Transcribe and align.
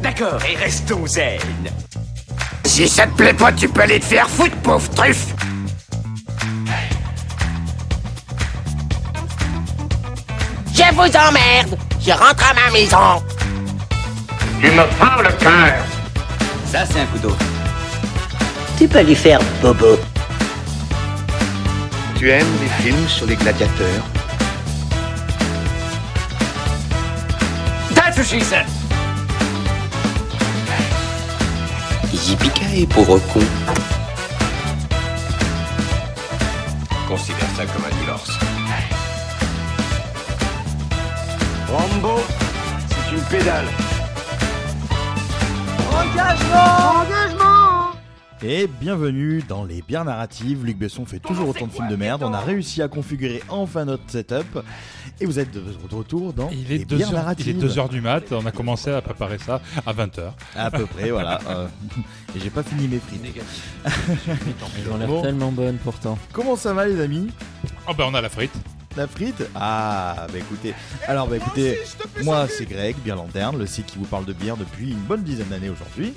D'accord, 0.00 0.40
et 0.48 0.56
restons 0.56 1.06
zen. 1.06 1.40
Si 2.64 2.88
ça 2.88 3.06
te 3.06 3.16
plaît 3.16 3.34
pas, 3.34 3.50
tu 3.52 3.68
peux 3.68 3.80
aller 3.80 3.98
te 3.98 4.04
faire 4.04 4.28
foutre, 4.28 4.56
pauvre 4.58 4.88
truffe 4.90 5.34
Je 10.72 10.94
vous 10.94 11.00
emmerde. 11.00 11.76
Je 12.00 12.12
rentre 12.12 12.50
à 12.50 12.54
ma 12.54 12.70
maison. 12.72 13.22
Tu 14.60 14.70
me 14.70 14.86
prends 14.96 15.20
le 15.20 15.30
cœur 15.32 15.84
Ça, 16.66 16.86
c'est 16.86 17.00
un 17.00 17.06
coup 17.06 17.18
d'eau. 17.18 17.36
Tu 18.78 18.86
peux 18.86 19.02
lui 19.02 19.16
faire 19.16 19.40
bobo. 19.60 19.98
Tu 22.16 22.30
aimes 22.30 22.46
les 22.60 22.84
films 22.84 23.08
sur 23.08 23.26
les 23.26 23.36
gladiateurs? 23.36 24.17
What 28.18 28.26
she 28.26 28.40
said. 28.40 28.66
Yippee 32.12 32.86
pauvre 32.86 33.20
con. 33.32 33.40
Considère 37.06 37.48
ça 37.56 37.64
comme 37.66 37.84
un 37.84 37.96
divorce. 38.00 38.38
Rambo, 41.68 42.20
c'est 42.88 43.14
une 43.14 43.22
pédale. 43.22 43.66
Et 48.42 48.66
bienvenue 48.66 49.42
dans 49.48 49.64
les 49.64 49.82
bières 49.82 50.04
narratives. 50.04 50.64
Luc 50.64 50.78
Besson 50.78 51.06
fait 51.06 51.18
toujours 51.18 51.48
autant 51.48 51.66
de 51.66 51.72
films 51.72 51.88
de 51.88 51.96
merde. 51.96 52.22
On 52.24 52.32
a 52.32 52.40
réussi 52.40 52.82
à 52.82 52.88
configurer 52.88 53.42
enfin 53.48 53.84
notre 53.84 54.08
setup. 54.08 54.64
Et 55.20 55.26
vous 55.26 55.38
êtes 55.38 55.50
de 55.50 55.60
de 55.60 55.94
retour 55.94 56.32
dans 56.32 56.48
Il 56.50 56.68
les 56.68 56.82
est 56.82 56.84
2 56.84 56.96
bières 56.96 57.08
heures, 57.08 57.12
il 57.12 57.14
est 57.14 57.18
narratives. 57.18 57.58
2 57.58 57.78
heures 57.78 57.88
du 57.88 58.00
mat, 58.00 58.30
on 58.30 58.44
a 58.46 58.52
commencé 58.52 58.90
à 58.90 59.00
préparer 59.00 59.38
ça 59.38 59.60
à 59.86 59.92
20h. 59.92 60.32
À 60.54 60.70
peu 60.70 60.86
près, 60.86 61.10
voilà. 61.10 61.38
Euh, 61.48 61.66
et 62.36 62.40
j'ai 62.40 62.50
pas 62.50 62.62
fini 62.62 62.88
mes 62.88 62.98
frites. 62.98 63.22
Elles 63.86 64.92
ont 64.92 64.96
l'air 64.98 65.22
tellement 65.22 65.50
bonnes 65.50 65.78
pourtant. 65.78 66.18
Comment 66.32 66.56
ça 66.56 66.74
va 66.74 66.86
les 66.86 67.00
amis? 67.00 67.28
Oh 67.88 67.92
bah 67.96 68.04
on 68.06 68.14
a 68.14 68.20
la 68.20 68.28
frite. 68.28 68.52
La 68.96 69.06
frite 69.06 69.44
Ah, 69.54 70.26
bah 70.32 70.38
écoutez. 70.38 70.74
Alors, 71.06 71.28
bah 71.28 71.36
écoutez, 71.36 71.78
moi 72.24 72.46
c'est 72.48 72.64
Greg, 72.66 72.96
Bière 73.04 73.16
Lanterne, 73.16 73.56
le 73.58 73.66
site 73.66 73.86
qui 73.86 73.98
vous 73.98 74.06
parle 74.06 74.24
de 74.24 74.32
bière 74.32 74.56
depuis 74.56 74.90
une 74.90 74.98
bonne 74.98 75.22
dizaine 75.22 75.48
d'années 75.48 75.68
aujourd'hui. 75.70 76.14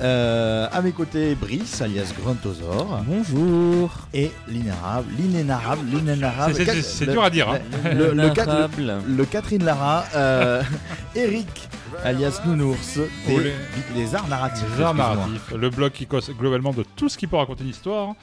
Euh, 0.00 0.66
à 0.72 0.80
mes 0.80 0.92
côtés, 0.92 1.34
Brice, 1.34 1.82
alias 1.82 2.14
Gruntosaur, 2.18 3.00
Bonjour. 3.06 3.90
et 4.14 4.30
l'inénarrable, 4.48 5.08
l'inénarrable, 5.18 5.82
l'inénarrable. 5.92 6.54
C'est- 6.54 7.06
dur 7.10 7.22
à 7.22 7.28
dire, 7.30 7.50
hein. 7.50 7.58
Le, 7.84 8.12
le, 8.14 9.24
Catherine 9.26 9.62
Lara, 9.64 10.04
euh, 10.14 10.62
Eric, 11.14 11.68
alias 12.02 12.40
Nounours, 12.46 12.98
des, 13.26 13.36
les- 13.40 13.54
des 13.94 14.14
arts 14.14 14.28
narratifs. 14.28 14.64
Les 14.78 14.82
arts 14.84 14.94
narratifs, 14.94 15.50
le 15.54 15.68
blog 15.68 15.92
qui 15.92 16.06
cause 16.06 16.30
globalement 16.30 16.72
de 16.72 16.82
tout 16.96 17.10
ce 17.10 17.18
qui 17.18 17.26
peut 17.26 17.36
raconter 17.36 17.64
une 17.64 17.70
histoire, 17.70 18.14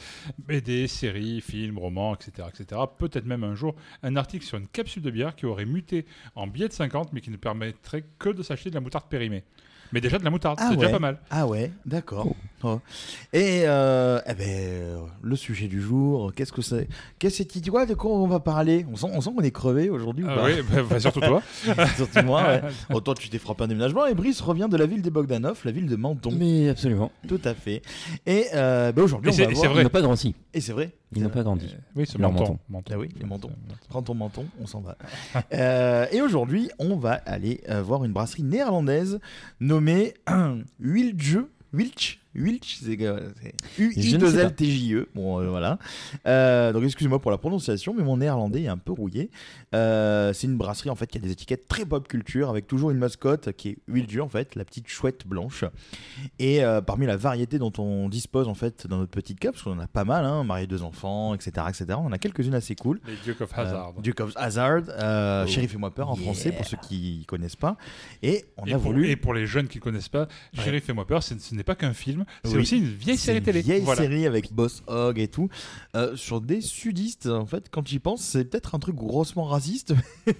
BD, 0.48 0.88
séries, 0.88 1.42
films, 1.42 1.78
romans, 1.78 2.16
etc., 2.16 2.48
etc. 2.52 2.82
Peut-être 2.98 3.26
même 3.28 3.44
un 3.44 3.54
jour 3.54 3.76
un 4.04 4.16
article 4.16 4.46
sur 4.46 4.58
une 4.58 4.68
capsule 4.68 5.02
de 5.04 5.12
bière 5.12 5.36
qui 5.36 5.46
aurait 5.46 5.66
muté 5.66 6.06
en 6.36 6.48
billet 6.48 6.68
de 6.68 6.74
50 6.74 7.14
mais 7.14 7.22
qui 7.22 7.30
ne 7.32 7.38
permettrait 7.38 8.04
que 8.20 8.30
de 8.30 8.44
s'acheter 8.44 8.70
de 8.70 8.76
la 8.76 8.82
moutarde 8.82 9.06
périmée. 9.10 9.44
Mais 9.92 10.02
déjà 10.02 10.18
de 10.20 10.24
la 10.24 10.30
moutarde, 10.30 10.60
Ah 10.62 10.68
c'est 10.70 10.76
déjà 10.76 10.90
pas 10.90 11.00
mal. 11.00 11.20
Ah 11.30 11.48
ouais, 11.48 11.72
d'accord. 11.86 12.28
Oh. 12.30 12.36
Et 13.34 13.64
euh, 13.66 14.20
eh 14.28 14.34
ben, 14.34 14.48
euh, 14.48 15.00
le 15.22 15.36
sujet 15.36 15.68
du 15.68 15.82
jour, 15.82 16.34
qu'est-ce 16.36 16.52
que 16.52 16.62
c'est? 16.62 16.88
Qu'est-ce 17.20 17.44
que 17.44 17.50
c'est? 17.54 17.62
Tu 17.62 17.70
vois, 17.70 17.86
de 17.86 17.94
quoi 17.94 18.12
on 18.12 18.28
va 18.28 18.40
parler? 18.40 18.86
On 18.92 18.96
sent, 18.96 19.08
on 19.14 19.22
sent 19.22 19.30
qu'on 19.36 19.44
est 19.44 19.52
crevé 19.52 19.90
aujourd'hui 19.90 20.24
ou 20.26 20.28
Ah 20.30 20.36
pas? 20.36 20.46
oui, 20.46 20.54
bah, 20.70 20.82
bah, 20.90 21.00
surtout 21.00 21.20
toi. 21.20 21.42
Surtout 21.96 22.24
moi, 22.24 22.44
ouais. 22.44 22.62
Oh, 22.94 23.00
toi, 23.00 23.14
tu 23.16 23.30
t'es 23.30 23.38
frappé 23.38 23.64
un 23.64 23.68
déménagement 23.68 24.06
et 24.06 24.14
Brice 24.14 24.42
revient 24.42 24.68
de 24.70 24.78
la 24.78 24.86
ville 24.86 25.02
des 25.02 25.10
Bogdanov, 25.12 25.60
la 25.66 25.72
ville 25.72 25.88
de 25.88 25.96
Menton. 25.96 26.32
Mais 26.38 26.70
absolument. 26.70 27.12
Tout 27.28 27.42
à 27.44 27.54
fait. 27.54 27.82
Et 28.26 28.46
euh, 28.56 28.92
bah, 28.92 29.04
aujourd'hui, 29.04 29.32
on 29.32 29.36
va 29.36 29.48
voir... 29.52 29.72
vrai. 29.74 29.82
Ils 29.82 29.84
n'ont 29.84 29.90
pas 29.90 30.02
grandi. 30.02 30.36
Et 30.54 30.62
c'est 30.62 30.74
vrai. 30.74 30.92
Ils 31.16 31.24
n'ont 31.24 31.30
pas 31.30 31.44
grandi. 31.44 31.74
Oui, 31.96 32.06
c'est 32.08 32.18
Leur 32.18 32.32
menton. 32.32 32.58
menton. 32.70 32.94
Ah 32.94 32.98
oui, 32.98 33.10
les 33.18 33.26
mentons. 33.26 33.52
Prends 33.88 34.02
ton 34.02 34.14
menton, 34.14 34.46
on 34.62 34.66
s'en 34.68 34.82
va. 34.82 34.98
Euh, 35.54 36.06
et 36.12 36.22
aujourd'hui, 36.22 36.70
on 36.80 36.98
va 36.98 37.14
aller 37.26 37.62
euh, 37.70 37.82
voir 37.82 38.04
une 38.04 38.12
brasserie 38.12 38.44
néerlandaise 38.44 39.20
nommée 39.60 40.14
Wilge. 40.80 41.40
Wilch 41.74 42.20
Wilch, 42.38 42.80
c'est 42.82 42.98
c'est 42.98 42.98
Je 42.98 43.04
ne 43.04 43.12
sais 43.40 43.52
pas. 43.52 44.24
U-I-2-L-T-J-E. 44.24 44.98
E. 45.00 45.10
Bon, 45.16 45.40
euh, 45.40 45.50
voilà. 45.50 45.80
Euh, 46.26 46.72
donc, 46.74 46.84
excusez-moi 46.84 47.20
pour 47.20 47.32
la 47.32 47.38
prononciation, 47.38 47.94
mais 47.98 48.04
mon 48.04 48.18
néerlandais 48.18 48.64
est 48.64 48.68
un 48.68 48.78
peu 48.78 48.92
rouillé. 48.92 49.30
Euh, 49.74 50.34
c'est 50.34 50.48
une 50.48 50.58
brasserie, 50.58 50.90
en 50.90 50.96
fait, 50.96 51.08
qui 51.08 51.18
a 51.18 51.22
des 51.22 51.32
étiquettes 51.32 51.68
très 51.68 51.86
pop 51.86 52.08
culture, 52.08 52.50
avec 52.50 52.68
toujours 52.68 52.92
une 52.92 52.98
mascotte 52.98 53.52
qui 53.54 53.70
est 53.70 53.78
Wilge, 53.88 54.20
en 54.20 54.30
fait, 54.30 54.56
la 54.56 54.66
petite 54.66 54.88
chouette 54.88 55.28
blanche. 55.28 55.64
Et 56.40 56.64
euh, 56.64 56.82
parmi 56.82 57.06
la 57.06 57.18
variété 57.18 57.60
dont 57.60 57.74
on 57.78 58.10
dispose, 58.10 58.48
en 58.48 58.54
fait, 58.56 58.88
dans 58.88 58.98
notre 58.98 59.12
petite 59.12 59.40
cup, 59.40 59.52
parce 59.52 59.64
qu'on 59.64 59.72
en 59.74 59.80
a 59.80 59.88
pas 59.88 60.06
mal, 60.06 60.26
hein, 60.26 60.44
marié 60.44 60.68
deux 60.68 60.84
enfants, 60.84 61.34
etc., 61.34 61.52
etc., 61.70 61.86
on 61.98 62.06
en 62.06 62.12
a 62.12 62.18
quelques-unes 62.18 62.54
assez 62.56 62.76
cool. 62.76 63.00
Les 63.08 63.16
Duke 63.26 63.42
of 63.42 63.58
Hazard. 63.58 63.94
Euh, 63.98 64.02
Duke 64.02 64.20
of 64.22 64.34
Hazard, 64.36 64.84
euh, 64.90 65.44
Oh, 65.46 65.50
Sheriff 65.50 65.74
et 65.74 65.78
moi 65.78 65.92
peur 65.94 66.10
en 66.10 66.16
yeah. 66.16 66.24
français 66.24 66.52
pour 66.52 66.66
ceux 66.66 66.78
qui 66.78 67.24
connaissent 67.28 67.56
pas. 67.56 67.78
Et 68.24 68.46
on 68.58 68.66
et, 68.66 68.74
a 68.74 68.78
pour, 68.80 68.92
voulu. 68.92 69.08
et 69.10 69.16
pour 69.16 69.34
les 69.34 69.46
jeunes 69.46 69.68
qui 69.68 69.78
ne 69.78 69.84
connaissent 69.84 70.10
pas, 70.10 70.28
Ouais. 70.58 70.64
Sheriff 70.64 70.86
Fais-moi 70.86 71.06
peur, 71.06 71.22
c'est- 71.24 71.40
ce 71.40 71.54
n'est 71.56 71.64
pas 71.64 71.76
qu'un 71.76 71.94
film, 71.94 72.26
c'est 72.44 72.52
Oui. 72.56 72.62
aussi 72.62 72.78
une 72.78 72.86
vieille 72.86 73.18
série 73.18 73.40
une 73.40 73.44
télé. 73.44 73.62
vieille 73.62 73.82
Voilà. 73.82 74.02
série 74.02 74.26
avec 74.26 74.54
Boss 74.54 74.84
Hog 74.88 75.20
et 75.20 75.28
tout. 75.28 75.50
euh, 75.96 76.16
sur 76.16 76.42
des 76.42 76.62
sudistes, 76.62 77.28
en 77.28 77.46
fait, 77.46 77.68
quand 77.72 77.88
j'y 77.88 78.00
pense, 78.00 78.22
c'est 78.22 78.46
peut-être 78.46 78.76
un 78.76 78.80
truc 78.80 78.96
grossement 78.96 79.46
raciste. 79.46 79.94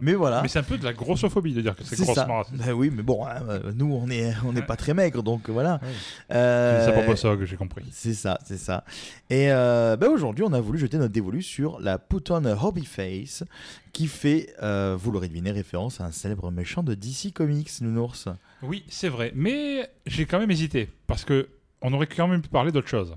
mais 0.00 0.14
voilà. 0.14 0.42
Mais 0.42 0.48
c'est 0.48 0.58
un 0.58 0.62
peu 0.64 0.78
de 0.78 0.84
la 0.84 0.92
grossophobie 0.92 1.52
de 1.54 1.60
dire 1.60 1.74
que 1.76 1.84
c'est 1.84 1.96
ça. 1.96 2.04
grossement 2.04 2.36
raciste. 2.38 2.56
Ben 2.58 2.72
oui, 2.72 2.90
mais 2.94 3.02
bon, 3.02 3.24
hein, 3.26 3.42
euh, 3.48 3.72
nous, 3.74 3.92
on 3.92 4.06
n'est 4.06 4.32
on 4.44 4.52
n'est 4.52 4.62
pas 4.62 4.76
très 4.76 4.94
maigres, 4.94 5.22
donc 5.22 5.48
voilà. 5.50 5.80
Ouais. 5.82 5.88
Euh, 6.36 6.86
C'est 6.86 6.94
pas 6.94 7.02
pour 7.02 7.18
ça 7.18 7.36
que 7.36 7.44
j'ai 7.46 7.56
compris. 7.56 7.84
C'est 7.92 8.14
ça, 8.14 8.38
c'est 8.44 8.58
ça. 8.58 8.84
Et 9.30 9.50
euh, 9.50 9.96
bah, 9.96 10.08
aujourd'hui, 10.08 10.44
on 10.46 10.52
a 10.52 10.60
voulu 10.60 10.78
jeter 10.78 10.98
notre 10.98 11.12
dévolu 11.12 11.42
sur 11.42 11.80
la 11.80 11.98
Put 11.98 12.30
on 12.30 12.44
a 12.44 12.54
Hobby 12.54 12.84
Face, 12.84 13.44
qui 13.92 14.06
fait, 14.06 14.54
vous 14.60 15.10
l'aurez 15.10 15.28
deviné, 15.28 15.50
référence 15.50 16.00
à 16.00 16.04
un 16.04 16.12
célèbre 16.12 16.50
méchant 16.50 16.82
de 16.82 16.94
DC 16.94 17.32
Comics, 17.34 17.70
Nounours. 17.80 18.28
Oui, 18.62 18.84
c'est 18.88 19.08
vrai. 19.08 19.32
Mais 19.34 19.88
j'ai 20.06 20.26
quand 20.26 20.38
même 20.38 20.50
hésité 20.50 20.88
parce 21.06 21.24
que 21.24 21.48
on 21.80 21.92
aurait 21.92 22.06
quand 22.06 22.28
même 22.28 22.42
pu 22.42 22.48
parler 22.48 22.72
d'autre 22.72 22.88
chose. 22.88 23.16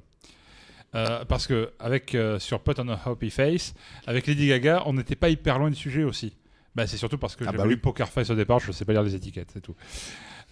Euh, 0.96 1.26
parce 1.26 1.46
que 1.46 1.72
avec 1.80 2.16
euh, 2.16 2.40
sur 2.40 2.62
Put 2.62 2.80
on 2.80 2.88
a 2.88 3.00
Happy 3.06 3.30
Face, 3.30 3.74
avec 4.08 4.28
Lady 4.28 4.48
Gaga, 4.48 4.84
on 4.86 4.94
n'était 4.94 5.16
pas 5.16 5.30
hyper 5.30 5.60
loin 5.60 5.70
du 5.70 5.76
sujet 5.76 6.04
aussi. 6.04 6.34
Bah, 6.74 6.88
c'est 6.88 6.98
surtout 6.98 7.18
parce 7.18 7.36
que 7.36 7.44
Ah 7.46 7.52
j'ai 7.52 7.58
bah 7.58 7.64
lu 7.66 7.72
oui. 7.72 7.76
Poker 7.78 8.08
Face 8.10 8.30
au 8.30 8.36
départ, 8.36 8.60
je 8.60 8.68
ne 8.68 8.72
sais 8.72 8.86
pas 8.86 8.94
lire 8.94 9.04
les 9.04 9.16
étiquettes, 9.16 9.50
c'est 9.54 9.62
tout. 9.62 9.76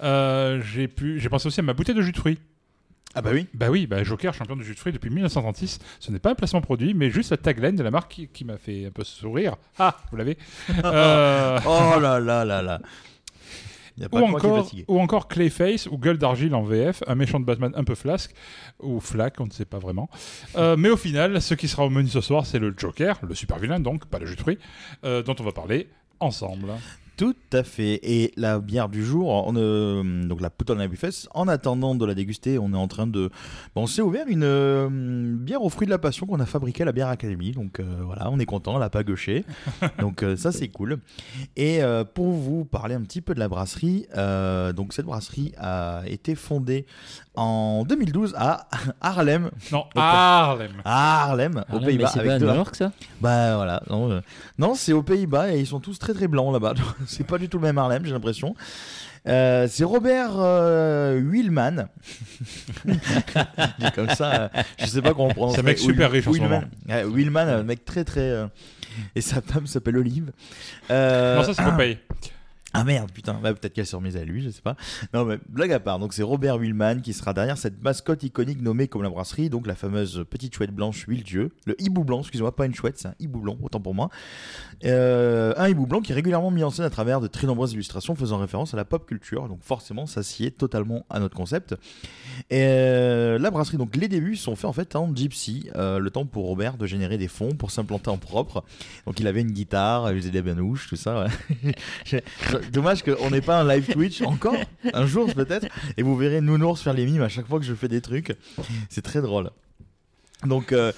Euh, 0.01 0.61
j'ai 0.61 0.87
pu, 0.87 1.19
j'ai 1.19 1.29
pensé 1.29 1.47
aussi 1.47 1.59
à 1.59 1.63
ma 1.63 1.73
bouteille 1.73 1.95
de 1.95 2.01
jus 2.01 2.11
de 2.11 2.17
fruits. 2.17 2.39
Ah 3.15 3.21
bah 3.21 3.29
oui. 3.31 3.47
Bah 3.53 3.69
oui, 3.69 3.85
bah 3.87 4.03
Joker, 4.03 4.33
champion 4.33 4.55
de 4.55 4.63
jus 4.63 4.73
de 4.73 4.79
fruits 4.79 4.91
depuis 4.91 5.09
1936. 5.11 5.79
Ce 5.99 6.11
n'est 6.11 6.19
pas 6.19 6.31
un 6.31 6.35
placement 6.35 6.61
produit, 6.61 6.93
mais 6.93 7.09
juste 7.09 7.29
la 7.29 7.37
tagline 7.37 7.75
de 7.75 7.83
la 7.83 7.91
marque 7.91 8.11
qui, 8.11 8.27
qui 8.27 8.43
m'a 8.43 8.57
fait 8.57 8.87
un 8.87 8.91
peu 8.91 9.03
sourire. 9.03 9.55
Ah, 9.77 9.97
vous 10.11 10.17
l'avez. 10.17 10.37
Oh 10.77 11.99
là 11.99 12.19
là 12.19 12.43
là 12.43 12.61
là. 12.61 12.81
Il 13.97 13.99
n'y 14.01 14.05
a 14.05 14.09
pas 14.09 14.21
ou 14.21 14.25
qui 14.25 14.33
encore, 14.33 14.63
fatigué. 14.65 14.85
ou 14.87 14.99
encore 14.99 15.27
Clayface 15.27 15.87
ou 15.87 15.97
Gueule 15.97 16.17
d'Argile 16.17 16.55
en 16.55 16.63
VF, 16.63 17.03
un 17.07 17.15
méchant 17.15 17.39
de 17.39 17.45
Batman 17.45 17.71
un 17.75 17.83
peu 17.83 17.95
flasque, 17.95 18.33
ou 18.81 18.99
flac, 18.99 19.39
on 19.39 19.45
ne 19.45 19.51
sait 19.51 19.65
pas 19.65 19.79
vraiment. 19.79 20.09
Euh, 20.55 20.77
mais 20.77 20.89
au 20.89 20.97
final, 20.97 21.41
ce 21.41 21.55
qui 21.55 21.67
sera 21.67 21.85
au 21.85 21.89
menu 21.89 22.07
ce 22.09 22.21
soir, 22.21 22.45
c'est 22.45 22.59
le 22.59 22.75
Joker, 22.77 23.19
le 23.23 23.33
super 23.33 23.57
vilain 23.57 23.79
donc, 23.79 24.05
pas 24.05 24.19
le 24.19 24.27
jus 24.27 24.35
de 24.35 24.41
fruits, 24.41 24.59
euh, 25.03 25.23
dont 25.23 25.35
on 25.39 25.43
va 25.43 25.51
parler 25.51 25.87
ensemble. 26.19 26.67
Tout 27.15 27.35
à 27.51 27.63
fait. 27.63 27.99
Et 28.01 28.31
la 28.37 28.59
bière 28.59 28.89
du 28.89 29.05
jour, 29.05 29.27
on, 29.47 29.53
euh, 29.55 30.23
donc 30.25 30.41
la 30.41 30.49
Put 30.49 30.65
on 30.71 30.79
a 30.79 30.85
Hobby 30.85 30.97
Face, 30.97 31.29
en 31.35 31.47
attendant 31.47 31.93
de 31.93 32.05
la 32.05 32.15
déguster, 32.15 32.57
on 32.57 32.73
est 32.73 32.77
en 32.77 32.87
train 32.87 33.05
de. 33.05 33.29
Bon, 33.75 33.83
on 33.83 33.87
s'est 33.87 34.01
ouvert 34.01 34.25
une 34.27 34.43
euh, 34.43 34.89
bière 34.89 35.61
aux 35.61 35.69
fruits 35.69 35.85
de 35.85 35.91
la 35.91 35.99
passion 35.99 36.25
qu'on 36.25 36.39
a 36.39 36.45
fabriquée 36.47 36.81
à 36.83 36.85
la 36.87 36.91
Bière 36.91 37.09
Academy. 37.09 37.51
Donc 37.51 37.79
euh, 37.79 37.83
voilà, 38.03 38.29
on 38.31 38.39
est 38.39 38.45
content, 38.47 38.73
elle 38.73 38.79
n'a 38.79 38.89
pas 38.89 39.03
gauché. 39.03 39.45
donc 39.99 40.23
euh, 40.23 40.35
ça, 40.35 40.51
c'est 40.51 40.69
cool. 40.69 40.99
Et 41.55 41.83
euh, 41.83 42.03
pour 42.03 42.31
vous 42.31 42.65
parler 42.65 42.95
un 42.95 43.01
petit 43.01 43.21
peu 43.21 43.35
de 43.35 43.39
la 43.39 43.47
brasserie, 43.47 44.07
euh, 44.17 44.73
donc 44.73 44.93
cette 44.93 45.05
brasserie 45.05 45.53
a 45.59 46.01
été 46.07 46.33
fondée 46.35 46.85
en 47.35 47.83
2012 47.87 48.33
à 48.37 48.67
Harlem. 49.01 49.51
Non, 49.71 49.85
Harlem. 49.95 50.71
À 50.83 51.23
Harlem, 51.25 51.63
aux 51.71 51.79
mais 51.79 51.85
Pays-Bas. 51.87 52.07
c'est 52.13 52.23
pas 52.23 52.33
à 52.33 52.39
New 52.39 52.49
A. 52.49 52.55
York 52.55 52.75
ça? 52.75 52.91
Bah 53.21 53.55
voilà, 53.55 53.83
non, 53.89 54.11
euh, 54.11 54.21
non 54.57 54.73
c'est 54.75 54.93
aux 54.93 55.03
Pays-Bas 55.03 55.53
et 55.53 55.59
ils 55.59 55.67
sont 55.67 55.79
tous 55.79 55.97
très 55.99 56.13
très 56.13 56.27
blancs 56.27 56.51
là-bas. 56.53 56.73
C'est 57.07 57.25
pas 57.25 57.37
du 57.37 57.49
tout 57.49 57.57
le 57.57 57.63
même 57.63 57.77
Harlem, 57.77 58.05
j'ai 58.05 58.11
l'impression. 58.11 58.55
Euh, 59.25 59.67
c'est 59.69 59.85
Robert 59.85 60.31
euh, 60.37 61.21
Willman. 61.23 61.87
Comme 63.95 64.09
ça, 64.09 64.51
euh, 64.55 64.61
je 64.79 64.85
sais 64.85 65.01
pas 65.01 65.11
comment 65.11 65.27
on 65.27 65.33
prononce. 65.33 65.53
C'est 65.55 65.61
un 65.61 65.63
mec 65.63 65.79
super 65.79 66.11
riche 66.11 66.27
en 66.27 66.33
ce 66.33 66.39
moment. 66.39 66.63
Willman, 66.87 67.47
un 67.47 67.63
mec 67.63 67.85
très 67.85 68.03
très. 68.03 68.21
euh, 68.21 68.47
et 69.15 69.21
sa 69.21 69.41
femme 69.41 69.65
s'appelle 69.65 69.97
Olive. 69.97 70.31
Euh, 70.91 71.37
non, 71.37 71.43
ça 71.43 71.53
c'est 71.53 71.63
Popeye. 71.63 71.97
Ah 72.75 72.83
merde, 72.83 73.11
putain, 73.11 73.39
bah, 73.41 73.53
peut-être 73.53 73.73
qu'elle 73.73 73.85
s'est 73.85 73.95
remise 73.95 74.17
à 74.17 74.23
lui, 74.23 74.41
je 74.41 74.49
sais 74.49 74.61
pas. 74.61 74.75
Non, 75.13 75.25
mais 75.25 75.37
blague 75.47 75.71
à 75.71 75.79
part, 75.79 75.99
donc 75.99 76.11
c'est 76.13 76.23
Robert 76.23 76.57
Willman 76.57 77.01
qui 77.01 77.13
sera 77.13 77.31
derrière 77.33 77.57
cette 77.57 77.83
mascotte 77.83 78.23
iconique 78.23 78.61
nommée 78.61 78.87
comme 78.87 79.03
la 79.03 79.11
brasserie, 79.11 79.51
donc 79.51 79.67
la 79.67 79.75
fameuse 79.75 80.25
petite 80.27 80.55
chouette 80.55 80.71
blanche 80.71 81.05
huile 81.07 81.23
Dieu, 81.23 81.51
le 81.65 81.79
hibou 81.79 82.03
blanc, 82.03 82.21
excusez-moi, 82.21 82.55
pas 82.55 82.65
une 82.65 82.73
chouette, 82.73 82.97
c'est 82.97 83.09
un 83.09 83.15
hibou 83.19 83.41
blanc, 83.41 83.57
autant 83.61 83.79
pour 83.79 83.93
moi. 83.93 84.09
Euh, 84.85 85.53
un 85.55 85.69
hibou 85.69 85.85
blanc 85.85 86.01
qui 86.01 86.13
est 86.13 86.15
régulièrement 86.15 86.49
mis 86.49 86.63
en 86.63 86.71
scène 86.71 86.85
à 86.85 86.89
travers 86.89 87.21
de 87.21 87.27
très 87.27 87.45
nombreuses 87.45 87.73
illustrations 87.73 88.15
faisant 88.15 88.39
référence 88.39 88.73
à 88.73 88.77
la 88.77 88.85
pop 88.85 89.05
culture, 89.05 89.47
donc 89.47 89.59
forcément 89.61 90.07
ça 90.07 90.23
s'y 90.23 90.45
est 90.45 90.57
totalement 90.57 91.05
à 91.11 91.19
notre 91.19 91.35
concept. 91.35 91.75
Et 92.49 92.63
euh, 92.63 93.37
la 93.37 93.51
brasserie, 93.51 93.77
donc 93.77 93.95
les 93.95 94.07
débuts 94.07 94.35
sont 94.35 94.55
faits 94.55 94.65
en 94.65 94.73
fait 94.73 94.95
en 94.95 95.13
gypsy, 95.15 95.69
euh, 95.75 95.99
le 95.99 96.09
temps 96.09 96.25
pour 96.25 96.47
Robert 96.47 96.77
de 96.77 96.87
générer 96.87 97.19
des 97.19 97.27
fonds 97.27 97.51
pour 97.51 97.69
s'implanter 97.69 98.09
en 98.09 98.17
propre. 98.17 98.63
Donc 99.05 99.19
il 99.19 99.27
avait 99.27 99.41
une 99.41 99.51
guitare, 99.51 100.11
il 100.11 100.17
faisait 100.17 100.31
des 100.31 100.41
banouches, 100.41 100.89
tout 100.89 100.95
ça. 100.95 101.27
Dommage 102.71 103.03
qu'on 103.03 103.29
n'ait 103.29 103.41
pas 103.41 103.59
un 103.59 103.67
live 103.67 103.91
Twitch 103.91 104.21
encore, 104.21 104.55
un 104.93 105.05
jour 105.05 105.33
peut-être, 105.33 105.67
et 105.97 106.03
vous 106.03 106.15
verrez 106.15 106.41
Nounours 106.41 106.81
faire 106.81 106.93
les 106.93 107.05
mimes 107.05 107.21
à 107.21 107.29
chaque 107.29 107.47
fois 107.47 107.59
que 107.59 107.65
je 107.65 107.73
fais 107.73 107.87
des 107.87 108.01
trucs. 108.01 108.35
C'est 108.89 109.01
très 109.01 109.21
drôle. 109.21 109.49
Donc, 110.45 110.71
euh, 110.71 110.91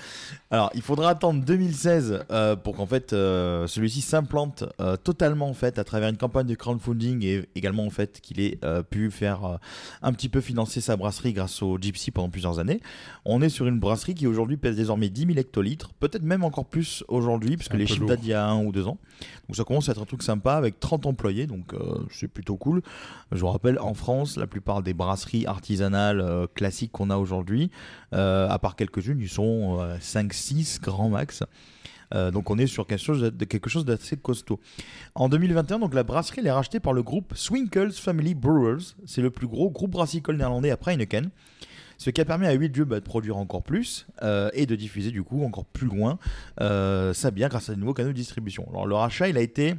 alors, 0.51 0.69
il 0.74 0.81
faudra 0.81 1.09
attendre 1.09 1.44
2016 1.44 2.25
euh, 2.31 2.56
pour 2.56 2.75
qu'en 2.75 2.86
fait 2.86 3.13
euh, 3.13 3.68
celui-ci 3.68 4.01
s'implante 4.01 4.63
euh, 4.80 4.95
totalement 4.95 5.50
en 5.50 5.53
fait 5.53 5.80
à 5.80 5.83
travers 5.83 6.09
une 6.09 6.18
campagne 6.18 6.47
de 6.47 6.56
crowdfunding 6.56 7.24
et 7.25 7.50
également 7.56 7.86
en 7.86 7.89
fait 7.89 8.21
qu'il 8.21 8.39
ait 8.39 8.59
euh, 8.63 8.83
pu 8.83 9.12
faire 9.12 9.45
euh, 9.45 9.57
un 10.01 10.13
petit 10.13 10.30
peu 10.30 10.42
financer 10.42 10.81
sa 10.81 10.95
brasserie 10.97 11.33
grâce 11.33 11.62
au 11.62 11.77
Gypsy 11.80 12.12
pendant 12.12 12.30
plusieurs 12.30 12.59
années. 12.59 12.80
On 13.25 13.42
est 13.42 13.50
sur 13.50 13.68
une 13.68 13.80
brasserie 13.80 14.13
qui 14.13 14.27
aujourd'hui 14.27 14.57
pèse 14.57 14.75
désormais 14.75 15.09
10 15.09 15.25
000 15.27 15.39
hectolitres, 15.39 15.94
peut-être 16.00 16.24
même 16.24 16.44
encore 16.44 16.65
plus 16.65 17.03
aujourd'hui 17.07 17.57
puisque 17.57 17.74
les 17.74 17.88
chiffres 17.88 18.06
datent 18.06 18.21
d'il 18.21 18.30
y 18.30 18.33
a 18.33 18.45
un 18.45 18.63
ou 18.63 18.71
deux 18.71 18.88
ans. 18.88 18.98
Donc 19.48 19.56
ça 19.56 19.63
commence 19.63 19.89
à 19.89 19.91
être 19.91 20.01
un 20.01 20.06
truc 20.06 20.24
sympa 20.24 20.53
avec 20.53 20.80
30 20.80 21.06
employés, 21.06 21.48
donc 21.48 21.74
euh, 21.74 22.00
c'est 22.12 22.27
plutôt 22.27 22.57
cool. 22.57 22.81
Je 23.31 23.39
vous 23.39 23.48
rappelle, 23.48 23.80
en 23.80 23.94
France, 23.94 24.38
la 24.38 24.48
plupart 24.48 24.81
des 24.81 24.94
brasseries 24.94 25.45
artisanales 25.45 26.19
euh, 26.21 26.48
classiques 26.53 26.91
qu'on 26.91 27.09
a 27.09 27.18
aujourd'hui, 27.18 27.69
à 28.15 28.59
part 28.59 28.75
quelques-unes, 28.75 29.19
ils 29.19 29.29
sont 29.29 29.79
euh, 29.79 29.97
5-6 29.97 30.81
grands 30.81 31.09
max. 31.09 31.44
Euh, 32.13 32.31
donc 32.31 32.50
on 32.50 32.57
est 32.57 32.67
sur 32.67 32.85
quelque 32.85 33.03
chose 33.03 33.21
de 33.21 33.45
quelque 33.45 33.69
chose 33.69 33.85
d'assez 33.85 34.17
costaud. 34.17 34.59
En 35.15 35.29
2021, 35.29 35.79
donc 35.79 35.94
la 35.94 36.03
brasserie 36.03 36.41
elle 36.41 36.47
est 36.47 36.51
rachetée 36.51 36.79
par 36.79 36.94
le 36.94 37.03
groupe 37.03 37.33
Swinkels 37.35 37.94
Family 37.94 38.35
Brewers. 38.35 38.95
C'est 39.06 39.21
le 39.21 39.31
plus 39.31 39.47
gros 39.47 39.69
groupe 39.69 39.91
brassicole 39.91 40.38
néerlandais 40.38 40.71
après 40.71 40.94
Heineken. 40.94 41.29
Ce 41.97 42.09
qui 42.09 42.19
a 42.19 42.25
permis 42.25 42.45
à 42.45 42.51
8 42.51 42.69
Dieu 42.69 42.83
bah, 42.83 43.00
de 43.00 43.06
produire 43.06 43.38
encore 43.38 43.63
plus 43.63 44.06
euh, 44.21 44.50
et 44.53 44.65
de 44.65 44.75
diffuser 44.75 45.12
du 45.12 45.23
coup 45.23 45.45
encore 45.45 45.63
plus 45.65 45.88
loin 45.88 46.19
euh, 46.59 47.13
sa 47.13 47.31
bière 47.31 47.50
grâce 47.50 47.69
à 47.69 47.73
de 47.73 47.79
nouveaux 47.79 47.94
canaux 47.94 48.09
de 48.09 48.13
distribution. 48.13 48.67
Alors 48.69 48.85
le 48.85 48.95
rachat 48.95 49.29
il 49.29 49.38
a 49.38 49.41
été 49.41 49.75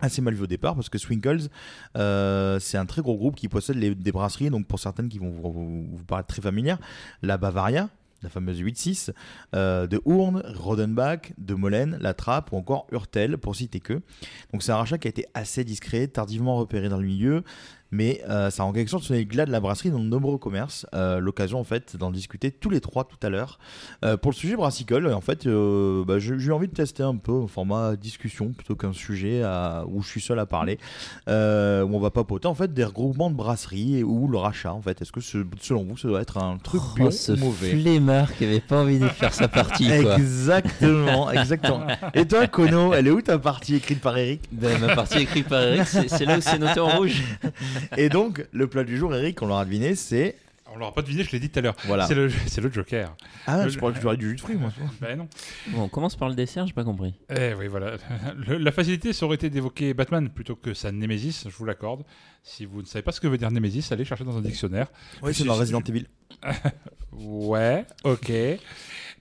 assez 0.00 0.22
mal 0.22 0.34
vu 0.34 0.42
au 0.42 0.46
départ 0.46 0.74
parce 0.74 0.88
que 0.88 0.98
Swinkles 0.98 1.48
euh, 1.96 2.58
c'est 2.58 2.78
un 2.78 2.86
très 2.86 3.02
gros 3.02 3.16
groupe 3.16 3.36
qui 3.36 3.48
possède 3.48 3.78
des 3.78 4.12
brasseries 4.12 4.50
donc 4.50 4.66
pour 4.66 4.78
certaines 4.78 5.08
qui 5.08 5.18
vont 5.18 5.30
vous, 5.30 6.04
paraître 6.06 6.28
très 6.28 6.42
familières 6.42 6.78
la 7.22 7.38
Bavaria 7.38 7.88
la 8.22 8.28
fameuse 8.28 8.60
8-6 8.60 9.12
euh, 9.54 9.86
de 9.86 10.00
Hourne, 10.04 10.42
Rodenbach, 10.54 11.32
de 11.38 11.54
Molène, 11.54 11.98
La 12.00 12.14
Trappe 12.14 12.52
ou 12.52 12.56
encore 12.56 12.86
Hurtel 12.92 13.38
pour 13.38 13.56
citer 13.56 13.80
que. 13.80 14.02
Donc 14.52 14.62
c'est 14.62 14.72
un 14.72 14.76
rachat 14.76 14.98
qui 14.98 15.08
a 15.08 15.10
été 15.10 15.24
assez 15.32 15.64
discret, 15.64 16.06
tardivement 16.06 16.56
repéré 16.56 16.90
dans 16.90 16.98
le 16.98 17.06
milieu, 17.06 17.44
mais 17.92 18.22
euh, 18.28 18.50
ça 18.50 18.62
a 18.62 18.66
en 18.66 18.72
quelque 18.72 18.88
sorte 18.90 19.04
sonné 19.04 19.20
le 19.20 19.24
glas 19.26 19.46
de 19.46 19.50
la 19.52 19.60
brasserie 19.60 19.90
dans 19.90 19.98
de 19.98 20.04
nombreux 20.04 20.38
commerces. 20.38 20.86
Euh, 20.94 21.18
L'occasion 21.20 21.58
en 21.60 21.64
fait 21.64 21.96
d'en 21.96 22.10
discuter 22.10 22.50
tous 22.50 22.70
les 22.70 22.80
trois 22.80 23.04
tout 23.04 23.16
à 23.22 23.28
l'heure. 23.30 23.58
Euh, 24.04 24.16
pour 24.16 24.30
le 24.30 24.36
sujet 24.36 24.56
brassicole, 24.56 25.12
en 25.12 25.20
fait, 25.20 25.46
euh, 25.46 26.04
bah, 26.04 26.18
j'ai 26.18 26.34
eu 26.34 26.52
envie 26.52 26.68
de 26.68 26.72
tester 26.74 27.02
un 27.02 27.16
peu 27.16 27.32
au 27.32 27.46
format 27.46 27.96
discussion 27.96 28.50
plutôt 28.52 28.74
qu'un 28.76 28.92
sujet 28.92 29.42
à- 29.42 29.84
où 29.88 30.02
je 30.02 30.08
suis 30.08 30.20
seul 30.20 30.38
à 30.38 30.46
parler, 30.46 30.78
euh, 31.28 31.82
où 31.82 31.94
on 31.96 32.00
va 32.00 32.10
papoter 32.10 32.46
en 32.48 32.54
fait 32.54 32.72
des 32.72 32.84
regroupements 32.84 33.30
de 33.30 33.36
brasseries 33.36 33.96
et- 33.98 34.04
ou 34.04 34.28
le 34.28 34.38
rachat 34.38 34.72
en 34.72 34.80
fait. 34.82 35.00
Est-ce 35.02 35.12
que 35.12 35.20
ce- 35.20 35.44
selon 35.60 35.84
vous 35.84 35.96
ça 35.96 36.08
doit 36.08 36.20
être 36.22 36.38
un 36.38 36.58
truc 36.58 36.80
Oh, 36.84 36.98
bon 36.98 37.10
ce 37.10 37.32
ou 37.32 37.36
mauvais 37.36 37.70
flemmard 37.72 38.34
qui 38.36 38.44
avait 38.44 38.60
pas 38.60 38.82
envie 38.82 38.98
de 38.98 39.08
faire 39.08 39.34
sa 39.34 39.48
partie, 39.48 39.88
quoi. 40.02 40.16
Exactement, 40.16 41.30
exactement. 41.30 41.82
Et 42.14 42.26
toi, 42.26 42.46
Kono, 42.46 42.94
elle 42.94 43.06
est 43.06 43.10
où 43.10 43.20
ta 43.22 43.38
partie 43.38 43.74
écrite 43.76 44.00
par 44.00 44.16
Eric? 44.16 44.42
Ben, 44.52 44.78
ma 44.80 44.94
partie 44.94 45.18
écrite 45.18 45.48
par 45.48 45.60
Eric, 45.62 45.86
c'est 45.86 46.24
là 46.24 46.38
où 46.38 46.40
c'est 46.40 46.58
noté 46.58 46.80
en 46.80 46.88
rouge. 46.98 47.22
Et 47.96 48.08
donc, 48.08 48.46
le 48.52 48.66
plat 48.68 48.84
du 48.84 48.96
jour, 48.96 49.14
Eric, 49.14 49.40
on 49.42 49.46
l'aura 49.46 49.64
deviné, 49.64 49.94
c'est. 49.94 50.36
On 50.72 50.78
l'aura 50.78 50.94
pas 50.94 51.02
deviné, 51.02 51.24
je 51.24 51.32
l'ai 51.32 51.40
dit 51.40 51.50
tout 51.50 51.58
à 51.58 51.62
l'heure. 51.62 51.74
Voilà. 51.86 52.06
C'est 52.06 52.14
le, 52.14 52.28
Joker. 52.72 53.16
Ah, 53.46 53.64
Le- 53.64 53.70
je 53.70 53.76
crois 53.76 53.90
que 53.92 53.98
tu 53.98 54.06
aurais 54.06 54.16
du 54.16 54.28
jus 54.30 54.36
de 54.36 54.40
fruits, 54.40 54.54
moi. 54.54 54.72
Ben 55.00 55.18
non. 55.18 55.28
Bon, 55.68 55.82
on 55.82 55.88
commence 55.88 56.14
par 56.14 56.28
le 56.28 56.36
dessert, 56.36 56.64
j'ai 56.66 56.72
pas 56.72 56.84
compris. 56.84 57.12
Eh 57.28 57.54
oui, 57.54 57.66
voilà. 57.66 57.96
Le- 58.46 58.56
la 58.56 58.70
facilité, 58.70 59.12
ça 59.12 59.26
aurait 59.26 59.34
été 59.34 59.50
d'évoquer 59.50 59.94
Batman 59.94 60.28
plutôt 60.28 60.54
que 60.54 60.72
sa 60.72 60.92
Némésis, 60.92 61.44
je 61.48 61.56
vous 61.56 61.64
l'accorde. 61.64 62.04
Si 62.44 62.66
vous 62.66 62.82
ne 62.82 62.86
savez 62.86 63.02
pas 63.02 63.10
ce 63.10 63.20
que 63.20 63.26
veut 63.26 63.36
dire 63.36 63.50
Némésis, 63.50 63.90
allez 63.90 64.04
chercher 64.04 64.22
dans 64.22 64.36
un 64.38 64.42
dictionnaire. 64.42 64.86
Oui, 65.22 65.34
c'est 65.34 65.42
dans 65.44 65.54
Resident 65.56 65.82
Evil. 65.82 66.06
Ouais, 67.12 67.84
ok. 68.04 68.30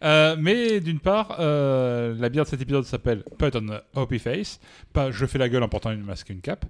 Euh, 0.04 0.36
mais 0.40 0.80
d'une 0.80 1.00
part, 1.00 1.38
euh, 1.40 2.16
la 2.18 2.30
bière 2.30 2.46
de 2.46 2.50
cet 2.50 2.62
épisode 2.62 2.86
s'appelle 2.86 3.24
Put 3.38 3.50
on 3.56 3.70
a 3.70 3.82
Hoppy 3.96 4.20
Face, 4.20 4.60
pas 4.94 5.12
Je 5.12 5.26
fais 5.26 5.38
la 5.38 5.50
gueule 5.50 5.64
en 5.64 5.70
portant 5.70 5.92
une 5.92 6.04
masque 6.04 6.30
et 6.30 6.34
une 6.34 6.42
cape. 6.42 6.66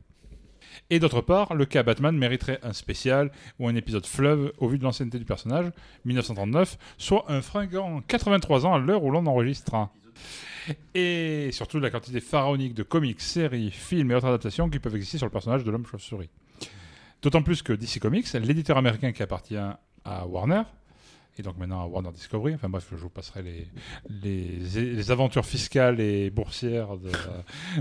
Et 0.89 0.99
d'autre 0.99 1.21
part, 1.21 1.53
le 1.53 1.65
cas 1.65 1.83
Batman 1.83 2.17
mériterait 2.17 2.59
un 2.63 2.73
spécial 2.73 3.31
ou 3.59 3.67
un 3.67 3.75
épisode 3.75 4.05
fleuve 4.05 4.51
au 4.57 4.67
vu 4.67 4.77
de 4.77 4.83
l'ancienneté 4.83 5.19
du 5.19 5.25
personnage, 5.25 5.71
1939, 6.05 6.77
soit 6.97 7.25
un 7.27 7.41
fringant 7.41 8.01
83 8.07 8.65
ans 8.65 8.73
à 8.73 8.79
l'heure 8.79 9.03
où 9.03 9.11
l'on 9.11 9.25
enregistre. 9.25 9.89
Et 10.93 11.49
surtout 11.51 11.79
la 11.79 11.89
quantité 11.89 12.19
pharaonique 12.19 12.73
de 12.73 12.83
comics, 12.83 13.21
séries, 13.21 13.71
films 13.71 14.11
et 14.11 14.15
autres 14.15 14.27
adaptations 14.27 14.69
qui 14.69 14.79
peuvent 14.79 14.95
exister 14.95 15.17
sur 15.17 15.27
le 15.27 15.31
personnage 15.31 15.63
de 15.63 15.71
l'homme 15.71 15.85
chauve-souris. 15.85 16.29
D'autant 17.21 17.41
plus 17.41 17.61
que 17.61 17.73
DC 17.73 17.99
Comics, 17.99 18.31
l'éditeur 18.33 18.77
américain 18.77 19.11
qui 19.11 19.23
appartient 19.23 19.57
à 19.57 20.27
Warner, 20.27 20.63
et 21.39 21.41
donc 21.41 21.57
maintenant 21.57 21.81
à 21.81 21.85
Warner 21.87 22.11
Discovery, 22.11 22.53
enfin 22.53 22.67
bref, 22.69 22.85
je 22.91 22.95
vous 22.97 23.09
passerai 23.09 23.41
les, 23.41 23.67
les, 24.09 24.59
les 24.93 25.11
aventures 25.11 25.45
fiscales 25.45 25.99
et 26.01 26.29
boursières 26.29 26.89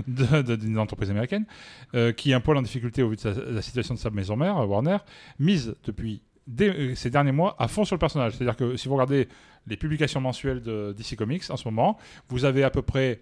d'une 0.07 0.77
entreprise 0.79 1.09
américaine, 1.11 1.45
euh, 1.93 2.11
qui 2.11 2.31
est 2.31 2.33
un 2.33 2.39
poil 2.39 2.57
en 2.57 2.61
difficulté 2.61 3.03
au 3.03 3.09
vu 3.09 3.15
de 3.15 3.21
sa- 3.21 3.33
la 3.33 3.61
situation 3.61 3.93
de 3.93 3.99
sa 3.99 4.09
maison 4.09 4.35
mère, 4.35 4.55
Warner, 4.67 4.97
mise 5.39 5.75
depuis 5.83 6.21
euh, 6.61 6.95
ces 6.95 7.09
derniers 7.09 7.31
mois 7.31 7.55
à 7.59 7.67
fond 7.67 7.85
sur 7.85 7.95
le 7.95 7.99
personnage. 7.99 8.33
C'est-à-dire 8.33 8.55
que 8.55 8.75
si 8.77 8.87
vous 8.87 8.95
regardez 8.95 9.27
les 9.67 9.77
publications 9.77 10.21
mensuelles 10.21 10.61
de 10.61 10.95
DC 10.97 11.15
Comics 11.15 11.43
en 11.49 11.57
ce 11.57 11.67
moment, 11.67 11.97
vous 12.29 12.45
avez 12.45 12.63
à 12.63 12.69
peu 12.69 12.81
près 12.81 13.19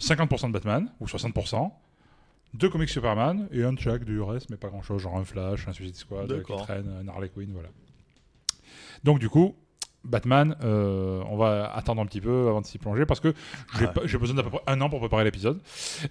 50% 0.00 0.48
de 0.48 0.52
Batman, 0.52 0.90
ou 1.00 1.06
60%, 1.06 1.70
deux 2.54 2.68
comics 2.68 2.88
Superman, 2.90 3.48
et 3.52 3.64
un 3.64 3.72
de 3.72 3.80
chaque 3.80 4.04
du 4.04 4.20
reste, 4.20 4.50
mais 4.50 4.56
pas 4.56 4.68
grand-chose, 4.68 5.00
genre 5.00 5.16
un 5.16 5.24
Flash, 5.24 5.66
un 5.68 5.72
Suicide 5.72 5.96
Squad, 5.96 6.28
euh, 6.36 6.42
qui 6.42 6.52
traîne, 6.62 6.84
un 7.04 7.08
Harley 7.08 7.30
Quinn, 7.30 7.50
voilà. 7.52 7.68
Donc 9.04 9.18
du 9.18 9.28
coup, 9.28 9.54
Batman, 10.04 10.56
euh, 10.64 11.22
on 11.28 11.36
va 11.36 11.72
attendre 11.72 12.02
un 12.02 12.06
petit 12.06 12.20
peu 12.20 12.48
avant 12.48 12.60
de 12.60 12.66
s'y 12.66 12.78
plonger 12.78 13.06
parce 13.06 13.20
que 13.20 13.34
j'ai 13.78 13.86
Ah. 13.86 14.18
besoin 14.18 14.34
d'à 14.36 14.42
peu 14.42 14.50
près 14.50 14.62
un 14.66 14.80
an 14.80 14.88
pour 14.90 14.98
préparer 14.98 15.22
l'épisode. 15.22 15.60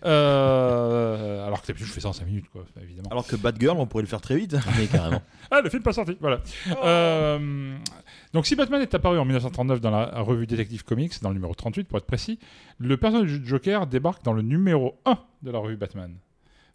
Euh, 0.05 1.45
alors 1.45 1.61
que 1.61 1.67
d'habitude 1.67 1.88
je 1.88 1.91
fais 1.93 1.99
ça 1.99 2.09
en 2.09 2.13
5 2.13 2.25
minutes, 2.25 2.45
quoi, 2.51 2.63
évidemment. 2.81 3.10
Alors 3.12 3.27
que 3.27 3.36
Batgirl, 3.36 3.77
on 3.77 3.86
pourrait 3.88 4.03
le 4.03 4.07
faire 4.10 4.21
très 4.21 4.38
vite. 4.38 4.55
Mais 4.77 4.88
carrément. 4.88 5.21
Ah, 5.50 5.62
le 5.62 5.69
film 5.69 5.83
pas 5.83 5.93
sorti, 5.93 6.17
voilà. 6.21 6.39
Euh, 6.83 7.75
donc, 8.33 8.45
si 8.45 8.55
Batman 8.55 8.81
est 8.81 8.93
apparu 8.95 9.17
en 9.19 9.25
1939 9.25 9.81
dans 9.81 9.91
la 9.91 10.21
revue 10.21 10.48
Detective 10.48 10.83
Comics, 10.86 11.21
dans 11.21 11.29
le 11.29 11.36
numéro 11.36 11.53
38 11.53 11.86
pour 11.88 11.98
être 11.98 12.05
précis, 12.05 12.39
le 12.77 12.95
personnage 12.98 13.39
du 13.39 13.45
Joker 13.45 13.88
débarque 13.88 14.24
dans 14.24 14.33
le 14.33 14.41
numéro 14.41 15.00
1 15.05 15.17
de 15.43 15.51
la 15.51 15.60
revue 15.60 15.75
Batman. 15.77 16.15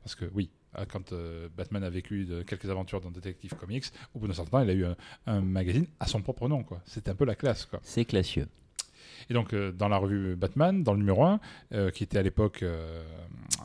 Parce 0.03 0.15
que, 0.15 0.27
oui, 0.35 0.51
quand 0.85 1.13
euh, 1.13 1.49
Batman 1.57 1.83
a 1.85 1.91
vécu 1.91 2.25
de 2.25 2.43
quelques 2.43 2.69
aventures 2.69 3.01
dans 3.01 3.11
Detective 3.11 3.55
Comics, 3.55 3.87
au 4.15 4.19
bout 4.19 4.29
d'un 4.29 4.35
certain 4.35 4.51
temps, 4.51 4.63
il 4.63 4.71
a 4.71 4.75
eu 4.75 4.85
un, 4.85 4.97
un 5.27 5.41
magazine 5.41 5.87
à 6.01 6.07
son 6.07 6.21
propre 6.21 6.49
nom. 6.49 6.65
C'était 6.85 7.11
un 7.11 7.15
peu 7.15 7.25
la 7.25 7.35
classe. 7.35 7.69
C'est 7.83 8.05
classieux. 8.05 8.49
Et 9.31 9.35
donc, 9.35 9.53
euh, 9.53 9.73
dans 9.73 9.89
la 9.89 9.97
revue 9.97 10.37
Batman, 10.37 10.83
dans 10.83 10.93
le 10.93 10.99
numéro 10.99 11.25
1, 11.25 11.41
euh, 11.73 11.91
qui 11.91 12.05
était 12.05 12.19
à 12.19 12.23
l'époque 12.23 12.63
euh, 12.63 13.03
euh, 13.61 13.65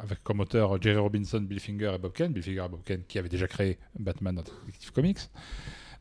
avec 0.00 0.22
comme 0.22 0.40
auteur 0.40 0.80
Jerry 0.80 0.98
Robinson, 0.98 1.40
Bill 1.40 1.60
Finger 1.60 1.92
et 1.94 1.98
Bob 1.98 2.12
Kane, 2.12 2.32
Bill 2.32 2.42
Finger 2.42 2.64
et 2.66 2.68
Bob 2.68 2.82
Kane 2.84 3.02
qui 3.06 3.18
avaient 3.18 3.28
déjà 3.28 3.46
créé 3.46 3.78
Batman 3.98 4.34
dans 4.34 4.42
Detective 4.42 4.92
Comics, 4.92 5.18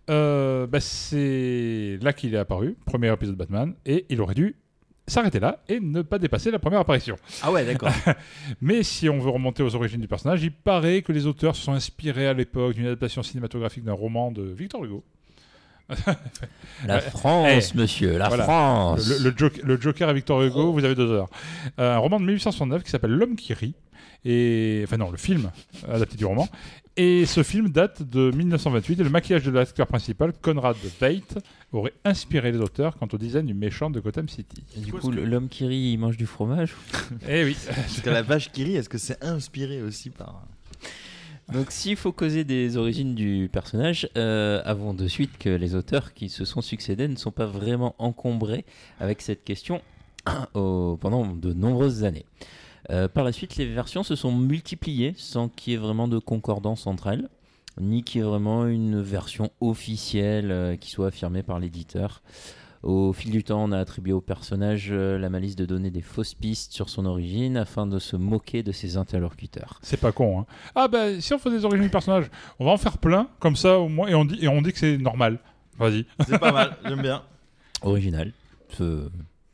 euh, 0.09 0.67
bah, 0.67 0.79
c'est 0.79 1.99
là 2.01 2.13
qu'il 2.13 2.33
est 2.33 2.37
apparu, 2.37 2.75
premier 2.85 3.11
épisode 3.11 3.35
de 3.35 3.39
Batman, 3.39 3.75
et 3.85 4.05
il 4.09 4.21
aurait 4.21 4.35
dû 4.35 4.55
s'arrêter 5.11 5.39
là 5.39 5.59
et 5.69 5.79
ne 5.79 6.01
pas 6.01 6.17
dépasser 6.19 6.49
la 6.51 6.59
première 6.59 6.79
apparition. 6.79 7.15
Ah 7.43 7.51
ouais, 7.51 7.65
d'accord. 7.65 7.91
Mais 8.61 8.83
si 8.83 9.09
on 9.09 9.19
veut 9.19 9.29
remonter 9.29 9.61
aux 9.63 9.75
origines 9.75 10.01
du 10.01 10.07
personnage, 10.07 10.41
il 10.43 10.51
paraît 10.51 11.01
que 11.01 11.11
les 11.11 11.25
auteurs 11.27 11.55
se 11.55 11.63
sont 11.63 11.73
inspirés 11.73 12.27
à 12.27 12.33
l'époque 12.33 12.73
d'une 12.75 12.85
adaptation 12.87 13.21
cinématographique 13.23 13.83
d'un 13.83 13.93
roman 13.93 14.31
de 14.31 14.41
Victor 14.43 14.83
Hugo, 14.85 15.03
La. 16.87 17.01
France, 17.01 17.71
Eh, 17.73 17.77
monsieur, 17.77 18.17
la 18.17 18.29
voilà. 18.29 18.43
France. 18.45 19.07
Le, 19.09 19.29
le 19.29 19.33
Joker, 19.37 19.65
le 19.65 19.79
Joker 19.79 20.09
et 20.09 20.13
Victor 20.13 20.41
Hugo, 20.41 20.71
vous 20.71 20.83
avez 20.85 20.95
deux 20.95 21.11
heures. 21.11 21.29
Euh, 21.79 21.95
un 21.95 21.97
roman 21.97 22.17
de 22.19 22.23
1869 22.25 22.83
qui 22.83 22.89
s'appelle 22.89 23.11
L'homme 23.11 23.35
qui 23.35 23.53
rit. 23.53 23.75
Et, 24.25 24.81
enfin 24.85 24.97
non, 24.97 25.09
le 25.11 25.17
film 25.17 25.51
adapté 25.87 26.15
du 26.17 26.25
roman. 26.25 26.47
Et 26.97 27.25
ce 27.25 27.41
film 27.41 27.69
date 27.69 28.03
de 28.03 28.31
1928 28.31 28.99
et 28.99 29.03
le 29.03 29.09
maquillage 29.09 29.43
de 29.43 29.51
l'acteur 29.51 29.87
principal, 29.87 30.33
Conrad 30.41 30.75
Veidt, 30.99 31.39
aurait 31.71 31.93
inspiré 32.03 32.51
les 32.51 32.57
auteurs 32.59 32.97
quant 32.97 33.07
au 33.13 33.17
design 33.17 33.45
du 33.45 33.53
méchant 33.53 33.89
de 33.89 33.99
Gotham 34.01 34.27
City. 34.27 34.63
Et 34.77 34.81
du 34.81 34.91
coup, 34.91 35.09
l'homme 35.09 35.47
qui 35.47 35.65
rit, 35.65 35.93
il 35.93 35.97
mange 35.97 36.17
du 36.17 36.25
fromage. 36.25 36.75
Eh 37.29 37.45
oui, 37.45 37.55
Parce 37.67 38.01
que 38.01 38.09
la 38.09 38.21
vache 38.21 38.51
qui 38.51 38.63
rit, 38.65 38.75
est-ce 38.75 38.89
que 38.89 38.97
c'est 38.97 39.23
inspiré 39.23 39.81
aussi 39.81 40.09
par. 40.09 40.43
Donc, 41.51 41.71
s'il 41.71 41.95
faut 41.97 42.11
causer 42.11 42.43
des 42.43 42.77
origines 42.77 43.15
du 43.15 43.49
personnage, 43.51 44.07
euh, 44.17 44.61
avouons 44.65 44.93
de 44.93 45.07
suite 45.07 45.37
que 45.37 45.49
les 45.49 45.75
auteurs 45.75 46.13
qui 46.13 46.29
se 46.29 46.45
sont 46.45 46.61
succédés 46.61 47.07
ne 47.07 47.15
sont 47.15 47.31
pas 47.31 47.45
vraiment 47.45 47.95
encombrés 47.99 48.65
avec 48.99 49.21
cette 49.21 49.43
question 49.43 49.81
au- 50.53 50.97
pendant 51.01 51.25
de 51.25 51.53
nombreuses 51.53 52.03
années. 52.03 52.25
Euh, 52.89 53.07
par 53.07 53.23
la 53.23 53.31
suite, 53.31 53.57
les 53.57 53.65
versions 53.65 54.03
se 54.03 54.15
sont 54.15 54.31
multipliées 54.31 55.13
sans 55.17 55.49
qu'il 55.49 55.73
y 55.73 55.75
ait 55.75 55.79
vraiment 55.79 56.07
de 56.07 56.17
concordance 56.17 56.87
entre 56.87 57.07
elles, 57.07 57.29
ni 57.79 58.03
qu'il 58.03 58.21
y 58.21 58.23
ait 58.23 58.27
vraiment 58.27 58.65
une 58.65 59.01
version 59.01 59.51
officielle 59.61 60.51
euh, 60.51 60.75
qui 60.75 60.89
soit 60.89 61.07
affirmée 61.07 61.43
par 61.43 61.59
l'éditeur. 61.59 62.21
Au 62.83 63.13
fil 63.13 63.29
du 63.29 63.43
temps, 63.43 63.63
on 63.63 63.71
a 63.71 63.77
attribué 63.77 64.11
au 64.11 64.21
personnage 64.21 64.89
euh, 64.91 65.19
la 65.19 65.29
malice 65.29 65.55
de 65.55 65.65
donner 65.65 65.91
des 65.91 66.01
fausses 66.01 66.33
pistes 66.33 66.73
sur 66.73 66.89
son 66.89 67.05
origine 67.05 67.55
afin 67.55 67.85
de 67.85 67.99
se 67.99 68.15
moquer 68.15 68.63
de 68.63 68.71
ses 68.71 68.97
interlocuteurs. 68.97 69.77
c'est 69.83 69.99
pas 69.99 70.11
con. 70.11 70.39
Hein. 70.39 70.45
Ah 70.73 70.87
bah 70.87 71.21
si 71.21 71.31
on 71.33 71.37
fait 71.37 71.51
des 71.51 71.63
origines 71.63 71.85
du 71.85 71.91
personnage, 71.91 72.31
on 72.59 72.65
va 72.65 72.71
en 72.71 72.77
faire 72.77 72.97
plein, 72.97 73.29
comme 73.39 73.55
ça 73.55 73.77
au 73.77 73.87
moins, 73.87 74.07
et 74.07 74.15
on 74.15 74.25
dit, 74.25 74.39
et 74.41 74.47
on 74.47 74.63
dit 74.63 74.73
que 74.73 74.79
c'est 74.79 74.97
normal. 74.97 75.37
Vas-y. 75.77 76.05
C'est 76.27 76.39
pas 76.39 76.51
mal, 76.51 76.77
j'aime 76.85 77.01
bien. 77.01 77.21
original. 77.83 78.33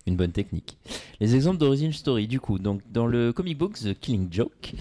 Une 0.07 0.15
bonne 0.15 0.31
technique. 0.31 0.77
Les 1.19 1.35
exemples 1.35 1.59
d'origin 1.59 1.91
story, 1.91 2.27
du 2.27 2.39
coup, 2.39 2.57
donc 2.59 2.81
dans 2.91 3.05
le 3.05 3.33
comic 3.33 3.57
book 3.57 3.73
The 3.73 3.93
Killing 3.99 4.29
Joke, 4.31 4.73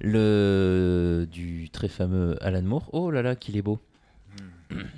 le 0.00 1.26
du 1.30 1.70
très 1.70 1.88
fameux 1.88 2.36
Alan 2.44 2.62
Moore. 2.62 2.90
Oh 2.92 3.10
là 3.10 3.22
là, 3.22 3.36
qu'il 3.36 3.56
est 3.56 3.62
beau. 3.62 3.78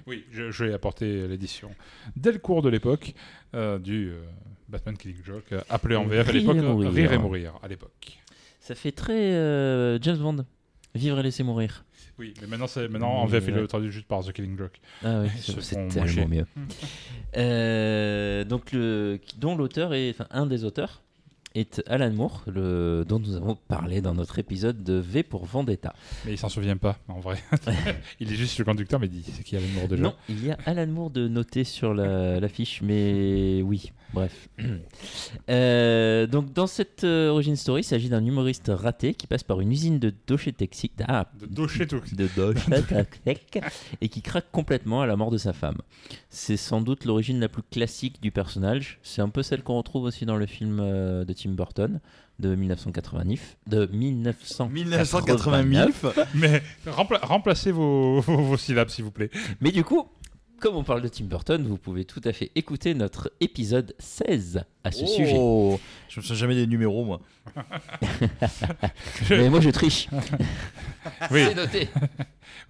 Oui, 0.06 0.24
je, 0.30 0.50
je 0.50 0.64
vais 0.64 0.72
apporter 0.72 1.26
l'édition 1.26 1.70
dès 2.16 2.32
le 2.32 2.38
cours 2.38 2.62
de 2.62 2.68
l'époque 2.68 3.12
euh, 3.54 3.78
du 3.78 4.10
euh, 4.10 4.22
Batman 4.68 4.96
Killing 4.96 5.16
Joke, 5.24 5.52
euh, 5.52 5.60
appelé 5.68 5.96
en 5.96 6.04
VF 6.04 6.28
à 6.28 6.32
l'époque. 6.32 6.56
Rire 6.94 7.12
et 7.12 7.18
mourir 7.18 7.54
à 7.62 7.68
l'époque. 7.68 8.18
Ça 8.60 8.74
fait 8.74 8.92
très 8.92 9.34
euh, 9.34 9.98
James 10.00 10.16
Bond. 10.18 10.46
Vivre 10.94 11.18
et 11.18 11.22
laisser 11.22 11.42
mourir. 11.42 11.84
Oui, 12.18 12.34
mais 12.40 12.46
maintenant, 12.46 12.68
c'est, 12.68 12.88
maintenant 12.88 13.10
en 13.10 13.26
VF, 13.26 13.44
il 13.48 13.58
est 13.58 13.66
traduit 13.66 13.90
juste 13.90 14.06
par 14.06 14.24
The 14.24 14.32
Killing 14.32 14.56
Joke. 14.56 14.80
Ah 15.02 15.22
oui, 15.22 15.28
c'est 15.40 15.74
font 15.74 15.88
tellement 15.88 16.28
mieux. 16.28 16.46
Euh, 17.36 18.44
donc 18.44 18.70
le, 18.72 19.18
dont 19.38 19.56
l'auteur 19.56 19.92
est, 19.94 20.10
enfin 20.10 20.26
un 20.30 20.46
des 20.46 20.64
auteurs 20.64 21.03
est 21.54 21.82
Alan 21.86 22.10
Moore, 22.12 22.42
le, 22.46 23.04
dont 23.08 23.18
nous 23.18 23.36
avons 23.36 23.56
parlé 23.68 24.00
dans 24.00 24.14
notre 24.14 24.38
épisode 24.38 24.82
de 24.82 24.94
V 24.94 25.22
pour 25.22 25.44
Vendetta. 25.44 25.94
Mais 26.24 26.32
il 26.32 26.38
s'en 26.38 26.48
souvient 26.48 26.76
pas, 26.76 26.98
en 27.08 27.20
vrai. 27.20 27.36
il 28.20 28.32
est 28.32 28.36
juste 28.36 28.58
le 28.58 28.64
conducteur, 28.64 28.98
mais 29.00 29.06
il 29.06 29.10
dit 29.12 29.24
c'est 29.32 29.42
qui 29.44 29.56
a 29.56 29.60
le 29.60 29.66
numéro 29.66 29.86
déjà 29.86 30.02
Non, 30.02 30.14
il 30.28 30.44
y 30.44 30.50
a 30.50 30.58
Alan 30.66 30.86
Moore 30.86 31.10
de 31.10 31.28
noter 31.28 31.64
sur 31.64 31.94
la- 31.94 32.40
l'affiche, 32.40 32.82
mais 32.82 33.62
oui, 33.62 33.92
bref. 34.12 34.48
Euh, 35.50 36.26
donc, 36.26 36.52
dans 36.52 36.66
cette 36.66 37.04
euh, 37.04 37.28
origin 37.28 37.56
story, 37.56 37.82
il 37.82 37.84
s'agit 37.84 38.08
d'un 38.08 38.24
humoriste 38.24 38.70
raté 38.74 39.14
qui 39.14 39.26
passe 39.26 39.42
par 39.42 39.60
une 39.60 39.70
usine 39.72 39.98
de 39.98 40.12
docher 40.26 40.52
toxique. 40.52 40.92
Ah, 41.06 41.26
De 41.40 41.46
tout. 41.46 42.00
de 42.12 42.26
toxique, 42.28 43.58
et 44.00 44.08
qui 44.08 44.22
craque 44.22 44.50
complètement 44.52 45.02
à 45.02 45.06
la 45.06 45.16
mort 45.16 45.30
de 45.30 45.36
sa 45.38 45.52
femme. 45.52 45.76
C'est 46.30 46.56
sans 46.56 46.80
doute 46.80 47.04
l'origine 47.04 47.40
la 47.40 47.48
plus 47.48 47.62
classique 47.62 48.20
du 48.22 48.30
personnage. 48.30 48.98
C'est 49.02 49.20
un 49.22 49.28
peu 49.28 49.42
celle 49.42 49.62
qu'on 49.62 49.76
retrouve 49.76 50.04
aussi 50.04 50.24
dans 50.24 50.36
le 50.36 50.46
film 50.46 50.78
euh, 50.80 51.24
de 51.24 51.32
Tim 51.32 51.43
Burton 51.52 52.00
de 52.38 52.54
1989. 52.54 53.56
De 53.66 53.86
1989. 53.86 54.72
1989. 54.72 56.04
Mais 56.34 56.62
rempla- 56.86 57.20
remplacez 57.22 57.70
vos, 57.70 58.20
vos, 58.20 58.38
vos 58.42 58.56
syllabes, 58.56 58.88
s'il 58.88 59.04
vous 59.04 59.10
plaît. 59.10 59.30
Mais 59.60 59.70
du 59.70 59.84
coup, 59.84 60.08
comme 60.60 60.76
on 60.76 60.84
parle 60.84 61.02
de 61.02 61.08
Tim 61.08 61.24
Burton, 61.24 61.66
vous 61.66 61.76
pouvez 61.78 62.04
tout 62.04 62.20
à 62.24 62.32
fait 62.32 62.50
écouter 62.54 62.94
notre 62.94 63.30
épisode 63.40 63.94
16 63.98 64.62
à 64.84 64.90
ce 64.92 65.06
sujet. 65.06 65.34
Oh, 65.36 65.78
Je 66.08 66.20
me 66.20 66.22
souviens 66.22 66.36
jamais 66.40 66.54
des 66.54 66.66
numéros, 66.66 67.04
moi. 67.04 67.20
Mais 69.30 69.48
moi 69.50 69.60
je 69.60 69.70
triche. 69.70 70.08
Oui, 71.30 71.44
C'est 71.46 71.54
noté. 71.54 71.88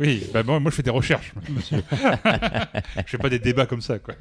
oui 0.00 0.26
bah, 0.33 0.43
moi, 0.43 0.59
moi, 0.59 0.71
je 0.71 0.76
fais 0.76 0.83
des 0.83 0.91
recherches, 0.91 1.33
monsieur. 1.49 1.83
je 1.93 3.03
fais 3.07 3.19
pas 3.19 3.29
des 3.29 3.38
débats 3.38 3.67
comme 3.67 3.81
ça, 3.81 4.00
quoi. 4.00 4.14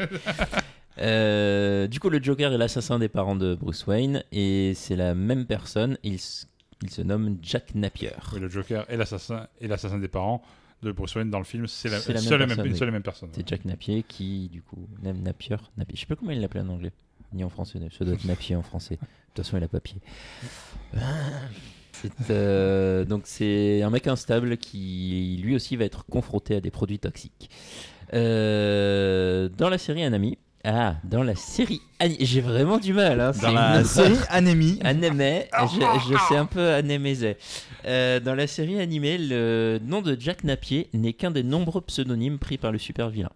Euh, 1.00 1.88
du 1.88 2.00
coup, 2.00 2.10
le 2.10 2.22
Joker 2.22 2.54
est 2.54 2.58
l'assassin 2.58 3.00
des 3.00 3.10
parents 3.10 3.36
de 3.36 3.56
Bruce 3.56 3.88
Wayne 3.88 4.24
et 4.32 4.74
c'est 4.76 4.96
la 4.96 5.16
même 5.16 5.46
personne. 5.48 5.98
Il, 6.04 6.16
s- 6.16 6.48
il 6.84 6.92
se 6.92 7.02
nomme 7.02 7.38
Jack 7.42 7.74
Napier. 7.74 8.12
Oui, 8.34 8.40
le 8.40 8.50
Joker 8.50 8.86
et 8.90 8.98
l'assassin 8.98 9.48
et 9.60 9.68
l'assassin 9.68 9.98
des 9.98 10.08
parents 10.08 10.44
de 10.84 10.92
Bruce 10.92 11.16
Wayne 11.16 11.30
dans 11.30 11.40
le 11.40 11.46
film, 11.46 11.68
c'est 11.68 11.90
la, 11.90 11.98
même 11.98 12.02
seule 12.02 12.42
et 12.42 12.46
personne, 12.48 12.66
une 12.68 12.76
seule 12.76 12.90
et 12.90 12.92
même 12.92 13.04
personne. 13.04 13.30
C'est 13.34 13.48
Jack 13.48 13.66
Napier 13.66 14.04
qui, 14.04 14.50
du 14.50 14.62
coup, 14.62 14.88
Na- 15.02 15.14
Napier, 15.14 15.58
Napier. 15.78 15.96
Je 15.96 16.02
sais 16.02 16.08
pas 16.08 16.16
comment 16.16 16.32
il 16.32 16.42
l'appelait 16.42 16.62
en 16.62 16.70
anglais, 16.70 16.92
ni 17.34 17.44
en 17.44 17.50
français. 17.50 17.80
Ça 17.98 18.06
doit 18.06 18.14
être 18.14 18.26
Napier 18.26 18.56
en 18.56 18.64
français. 18.64 18.96
De 18.96 19.00
toute 19.34 19.46
façon, 19.46 19.58
il 19.58 19.64
a 19.64 19.68
papier. 19.68 19.98
Euh, 22.30 23.06
donc 23.06 23.22
c'est 23.26 23.82
un 23.82 23.90
mec 23.90 24.08
instable 24.08 24.58
qui 24.58 25.40
lui 25.42 25.56
aussi 25.56 25.78
va 25.78 25.86
être 25.86 26.06
confronté 26.06 26.56
à 26.56 26.60
des 26.60 26.72
produits 26.72 27.00
toxiques. 27.00 27.50
Euh, 28.14 29.48
dans 29.50 29.70
la 29.70 29.78
série 29.78 30.04
Un 30.04 30.12
ami. 30.12 30.38
Ah, 30.66 30.96
dans 31.04 31.24
la 31.24 31.36
série 31.36 31.82
J'ai 32.22 32.40
vraiment 32.40 32.78
du 32.78 32.94
mal. 32.94 33.20
Hein, 33.20 33.32
Dans 33.42 33.52
la 33.52 33.84
série 33.84 34.16
Anémie. 34.30 34.80
Anémé, 34.82 35.48
je, 35.52 36.10
je 36.10 36.18
sais 36.30 36.38
un 36.38 36.46
peu 36.46 36.70
anémésé. 36.70 37.36
Euh, 37.86 38.22
dans 38.22 38.34
la 38.34 38.48
série 38.48 38.80
animée, 38.80 39.18
le 39.18 39.80
nom 39.84 40.02
de 40.02 40.16
Jack 40.18 40.46
Napier 40.46 40.88
n'est 40.94 41.12
qu'un 41.12 41.32
des 41.32 41.44
nombreux 41.44 41.82
pseudonymes 41.82 42.40
pris 42.40 42.58
par 42.58 42.72
le 42.72 42.78
super 42.78 43.10
vilain. 43.10 43.32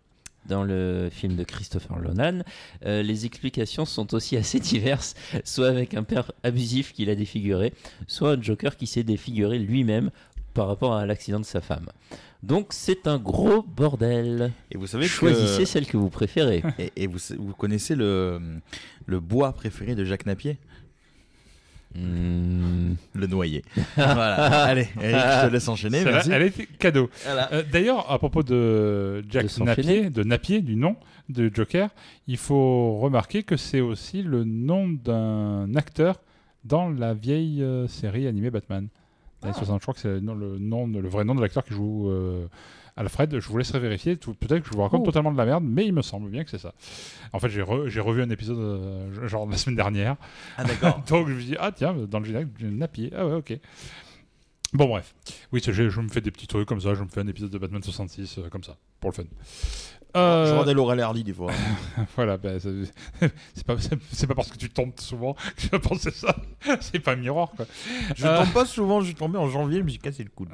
Dans 0.45 0.63
le 0.63 1.09
film 1.11 1.35
de 1.35 1.43
Christopher 1.43 1.99
Nolan, 1.99 2.39
euh, 2.85 3.03
les 3.03 3.25
explications 3.25 3.83
sont 3.83 4.13
aussi 4.13 4.37
assez 4.37 4.61
diverses, 4.61 5.13
soit 5.43 5.67
avec 5.67 5.95
un 5.95 6.03
père 6.03 6.31
abusif 6.43 6.93
qui 6.93 7.03
l'a 7.03 7.15
défiguré, 7.15 7.73
soit 8.07 8.31
un 8.31 8.41
Joker 8.41 8.77
qui 8.77 8.87
s'est 8.87 9.03
défiguré 9.03 9.59
lui-même 9.59 10.11
par 10.53 10.67
rapport 10.67 10.95
à 10.95 11.05
l'accident 11.05 11.41
de 11.41 11.45
sa 11.45 11.59
femme. 11.59 11.89
Donc 12.43 12.67
c'est 12.71 13.07
un 13.07 13.17
gros 13.17 13.63
bordel. 13.63 14.51
Et 14.71 14.77
vous 14.77 14.87
savez 14.87 15.07
Choisissez 15.07 15.63
que... 15.63 15.65
celle 15.65 15.85
que 15.87 15.97
vous 15.97 16.09
préférez. 16.09 16.63
Et, 16.79 16.91
et 16.95 17.07
vous, 17.07 17.17
vous 17.37 17.53
connaissez 17.53 17.95
le, 17.95 18.39
le 19.05 19.19
bois 19.19 19.53
préféré 19.53 19.95
de 19.95 20.03
Jacques 20.03 20.25
Napier 20.25 20.57
Hmm, 21.95 22.93
Le 23.15 23.27
noyer. 23.27 23.63
voilà. 23.95 24.65
Allez, 24.65 24.87
Eric, 25.01 25.15
je 25.15 25.47
te 25.47 25.51
laisse 25.53 25.67
enchaîner. 25.67 26.03
Merci. 26.03 26.31
elle 26.31 26.43
était 26.43 26.65
cadeau. 26.65 27.09
Voilà. 27.23 27.51
Euh, 27.53 27.63
D'ailleurs, 27.71 28.11
à 28.11 28.19
propos 28.19 28.43
de 28.43 29.23
Jack 29.29 29.45
De. 29.57 29.63
Napier, 29.63 30.09
de 30.09 30.23
Napier, 30.23 30.61
du 30.61 30.75
nom 30.75 30.95
de 31.29 31.49
Joker, 31.51 31.89
il 32.27 32.37
faut 32.37 32.97
remarquer 32.99 33.43
que 33.43 33.55
c'est 33.57 33.81
aussi 33.81 34.21
le 34.21 34.43
nom 34.43 34.87
d'un 34.89 35.73
acteur 35.75 36.21
dans 36.65 36.89
la 36.89 37.13
vieille 37.13 37.63
euh, 37.63 37.87
série 37.87 38.27
animée 38.27 38.51
Batman. 38.51 38.89
60, 39.41 39.79
je 39.79 39.81
crois 39.83 39.93
que 39.93 39.99
c'est 39.99 40.07
le, 40.09 40.19
nom- 40.19 40.87
le, 40.87 41.07
vrai 41.07 41.23
nom 41.23 41.35
de 41.35 41.41
l'acteur 41.41 41.63
qui 41.63 41.73
joue 41.73 42.09
euh, 42.09 42.47
Alfred. 42.95 43.39
Je 43.39 43.47
vous 43.47 43.57
laisserai 43.57 43.79
vérifier. 43.79 44.15
Peut-être 44.15 44.59
que 44.61 44.67
je 44.69 44.73
vous 44.73 44.81
raconte 44.81 45.01
Oh. 45.03 45.05
totalement 45.05 45.31
de 45.31 45.37
la 45.37 45.45
merde, 45.45 45.63
mais 45.63 45.85
il 45.85 45.93
me 45.93 46.01
semble 46.01 46.29
bien 46.29 46.43
que 46.43 46.49
c'est 46.49 46.57
ça. 46.57 46.73
En 47.33 47.39
fait, 47.39 47.49
j'ai 47.49 47.61
re- 47.61 47.87
j'ai 47.87 47.99
revu 47.99 48.21
un 48.23 48.29
épisode 48.29 48.57
euh, 48.57 49.27
genre 49.27 49.47
la 49.49 49.57
semaine 49.57 49.75
dernière. 49.75 50.15
Ah, 50.57 50.63
d'accord. 50.63 51.01
Donc 51.07 51.27
je 51.27 51.33
me 51.33 51.41
dis, 51.41 51.55
ah 51.59 51.71
tiens, 51.71 51.93
dans 51.93 52.19
le 52.19 52.25
générique, 52.25 52.49
Napier. 52.61 53.11
Ah 53.15 53.27
ouais, 53.27 53.33
ok. 53.35 53.59
Bon, 54.73 54.87
bref. 54.87 55.15
Oui, 55.53 55.61
je 55.63 56.01
me 56.01 56.09
fais 56.09 56.19
des 56.21 56.31
petits 56.31 56.47
trucs 56.47 56.67
comme 56.67 56.81
ça. 56.81 56.93
Je 56.93 57.01
me 57.03 57.07
fais 57.07 57.21
un 57.21 57.27
épisode 57.27 57.51
de 57.51 57.57
Batman 57.57 57.81
66 57.81 58.39
euh, 58.39 58.49
comme 58.49 58.63
ça, 58.63 58.75
pour 58.99 59.11
le 59.11 59.15
fun. 59.15 59.23
Je 60.17 60.21
Euh, 60.21 60.51
regardais 60.53 60.73
Laurel 60.73 60.99
et 60.99 61.03
Hardy 61.03 61.23
des 61.23 61.33
fois. 61.33 61.51
voilà, 62.15 62.37
ben, 62.37 62.59
c'est 63.53 63.65
pas, 63.65 63.75
parce 64.35 64.49
que 64.49 64.57
tu 64.57 64.69
tombes 64.69 64.93
souvent 64.99 65.33
que 65.33 65.61
tu 65.61 65.67
vas 65.69 65.79
penser 65.79 66.11
ça. 66.11 66.35
C'est 66.81 66.99
pas 66.99 67.13
un 67.13 67.17
miroir, 67.17 67.51
quoi. 67.55 67.65
Je 68.15 68.25
Euh, 68.25 68.43
tombe 68.43 68.53
pas 68.53 68.65
souvent, 68.65 68.99
je 69.01 69.05
suis 69.07 69.15
tombé 69.15 69.37
en 69.37 69.49
janvier, 69.49 69.79
je 69.79 69.83
me 69.83 69.89
suis 69.89 69.99
cassé 69.99 70.23
le 70.23 70.29
coude. 70.29 70.49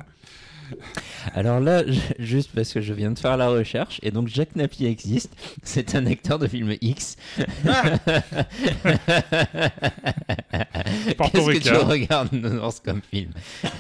Alors 1.36 1.60
là, 1.60 1.84
juste 2.20 2.52
parce 2.54 2.74
que 2.74 2.82
je 2.82 2.94
viens 2.94 3.12
de 3.12 3.20
faire 3.20 3.38
la 3.38 3.50
recherche, 3.50 4.00
et 4.04 4.12
donc 4.12 4.28
Jack 4.28 4.56
Napier 4.56 4.90
existe, 4.90 5.32
c'est 5.64 5.96
un 5.96 6.06
acteur 6.06 6.40
de 6.40 6.48
film 6.48 6.76
X. 6.82 7.16
Qu'est-ce 11.18 11.52
que 11.52 11.60
tu 11.60 11.76
regardes 11.76 12.30
comme 12.84 13.02
film 13.02 13.32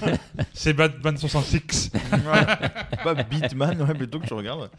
C'est 0.53 0.73
Batman 0.73 1.17
66. 1.17 1.91
pas 3.03 3.13
Beatman, 3.15 3.81
ouais, 3.81 3.93
plutôt 3.93 4.19
que 4.19 4.27
je 4.27 4.33
regarde. 4.33 4.69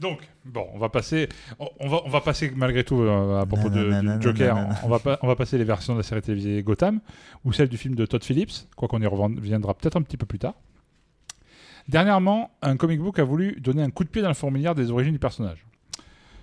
Donc, 0.00 0.20
bon, 0.44 0.66
on 0.72 0.78
va 0.78 0.88
passer, 0.88 1.28
on, 1.58 1.88
va, 1.88 2.02
on 2.04 2.08
va 2.08 2.20
passer 2.20 2.50
malgré 2.54 2.82
tout 2.82 3.00
euh, 3.00 3.40
à 3.40 3.46
propos 3.46 3.68
de, 3.68 3.84
Nanana, 3.84 4.16
de 4.18 4.22
Joker. 4.22 4.56
On 4.84 4.88
va, 4.88 4.98
pas, 4.98 5.18
on 5.22 5.28
va 5.28 5.36
passer 5.36 5.58
les 5.58 5.64
versions 5.64 5.92
de 5.92 5.98
la 5.98 6.02
série 6.02 6.22
télévisée 6.22 6.62
Gotham 6.62 7.00
ou 7.44 7.52
celle 7.52 7.68
du 7.68 7.76
film 7.76 7.94
de 7.94 8.04
Todd 8.06 8.24
Phillips, 8.24 8.68
quoi 8.76 8.88
qu'on 8.88 9.00
y 9.00 9.06
reviendra 9.06 9.74
peut-être 9.74 9.96
un 9.96 10.02
petit 10.02 10.16
peu 10.16 10.26
plus 10.26 10.38
tard. 10.38 10.54
Dernièrement, 11.88 12.50
un 12.62 12.76
comic 12.76 13.00
book 13.00 13.18
a 13.18 13.24
voulu 13.24 13.60
donner 13.60 13.82
un 13.82 13.90
coup 13.90 14.04
de 14.04 14.08
pied 14.08 14.22
dans 14.22 14.28
la 14.28 14.34
fourmilière 14.34 14.74
des 14.74 14.90
origines 14.90 15.12
du 15.12 15.18
personnage. 15.18 15.66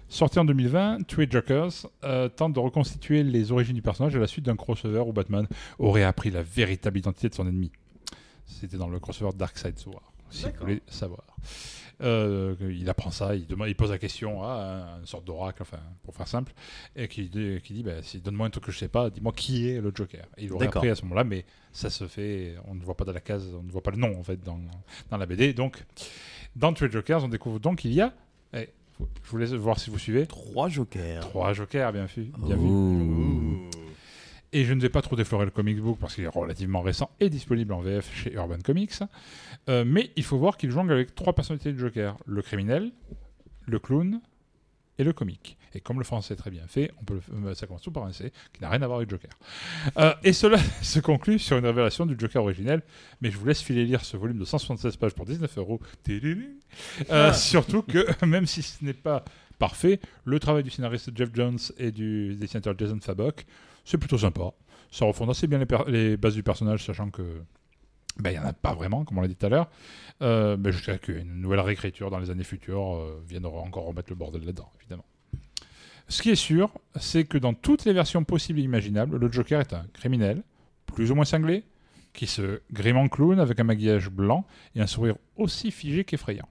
Sorti 0.09 0.39
en 0.39 0.45
2020, 0.45 1.07
Three 1.07 1.27
Jokers 1.29 1.85
euh, 2.03 2.29
tente 2.29 2.53
de 2.53 2.59
reconstituer 2.59 3.23
les 3.23 3.51
origines 3.51 3.75
du 3.75 3.81
personnage 3.81 4.15
à 4.15 4.19
la 4.19 4.25
suite 4.25 4.45
d'un 4.45 4.55
crossover 4.55 5.01
où 5.01 5.13
Batman 5.13 5.47
aurait 5.77 6.03
appris 6.03 6.31
la 6.31 6.41
véritable 6.41 6.97
identité 6.97 7.29
de 7.29 7.35
son 7.35 7.47
ennemi. 7.47 7.71
C'était 8.47 8.77
dans 8.77 8.89
le 8.89 8.99
crossover 8.99 9.37
Darkseid 9.37 9.75
War, 9.85 10.11
si 10.31 10.45
vous 10.45 10.51
voulez 10.61 10.81
savoir. 10.87 11.21
Euh, 12.01 12.55
il 12.61 12.89
apprend 12.89 13.11
ça, 13.11 13.35
il, 13.35 13.45
demande, 13.45 13.67
il 13.67 13.75
pose 13.75 13.91
la 13.91 13.97
question 13.97 14.41
à 14.43 14.97
une 14.99 15.05
sorte 15.05 15.25
d'oracle, 15.25 15.61
enfin, 15.61 15.79
pour 16.03 16.15
faire 16.15 16.27
simple, 16.29 16.53
et 16.95 17.07
qui, 17.09 17.27
dit- 17.27 17.59
qui 17.61 17.73
dit 17.73 17.83
bah, 17.83 18.01
si, 18.03 18.19
Donne-moi 18.21 18.47
un 18.47 18.49
truc 18.49 18.63
que 18.65 18.71
je 18.71 18.77
sais 18.77 18.87
pas, 18.87 19.09
dis-moi 19.09 19.33
qui 19.35 19.69
est 19.69 19.81
le 19.81 19.91
Joker. 19.93 20.25
Et 20.37 20.45
il 20.45 20.53
aurait 20.53 20.67
appris 20.77 20.89
à 20.89 20.95
ce 20.95 21.01
moment-là, 21.03 21.23
mais 21.25 21.43
ça 21.73 21.89
se 21.89 22.07
fait, 22.07 22.55
on 22.67 22.75
ne 22.75 22.81
voit 22.81 22.95
pas 22.95 23.03
dans 23.05 23.11
la 23.13 23.19
case, 23.19 23.53
on 23.53 23.63
ne 23.63 23.71
voit 23.71 23.83
pas 23.83 23.91
le 23.91 23.97
nom 23.97 24.17
en 24.17 24.23
fait 24.23 24.41
dans, 24.43 24.59
dans 25.09 25.17
la 25.17 25.25
BD. 25.25 25.53
Donc, 25.53 25.83
dans 26.55 26.71
Three 26.73 26.89
Jokers, 26.91 27.23
on 27.23 27.27
découvre 27.27 27.59
donc 27.59 27.79
qu'il 27.79 27.93
y 27.93 27.99
a, 28.01 28.13
eh, 28.53 28.69
je 28.99 29.29
vous 29.29 29.37
laisse 29.37 29.51
voir 29.53 29.77
si 29.79 29.89
vous 29.89 29.99
suivez, 29.99 30.25
Trois 30.25 30.69
jokers. 30.69 31.19
trois 31.21 31.53
Jokers, 31.53 31.91
bien 31.93 32.05
vu. 32.05 32.31
Bien 32.37 32.55
vu. 32.55 33.69
Et 34.51 34.63
je 34.65 34.73
ne 34.73 34.81
vais 34.81 34.89
pas 34.89 35.01
trop 35.03 35.15
déflorer 35.15 35.45
le 35.45 35.51
comic 35.51 35.79
book 35.79 35.99
parce 35.99 36.15
qu'il 36.15 36.23
est 36.23 36.27
relativement 36.27 36.81
récent 36.81 37.11
et 37.19 37.29
disponible 37.29 37.71
en 37.73 37.81
VF 37.81 38.11
chez 38.15 38.33
Urban 38.33 38.57
Comics. 38.63 38.93
Euh, 39.69 39.83
mais 39.85 40.09
il 40.15 40.23
faut 40.23 40.37
voir 40.39 40.57
qu'il 40.57 40.71
jongle 40.71 40.91
avec 40.91 41.13
trois 41.13 41.33
personnalités 41.33 41.71
de 41.71 41.77
Joker 41.77 42.17
le 42.25 42.41
criminel, 42.41 42.91
le 43.67 43.77
clown 43.79 44.19
et 44.97 45.03
le 45.03 45.13
comique. 45.13 45.55
Et 45.75 45.81
comme 45.81 45.99
le 45.99 46.03
français 46.03 46.33
est 46.33 46.37
très 46.37 46.49
bien 46.49 46.65
fait, 46.67 46.91
on 46.99 47.03
peut 47.03 47.19
le- 47.31 47.53
ça 47.53 47.67
commence 47.67 47.83
tout 47.83 47.91
par 47.91 48.03
un 48.05 48.11
C, 48.11 48.33
qui 48.53 48.61
n'a 48.63 48.69
rien 48.69 48.81
à 48.81 48.87
voir 48.87 48.97
avec 48.97 49.09
Joker. 49.11 49.29
Euh, 49.97 50.13
et 50.23 50.33
cela 50.33 50.57
se 50.81 50.99
conclut 50.99 51.37
sur 51.37 51.57
une 51.57 51.65
révélation 51.67 52.07
du 52.07 52.15
Joker 52.17 52.41
originel. 52.41 52.81
Mais 53.21 53.29
je 53.29 53.37
vous 53.37 53.45
laisse 53.45 53.61
filer 53.61 53.85
lire 53.85 54.03
ce 54.03 54.17
volume 54.17 54.39
de 54.39 54.45
176 54.45 54.97
pages 54.97 55.13
pour 55.13 55.25
19 55.27 55.57
euros. 55.59 55.79
Euh, 57.11 57.33
Surtout 57.33 57.83
que, 57.83 58.07
même 58.25 58.47
si 58.47 58.63
ce 58.63 58.83
n'est 58.83 58.93
pas 58.93 59.23
parfait, 59.59 59.99
le 60.25 60.39
travail 60.39 60.63
du 60.63 60.71
scénariste 60.71 61.11
Jeff 61.15 61.29
Jones 61.35 61.59
et 61.77 61.91
du 61.91 62.35
dessinateur 62.35 62.73
Jason 62.75 62.97
Fabok, 62.99 63.45
c'est 63.89 63.97
plutôt 63.97 64.19
sympa. 64.19 64.51
Ça 64.91 65.05
refonde 65.05 65.31
assez 65.31 65.47
bien 65.47 65.59
les, 65.87 66.15
bases 66.15 66.35
du 66.35 66.43
personnage, 66.43 66.85
sachant 66.85 67.09
que 67.09 67.41
ben, 68.19 68.29
il 68.29 68.33
n'y 68.33 68.39
en 68.39 68.45
a 68.45 68.53
pas 68.53 68.75
vraiment, 68.75 69.03
comme 69.03 69.17
on 69.17 69.21
l'a 69.21 69.27
dit 69.27 69.35
tout 69.35 69.47
à 69.47 69.49
l'heure. 69.49 69.67
Euh, 70.21 70.57
mais 70.59 70.71
je 70.71 70.83
dirais 70.83 70.99
qu'une 70.99 71.41
nouvelle 71.41 71.61
réécriture 71.61 72.11
dans 72.11 72.19
les 72.19 72.29
années 72.29 72.43
futures 72.43 72.95
euh, 72.95 73.23
viendra 73.27 73.59
encore 73.59 73.85
remettre 73.85 74.11
le 74.11 74.15
bordel 74.15 74.45
là-dedans, 74.45 74.71
évidemment. 74.79 75.05
Ce 76.07 76.21
qui 76.21 76.29
est 76.29 76.35
sûr, 76.35 76.69
c'est 76.99 77.23
que 77.23 77.39
dans 77.39 77.55
toutes 77.55 77.85
les 77.85 77.93
versions 77.93 78.23
possibles 78.23 78.59
et 78.59 78.63
imaginables, 78.63 79.17
le 79.17 79.31
Joker 79.31 79.59
est 79.59 79.73
un 79.73 79.85
criminel, 79.93 80.43
plus 80.85 81.09
ou 81.09 81.15
moins 81.15 81.25
cinglé, 81.25 81.63
qui 82.13 82.27
se 82.27 82.61
grime 82.71 82.97
en 82.97 83.07
clown 83.07 83.39
avec 83.39 83.59
un 83.59 83.63
maquillage 83.63 84.09
blanc 84.09 84.45
et 84.75 84.81
un 84.81 84.87
sourire 84.87 85.15
aussi 85.35 85.71
figé 85.71 86.03
qu'effrayant. 86.03 86.47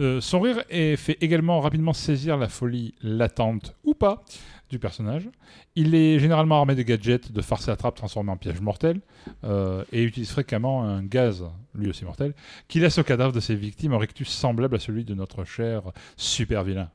Euh, 0.00 0.20
son 0.20 0.40
rire 0.40 0.62
est 0.70 0.96
fait 0.96 1.18
également 1.20 1.60
rapidement 1.60 1.92
saisir 1.92 2.38
la 2.38 2.48
folie 2.48 2.94
latente 3.02 3.76
ou 3.84 3.94
pas 3.94 4.24
du 4.72 4.78
personnage. 4.78 5.28
Il 5.76 5.94
est 5.94 6.18
généralement 6.18 6.58
armé 6.58 6.74
de 6.74 6.82
gadgets, 6.82 7.30
de 7.30 7.42
farces 7.42 7.68
à 7.68 7.76
trappe 7.76 7.94
transformés 7.94 8.32
en 8.32 8.36
pièges 8.36 8.60
mortels 8.60 9.00
euh, 9.44 9.84
et 9.92 10.02
utilise 10.02 10.30
fréquemment 10.30 10.82
un 10.82 11.04
gaz, 11.04 11.44
lui 11.74 11.90
aussi 11.90 12.04
mortel, 12.04 12.34
qui 12.66 12.80
laisse 12.80 12.98
au 12.98 13.04
cadavre 13.04 13.32
de 13.32 13.40
ses 13.40 13.54
victimes 13.54 13.92
un 13.92 13.98
rictus 13.98 14.28
semblable 14.28 14.74
à 14.74 14.80
celui 14.80 15.04
de 15.04 15.14
notre 15.14 15.44
cher 15.44 15.82
super 16.16 16.64
vilain. 16.64 16.90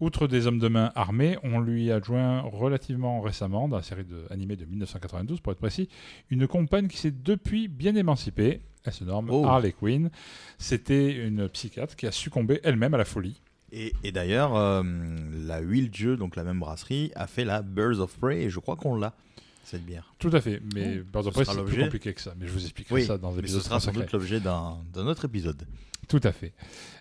Outre 0.00 0.26
des 0.26 0.48
hommes 0.48 0.58
de 0.58 0.66
main 0.66 0.90
armés, 0.96 1.38
on 1.44 1.60
lui 1.60 1.92
adjoint 1.92 2.40
relativement 2.40 3.20
récemment, 3.20 3.68
dans 3.68 3.76
la 3.76 3.82
série 3.82 4.04
de, 4.04 4.26
animée 4.28 4.56
de 4.56 4.64
1992 4.64 5.40
pour 5.40 5.52
être 5.52 5.58
précis, 5.58 5.88
une 6.30 6.48
compagne 6.48 6.88
qui 6.88 6.98
s'est 6.98 7.12
depuis 7.12 7.68
bien 7.68 7.94
émancipée. 7.94 8.60
Elle 8.84 8.92
se 8.92 9.04
nomme 9.04 9.30
Oh. 9.30 9.46
Harley 9.46 9.72
Quinn. 9.72 10.10
C'était 10.58 11.12
une 11.12 11.48
psychiatre 11.48 11.94
qui 11.94 12.06
a 12.06 12.12
succombé 12.12 12.60
elle-même 12.64 12.92
à 12.92 12.98
la 12.98 13.04
folie. 13.04 13.40
Et, 13.76 13.92
et 14.04 14.12
d'ailleurs, 14.12 14.54
euh, 14.54 14.84
la 15.46 15.60
Will 15.60 15.90
Dieu, 15.90 16.16
donc 16.16 16.36
la 16.36 16.44
même 16.44 16.60
brasserie, 16.60 17.10
a 17.16 17.26
fait 17.26 17.44
la 17.44 17.60
Birds 17.60 17.98
of 17.98 18.16
Prey 18.18 18.42
et 18.42 18.50
je 18.50 18.60
crois 18.60 18.76
qu'on 18.76 18.94
l'a, 18.94 19.14
cette 19.64 19.84
bière. 19.84 20.14
Tout 20.20 20.30
à 20.32 20.40
fait, 20.40 20.62
mais 20.74 21.00
Oh. 21.00 21.04
par 21.10 21.24
Ce 21.24 21.28
après 21.30 21.44
sera 21.44 21.56
c'est 21.56 21.64
plus 21.64 21.82
compliqué 21.82 22.14
que 22.14 22.20
ça. 22.20 22.34
Mais 22.38 22.46
je 22.46 22.52
vous 22.52 22.62
expliquerai 22.62 22.94
Oui, 22.94 23.04
ça 23.04 23.18
dans 23.18 23.30
mais 23.32 23.38
l'épisode 23.38 23.60
ce 23.62 23.66
sera 23.66 23.80
sans 23.80 23.90
doute 23.92 24.12
l'objet 24.12 24.38
d'un 24.38 24.78
autre 24.94 25.24
épisode. 25.24 25.66
Tout 26.06 26.20
à 26.22 26.30
fait. 26.32 26.52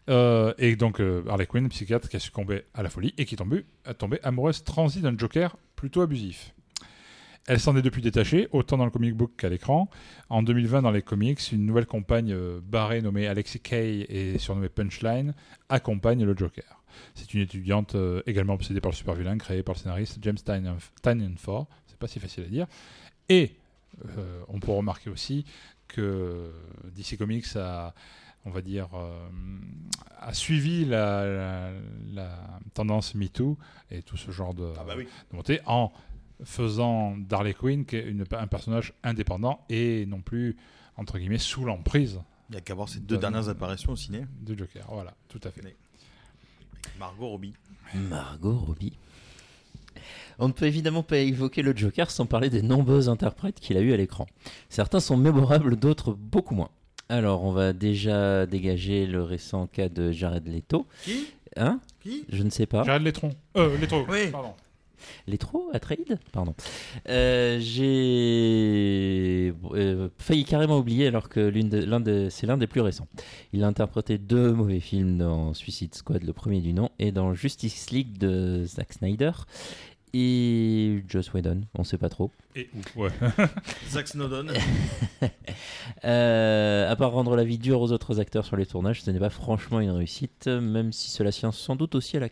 Euh, 0.10 0.54
et 0.58 0.76
donc, 0.76 1.00
euh, 1.00 1.24
Harley 1.30 1.46
Quinn, 1.46 1.68
psychiatre 1.70 2.10
qui 2.10 2.16
a 2.16 2.20
succombé 2.20 2.64
à 2.74 2.82
la 2.82 2.90
folie 2.90 3.14
et 3.18 3.26
qui 3.26 3.36
est 3.36 3.38
tombée, 3.38 3.66
a 3.86 3.94
tombé 3.94 4.18
amoureuse 4.24 4.64
transie 4.64 5.02
d'un 5.02 5.16
Joker 5.18 5.58
plutôt 5.76 6.02
abusif. 6.02 6.54
Elle 7.48 7.60
s'en 7.60 7.76
est 7.76 7.82
depuis 7.82 8.02
détachée, 8.02 8.48
autant 8.54 8.78
dans 8.78 8.86
le 8.86 8.92
comic 8.92 9.14
book 9.16 9.32
qu'à 9.38 9.50
l'écran. 9.50 9.90
En 10.30 10.44
2020, 10.44 10.82
dans 10.82 10.92
les 10.92 11.02
comics, 11.02 11.40
une 11.52 11.66
nouvelle 11.66 11.86
compagne 11.86 12.32
euh, 12.32 12.62
barrée 12.64 13.02
nommée 13.02 13.28
Alexi 13.28 13.60
Kay 13.60 14.06
et 14.08 14.38
surnommée 14.40 14.70
Punchline 14.70 15.34
accompagne 15.68 16.24
le 16.24 16.36
Joker. 16.38 16.82
C'est 17.16 17.34
une 17.34 17.42
étudiante 17.42 17.96
euh, 17.96 18.22
également 18.28 18.54
obsédée 18.54 18.80
par 18.80 18.92
le 18.92 18.96
super 18.96 19.14
vilain 19.16 19.38
créé 19.38 19.62
par 19.62 19.76
le 19.76 19.80
scénariste 19.80 20.20
James 20.22 20.38
Tynion 20.38 20.78
Tynion 21.02 21.34
C'est 21.88 21.98
pas 21.98 22.08
si 22.08 22.20
facile 22.22 22.44
à 22.46 22.48
dire. 22.48 22.68
Et 23.28 23.56
euh, 24.18 24.42
on 24.48 24.60
peut 24.60 24.72
remarquer 24.72 25.10
aussi 25.10 25.44
que 25.90 26.50
DC 26.96 27.18
Comics 27.18 27.46
a, 27.58 27.94
on 28.46 28.52
va 28.52 28.62
dire, 28.62 28.88
euh, 28.96 29.28
a 30.20 30.34
suivi 30.34 30.86
la, 30.86 31.26
la- 31.26 31.72
la 32.14 32.60
tendance 32.74 33.16
MeToo 33.16 33.58
et 33.92 34.02
tout 34.02 34.16
ce 34.18 34.32
genre 34.32 34.54
de, 34.54 34.72
Ah 34.80 34.84
bah 34.88 34.94
oui. 34.98 35.04
de 35.32 35.36
montée 35.36 35.60
en 35.66 35.92
faisant 36.44 37.16
d'Harley 37.18 37.54
Quinn 37.54 37.86
qui 37.86 37.96
est 37.98 38.04
une- 38.08 38.26
un 38.32 38.48
personnage 38.48 38.94
indépendant 39.04 39.66
et 39.70 40.06
non 40.06 40.22
plus, 40.22 40.56
entre 40.98 41.18
guillemets, 41.18 41.38
sous 41.38 41.66
l'emprise 41.66 42.20
Il 42.50 42.54
n'y 42.54 42.58
a 42.58 42.62
qu'à 42.62 42.74
voir 42.76 42.90
ces 42.90 43.00
deux 43.00 43.18
dernières 43.18 43.50
apparitions 43.50 43.94
au 43.94 43.96
ciné. 43.96 44.26
de 44.42 44.58
Joker. 44.58 44.86
Voilà, 44.92 45.14
tout 45.30 45.40
à 45.44 45.52
fait. 45.52 45.62
Margot 47.00 47.28
Robbie. 47.30 47.54
Margot 48.10 48.58
Robbie. 48.58 48.94
On 50.40 50.48
ne 50.48 50.54
peut 50.54 50.66
évidemment 50.66 51.04
pas 51.04 51.18
évoquer 51.18 51.62
le 51.62 51.76
Joker 51.76 52.10
sans 52.12 52.26
parler 52.26 52.50
des 52.50 52.62
nombreux 52.62 53.08
interprètes 53.10 53.60
qu'il 53.60 53.78
a 53.78 53.82
eu 53.82 53.94
à 53.94 53.98
l'écran. 53.98 54.26
Certains 54.70 55.00
sont 55.00 55.16
mémorables, 55.18 55.76
d'autres 55.76 56.14
beaucoup 56.14 56.56
moins. 56.56 56.70
Alors, 57.10 57.44
on 57.44 57.52
va 57.52 57.74
déjà 57.74 58.46
dégager 58.46 59.06
le 59.06 59.22
récent 59.22 59.68
cas 59.68 59.90
de 59.90 60.12
Jared 60.12 60.48
Leto. 60.48 60.88
Qui? 61.04 61.28
Hein? 61.58 61.80
Qui? 62.02 62.26
Je 62.30 62.42
ne 62.44 62.50
sais 62.50 62.66
pas. 62.66 62.84
Jared 62.84 63.04
Letron. 63.04 63.30
Euh, 63.58 63.78
Letro, 63.78 64.06
Oui. 64.10 64.30
pardon. 64.32 64.54
Leto 65.28 65.70
Atreides 65.74 66.20
Pardon. 66.32 66.54
Euh, 67.10 67.60
J'ai 67.60 69.54
euh, 69.74 70.10
failli 70.18 70.46
carrément 70.46 70.78
oublier 70.78 71.08
alors 71.08 71.30
que 71.30 71.40
l'une 71.40 71.70
de- 71.70 71.84
l'un 71.84 72.00
de- 72.00 72.28
c'est 72.30 72.48
l'un 72.48 72.58
des 72.58 72.68
plus 72.68 72.82
récents. 72.82 73.08
Il 73.54 73.64
a 73.64 73.68
interprété 73.68 74.18
deux 74.18 74.52
mauvais 74.54 74.80
films 74.80 75.18
dans 75.18 75.54
Suicide 75.54 75.94
Squad, 75.96 76.24
le 76.24 76.34
premier 76.34 76.62
du 76.62 76.74
nom, 76.74 76.90
et 77.00 77.12
dans 77.12 77.34
Justice 77.34 77.92
League 77.92 78.18
de 78.18 78.64
Zack 78.66 78.94
Snyder. 78.94 79.32
Et 80.16 81.04
Joss 81.10 81.34
Whedon, 81.34 81.62
on 81.76 81.84
sait 81.84 81.98
pas 81.98 82.10
trop. 82.10 82.30
Et 82.56 82.70
où 82.96 83.02
Ouais. 83.02 83.10
Zack 83.90 84.08
Snowden. 84.08 84.52
Euh, 86.06 86.90
à 86.92 86.96
part 86.98 87.12
rendre 87.12 87.36
la 87.36 87.44
vie 87.46 87.58
dure 87.58 87.80
aux 87.82 87.92
autres 87.94 88.20
acteurs 88.20 88.46
sur 88.46 88.58
les 88.58 88.66
tournages, 88.66 89.02
ce 89.02 89.12
n'est 89.12 89.20
pas 89.20 89.30
franchement 89.30 89.80
une 89.80 89.92
réussite, 89.92 90.48
même 90.48 90.92
si 90.92 91.10
cela 91.12 91.32
tient 91.32 91.52
sans 91.54 91.76
doute 91.78 91.96
aussi 91.96 92.18
à 92.18 92.20
la, 92.22 92.28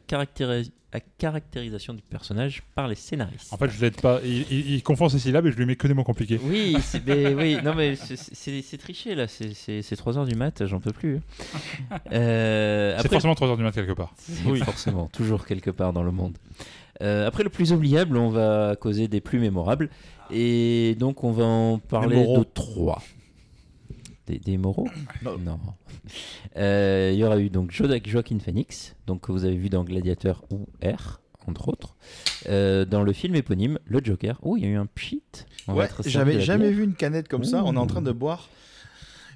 à 0.93 0.99
caractérisation 1.17 1.93
du 1.93 2.01
personnage 2.01 2.63
par 2.75 2.87
les 2.89 2.95
scénaristes. 2.95 3.51
En 3.53 3.57
fait, 3.57 3.69
je 3.69 3.79
l'aide 3.81 3.99
pas. 4.01 4.19
Il, 4.25 4.45
il- 4.51 4.71
il 4.73 4.83
confond 4.83 5.07
ses 5.09 5.19
syllabes 5.19 5.47
et 5.47 5.51
je 5.51 5.57
lui 5.57 5.65
mets 5.65 5.75
que 5.77 5.87
des 5.87 5.93
mots 5.93 6.03
compliqués. 6.03 6.39
Oui, 6.43 6.75
c'est 6.81 7.05
mais 7.05 7.33
oui, 7.33 7.57
non 7.63 7.75
mais 7.75 7.95
c'est- 7.95 8.77
triché 8.77 9.15
là, 9.15 9.27
c'est- 9.27 9.53
c'est 9.53 9.81
c'est 9.81 9.95
3 9.95 10.17
heures 10.17 10.25
du 10.25 10.35
mat, 10.35 10.65
j'en 10.65 10.79
peux 10.81 10.91
plus. 10.93 11.19
Euh, 12.11 12.97
C'est 13.01 13.09
forcément 13.09 13.35
3 13.35 13.47
heures 13.49 13.57
du 13.57 13.63
matin 13.63 13.81
quelque 13.81 13.95
part. 13.97 14.13
oui, 14.45 14.59
forcément, 14.59 15.07
toujours 15.07 15.45
quelque 15.45 15.71
part 15.71 15.93
dans 15.93 16.03
le 16.03 16.11
monde. 16.11 16.37
Euh, 17.01 17.27
après 17.27 17.43
le 17.43 17.49
plus 17.49 17.73
oubliable, 17.73 18.15
on 18.17 18.29
va 18.29 18.75
causer 18.79 19.07
des 19.07 19.21
plus 19.21 19.39
mémorables, 19.39 19.89
et 20.31 20.95
donc 20.99 21.23
on 21.23 21.31
va 21.31 21.43
en 21.45 21.79
parler 21.79 22.23
de 22.25 22.43
trois. 22.43 23.01
Des, 24.27 24.37
des 24.37 24.57
moraux 24.57 24.87
Non. 25.43 25.59
Euh, 26.57 27.09
Il 27.13 27.19
y 27.19 27.23
aura 27.23 27.39
eu 27.39 27.49
donc 27.49 27.71
Jo- 27.71 27.87
Joaquin 28.05 28.37
Phoenix, 28.39 28.95
donc 29.07 29.21
que 29.21 29.31
vous 29.31 29.45
avez 29.45 29.55
vu 29.57 29.69
dans 29.69 29.83
Gladiator 29.83 30.43
ou 30.51 30.67
R, 30.85 31.21
entre 31.47 31.69
autres. 31.69 31.95
Euh, 32.47 32.85
dans 32.85 33.01
le 33.01 33.13
film 33.13 33.33
éponyme, 33.35 33.79
le 33.85 33.99
Joker. 34.03 34.37
Oh, 34.43 34.55
il 34.57 34.63
y 34.63 34.65
a 34.67 34.69
eu 34.69 34.75
un 34.75 34.85
pchit. 34.85 35.23
On 35.67 35.73
Ouais, 35.73 35.89
j'avais 36.05 36.39
jamais 36.39 36.65
bière. 36.65 36.77
vu 36.77 36.83
une 36.83 36.93
canette 36.93 37.27
comme 37.27 37.43
ça. 37.43 37.63
On 37.65 37.73
est 37.75 37.79
en 37.79 37.87
train 37.87 38.01
de 38.01 38.11
boire 38.11 38.47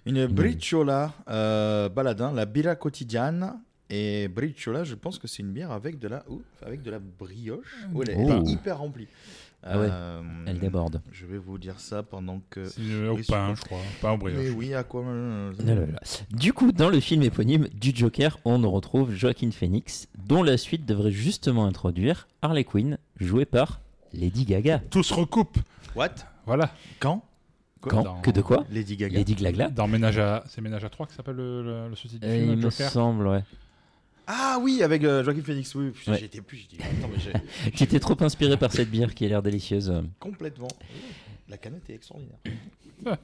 une 0.06 0.26
Mmh. 0.26 0.32
Briciola 0.34 1.14
Baladin, 1.28 2.32
la 2.32 2.46
Bira 2.46 2.76
quotidienne. 2.76 3.54
Et 3.90 4.28
Briciola, 4.28 4.84
je 4.84 4.96
pense 4.96 5.20
que 5.20 5.28
c'est 5.28 5.44
une 5.44 5.52
bière 5.52 5.72
avec 5.72 6.00
de 6.00 6.08
la, 6.08 6.24
avec 6.66 6.82
de 6.82 6.90
la 6.92 7.00
brioche. 7.00 7.86
Oh, 7.94 8.02
elle, 8.02 8.10
est- 8.10 8.14
elle 8.14 8.30
est 8.30 8.40
Oh. 8.40 8.44
hyper 8.48 8.80
remplie. 8.80 9.08
Ah 9.68 9.80
ouais, 9.80 9.88
Euh, 9.92 10.22
Elle 10.46 10.60
déborde. 10.60 11.02
Je 11.12 11.26
vais 11.26 11.38
vous 11.40 11.58
dire 11.58 11.80
ça 11.80 12.04
pendant 12.04 12.40
que. 12.52 12.66
C'est 12.66 12.82
euh, 12.82 13.12
au 13.14 13.18
pain, 13.28 13.54
je 13.56 13.62
crois. 13.62 13.80
Au 14.04 14.12
Mais 14.12 14.18
brioche. 14.18 14.54
oui, 14.56 14.74
à 14.76 14.84
quoi 14.84 15.04
euh. 15.06 15.54
Du 16.32 16.54
coup, 16.54 16.72
dans 16.72 16.90
le 16.90 17.00
film 17.00 17.24
éponyme 17.24 17.68
du 17.74 17.92
Joker, 17.96 18.38
on 18.46 18.70
retrouve 18.70 19.12
Joaquin 19.14 19.50
Phoenix, 19.52 20.08
dont 20.28 20.44
la 20.44 20.58
suite 20.58 20.86
devrait 20.86 21.12
justement 21.12 21.66
introduire 21.66 22.28
Harley 22.44 22.64
Quinn, 22.64 22.98
jouée 23.20 23.46
par 23.46 23.82
Lady 24.14 24.46
Gaga. 24.46 24.80
Tout 24.92 25.04
se 25.04 25.14
recoupe. 25.14 25.58
What? 25.96 26.10
Voilà. 26.46 26.72
Quand? 27.00 27.24
Quand? 27.82 28.04
Dans- 28.04 28.22
Que 28.22 28.32
de 28.32 28.42
quoi? 28.42 28.66
Lady 28.72 28.98
Gaga. 28.98 29.18
Lady 29.18 29.36
Glagla 29.36 29.70
Dans 29.70 29.88
Ménage 29.88 30.18
à, 30.20 30.44
c'est 30.48 30.62
Ménage 30.62 30.84
à 30.84 30.90
3 30.90 31.06
qui 31.08 31.14
s'appelle 31.16 31.36
le, 31.36 31.64
le, 31.64 31.90
le 31.90 31.96
sous-titre 31.96 32.22
du 32.26 32.28
Euh, 32.32 32.40
film, 32.40 32.52
Il 32.54 32.58
me 32.66 32.70
semble, 32.70 33.28
ouais. 33.28 33.44
Ah 34.28 34.58
oui, 34.62 34.82
avec 34.84 35.04
euh, 35.04 35.24
Joaquin 35.24 35.42
Phoenix. 35.42 35.74
Oui, 35.76 35.92
putain, 35.92 36.14
Ouais. 36.14 36.18
j'y 36.20 36.26
étais 36.26 36.42
plus. 36.42 36.68
Étais 36.74 36.84
attends, 36.84 37.10
mais 37.12 37.20
j'ai- 37.20 37.72
Qui 37.72 37.84
était 37.84 38.00
trop 38.00 38.16
inspiré 38.24 38.58
par 38.58 38.72
cette 38.72 38.90
bière 38.90 39.14
qui 39.14 39.26
a 39.26 39.30
l'air 39.30 39.44
délicieuse. 39.44 39.94
complètement. 40.20 40.68
La 41.48 41.58
canette 41.58 41.90
est 41.90 41.94
extraordinaire. 41.96 42.38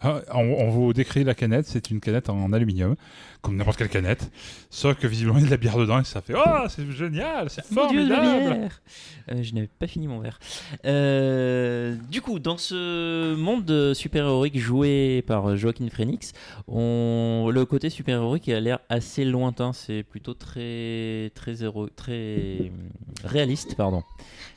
Ah, 0.00 0.20
on, 0.34 0.40
on 0.40 0.70
vous 0.70 0.92
décrit 0.92 1.24
la 1.24 1.34
canette, 1.34 1.66
c'est 1.66 1.90
une 1.90 2.00
canette 2.00 2.28
en 2.28 2.52
aluminium, 2.52 2.96
comme 3.42 3.56
n'importe 3.56 3.78
quelle 3.78 3.88
canette, 3.88 4.30
sauf 4.70 4.96
que 4.98 5.06
visiblement 5.06 5.38
il 5.38 5.42
y 5.42 5.44
a 5.44 5.46
de 5.46 5.50
la 5.52 5.56
bière 5.56 5.76
dedans 5.76 6.00
et 6.00 6.04
ça 6.04 6.20
fait 6.20 6.34
Oh, 6.36 6.66
c'est 6.68 6.90
génial, 6.90 7.48
c'est 7.50 7.64
formidable 7.64 8.22
bière 8.56 8.80
Euh, 9.30 9.42
Je 9.42 9.54
n'avais 9.54 9.68
pas 9.78 9.86
fini 9.86 10.06
mon 10.06 10.20
verre. 10.20 10.38
Euh, 10.84 11.96
du 12.10 12.20
coup, 12.20 12.38
dans 12.38 12.56
ce 12.58 13.34
monde 13.34 13.92
super-héroïque 13.94 14.58
joué 14.58 15.22
par 15.26 15.56
Joaquin 15.56 15.88
Phoenix, 15.90 16.32
on... 16.68 17.50
le 17.52 17.64
côté 17.64 17.90
super-héroïque 17.90 18.48
a 18.48 18.60
l'air 18.60 18.78
assez 18.88 19.24
lointain. 19.24 19.72
C'est 19.72 20.02
plutôt 20.02 20.34
très, 20.34 21.30
très, 21.34 21.62
héro- 21.62 21.88
très 21.88 22.70
réaliste, 23.24 23.74
pardon. 23.76 24.02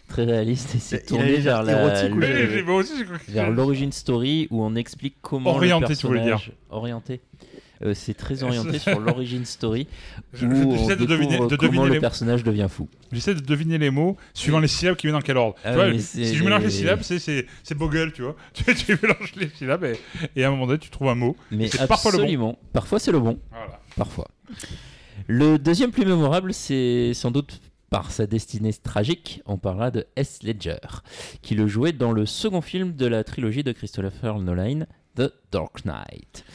Très 0.09 0.25
réaliste 0.25 0.75
et 0.75 0.79
a 0.95 0.99
tourné 0.99 1.37
vers 1.37 1.63
la, 1.63 1.85
ou 1.85 2.71
aussi 2.71 3.03
vers 3.27 3.51
l'origin 3.51 3.91
story 3.91 4.47
où 4.49 4.63
on 4.63 4.75
explique 4.75 5.15
comment 5.21 5.51
Orienté, 5.51 5.89
le 5.89 5.95
tu 5.95 6.07
voulais 6.07 6.21
dire. 6.21 6.37
personnage 6.37 6.57
orienté. 6.71 7.21
Euh, 7.81 7.93
c'est 7.93 8.13
très 8.13 8.43
orienté 8.43 8.79
sur 8.79 8.99
l'origin 8.99 9.45
story 9.45 9.87
où 10.41 10.45
on 10.45 10.87
de 10.87 11.05
deviner, 11.05 11.37
de 11.37 11.55
comment 11.55 11.85
le 11.85 11.93
les, 11.93 11.99
personnage 11.99 12.43
devient 12.43 12.67
fou. 12.69 12.89
j'essaie 13.11 13.35
de 13.35 13.39
deviner 13.39 13.77
les 13.77 13.89
mots 13.89 14.17
suivant 14.33 14.59
les 14.59 14.67
syllabes 14.67 14.97
qui 14.97 15.07
viennent 15.07 15.15
dans 15.17 15.21
quel 15.21 15.37
ordre. 15.37 15.55
Ah 15.63 15.69
tu 15.71 15.75
vois, 15.75 15.99
si 15.99 16.35
je 16.35 16.43
mélange 16.43 16.63
les 16.63 16.69
syllabes, 16.71 17.01
c'est- 17.03 17.45
Bogle, 17.75 18.11
tu 18.11 18.23
vois. 18.23 18.35
Tu, 18.53 18.63
tu 18.75 18.97
mélanges 19.01 19.33
les 19.37 19.49
syllabes 19.49 19.85
et, 19.85 19.95
et 20.35 20.43
à 20.43 20.47
un 20.47 20.51
moment 20.51 20.67
donné, 20.67 20.79
tu 20.79 20.89
trouves 20.89 21.07
un 21.09 21.15
mot. 21.15 21.37
Mais 21.51 21.67
C'est 21.69 21.87
parfois 21.87 22.11
le 22.11 22.35
bon. 22.35 22.57
Parfois 22.73 22.99
c'est 22.99 23.11
le 23.11 23.19
bon. 23.19 23.39
Voilà. 23.51 23.79
Parfois. 23.95 24.27
Le 25.27 25.57
deuxième 25.57 25.91
plus 25.91 26.05
mémorable, 26.05 26.53
c'est 26.53 27.13
sans 27.13 27.31
doute 27.31 27.61
par 27.89 28.11
sa 28.11 28.27
destinée 28.27 28.73
tragique, 28.73 29.41
on 29.45 29.57
parlera 29.57 29.91
de 29.91 30.05
S. 30.15 30.43
Ledger, 30.43 30.77
qui 31.41 31.55
le 31.55 31.67
jouait 31.67 31.91
dans 31.93 32.11
le 32.11 32.25
second 32.25 32.61
film 32.61 32.93
de 32.95 33.05
la 33.05 33.23
trilogie 33.23 33.63
de 33.63 33.71
Christopher 33.71 34.39
Nolan, 34.39 34.85
The 35.15 35.31
Dark 35.51 35.83
Knight. 35.85 36.45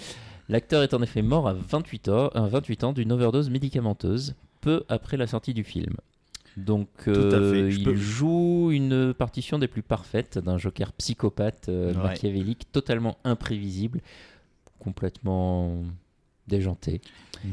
L'acteur 0.49 0.83
est 0.83 0.94
en 0.94 1.03
effet 1.03 1.23
mort 1.23 1.49
à 1.49 1.55
28 1.55 2.09
ans, 2.09 2.29
à 2.29 2.42
28 2.47 2.85
ans 2.85 2.92
d'une 2.92 3.11
overdose 3.12 3.51
médicamenteuse, 3.51 4.35
peu 4.61 4.85
après 4.88 5.16
la 5.16 5.27
sortie 5.27 5.55
du 5.55 5.64
film. 5.64 5.94
Donc 6.57 6.88
euh, 7.09 7.68
il 7.73 7.83
peux- 7.83 7.97
joue 7.97 8.70
une 8.70 9.12
partition 9.12 9.59
des 9.59 9.66
plus 9.66 9.83
parfaites 9.83 10.38
d'un 10.38 10.57
Joker 10.57 10.92
psychopathe 10.92 11.68
euh, 11.68 11.92
Ouais. 11.94 12.03
machiavélique, 12.03 12.70
totalement 12.70 13.16
imprévisible, 13.25 14.01
complètement 14.79 15.83
déjanté. 16.48 17.00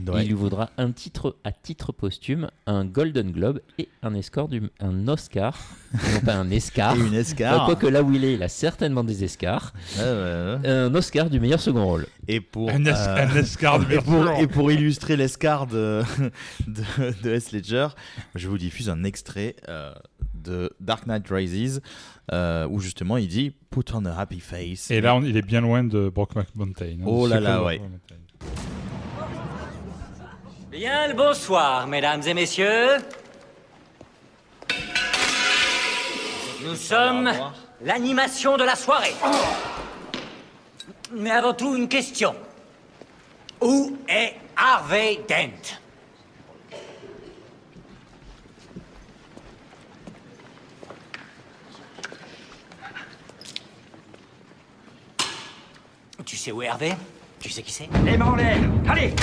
Ouais. 0.07 0.23
Il 0.23 0.27
lui 0.29 0.35
vaudra 0.35 0.69
un 0.77 0.91
titre 0.93 1.35
à 1.43 1.51
titre 1.51 1.91
posthume, 1.91 2.49
un 2.65 2.85
Golden 2.85 3.29
Globe 3.33 3.59
et 3.77 3.89
un, 4.03 4.13
escore 4.13 4.47
du, 4.47 4.61
un 4.79 5.05
Oscar, 5.09 5.59
non 6.13 6.21
pas 6.21 6.35
un 6.35 6.49
escar. 6.49 6.95
Et 6.95 6.99
une 6.99 7.13
escar. 7.13 7.65
Quoique 7.65 7.87
là 7.87 8.01
où 8.01 8.13
il 8.13 8.23
est, 8.23 8.35
il 8.35 8.41
a 8.43 8.47
certainement 8.47 9.03
des 9.03 9.25
escars. 9.25 9.73
Ouais, 9.97 10.03
ouais, 10.03 10.59
ouais. 10.63 10.69
Un 10.69 10.95
Oscar 10.95 11.29
du 11.29 11.41
meilleur 11.41 11.59
second 11.59 11.83
rôle. 11.85 12.07
Et 12.29 12.39
pour, 12.39 12.69
Un, 12.69 12.85
es- 12.85 12.89
euh, 12.89 13.27
un 13.27 13.35
escar 13.35 13.79
de 13.85 13.91
et, 13.93 13.97
pour, 13.97 14.13
meilleur 14.23 14.39
et 14.39 14.47
pour 14.47 14.71
illustrer 14.71 15.17
l'escar 15.17 15.67
de, 15.67 16.03
de, 16.67 16.83
de 17.23 17.29
S. 17.31 17.51
Ledger, 17.51 17.87
je 18.35 18.47
vous 18.47 18.57
diffuse 18.57 18.89
un 18.89 19.03
extrait 19.03 19.57
euh, 19.67 19.93
de 20.35 20.71
Dark 20.79 21.05
Knight 21.05 21.27
Rises 21.29 21.81
euh, 22.31 22.65
où 22.69 22.79
justement 22.79 23.17
il 23.17 23.27
dit 23.27 23.53
Put 23.69 23.91
on 23.93 24.05
a 24.05 24.13
happy 24.13 24.39
face. 24.39 24.89
Et 24.89 25.01
là, 25.01 25.15
on- 25.17 25.21
il 25.23 25.35
est 25.35 25.41
bien 25.45 25.59
loin 25.59 25.83
de 25.83 26.07
Brokeback 26.07 26.55
Mountain. 26.55 26.85
hein, 27.01 27.05
Oh 27.05 27.27
là 27.27 27.41
là, 27.41 27.61
ouais. 27.61 27.81
Bien 30.69 31.07
le 31.07 31.13
bonsoir, 31.13 31.85
mesdames 31.87 32.21
et 32.25 32.33
messieurs. 32.33 32.97
Nous 36.63 36.75
sommes 36.75 37.31
l'animation 37.81 38.57
de 38.57 38.63
la 38.63 38.75
soirée. 38.75 39.13
Mais 41.11 41.31
avant 41.31 41.53
tout, 41.53 41.75
une 41.75 41.89
question. 41.89 42.35
Où 43.59 43.97
est 44.07 44.35
Harvey 44.55 45.19
Dent? 45.27 45.77
Tu 56.25 56.37
sais 56.37 56.51
où 56.51 56.61
est 56.61 56.67
Hervé 56.67 56.93
Tu 57.41 57.49
sais 57.49 57.63
qui 57.63 57.73
c'est 57.73 57.89
Les 58.05 58.17
mains 58.17 58.27
en 58.27 58.35
l'air 58.35 58.57
Allez 58.87 59.13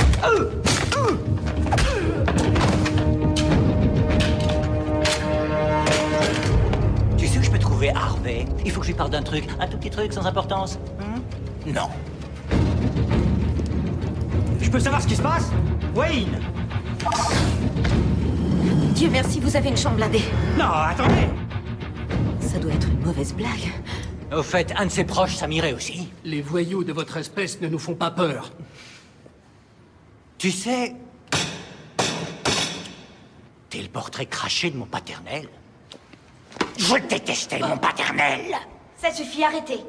Tu 7.17 7.27
sais 7.29 7.39
où 7.39 7.43
je 7.43 7.51
peux 7.51 7.59
trouver 7.59 7.91
Harvey 7.91 8.45
Il 8.65 8.73
faut 8.73 8.81
que 8.81 8.87
je 8.87 8.91
lui 8.91 8.97
parle 8.97 9.11
d'un 9.11 9.23
truc, 9.23 9.45
un 9.61 9.67
tout 9.69 9.79
petit 9.79 9.91
truc 9.91 10.13
sans 10.13 10.27
importance. 10.27 10.79
Hmm 10.99 11.73
non. 11.73 11.89
Je 14.61 14.71
peux 14.71 14.81
savoir 14.81 15.03
ce 15.03 15.07
qui 15.07 15.17
se 15.17 15.23
passe 15.23 15.51
Wayne 15.95 16.41
Dieu 18.95 19.09
merci, 19.13 19.39
vous 19.39 19.55
avez 19.55 19.69
une 19.69 19.77
chambre 19.77 19.97
blindée. 19.97 20.25
Non, 20.59 20.65
attendez 20.73 21.29
Ça 22.41 22.59
doit 22.59 22.73
être 22.73 22.89
une 22.89 23.01
mauvaise 23.05 23.33
blague. 23.33 23.73
Au 24.31 24.43
fait, 24.43 24.73
un 24.77 24.87
de 24.87 24.91
ses 24.91 25.05
proches, 25.05 25.37
ça 25.37 25.47
m'irait 25.47 25.73
aussi. 25.73 26.11
Les 26.25 26.43
voyous 26.43 26.85
de 26.85 26.93
votre 26.93 27.17
espèce 27.17 27.61
ne 27.61 27.69
nous 27.69 27.79
font 27.79 27.95
pas 27.95 28.11
peur. 28.11 28.53
Tu 30.37 30.51
sais. 30.51 30.95
T'es 33.71 33.83
le 33.83 33.89
portrait 33.89 34.27
craché 34.27 34.71
de 34.71 34.77
mon 34.77 34.87
paternel. 34.87 35.49
Je 36.77 36.97
détestais 37.09 37.59
mon 37.59 37.79
paternel. 37.79 38.55
Ça 38.97 39.13
suffit, 39.13 39.45
arrêtez. 39.45 39.81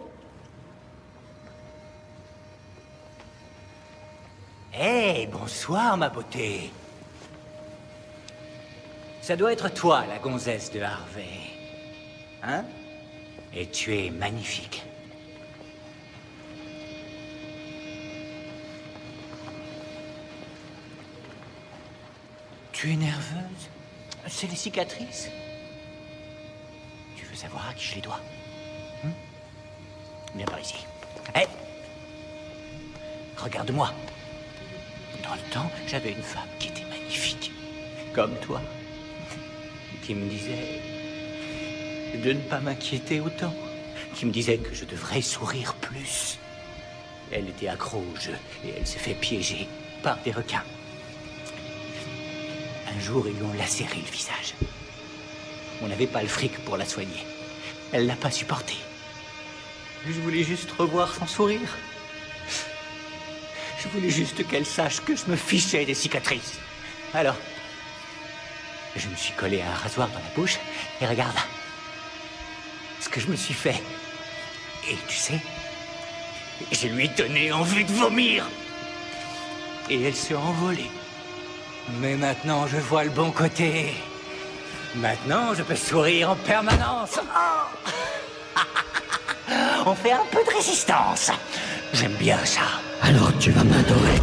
Eh, 4.73 5.27
bonsoir, 5.27 5.97
ma 5.97 6.09
beauté. 6.09 6.71
Ça 9.21 9.35
doit 9.35 9.51
être 9.51 9.69
toi, 9.69 10.05
la 10.07 10.17
gonzesse 10.19 10.71
de 10.71 10.79
Harvey. 10.79 11.27
Hein? 12.41 12.63
Et 13.53 13.67
tu 13.67 13.97
es 13.97 14.09
magnifique. 14.09 14.83
Tu 22.71 22.93
es 22.93 22.95
nerveuse? 22.95 23.69
C'est 24.27 24.47
les 24.47 24.55
cicatrices. 24.55 25.29
Tu 27.17 27.25
veux 27.25 27.35
savoir 27.35 27.67
à 27.69 27.73
qui 27.73 27.85
je 27.85 27.95
les 27.95 28.01
dois? 28.01 28.21
Hein? 29.03 29.09
Viens 30.35 30.45
par 30.45 30.59
ici. 30.59 30.85
Hé! 31.35 31.47
Regarde-moi. 33.35 33.91
Dans 35.23 35.35
le 35.35 35.41
temps, 35.51 35.71
j'avais 35.87 36.11
une 36.11 36.23
femme 36.23 36.47
qui 36.59 36.69
était 36.69 36.85
magnifique, 36.85 37.51
comme 38.13 38.35
toi, 38.39 38.61
qui 40.03 40.15
me 40.15 40.29
disait 40.29 40.98
de 42.17 42.33
ne 42.33 42.39
pas 42.39 42.59
m'inquiéter 42.59 43.19
autant, 43.19 43.53
qui 44.15 44.25
me 44.25 44.31
disait 44.31 44.57
que 44.57 44.73
je 44.73 44.85
devrais 44.85 45.21
sourire 45.21 45.73
plus. 45.75 46.37
Elle 47.31 47.47
était 47.47 47.67
accro 47.67 47.99
au 47.99 48.19
jeu 48.19 48.35
et 48.65 48.73
elle 48.77 48.87
s'est 48.87 48.99
fait 48.99 49.13
piéger 49.13 49.67
par 50.01 50.17
des 50.23 50.31
requins. 50.31 50.63
Un 52.95 52.99
jour, 52.99 53.27
ils 53.27 53.35
lui 53.35 53.43
ont 53.43 53.53
lacéré 53.53 53.95
le 53.95 54.11
visage. 54.11 54.55
On 55.81 55.87
n'avait 55.87 56.07
pas 56.07 56.21
le 56.21 56.27
fric 56.27 56.57
pour 56.65 56.77
la 56.77 56.85
soigner. 56.85 57.23
Elle 57.93 58.07
l'a 58.07 58.15
pas 58.15 58.31
supporté. 58.31 58.75
Je 60.07 60.19
voulais 60.21 60.43
juste 60.43 60.71
revoir 60.71 61.13
son 61.13 61.27
sourire. 61.27 61.77
Je 63.81 63.87
voulais 63.89 64.09
juste 64.09 64.45
qu'elle 64.47 64.65
sache 64.65 65.01
que 65.01 65.15
je 65.15 65.25
me 65.27 65.35
fichais 65.35 65.85
des 65.85 65.93
cicatrices. 65.93 66.59
Alors, 67.13 67.35
je 68.95 69.07
me 69.07 69.15
suis 69.15 69.33
collé 69.33 69.61
un 69.61 69.73
rasoir 69.73 70.09
dans 70.09 70.19
la 70.19 70.35
bouche 70.35 70.59
et 70.99 71.05
regarde 71.05 71.35
ce 73.09 73.15
que 73.15 73.21
je 73.21 73.27
me 73.27 73.35
suis 73.35 73.53
fait. 73.55 73.81
Et 74.89 74.95
tu 75.07 75.17
sais, 75.17 75.39
je 76.71 76.87
lui 76.87 77.05
ai 77.05 77.07
donné 77.09 77.51
envie 77.51 77.83
de 77.83 77.91
vomir. 77.91 78.45
Et 79.89 80.03
elle 80.03 80.15
s'est 80.15 80.35
envolée. 80.35 80.91
Mais 82.01 82.15
maintenant, 82.15 82.67
je 82.67 82.77
vois 82.77 83.03
le 83.03 83.09
bon 83.09 83.31
côté. 83.31 83.93
Maintenant, 84.95 85.55
je 85.55 85.63
peux 85.63 85.75
sourire 85.75 86.31
en 86.31 86.35
permanence. 86.35 87.19
Oh 87.19 87.89
On 89.87 89.95
fait 89.95 90.11
un 90.11 90.25
peu 90.31 90.43
de 90.43 90.55
résistance. 90.55 91.31
J'aime 91.93 92.13
bien 92.13 92.37
ça. 92.45 92.61
Alors 93.01 93.35
tu 93.39 93.49
vas 93.51 93.63
m'adorer. 93.63 94.19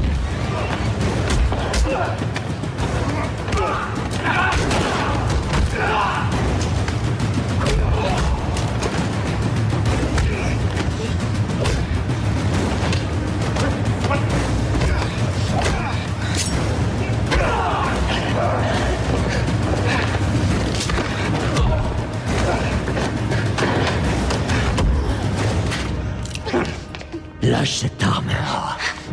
Lâche 27.50 27.76
cette 27.76 28.02
arme. 28.02 28.32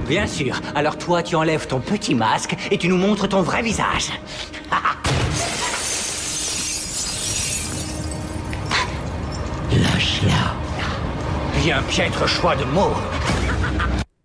bien 0.07 0.25
sûr. 0.25 0.59
Alors 0.73 0.97
toi, 0.97 1.21
tu 1.21 1.35
enlèves 1.35 1.67
ton 1.67 1.79
petit 1.79 2.15
masque 2.15 2.55
et 2.71 2.79
tu 2.79 2.87
nous 2.87 2.97
montres 2.97 3.29
ton 3.29 3.43
vrai 3.43 3.61
visage. 3.61 4.09
Lâche-la. 9.71 10.55
Bien 11.61 11.83
piètre 11.83 12.27
choix 12.27 12.55
de 12.55 12.65
mots. 12.65 12.95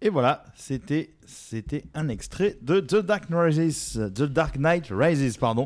Et 0.01 0.09
voilà, 0.09 0.43
c'était 0.57 1.11
c'était 1.51 1.85
un 1.95 2.09
extrait 2.09 2.59
de 2.61 2.81
The 2.81 2.97
Dark 2.97 3.25
Rises, 3.31 3.99
The 4.15 4.23
Dark 4.25 4.57
Knight 4.59 4.89
Rises, 4.91 5.37
pardon. 5.39 5.65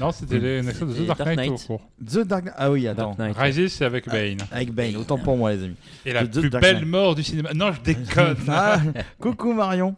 Non, 0.00 0.10
c'était 0.10 0.36
un 0.58 0.66
extrait 0.66 0.86
de 0.86 0.92
The 0.94 1.06
Dark 1.06 1.20
Knight 1.36 1.50
au 1.52 1.56
cours. 1.66 1.88
The 2.04 2.18
Dark 2.26 2.46
Ah 2.56 2.70
oui, 2.72 2.88
attends. 2.88 3.14
Dark 3.14 3.18
Knight. 3.18 3.36
Rises, 3.36 3.72
c'est 3.72 3.84
avec 3.84 4.08
Bane. 4.08 4.38
Avec 4.50 4.72
Bane, 4.72 4.96
autant 4.96 5.18
pour 5.18 5.36
moi 5.36 5.52
les 5.54 5.62
amis. 5.64 5.76
Et 6.04 6.12
la 6.12 6.26
The- 6.26 6.40
plus 6.40 6.50
Dark 6.50 6.62
belle 6.62 6.76
Knight. 6.78 6.88
mort 6.88 7.14
du 7.14 7.22
cinéma. 7.22 7.52
Non, 7.54 7.72
je 7.72 7.80
déconne. 7.82 8.36
Ah, 8.48 8.80
coucou 9.20 9.52
Marion. 9.52 9.94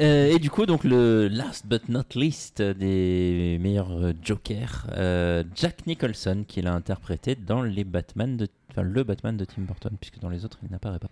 Euh, 0.00 0.28
et 0.34 0.38
du 0.38 0.48
coup, 0.50 0.64
donc 0.66 0.84
le 0.84 1.26
last 1.28 1.66
but 1.66 1.88
not 1.88 2.02
least 2.14 2.62
des 2.62 3.58
meilleurs 3.60 3.90
euh, 3.90 4.12
Jokers, 4.22 4.86
euh, 4.96 5.42
Jack 5.56 5.86
Nicholson, 5.86 6.44
qui 6.46 6.62
l'a 6.62 6.72
interprété 6.72 7.34
dans 7.34 7.62
les 7.62 7.82
Batman 7.84 8.36
de, 8.36 8.46
enfin 8.70 8.82
le 8.82 9.02
Batman 9.02 9.36
de 9.36 9.44
Tim 9.44 9.62
Burton, 9.62 9.92
puisque 10.00 10.20
dans 10.20 10.28
les 10.28 10.44
autres 10.44 10.58
il 10.62 10.70
n'apparaît 10.70 11.00
pas. 11.00 11.08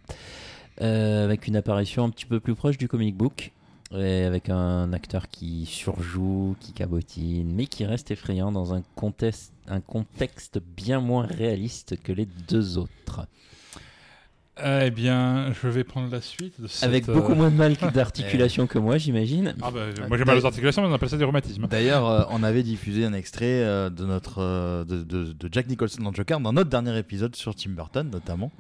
Euh, 0.83 1.25
avec 1.25 1.47
une 1.47 1.57
apparition 1.57 2.05
un 2.05 2.11
petit 2.11 2.27
peu 2.27 2.39
plus 2.41 2.55
proche 2.55 2.77
du 2.77 2.87
comic 2.89 3.17
book, 3.17 3.53
et 3.93 4.25
avec 4.25 4.51
un 4.51 4.93
acteur 4.93 5.29
qui 5.29 5.65
surjoue, 5.65 6.55
qui 6.61 6.73
cabotine, 6.73 7.51
mais 7.55 7.67
qui 7.67 7.85
reste 7.87 8.11
effrayant 8.11 8.53
dans 8.53 8.75
un 8.75 8.83
contexte, 8.95 9.53
un 9.69 9.81
contexte 9.81 10.59
bien 10.77 11.01
moins 11.01 11.25
réaliste 11.25 11.97
que 12.03 12.13
les 12.13 12.27
deux 12.49 12.77
autres. 12.79 13.27
Eh 14.65 14.91
bien, 14.91 15.53
je 15.53 15.69
vais 15.69 15.85
prendre 15.85 16.11
la 16.11 16.23
suite 16.23 16.61
de 16.63 16.67
cette, 16.67 16.83
Avec 16.89 17.07
euh, 17.09 17.13
beaucoup 17.15 17.35
moins 17.35 17.51
de 17.51 17.57
mal 17.57 17.75
d'articulation 17.95 18.67
que 18.67 18.79
moi, 18.79 18.97
j'imagine. 18.97 19.55
Ah 19.63 19.71
bah, 19.71 19.81
moi 20.09 20.17
j'ai 20.17 20.25
mal 20.25 20.39
aux 20.39 20.47
articulations, 20.47 20.81
mais 20.83 20.89
on 20.89 20.95
appelle 20.95 21.11
ça 21.11 21.19
des 21.19 21.25
rhumatismes. 21.27 21.67
D'ailleurs, 21.67 22.07
euh, 22.07 22.23
on 22.31 22.43
avait 22.43 22.63
diffusé 22.63 23.05
un 23.05 23.13
extrait 23.13 23.45
euh, 23.63 23.91
de 23.91 24.05
notre 24.07 24.39
euh, 24.43 24.85
de, 24.85 25.03
de- 25.03 25.33
de 25.35 25.49
Jack 25.53 25.69
Nicholson 25.69 26.03
dans 26.03 26.13
Joker 26.13 26.41
dans 26.41 26.55
notre 26.55 26.71
dernier 26.71 26.97
épisode 26.99 27.37
sur 27.37 27.55
Tim 27.55 27.71
Burton 27.71 28.09
notamment. 28.11 28.51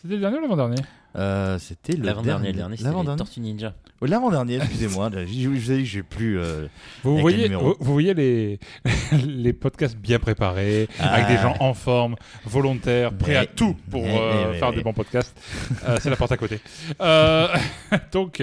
C'était 0.00 0.14
le 0.14 0.20
dernier 0.20 0.38
ou 0.38 0.42
l'avant-dernier? 0.42 0.76
Euh, 1.16 1.58
C'était 1.58 1.94
le 1.94 2.04
L'avant-dernier, 2.04 2.52
dernier. 2.52 2.76
dernier, 2.76 3.02
c'était. 3.02 3.16
Tortues 3.16 3.40
Ninja. 3.40 3.74
Oh, 4.00 4.06
L'avant-dernier, 4.06 4.56
excusez-moi. 4.56 5.10
je, 5.12 5.26
je 5.26 5.48
vous 5.48 5.70
ai 5.70 5.76
dit 5.76 5.82
que 5.82 5.88
j'ai 5.88 6.02
plus. 6.02 6.38
euh, 6.38 6.66
Vous 7.04 7.18
voyez, 7.18 7.48
vous, 7.48 7.74
vous 7.78 7.92
voyez 7.92 8.14
les, 8.14 8.58
les 9.26 9.52
podcasts 9.52 9.96
bien 9.96 10.18
préparés, 10.18 10.88
avec 10.98 11.28
des 11.28 11.34
Ah. 11.36 11.42
gens 11.42 11.56
en 11.60 11.74
forme, 11.74 12.16
volontaires, 12.44 13.12
prêts 13.12 13.36
à 13.36 13.46
tout 13.46 13.76
pour 13.90 14.02
mais- 14.02 14.18
euh, 14.18 14.52
mais- 14.52 14.58
faire 14.58 14.70
mais- 14.70 14.76
des 14.76 14.82
bons 14.82 14.92
podcasts. 14.94 15.38
Euh, 15.86 15.98
c'est 16.00 16.10
la 16.10 16.16
porte 16.16 16.32
à 16.32 16.36
côté. 16.36 16.60
Euh, 17.00 17.46
donc, 18.12 18.40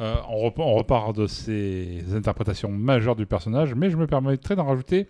euh, 0.00 0.14
on, 0.28 0.38
rep- 0.48 0.58
on 0.58 0.74
repart 0.74 1.14
de 1.16 1.26
ces 1.26 2.02
interprétations 2.14 2.70
majeures 2.70 3.16
du 3.16 3.26
personnage, 3.26 3.74
mais 3.74 3.88
je 3.90 3.96
me 3.96 4.06
permettrai 4.06 4.56
d'en 4.56 4.66
rajouter 4.66 5.06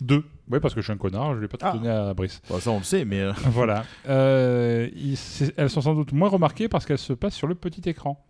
deux. 0.00 0.24
Oui, 0.50 0.60
parce 0.60 0.74
que 0.74 0.80
je 0.80 0.84
suis 0.86 0.92
un 0.92 0.96
connard, 0.98 1.32
je 1.32 1.36
ne 1.36 1.42
l'ai 1.42 1.48
pas 1.48 1.56
tout 1.56 1.66
Ah. 1.68 1.72
donné 1.72 1.88
à 1.88 2.12
Brice. 2.14 2.40
bon, 2.48 2.58
ça 2.60 2.70
on 2.70 2.78
le 2.78 2.84
sait, 2.84 3.04
mais 3.04 3.20
euh, 3.20 3.32
voilà. 3.46 3.84
Euh, 4.08 4.88
elles 5.56 5.70
sont 5.70 5.80
sans 5.80 5.94
doute 5.94 6.12
moins 6.12 6.28
remarquées 6.28 6.68
parce 6.68 6.84
qu'elles 6.84 6.98
se 6.98 7.12
passent 7.12 7.34
sur 7.34 7.46
le 7.46 7.54
petit 7.54 7.88
écran. 7.88 8.24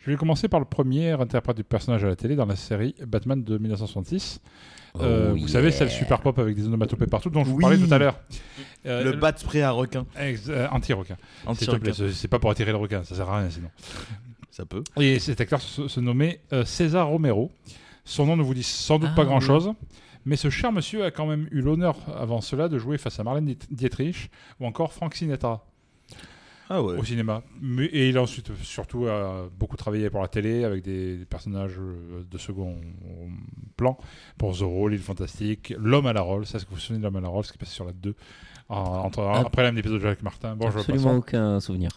Je 0.00 0.10
vais 0.10 0.16
commencer 0.16 0.48
par 0.48 0.60
le 0.60 0.66
premier 0.66 1.10
interprète 1.12 1.56
du 1.56 1.64
personnage 1.64 2.04
à 2.04 2.08
la 2.08 2.16
télé 2.16 2.36
dans 2.36 2.46
la 2.46 2.54
série 2.56 2.94
Batman 3.06 3.42
de 3.42 3.58
1966. 3.58 4.40
Euh, 5.00 5.34
vous 5.36 5.48
savez, 5.48 5.70
celle 5.72 5.90
super 5.90 6.20
pop 6.20 6.38
avec 6.38 6.54
des 6.54 6.66
onomatopées 6.66 7.06
partout 7.06 7.28
dont 7.28 7.44
je 7.44 7.50
vous 7.50 7.56
Oui. 7.56 7.62
parlais 7.62 7.76
tout 7.78 7.92
à 7.92 7.98
l'heure. 7.98 8.18
Euh, 8.86 9.02
le 9.04 9.12
bat 9.12 9.36
spray 9.36 9.62
à 9.62 9.70
requin. 9.72 10.06
euh, 10.18 10.68
Anti-requin. 10.70 11.16
S'il 11.16 11.44
te 11.44 11.50
Anti-requin. 11.50 11.92
plaît, 11.92 12.10
c'est 12.14 12.28
pas 12.28 12.38
pour 12.38 12.50
attirer 12.50 12.70
le 12.70 12.78
requin, 12.78 13.02
ça 13.04 13.14
sert 13.14 13.28
à 13.28 13.40
rien 13.40 13.50
sinon. 13.50 13.68
Ça 14.50 14.64
peut. 14.64 14.82
Et 14.98 15.18
cet 15.18 15.40
acteur 15.40 15.60
se, 15.60 15.88
se 15.88 16.00
nommait 16.00 16.40
euh, 16.52 16.64
César 16.64 17.08
Romero. 17.08 17.50
Son 18.04 18.24
nom 18.26 18.36
ne 18.36 18.42
vous 18.42 18.54
dit 18.54 18.62
sans 18.62 18.98
doute 18.98 19.10
Ah, 19.12 19.16
pas 19.16 19.24
oui. 19.24 19.28
Mais 20.26 20.36
ce 20.36 20.50
cher 20.50 20.72
monsieur 20.72 21.04
a 21.04 21.10
quand 21.10 21.24
même 21.26 21.48
eu 21.52 21.60
l'honneur 21.62 21.96
avant 22.18 22.40
cela 22.42 22.68
de 22.68 22.78
jouer 22.78 22.98
face 22.98 23.18
à 23.18 23.24
Marlène 23.24 23.46
Diet- 23.46 23.66
Dietrich 23.70 24.30
ou 24.60 24.66
encore 24.66 24.92
Frank 24.92 25.14
Sinatra 25.14 25.64
Ah 26.68 26.82
ouais. 26.82 26.98
au 26.98 27.04
cinéma. 27.04 27.42
Et 27.92 28.08
il 28.08 28.18
a 28.18 28.22
ensuite 28.22 28.50
surtout 28.62 29.06
euh, 29.06 29.48
beaucoup 29.56 29.76
travaillé 29.76 30.10
pour 30.10 30.20
la 30.20 30.28
télé 30.28 30.64
avec 30.64 30.82
des, 30.82 31.24
personnages 31.30 31.76
euh, 31.78 32.24
de 32.28 32.38
second 32.38 32.76
plan 33.76 33.96
pour 34.36 34.52
Zorro, 34.54 34.88
l'île 34.88 35.00
fantastique, 35.00 35.72
L'homme 35.78 36.06
à 36.06 36.12
la 36.12 36.22
Rolls. 36.22 36.42
Est-ce 36.42 36.64
que 36.64 36.70
vous 36.70 36.74
vous 36.74 36.80
souvenez 36.80 36.98
de 36.98 37.04
L'homme 37.04 37.16
à 37.16 37.20
la 37.20 37.28
Rolls 37.28 37.44
qui 37.44 37.52
est 37.54 37.58
passé 37.58 37.72
sur 37.72 37.84
la 37.84 37.92
2 37.92 38.14
en- 38.68 38.74
entre, 38.80 39.20
Ah. 39.22 39.38
après 39.46 39.70
l'épisode 39.70 40.00
de 40.00 40.02
Jacques 40.08 40.22
Martin. 40.22 40.56
Bon, 40.56 40.68
je 40.72 40.78
Absolument 40.78 41.04
passe. 41.10 41.18
aucun 41.18 41.60
souvenir. 41.60 41.90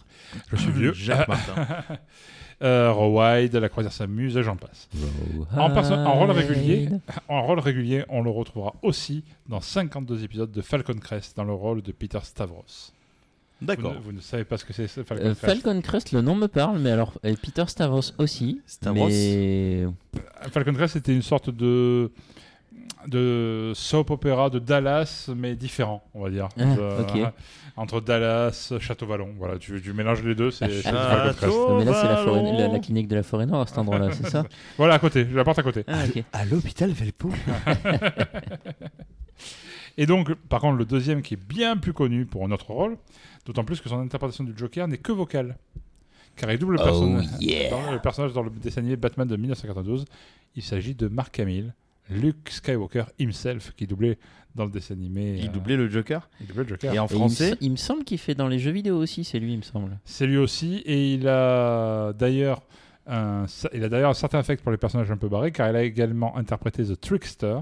Je 0.52 0.56
suis 0.56 0.70
vieux. 0.70 0.92
Jacques 0.92 1.26
Martin. 1.26 1.66
euh, 2.62 2.92
Rowide, 2.92 3.54
La 3.56 3.68
croisière 3.68 3.92
s'amuse, 3.92 4.36
et 4.36 4.42
j'en 4.42 4.56
passe. 4.56 4.88
En, 5.56 6.18
rôle 6.18 6.30
régulier, 6.30 6.88
en 7.28 7.42
rôle 7.42 7.58
régulier, 7.58 8.04
on 8.08 8.22
le 8.22 8.30
retrouvera 8.30 8.74
aussi 8.82 9.24
dans 9.48 9.60
52 9.60 10.24
épisodes 10.24 10.52
de 10.52 10.60
Falcon 10.62 10.98
Crest 10.98 11.36
dans 11.36 11.44
le 11.44 11.52
rôle 11.52 11.82
de 11.82 11.92
Peter 11.92 12.20
Stavros. 12.22 12.92
D'accord. 13.62 13.94
vous 14.02 14.12
ne 14.12 14.20
savez 14.20 14.44
pas 14.44 14.56
ce 14.56 14.64
que 14.64 14.72
c'est 14.72 14.88
ce 14.88 15.02
Falcon 15.02 15.24
Euh, 15.26 15.34
Crest 15.34 15.62
Falcon 15.62 15.80
Crest, 15.82 16.12
le 16.12 16.22
nom 16.22 16.34
me 16.34 16.46
parle, 16.48 16.78
mais 16.78 16.90
alors 16.90 17.18
et 17.22 17.34
Peter 17.34 17.64
Stavros 17.66 18.12
aussi. 18.18 18.60
Stavros 18.66 19.08
Mais 19.08 19.84
Falcon 20.50 20.72
Crest 20.72 20.94
c'était 20.94 21.14
une 21.14 21.22
sorte 21.22 21.50
de 21.50 22.10
de 23.06 23.72
soap 23.74 24.10
opéra 24.10 24.50
de 24.50 24.58
Dallas 24.58 25.30
mais 25.34 25.56
différent 25.56 26.02
on 26.14 26.22
va 26.22 26.30
dire 26.30 26.48
Ah, 26.58 26.64
ok. 27.00 27.20
entre 27.76 28.00
Dallas 28.00 28.72
Château 28.80 29.06
Vallon 29.06 29.30
voilà 29.38 29.58
tu, 29.58 29.80
tu 29.80 29.92
mélanges 29.92 30.22
les 30.22 30.34
deux 30.34 30.50
c'est 30.50 30.66
mais 30.66 30.74
là, 30.74 30.82
c'est 30.82 30.92
la, 30.92 31.32
forêt- 32.16 32.42
Vallon. 32.42 32.58
la, 32.58 32.68
la 32.68 32.78
clinique 32.78 33.08
de 33.08 33.16
la 33.16 33.22
forêt 33.22 33.46
noire 33.46 33.62
à 33.62 33.66
cet 33.66 33.78
endroit-là, 33.78 34.10
c'est 34.12 34.28
ça 34.28 34.44
voilà 34.76 34.94
à 34.94 34.98
côté 34.98 35.26
je 35.30 35.36
la 35.36 35.44
porte 35.44 35.58
à 35.58 35.62
côté 35.62 35.84
Ah. 35.88 36.02
À 36.32 36.44
l'hôpital 36.44 36.90
Velpo. 36.90 37.30
Et 39.96 40.06
donc, 40.06 40.32
par 40.48 40.60
contre, 40.60 40.78
le 40.78 40.84
deuxième 40.84 41.20
qui 41.22 41.34
est 41.34 41.42
bien 41.48 41.76
plus 41.76 41.92
connu 41.92 42.24
pour 42.24 42.44
un 42.44 42.50
autre 42.52 42.70
rôle, 42.70 42.96
d'autant 43.44 43.64
plus 43.64 43.80
que 43.80 43.88
son 43.88 43.98
interprétation 44.00 44.44
du 44.44 44.56
Joker 44.56 44.88
n'est 44.88 44.98
que 44.98 45.12
vocale. 45.12 45.58
Car 46.36 46.50
il 46.52 46.58
double 46.58 46.74
le, 46.74 46.80
Oh, 46.80 46.84
personnage, 46.84 47.24
yeah. 47.40 47.70
dans 47.70 47.90
le 47.92 47.98
personnage 47.98 48.32
dans 48.32 48.42
le 48.42 48.50
dessin 48.50 48.80
animé 48.80 48.96
Batman 48.96 49.26
de 49.28 49.36
1992. 49.36 50.04
Il 50.56 50.62
s'agit 50.62 50.94
de 50.94 51.08
Mark 51.08 51.38
Hamill, 51.38 51.74
Luke 52.10 52.48
Skywalker 52.50 53.04
himself, 53.18 53.72
qui 53.76 53.86
doublait 53.86 54.18
dans 54.54 54.64
le 54.64 54.70
dessin 54.70 54.94
animé. 54.94 55.36
Il 55.38 55.48
euh, 55.48 55.52
doublait 55.52 55.76
le 55.76 55.88
Joker. 55.88 56.28
il 56.40 56.46
doublait 56.48 56.64
le 56.64 56.68
Joker. 56.70 56.92
Et 56.94 56.98
en 56.98 57.06
Et 57.06 57.08
il 57.10 57.14
me 57.14 57.18
français. 57.18 57.50
se- 57.50 57.56
il, 57.60 57.70
me 57.70 57.76
semble 57.76 58.04
qu'il 58.04 58.18
fait 58.18 58.34
dans 58.34 58.48
les 58.48 58.58
jeux 58.58 58.72
vidéo 58.72 58.96
aussi, 58.98 59.22
c'est 59.24 59.38
lui, 59.38 59.52
il 59.52 59.58
me 59.58 59.62
semble. 59.62 59.98
C'est 60.04 60.26
lui 60.26 60.36
aussi, 60.36 60.76
et 60.86 61.14
il 61.14 61.28
a 61.28 62.12
d'ailleurs 62.12 62.62
un, 63.06 63.46
il 63.72 63.82
a 63.84 63.88
d'ailleurs 63.88 64.10
un 64.10 64.14
certain 64.14 64.38
affect 64.38 64.62
pour 64.62 64.72
les 64.72 64.78
personnages 64.78 65.10
un 65.10 65.16
peu 65.16 65.28
barrés, 65.28 65.52
car 65.52 65.68
il 65.70 65.76
a 65.76 65.82
également 65.82 66.36
interprété 66.36 66.84
The 66.84 67.00
Trickster, 67.00 67.58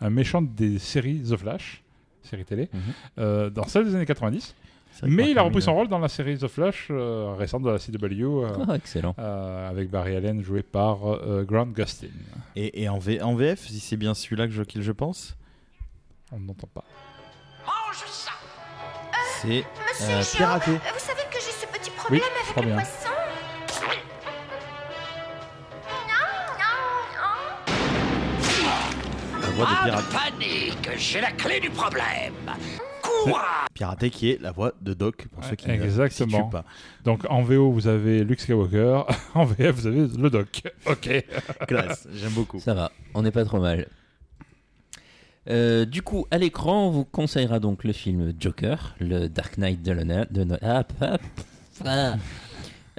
un 0.00 0.10
méchant 0.10 0.42
des 0.42 0.78
séries 0.78 1.22
The 1.22 1.36
Flash, 1.36 1.82
série 2.22 2.44
télé, 2.44 2.68
Mhm. 2.72 2.80
euh, 3.18 3.50
dans 3.50 3.64
celle 3.66 3.84
des 3.84 3.94
années 3.94 4.06
90. 4.06 4.54
C'est 5.00 5.06
Mais 5.08 5.30
il 5.30 5.38
a 5.38 5.42
repris 5.42 5.62
son 5.62 5.74
rôle 5.74 5.88
dans 5.88 5.98
la 5.98 6.08
série 6.08 6.36
The 6.36 6.46
Flash 6.48 6.88
euh, 6.90 7.34
récente 7.36 7.62
de 7.62 7.70
la 7.70 7.78
CW, 7.78 8.44
euh, 8.44 8.52
Ah, 8.68 8.76
excellent. 8.76 9.14
euh, 9.18 9.68
avec 9.70 9.88
Barry 9.90 10.14
Allen 10.14 10.42
joué 10.42 10.62
par 10.62 10.98
euh, 11.10 11.42
Grant 11.44 11.66
Gustin. 11.66 12.08
Et, 12.54 12.82
et 12.82 12.88
en, 12.90 12.98
V- 12.98 13.22
en 13.22 13.34
VF, 13.34 13.60
si 13.66 13.80
c'est 13.80 13.96
bien 13.96 14.12
celui-là 14.14 14.46
que 14.46 14.52
je, 14.52 14.62
qu'il 14.62 14.82
je 14.82 14.92
pense, 14.92 15.36
On 16.32 16.38
n'entend 16.40 16.68
pas. 16.74 16.84
c'est 19.40 19.64
Monsieur 19.88 20.14
euh, 20.14 20.22
Jean, 20.22 20.36
piraté. 20.36 20.70
vous 20.72 20.98
savez 20.98 21.22
que 21.30 21.36
j'ai 21.36 21.50
ce 21.52 21.66
petit 21.66 21.90
problème 21.92 22.20
je 22.22 22.50
avec 22.50 22.56
le 22.56 22.62
bien. 22.62 22.74
poisson? 22.76 23.08
Non, 25.88 26.28
non, 26.60 26.76
non. 29.32 29.40
La 29.40 29.48
voix 29.48 29.66
de 29.66 29.90
Pas 29.90 30.30
de 30.30 30.36
panique, 30.36 30.90
j'ai 30.98 31.20
la 31.22 31.32
clé 31.32 31.60
du 31.60 31.70
problème. 31.70 32.34
Piraté 33.74 34.10
qui 34.10 34.30
est 34.30 34.40
la 34.40 34.50
voix 34.52 34.72
de 34.80 34.94
Doc 34.94 35.26
pour 35.32 35.44
ceux 35.44 35.56
qui 35.56 35.68
ne 35.68 35.74
Exactement. 35.74 36.38
situent 36.38 36.50
pas. 36.50 36.64
Donc 37.04 37.24
en 37.30 37.42
VO, 37.42 37.70
vous 37.70 37.86
avez 37.86 38.24
Luke 38.24 38.40
Skywalker, 38.40 39.02
en 39.34 39.44
VF, 39.44 39.74
vous 39.76 39.86
avez 39.86 40.00
le 40.18 40.30
Doc. 40.30 40.62
Ok. 40.86 41.08
Classe, 41.68 42.08
j'aime 42.14 42.32
beaucoup. 42.32 42.58
Ça 42.60 42.74
va, 42.74 42.90
on 43.14 43.22
n'est 43.22 43.30
pas 43.30 43.44
trop 43.44 43.60
mal. 43.60 43.86
Euh, 45.48 45.84
du 45.86 46.02
coup, 46.02 46.26
à 46.30 46.38
l'écran, 46.38 46.88
on 46.88 46.90
vous 46.90 47.04
conseillera 47.04 47.60
donc 47.60 47.84
le 47.84 47.92
film 47.92 48.32
Joker, 48.38 48.94
le 49.00 49.28
Dark 49.28 49.56
Knight 49.56 49.82
de 49.82 49.94
de 50.30 50.44
no- 50.44 50.56
ah, 50.62 50.84
ah, 51.00 51.16
ah. 51.86 52.14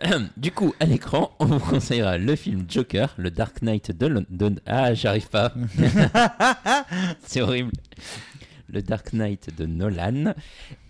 Du 0.37 0.51
coup, 0.51 0.73
à 0.79 0.85
l'écran, 0.85 1.31
on 1.39 1.45
vous 1.45 1.59
conseillera 1.59 2.17
le 2.17 2.35
film 2.35 2.65
Joker, 2.67 3.13
le 3.17 3.29
Dark 3.29 3.61
Knight 3.61 3.95
de, 3.95 4.07
Lon- 4.07 4.25
de- 4.29 4.55
ah, 4.65 4.95
j'arrive 4.95 5.29
pas. 5.29 5.53
C'est 7.23 7.41
horrible. 7.41 7.71
Le 8.71 8.81
Dark 8.81 9.11
Knight 9.13 9.49
de 9.57 9.65
Nolan 9.65 10.33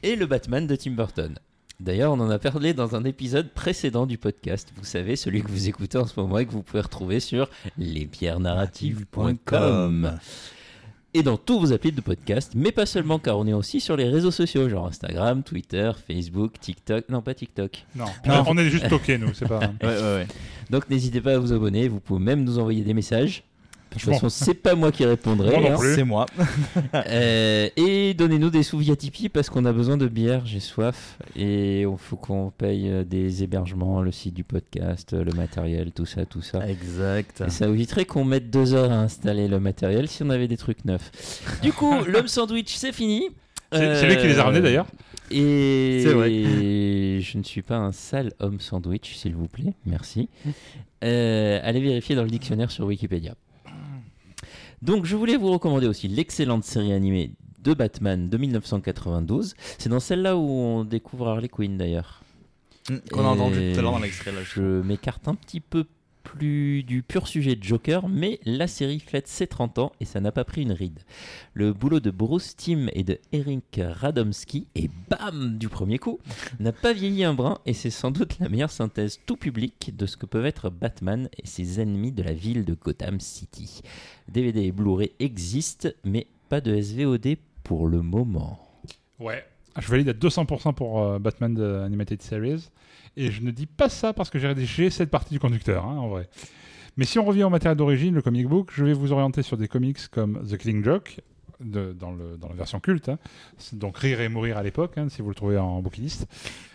et 0.04 0.16
le 0.16 0.26
Batman 0.28 0.68
de 0.68 0.76
Tim 0.76 0.92
Burton. 0.92 1.34
D'ailleurs, 1.80 2.12
on 2.14 2.20
en 2.20 2.30
a 2.30 2.38
parlé 2.38 2.76
dans 2.76 2.96
un 2.96 3.04
épisode 3.06 3.50
précédent 3.54 4.06
du 4.06 4.20
podcast. 4.20 4.72
Vous 4.78 4.86
savez, 4.86 5.16
celui 5.16 5.42
que 5.42 5.50
vous 5.50 5.68
écoutez 5.68 5.98
en 5.98 6.06
ce 6.06 6.20
moment 6.20 6.38
et 6.38 6.46
que 6.46 6.52
vous 6.52 6.62
pouvez 6.62 6.82
retrouver 6.82 7.20
sur 7.20 7.50
lespierrenarratives.com. 7.78 10.20
et 11.14 11.24
dans 11.24 11.38
tous 11.38 11.60
vos 11.60 11.74
applis 11.74 11.92
de 11.92 12.00
podcast, 12.02 12.54
mais 12.56 12.72
pas 12.72 12.86
seulement 12.86 13.20
car 13.20 13.38
on 13.38 13.46
est 13.48 13.54
aussi 13.54 13.82
sur 13.82 13.98
les 13.98 14.08
réseaux 14.08 14.32
sociaux, 14.32 14.70
genre 14.70 14.88
Instagram, 14.88 15.44
Twitter, 15.44 15.92
Facebook, 16.08 16.54
TikTok. 16.60 17.10
Non, 17.10 17.22
pas 17.22 17.34
TikTok. 17.34 17.86
Non, 17.96 18.06
Non. 18.28 18.44
on 18.48 18.58
est 18.58 18.70
juste 18.70 18.88
toqués, 18.88 19.18
nous, 19.18 19.34
c'est 19.34 19.48
pas- 19.48 19.60
Ouais, 19.82 19.88
ouais, 19.88 20.02
ouais. 20.02 20.28
Donc 20.70 20.90
n'hésitez 20.90 21.20
pas 21.20 21.34
à 21.34 21.38
vous 21.40 21.52
abonner, 21.52 21.88
vous 21.88 22.00
pouvez 22.00 22.24
même 22.24 22.44
nous 22.44 22.60
envoyer 22.60 22.84
des 22.84 22.94
messages. 22.94 23.44
De 23.92 24.00
toute 24.00 24.14
façon, 24.14 24.30
c'est 24.30 24.54
pas 24.54 24.74
moi 24.76 24.92
qui 24.92 25.04
répondrai. 25.06 25.68
Hein. 25.68 25.78
C'est 25.96 26.04
moi. 26.04 26.26
Euh, 26.94 27.70
et 27.76 28.14
donnez-nous 28.14 28.50
des 28.50 28.64
sous 28.64 28.78
via 28.78 28.96
Tipeee 28.96 29.30
parce 29.30 29.50
qu'on 29.50 29.66
a 29.66 29.74
besoin 29.74 29.98
de 29.98 30.08
bière, 30.08 30.46
j'ai 30.46 30.60
soif. 30.60 31.18
Et 31.36 31.82
il 31.82 31.98
faut 31.98 32.16
qu'on 32.16 32.52
paye 32.52 32.90
euh, 32.90 33.04
des 33.04 33.44
hébergements, 33.44 34.02
le 34.02 34.12
site 34.12 34.34
du 34.34 34.44
podcast, 34.44 35.14
euh, 35.14 35.24
le 35.24 35.32
matériel, 35.34 35.92
tout 35.92 36.06
ça, 36.06 36.26
tout 36.26 36.42
ça. 36.42 36.68
Exact. 36.68 37.44
Et 37.46 37.50
ça 37.50 37.68
éviterait 37.68 38.06
qu'on 38.06 38.24
mette 38.24 38.50
deux 38.50 38.74
heures 38.74 38.92
à 38.92 39.00
installer 39.00 39.48
le 39.48 39.60
matériel 39.60 40.08
si 40.08 40.24
on 40.24 40.30
avait 40.30 40.48
des 40.48 40.58
trucs 40.58 40.86
neufs. 40.86 41.12
Du 41.62 41.74
coup, 41.74 41.94
l'homme 42.08 42.28
sandwich, 42.28 42.76
c'est 42.76 42.94
fini. 42.94 43.30
C'est- 43.74 44.06
lui 44.08 44.18
qui 44.18 44.28
les 44.28 44.40
a 44.40 44.44
ramenés, 44.44 44.62
d'ailleurs. 44.62 44.88
Et 45.32 46.02
C'est 46.04 46.14
vrai. 46.14 46.30
je 47.22 47.38
ne 47.38 47.44
suis 47.44 47.62
pas 47.62 47.78
un 47.78 47.92
sale 47.92 48.32
homme 48.40 48.60
sandwich, 48.60 49.16
s'il 49.16 49.36
vous 49.36 49.48
plaît. 49.48 49.74
Merci. 49.86 50.30
Euh, 51.04 51.60
allez 51.64 51.80
vérifier 51.82 52.16
dans 52.16 52.24
le 52.24 52.30
dictionnaire 52.30 52.70
sur 52.72 52.86
Wikipédia. 52.86 53.36
Donc, 54.82 55.06
je 55.06 55.16
voulais 55.16 55.38
vous 55.38 55.52
recommander 55.52 55.88
aussi 55.88 56.08
l'excellente 56.08 56.64
série 56.64 56.94
animée 56.94 57.32
de 57.60 57.74
Batman 57.74 58.30
de 58.30 58.38
1992. 58.38 59.56
C'est 59.78 59.90
dans 59.90 60.00
celle-là 60.00 60.36
où 60.36 60.42
on 60.42 60.84
découvre 60.84 61.28
Harley 61.28 61.50
Quinn 61.50 61.78
d'ailleurs. 61.78 62.22
Mm, 62.90 62.98
qu'on 63.12 63.26
a 63.26 63.30
entendu 63.30 63.74
tout 63.74 63.80
à 63.80 63.82
l'heure 63.82 63.92
dans 63.92 64.00
Et 64.00 64.02
l'extrait, 64.02 64.32
là, 64.32 64.42
je 64.44 64.62
Je 64.62 64.82
m'écarte 64.88 65.28
un 65.28 65.36
petit 65.36 65.60
peu 65.60 65.86
plus 66.24 66.84
du 66.84 67.04
pur 67.04 67.28
sujet 67.28 67.56
de 67.56 67.64
Joker, 67.64 68.08
mais 68.08 68.40
la 68.46 68.68
série 68.68 69.00
fête 69.00 69.28
ses 69.28 69.48
30 69.48 69.80
ans 69.80 69.92
et 70.00 70.06
ça 70.06 70.20
n'a 70.20 70.32
pas 70.32 70.44
pris 70.44 70.62
une 70.62 70.72
ride. 70.72 71.00
Le 71.54 71.74
boulot 71.74 72.00
de 72.00 72.12
Bruce 72.12 72.56
Timm 72.56 72.90
et 72.94 73.04
de 73.04 73.20
Eric 73.32 73.80
Radomski, 73.82 74.68
et 74.76 74.90
bam 75.10 75.58
du 75.58 75.70
premier 75.70 76.00
coup, 76.00 76.20
n'a 76.60 76.72
pas 76.72 76.94
vieilli 76.94 77.24
un 77.24 77.34
brin 77.34 77.60
et 77.66 77.74
c'est 77.74 77.90
sans 77.90 78.12
doute 78.12 78.40
la 78.40 78.50
meilleure 78.50 78.72
synthèse 78.72 79.20
tout 79.26 79.38
public 79.38 79.96
de 79.96 80.06
ce 80.06 80.18
que 80.18 80.26
peuvent 80.26 80.46
être 80.46 80.70
Batman 80.70 81.30
et 81.38 81.48
ses 81.48 81.80
ennemis 81.80 82.12
de 82.12 82.24
la 82.24 82.34
ville 82.34 82.66
de 82.66 82.74
Gotham 82.74 83.20
City. 83.20 83.82
DVD 84.28 84.62
et 84.62 84.72
Blu-ray 84.72 85.12
existent, 85.20 85.90
mais 86.04 86.28
pas 86.50 86.62
de 86.62 86.80
SVOD 86.80 87.38
pour 87.64 87.88
le 87.88 88.02
moment. 88.02 88.60
Ouais, 89.20 89.46
je 89.80 89.88
valide 89.88 90.10
à 90.10 90.14
200% 90.14 90.74
pour 90.74 91.02
euh, 91.02 91.20
Batman 91.20 91.54
de 91.54 91.82
Animated 91.86 92.22
Series. 92.22 92.70
Et 93.18 93.32
je 93.32 93.42
ne 93.42 93.52
dis 93.52 93.66
pas 93.66 93.90
ça 93.90 94.14
parce 94.14 94.30
que 94.30 94.40
j'ai 94.40 94.48
rédigé 94.48 94.90
cette 94.90 95.10
partie 95.10 95.34
du 95.34 95.40
conducteur, 95.40 95.86
hein, 95.86 95.98
en 95.98 96.08
vrai. 96.08 96.30
Mais 96.98 97.06
si 97.06 97.20
on 97.20 97.26
revient 97.26 97.44
au 97.44 97.50
matériel 97.50 97.78
d'origine, 97.78 98.16
le 98.16 98.22
comic 98.22 98.48
book, 98.48 98.70
je 98.74 98.84
vais 98.84 98.94
vous 98.94 99.12
orienter 99.12 99.44
sur 99.44 99.58
des 99.58 99.68
comics 99.68 100.08
comme 100.10 100.46
The 100.48 100.58
Killing 100.58 100.84
Joke, 100.84 101.22
de- 101.64 101.94
dans, 101.94 102.12
le, 102.12 102.38
dans 102.40 102.50
la 102.50 102.56
version 102.56 102.80
culte. 102.80 103.10
hein. 103.10 103.18
Donc 103.74 103.98
Rire 103.98 104.22
et 104.22 104.30
Mourir 104.30 104.58
à 104.58 104.64
l'époque, 104.64 104.94
hein, 104.98 105.08
si 105.10 105.22
vous 105.22 105.30
le 105.30 105.36
trouvez 105.36 105.58
en 105.58 105.82
bouquiniste. 105.82 106.28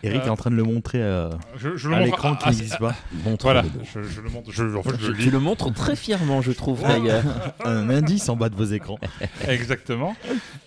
Eric 0.02 0.22
Euh, 0.22 0.26
est 0.26 0.28
en 0.30 0.36
train 0.36 0.50
de 0.50 0.56
le 0.56 0.62
montrer 0.62 1.02
euh, 1.02 1.30
je, 1.56 1.76
je 1.76 1.88
le 1.88 1.94
à 1.96 2.00
l'écran 2.00 2.36
qui 2.36 2.46
n'existe 2.46 2.78
pas. 2.78 2.94
Voilà, 3.42 3.64
je, 3.94 4.02
je 4.02 4.20
le 4.20 4.28
montre. 4.30 4.50
Je, 4.52 4.64
en 4.76 4.82
fait, 4.82 4.90
je 4.90 4.96
Tu- 4.96 5.06
le 5.06 5.12
lis. 5.18 5.24
tu 5.24 5.30
le 5.30 5.38
montres 5.40 5.72
très 5.72 5.96
fièrement, 5.96 6.42
je 6.42 6.52
trouve, 6.52 6.82
d'ailleurs. 6.82 7.24
Un 7.64 7.90
indice 7.90 8.28
en 8.28 8.36
bas 8.36 8.48
de 8.48 8.54
vos 8.56 8.64
écrans. 8.64 8.98
Exactement. 9.48 10.14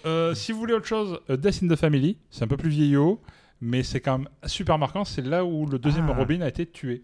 Euh, 0.06 0.34
si 0.34 0.52
vous 0.52 0.60
voulez 0.60 0.74
autre 0.74 0.88
chose, 0.88 1.20
Death 1.30 1.62
in 1.64 1.68
the 1.68 1.76
Family, 1.76 2.18
c'est 2.30 2.44
un 2.44 2.48
peu 2.48 2.58
plus 2.58 2.70
vieillot, 2.70 3.22
mais 3.62 3.84
c'est 3.84 4.00
quand 4.02 4.18
même 4.20 4.30
super 4.46 4.78
marquant. 4.78 5.06
C'est 5.06 5.26
là 5.26 5.44
où 5.46 5.66
le 5.66 5.80
deuxième 5.80 6.08
Ah. 6.10 6.14
Robin 6.18 6.42
a 6.42 6.48
été 6.48 6.66
tué. 6.66 7.04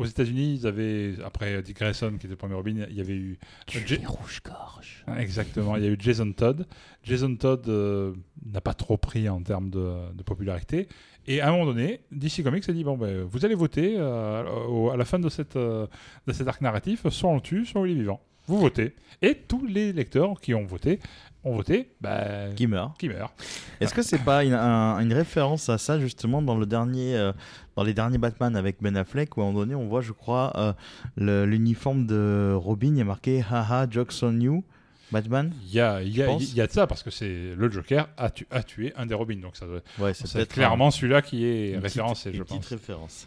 Aux 0.00 0.06
États-Unis, 0.06 0.54
ils 0.60 0.66
avaient, 0.66 1.14
après 1.24 1.60
Dick 1.62 1.76
Grayson 1.76 2.12
qui 2.12 2.26
était 2.26 2.28
le 2.28 2.36
premier 2.36 2.54
Robin, 2.54 2.86
il 2.88 2.96
y 2.96 3.00
avait 3.00 3.14
eu. 3.14 3.38
Tuer 3.66 4.00
rouge-gorge. 4.06 5.04
Exactement, 5.18 5.76
il 5.76 5.84
y 5.84 5.86
a 5.86 5.90
eu 5.90 5.96
Jason 5.98 6.32
Todd. 6.32 6.66
Jason 7.02 7.36
Todd 7.36 7.68
euh, 7.68 8.14
n'a 8.46 8.60
pas 8.62 8.72
trop 8.74 8.96
pris 8.96 9.28
en 9.28 9.42
termes 9.42 9.68
de, 9.68 10.12
de 10.14 10.22
popularité. 10.22 10.88
Et 11.26 11.40
à 11.42 11.48
un 11.48 11.52
moment 11.52 11.66
donné, 11.66 12.00
DC 12.12 12.42
Comics 12.42 12.66
a 12.68 12.72
dit 12.72 12.82
bon, 12.82 12.96
ben, 12.96 13.22
vous 13.24 13.44
allez 13.44 13.54
voter 13.54 13.96
euh, 13.98 14.42
au- 14.68 14.90
à 14.90 14.96
la 14.96 15.04
fin 15.04 15.18
de, 15.18 15.28
cette, 15.28 15.56
euh, 15.56 15.86
de 16.26 16.32
cet 16.32 16.48
arc 16.48 16.62
narratif, 16.62 17.06
soit 17.10 17.28
on 17.30 17.34
le 17.34 17.40
tue, 17.42 17.66
soit 17.66 17.86
il 17.86 17.92
est 17.98 18.00
vivant. 18.00 18.20
Vous 18.46 18.58
votez. 18.58 18.94
Et 19.22 19.34
tous 19.36 19.64
les 19.66 19.92
lecteurs 19.92 20.40
qui 20.40 20.54
ont 20.54 20.64
voté 20.64 20.98
ont 21.44 21.54
voté 21.56 21.90
bah, 22.00 22.48
Qui 22.56 22.66
meurt. 22.66 22.98
Qui 22.98 23.08
meurt. 23.08 23.32
Est-ce 23.80 23.94
que 23.94 24.02
c'est 24.02 24.18
pas 24.18 24.44
une, 24.44 24.52
un- 24.52 24.98
une 25.00 25.12
référence 25.12 25.68
à 25.68 25.78
ça 25.78 25.98
justement 25.98 26.42
dans 26.42 26.56
le 26.56 26.66
dernier, 26.66 27.16
euh, 27.16 27.32
dans 27.76 27.82
les 27.82 27.94
derniers 27.94 28.18
Batman 28.18 28.54
avec 28.56 28.76
Ben 28.82 28.96
Affleck 28.96 29.36
où 29.36 29.40
à 29.40 29.44
un 29.44 29.46
moment 29.48 29.60
donné 29.60 29.74
on 29.74 29.86
voit, 29.88 30.00
je 30.02 30.12
crois, 30.12 30.52
euh, 30.56 31.46
l'uniforme 31.46 32.06
de 32.06 32.52
Robin, 32.54 32.88
il 32.88 32.98
y 32.98 33.00
a 33.00 33.04
marqué 33.04 33.42
Haha, 33.50 33.86
jokes 33.90 34.12
on 34.22 34.38
you, 34.38 34.64
Batman? 35.12 35.52
Il 35.66 35.72
y 35.74 35.80
a, 35.80 36.02
il 36.02 36.16
y, 36.16 36.22
a, 36.22 36.30
y 36.30 36.60
a 36.60 36.66
de 36.66 36.72
ça 36.72 36.86
parce 36.86 37.02
que 37.02 37.10
c'est 37.10 37.54
le 37.56 37.70
Joker 37.70 38.08
a, 38.16 38.30
tu- 38.30 38.46
a 38.50 38.62
tué 38.62 38.92
un 38.96 39.06
des 39.06 39.14
Robins. 39.14 39.40
Donc 39.40 39.56
ça 39.56 39.66
doit- 39.66 39.80
Ouais, 39.98 40.12
c'est 40.14 40.46
clairement 40.48 40.88
un- 40.88 40.90
celui-là 40.90 41.22
qui 41.22 41.44
est 41.46 41.70
une 41.70 41.80
petite- 41.80 41.84
référencé, 41.94 42.30
une 42.30 42.36
je 42.36 42.42
petite 42.42 42.56
pense. 42.58 42.66
référence. 42.68 43.26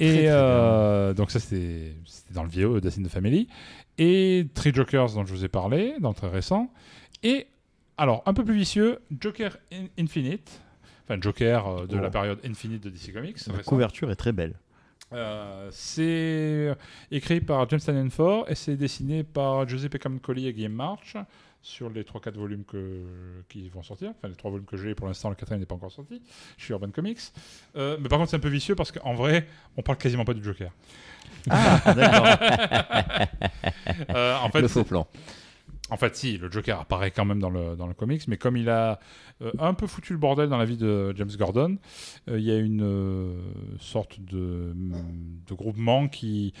Et 0.00 0.08
Très, 0.10 0.16
très 0.24 0.28
euh, 0.32 1.14
donc 1.14 1.30
ça 1.30 1.38
c'était 1.40 1.94
dans 2.32 2.42
le 2.42 2.48
vieux 2.50 2.80
Death 2.80 2.98
in 2.98 3.04
the 3.04 3.08
Family. 3.08 3.48
Et 3.96 4.48
Three 4.54 4.74
Jokers 4.74 5.12
dont 5.14 5.24
je 5.24 5.32
vous 5.32 5.44
ai 5.44 5.48
parlé, 5.48 5.94
dans 6.00 6.08
le 6.08 6.14
très 6.16 6.28
récent. 6.28 6.68
Et 7.24 7.46
alors 7.98 8.22
un 8.26 8.34
peu 8.34 8.44
plus 8.44 8.54
vicieux, 8.54 9.00
Joker 9.20 9.56
In- 9.72 9.86
Infinite. 9.98 10.60
Enfin 11.08 11.20
Joker 11.20 11.66
euh, 11.66 11.86
de 11.86 11.96
Oh. 11.96 12.00
la 12.00 12.10
période 12.10 12.38
Infinite 12.44 12.84
de 12.84 12.90
DC 12.90 13.12
Comics. 13.12 13.44
La 13.46 13.54
récent. 13.54 13.68
couverture 13.68 14.10
est 14.10 14.16
très 14.16 14.32
belle. 14.32 14.54
Euh, 15.12 15.68
c'est 15.70 16.74
écrit 17.10 17.40
par 17.40 17.68
James 17.68 17.78
Tynion 17.80 18.10
Ford 18.10 18.46
et 18.48 18.54
c'est 18.54 18.76
dessiné 18.76 19.22
par 19.22 19.68
Giuseppe 19.68 19.98
Camuncoli 19.98 20.46
et 20.48 20.52
Guillaume 20.52 20.72
March 20.72 21.16
sur 21.62 21.88
les 21.88 22.02
3-4 22.02 22.32
volumes 22.34 22.64
que, 22.64 23.02
qui 23.48 23.68
vont 23.68 23.82
sortir. 23.82 24.10
Enfin, 24.10 24.28
les 24.28 24.34
3 24.34 24.50
volumes 24.50 24.66
que 24.66 24.76
j'ai, 24.76 24.94
pour 24.94 25.06
l'instant, 25.06 25.28
le 25.30 25.34
quatrième 25.34 25.60
n'est 25.60 25.66
pas 25.66 25.74
encore 25.76 25.92
sorti. 25.92 26.20
Je 26.58 26.64
suis 26.64 26.72
Urban 26.72 26.90
Comics. 26.90 27.20
Euh, 27.76 27.96
mais 28.00 28.08
par 28.08 28.18
contre, 28.18 28.30
c'est 28.30 28.36
un 28.36 28.40
peu 28.40 28.48
vicieux 28.48 28.74
parce 28.74 28.90
qu'en 28.92 29.14
vrai, 29.14 29.46
on 29.76 29.82
parle 29.82 29.98
quasiment 29.98 30.24
pas 30.24 30.34
du 30.34 30.42
Joker. 30.42 30.70
Ah, 31.48 31.80
d'accord. 31.94 32.26
Euh, 34.10 34.36
en 34.38 34.50
fait, 34.50 34.60
Le 34.62 34.68
faux 34.68 34.84
plan. 34.84 35.06
En 35.90 35.98
fait, 35.98 36.16
si, 36.16 36.38
le 36.38 36.50
Joker 36.50 36.80
apparaît 36.80 37.10
quand 37.10 37.26
même 37.26 37.40
dans 37.40 37.50
le, 37.50 37.76
dans 37.76 37.86
le 37.86 37.92
comics, 37.92 38.26
mais 38.26 38.38
comme 38.38 38.56
il 38.56 38.70
a 38.70 38.98
euh, 39.42 39.52
un 39.58 39.74
peu 39.74 39.86
foutu 39.86 40.14
le 40.14 40.18
bordel 40.18 40.48
dans 40.48 40.56
la 40.56 40.64
vie 40.64 40.78
de 40.78 41.12
James 41.14 41.30
Gordon, 41.38 41.76
euh, 42.30 42.38
il 42.38 42.44
y 42.44 42.50
a 42.50 42.56
une 42.56 42.80
euh, 42.82 43.34
sorte 43.80 44.18
de, 44.20 44.72
de 44.74 45.54
groupement 45.54 46.08
qui 46.08 46.52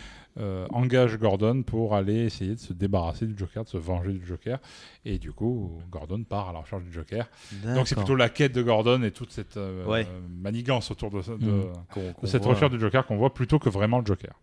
engage 0.70 1.16
Gordon 1.16 1.62
pour 1.62 1.94
aller 1.94 2.24
essayer 2.24 2.56
de 2.56 2.60
se 2.60 2.72
débarrasser 2.72 3.24
du 3.24 3.38
Joker, 3.38 3.62
de 3.62 3.68
se 3.68 3.76
venger 3.76 4.12
du 4.12 4.26
Joker. 4.26 4.58
Et 5.04 5.18
du 5.20 5.30
coup, 5.32 5.80
Gordon 5.92 6.24
part 6.24 6.48
à 6.48 6.52
la 6.52 6.58
recherche 6.58 6.82
du 6.82 6.92
Joker. 6.92 7.28
Donc 7.76 7.86
c'est 7.86 7.94
plutôt 7.94 8.16
la 8.16 8.28
quête 8.28 8.52
de 8.52 8.60
Gordon 8.62 9.02
et 9.04 9.12
toute 9.12 9.30
cette 9.30 9.56
Ouais. 9.86 10.06
manigance 10.28 10.90
autour 10.90 11.10
de, 11.10 11.18
de-. 11.18 11.66
Qu'on- 11.92 12.08
de 12.08 12.12
qu'on 12.14 12.26
cette 12.26 12.42
voit. 12.42 12.54
recherche 12.54 12.72
du 12.72 12.80
Joker 12.80 13.06
qu'on 13.06 13.16
voit 13.16 13.32
plutôt 13.32 13.60
que 13.60 13.68
vraiment 13.68 14.00
le 14.00 14.06
Joker. 14.06 14.34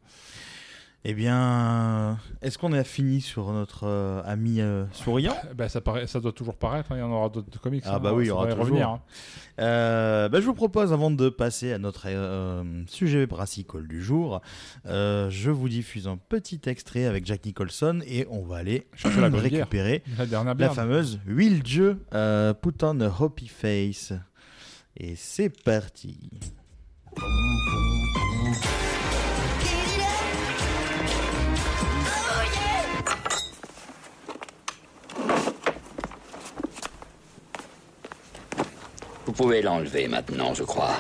Eh 1.04 1.16
bien, 1.16 2.20
est-ce 2.44 2.60
qu'on 2.60 2.74
a 2.74 2.84
fini 2.84 3.22
sur 3.22 3.52
notre 3.54 3.86
euh, 3.88 4.22
ami 4.24 4.62
euh, 4.62 4.86
souriant? 4.92 5.36
Ben, 5.56 5.68
ça, 5.68 5.82
paraît, 5.82 6.06
ça 6.06 6.20
doit 6.20 6.32
toujours 6.32 6.56
paraître, 6.56 6.92
hein, 6.92 6.98
il 6.98 7.00
y 7.00 7.02
en 7.04 7.10
aura 7.12 7.28
d'autres 7.30 7.60
comics. 7.60 7.84
Ah 7.88 7.96
hein, 7.96 8.00
bah 8.00 8.14
oui, 8.14 8.26
il 8.26 8.28
y 8.28 8.32
aura 8.32 8.46
toujours. 8.46 8.66
revenir. 8.66 8.90
hein. 8.90 9.02
Euh, 9.60 10.30
bah, 10.30 10.40
je 10.40 10.46
vous 10.46 10.54
propose, 10.54 10.94
avant 10.94 11.10
de 11.10 11.30
passer 11.30 11.74
à 11.74 11.80
notre 11.80 12.08
sujet 12.88 13.26
brassicole 13.26 13.88
du 13.88 14.04
jour, 14.04 14.42
je 14.86 15.50
vous 15.50 15.70
diffuse 15.70 16.08
un 16.08 16.18
petit 16.18 16.62
extrait 16.68 17.06
avec 17.06 17.26
Jack 17.26 17.46
Nicholson 17.46 18.02
et 18.06 18.28
on 18.30 18.44
va 18.44 18.58
aller 18.58 18.86
la 19.04 19.30
récupérer 19.30 20.04
La 20.20 20.28
dernière 20.28 20.50
la 20.52 20.54
bière. 20.54 20.74
fameuse 20.76 21.20
Will 21.28 21.64
Dieu 21.64 21.98
Put 22.12 22.84
on 22.84 23.02
a 23.02 23.08
Hoppy 23.22 23.48
Face. 23.48 24.14
Et 24.98 25.16
c'est 25.16 25.50
parti. 25.64 26.30
Vous 39.32 39.44
pouvez 39.44 39.62
l'enlever 39.62 40.10
maintenant, 40.10 40.54
je 40.54 40.64
crois. 40.64 40.98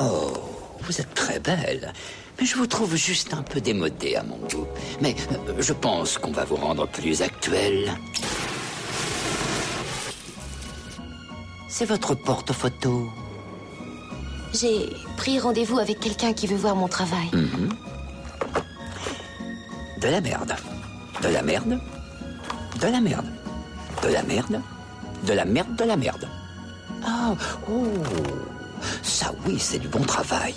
Oh, 0.00 0.32
vous 0.80 0.98
êtes 0.98 1.12
très 1.12 1.38
belle. 1.38 1.92
Mais 2.40 2.46
je 2.46 2.56
vous 2.56 2.66
trouve 2.66 2.96
juste 2.96 3.34
un 3.34 3.42
peu 3.42 3.60
démodée 3.60 4.16
à 4.16 4.22
mon 4.22 4.38
goût. 4.38 4.66
Mais 5.02 5.14
euh, 5.32 5.52
je 5.58 5.74
pense 5.74 6.16
qu'on 6.16 6.30
va 6.30 6.46
vous 6.46 6.56
rendre 6.56 6.88
plus 6.88 7.20
actuel. 7.20 7.92
C'est 11.68 11.84
votre 11.84 12.14
porte-photo. 12.14 13.10
J'ai 14.54 14.88
pris 15.18 15.38
rendez-vous 15.38 15.78
avec 15.78 16.00
quelqu'un 16.00 16.32
qui 16.32 16.46
veut 16.46 16.56
voir 16.56 16.76
mon 16.76 16.88
travail. 16.88 17.28
Mhm. 17.34 17.68
De 20.00 20.08
la 20.08 20.22
merde. 20.22 20.56
De 21.22 21.28
la 21.28 21.42
merde. 21.42 21.78
De 22.80 22.88
la 22.88 23.00
merde. 23.02 23.30
De 24.02 24.08
la 24.08 24.22
merde. 24.22 24.62
De 25.26 25.32
la 25.34 25.44
merde, 25.44 25.76
de 25.76 25.84
la 25.84 25.96
merde. 25.96 26.28
Ah, 27.04 27.34
oh. 27.70 27.86
Ça, 29.02 29.32
oui, 29.46 29.56
c'est 29.58 29.78
du 29.78 29.88
bon 29.88 30.02
travail. 30.02 30.54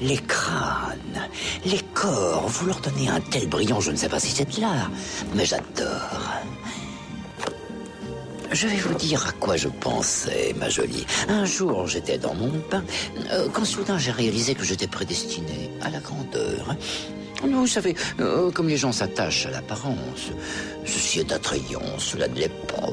Les 0.00 0.18
crânes, 0.18 1.28
les 1.64 1.80
corps, 1.94 2.46
vous 2.46 2.66
leur 2.66 2.80
donnez 2.80 3.08
un 3.08 3.20
tel 3.20 3.48
brillant, 3.48 3.80
je 3.80 3.90
ne 3.90 3.96
sais 3.96 4.08
pas 4.08 4.20
si 4.20 4.30
c'est 4.32 4.56
de 4.56 4.60
l'art, 4.60 4.90
mais 5.34 5.46
j'adore. 5.46 6.20
Je 8.50 8.68
vais 8.68 8.76
vous 8.76 8.94
dire 8.94 9.26
à 9.26 9.32
quoi 9.32 9.56
je 9.56 9.68
pensais, 9.68 10.54
ma 10.58 10.68
jolie. 10.68 11.06
Un 11.28 11.44
jour, 11.44 11.86
j'étais 11.88 12.18
dans 12.18 12.34
mon 12.34 12.52
bain, 12.70 12.84
euh, 13.32 13.48
quand 13.52 13.64
soudain 13.64 13.98
j'ai 13.98 14.12
réalisé 14.12 14.54
que 14.54 14.64
j'étais 14.64 14.86
prédestiné 14.86 15.70
à 15.80 15.90
la 15.90 16.00
grandeur. 16.00 16.76
Non, 17.42 17.60
vous 17.60 17.66
savez, 17.66 17.94
euh, 18.20 18.50
comme 18.50 18.68
les 18.68 18.76
gens 18.76 18.92
s'attachent 18.92 19.46
à 19.46 19.50
l'apparence, 19.50 20.30
ceci 20.84 21.20
est 21.20 21.32
attrayant, 21.32 21.98
cela 21.98 22.28
ne 22.28 22.34
l'est 22.36 22.66
pas. 22.66 22.88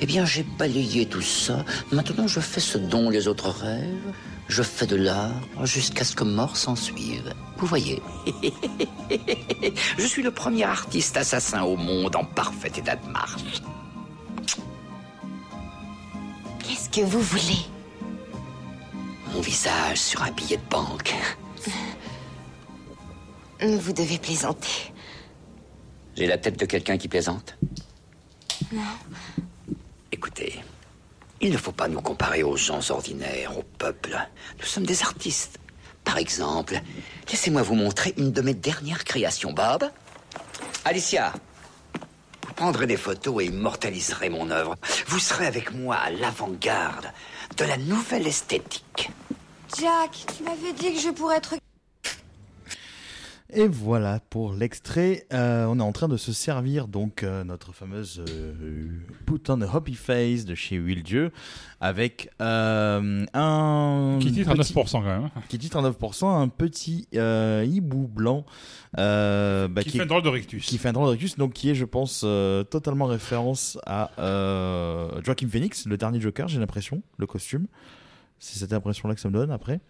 Eh 0.00 0.06
bien, 0.06 0.24
j'ai 0.24 0.42
balayé 0.42 1.06
tout 1.06 1.22
ça. 1.22 1.64
Maintenant, 1.92 2.26
je 2.26 2.40
fais 2.40 2.60
ce 2.60 2.78
dont 2.78 3.10
les 3.10 3.28
autres 3.28 3.48
rêvent. 3.48 4.12
Je 4.48 4.62
fais 4.62 4.86
de 4.86 4.96
l'art 4.96 5.30
jusqu'à 5.62 6.04
ce 6.04 6.14
que 6.16 6.24
mort 6.24 6.56
s'en 6.56 6.74
suive. 6.74 7.32
Vous 7.56 7.66
voyez 7.66 8.02
Je 9.98 10.06
suis 10.06 10.22
le 10.22 10.32
premier 10.32 10.64
artiste 10.64 11.16
assassin 11.16 11.62
au 11.62 11.76
monde 11.76 12.16
en 12.16 12.24
parfait 12.24 12.72
état 12.76 12.96
de 12.96 13.06
marche. 13.08 13.62
Qu'est-ce 16.66 16.90
que 16.90 17.06
vous 17.06 17.20
voulez? 17.20 17.60
Mon 19.32 19.40
visage 19.40 19.98
sur 19.98 20.22
un 20.22 20.32
billet 20.32 20.56
de 20.56 20.68
banque. 20.68 21.14
Vous 23.62 23.92
devez 23.92 24.18
plaisanter. 24.18 24.92
J'ai 26.16 26.26
la 26.26 26.38
tête 26.38 26.58
de 26.58 26.64
quelqu'un 26.64 26.96
qui 26.96 27.08
plaisante. 27.08 27.56
Non. 28.72 28.80
Écoutez, 30.12 30.62
il 31.40 31.52
ne 31.52 31.56
faut 31.58 31.72
pas 31.72 31.88
nous 31.88 32.00
comparer 32.00 32.42
aux 32.42 32.56
gens 32.56 32.90
ordinaires, 32.90 33.56
au 33.58 33.62
peuple. 33.62 34.16
Nous 34.58 34.64
sommes 34.66 34.86
des 34.86 35.02
artistes. 35.02 35.58
Par 36.04 36.16
exemple, 36.18 36.80
laissez-moi 37.30 37.62
vous 37.62 37.74
montrer 37.74 38.14
une 38.16 38.32
de 38.32 38.40
mes 38.40 38.54
dernières 38.54 39.04
créations, 39.04 39.52
Bob. 39.52 39.84
Alicia, 40.84 41.32
vous 42.46 42.54
prendrez 42.54 42.86
des 42.86 42.96
photos 42.96 43.42
et 43.42 43.46
immortaliserez 43.46 44.30
mon 44.30 44.50
œuvre. 44.50 44.76
Vous 45.06 45.18
serez 45.18 45.46
avec 45.46 45.74
moi 45.74 45.96
à 45.96 46.10
l'avant-garde 46.10 47.12
de 47.56 47.64
la 47.64 47.76
nouvelle 47.76 48.26
esthétique. 48.26 49.10
Jack, 49.78 50.24
tu 50.36 50.42
m'avais 50.42 50.72
dit 50.72 50.94
que 50.94 51.00
je 51.00 51.10
pourrais 51.10 51.36
être... 51.36 51.54
Et 53.52 53.66
voilà 53.66 54.20
pour 54.30 54.52
l'extrait. 54.54 55.26
Euh, 55.32 55.64
on 55.68 55.78
est 55.80 55.82
en 55.82 55.92
train 55.92 56.08
de 56.08 56.16
se 56.16 56.32
servir 56.32 56.86
donc 56.86 57.22
euh, 57.22 57.42
notre 57.42 57.72
fameuse 57.72 58.22
euh, 58.28 58.86
Put 59.26 59.40
on 59.48 59.60
a 59.60 59.76
Happy 59.76 59.94
Face 59.94 60.44
de 60.44 60.54
chez 60.54 60.78
Will 60.78 61.02
Dieu 61.02 61.32
avec 61.80 62.30
euh, 62.40 63.26
un 63.34 64.18
Qui 64.20 64.32
titre 64.32 64.50
à 64.50 64.54
petit- 64.54 64.72
9% 64.72 64.90
quand 64.92 65.02
même. 65.02 65.30
Qui 65.48 65.58
titre 65.58 65.78
à 65.78 65.82
9%, 65.90 66.26
un 66.42 66.48
petit 66.48 67.08
hibou 67.12 68.06
blanc 68.06 68.44
bah, 68.96 69.68
Qui 69.82 69.90
fait 69.90 70.02
un 70.02 70.06
drôle 70.06 70.22
de 70.22 70.28
rictus. 70.28 70.64
Qui 70.66 70.78
fait 70.78 70.88
un 70.88 70.92
drôle 70.92 71.06
de 71.06 71.12
rictus, 71.12 71.36
donc 71.36 71.52
qui 71.52 71.70
est, 71.70 71.74
je 71.74 71.84
pense, 71.84 72.20
totalement 72.70 73.06
référence 73.06 73.78
à 73.86 74.10
Joaquin 75.24 75.48
Phoenix, 75.48 75.86
le 75.86 75.96
dernier 75.96 76.20
Joker, 76.20 76.48
j'ai 76.48 76.60
l'impression, 76.60 77.02
le 77.18 77.26
costume. 77.26 77.66
C'est 78.38 78.58
cette 78.58 78.72
impression-là 78.72 79.14
que 79.14 79.20
ça 79.20 79.28
me 79.28 79.34
donne 79.34 79.50
après. 79.50 79.80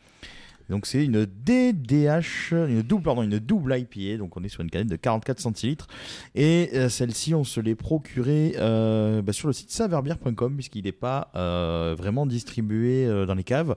Donc 0.71 0.87
c'est 0.87 1.05
une 1.05 1.27
DDH, 1.27 2.53
une 2.53 2.83
double, 2.83 3.03
pardon, 3.03 3.23
une 3.23 3.39
double 3.41 3.77
IPA, 3.77 4.19
donc 4.19 4.37
on 4.37 4.45
est 4.45 4.49
sur 4.49 4.61
une 4.61 4.71
canette 4.71 4.89
de 4.89 4.97
44 4.97 5.41
centilitres. 5.41 5.89
Et 6.35 6.71
euh, 6.75 6.89
celle-ci, 6.89 7.35
on 7.35 7.45
se 7.45 7.61
l'est 7.61 7.75
procurée 7.75 8.55
euh, 8.59 9.21
bah, 9.21 9.33
sur 9.33 9.49
le 9.49 9.53
site 9.53 9.71
saverbière.com 9.71 10.55
puisqu'il 10.55 10.85
n'est 10.85 10.93
pas 10.93 11.33
euh, 11.35 11.95
vraiment 11.99 12.25
distribué 12.25 13.07
dans 13.27 13.35
les 13.35 13.45
caves. 13.45 13.75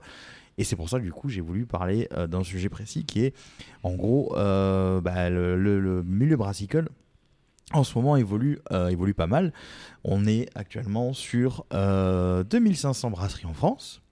Et 0.56 0.62
c'est 0.62 0.76
pour 0.76 0.88
ça 0.88 1.00
que 1.00 1.04
du 1.04 1.12
coup 1.12 1.28
j'ai 1.28 1.40
voulu 1.40 1.66
parler 1.66 2.08
d'un 2.28 2.44
sujet 2.44 2.68
précis 2.68 3.04
qui 3.04 3.24
est 3.24 3.34
en 3.82 3.94
gros 3.94 4.32
bah, 4.34 5.30
le, 5.30 6.02
milieu 6.06 6.36
brassicole 6.36 6.88
en 7.72 7.82
ce 7.82 7.98
moment 7.98 8.14
évolue, 8.14 8.60
évolue 8.90 9.14
pas 9.14 9.26
mal. 9.26 9.52
On 10.04 10.26
est 10.26 10.48
actuellement 10.54 11.12
sur 11.12 11.64
euh, 11.72 12.44
2500 12.44 13.10
brasseries 13.10 13.46
en 13.46 13.54
France, 13.54 14.02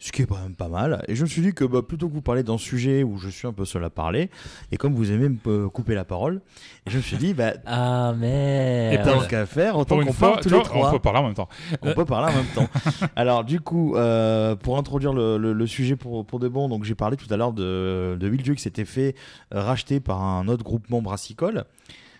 ce 0.00 0.12
qui 0.12 0.22
est 0.22 0.26
quand 0.26 0.38
même 0.40 0.54
pas 0.54 0.68
mal. 0.68 1.04
Et 1.08 1.16
je 1.16 1.22
me 1.24 1.28
suis 1.28 1.42
dit 1.42 1.52
que 1.52 1.64
bah, 1.64 1.82
plutôt 1.82 2.08
que 2.08 2.14
vous 2.14 2.22
parler 2.22 2.42
d'un 2.44 2.56
sujet 2.58 3.02
où 3.02 3.18
je 3.18 3.28
suis 3.28 3.48
un 3.48 3.52
peu 3.52 3.64
seul 3.64 3.82
à 3.84 3.90
parler, 3.90 4.30
et 4.70 4.76
comme 4.76 4.94
vous 4.94 5.10
aimez 5.10 5.28
me 5.28 5.36
euh, 5.46 5.68
couper 5.68 5.94
la 5.96 6.04
parole, 6.04 6.40
je 6.86 6.96
me 6.98 7.02
suis 7.02 7.16
dit, 7.16 7.34
bah, 7.34 7.54
Ah, 7.66 8.14
mais. 8.16 8.94
et 8.94 9.02
tant 9.02 9.20
qu'à 9.26 9.44
faire, 9.46 9.76
autant 9.76 9.98
qu'on 10.04 10.12
parle 10.12 10.40
tous 10.40 10.48
les 10.50 10.54
vois, 10.54 10.64
trois. 10.64 10.88
on 10.88 10.92
peut 10.92 10.98
parler 11.00 11.18
en 11.18 11.24
même 11.24 11.34
temps. 11.34 11.48
On 11.82 11.92
peut 11.94 12.04
parler 12.04 12.32
en 12.32 12.36
même 12.36 12.46
temps. 12.54 12.68
Alors, 13.16 13.42
du 13.44 13.60
coup, 13.60 13.96
euh, 13.96 14.54
pour 14.54 14.78
introduire 14.78 15.12
le, 15.12 15.36
le- 15.36 15.52
le 15.52 15.66
sujet 15.66 15.96
pour, 15.96 16.24
pour 16.24 16.38
de 16.38 16.46
bon, 16.48 16.68
donc 16.68 16.84
j'ai 16.84 16.94
parlé 16.94 17.16
tout 17.16 17.32
à 17.32 17.36
l'heure 17.36 17.52
de, 17.52 18.16
de 18.20 18.28
Will 18.28 18.42
Dieu 18.42 18.54
qui 18.54 18.62
s'était 18.62 18.84
fait 18.84 19.14
racheter 19.50 19.98
par 20.00 20.22
un 20.22 20.46
autre 20.48 20.62
groupement 20.64 21.02
brassicole. 21.02 21.64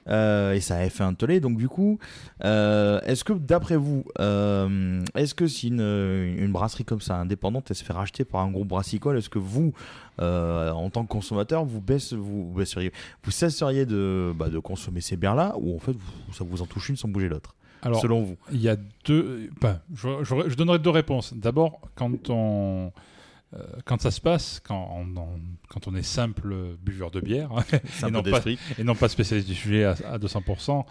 Euh, 0.09 0.53
et 0.53 0.61
ça 0.61 0.77
avait 0.77 0.91
fait 0.91 1.03
un 1.05 1.15
tollé. 1.15 1.41
Donc, 1.41 1.57
du 1.59 1.69
coup, 1.69 1.99
euh, 2.45 3.01
est-ce 3.05 3.25
que, 3.25 3.33
d'après 3.33 3.77
vous, 3.77 4.05
euh, 4.21 5.03
est-ce 5.15 5.35
que 5.35 5.47
si 5.47 5.69
une, 5.69 5.81
une 5.81 6.53
brasserie 6.53 6.85
comme 6.85 7.01
ça, 7.01 7.17
indépendante, 7.17 7.67
elle 7.71 7.77
se 7.77 7.85
fait 7.85 7.93
racheter 7.93 8.25
par 8.25 8.41
un 8.43 8.51
groupe 8.51 8.69
brassicole, 8.69 9.19
est-ce 9.19 9.29
que 9.29 9.39
vous, 9.39 9.73
en 10.19 10.91
tant 10.91 11.05
que 11.05 11.09
consommateur, 11.09 11.65
vous, 11.65 11.81
baisse, 11.81 12.13
vous, 12.13 12.53
baisseriez, 12.57 12.93
vous 13.23 13.31
cesseriez 13.31 13.87
de, 13.87 14.33
bah, 14.37 14.49
de 14.49 14.59
consommer 14.59 15.01
ces 15.01 15.17
bières-là, 15.17 15.55
ou 15.59 15.77
en 15.77 15.79
fait, 15.79 15.93
vous- 15.93 16.33
ça 16.33 16.45
vous 16.45 16.63
en 16.63 16.67
touche 16.67 16.89
une 16.89 16.97
sans 16.97 17.09
bouger 17.09 17.29
l'autre 17.29 17.55
Alors, 17.83 18.01
Selon 18.01 18.23
vous? 18.23 18.37
Il 18.53 18.61
y 18.61 18.69
a 18.69 18.77
deux. 19.05 19.51
je, 19.95 20.09
je- 20.23 20.49
je 20.49 20.55
donnerai 20.57 20.79
deux 20.79 20.91
réponses. 20.91 21.35
D'abord, 21.35 21.81
quand 21.95 22.31
on. 22.31 22.93
Euh, 23.55 23.62
quand 23.86 24.01
ça 24.01 24.11
se 24.11 24.20
passe, 24.20 24.61
quand 24.62 24.90
on, 24.94 25.16
on- 25.20 25.40
quand 25.68 25.88
on 25.88 25.94
est 25.94 26.03
simple 26.03 26.55
buveur 26.82 27.11
de 27.11 27.20
bière 27.20 27.51
Simple 27.92 28.09
et, 28.09 28.11
non 28.11 28.22
pas, 28.22 28.30
d'esprit. 28.30 28.59
et 28.78 28.84
non 28.84 28.94
pas 28.94 29.09
spécialiste 29.09 29.49
du 29.49 29.55
sujet 29.55 29.84
à, 29.84 29.92
à 30.11 30.18
200%, 30.18 30.84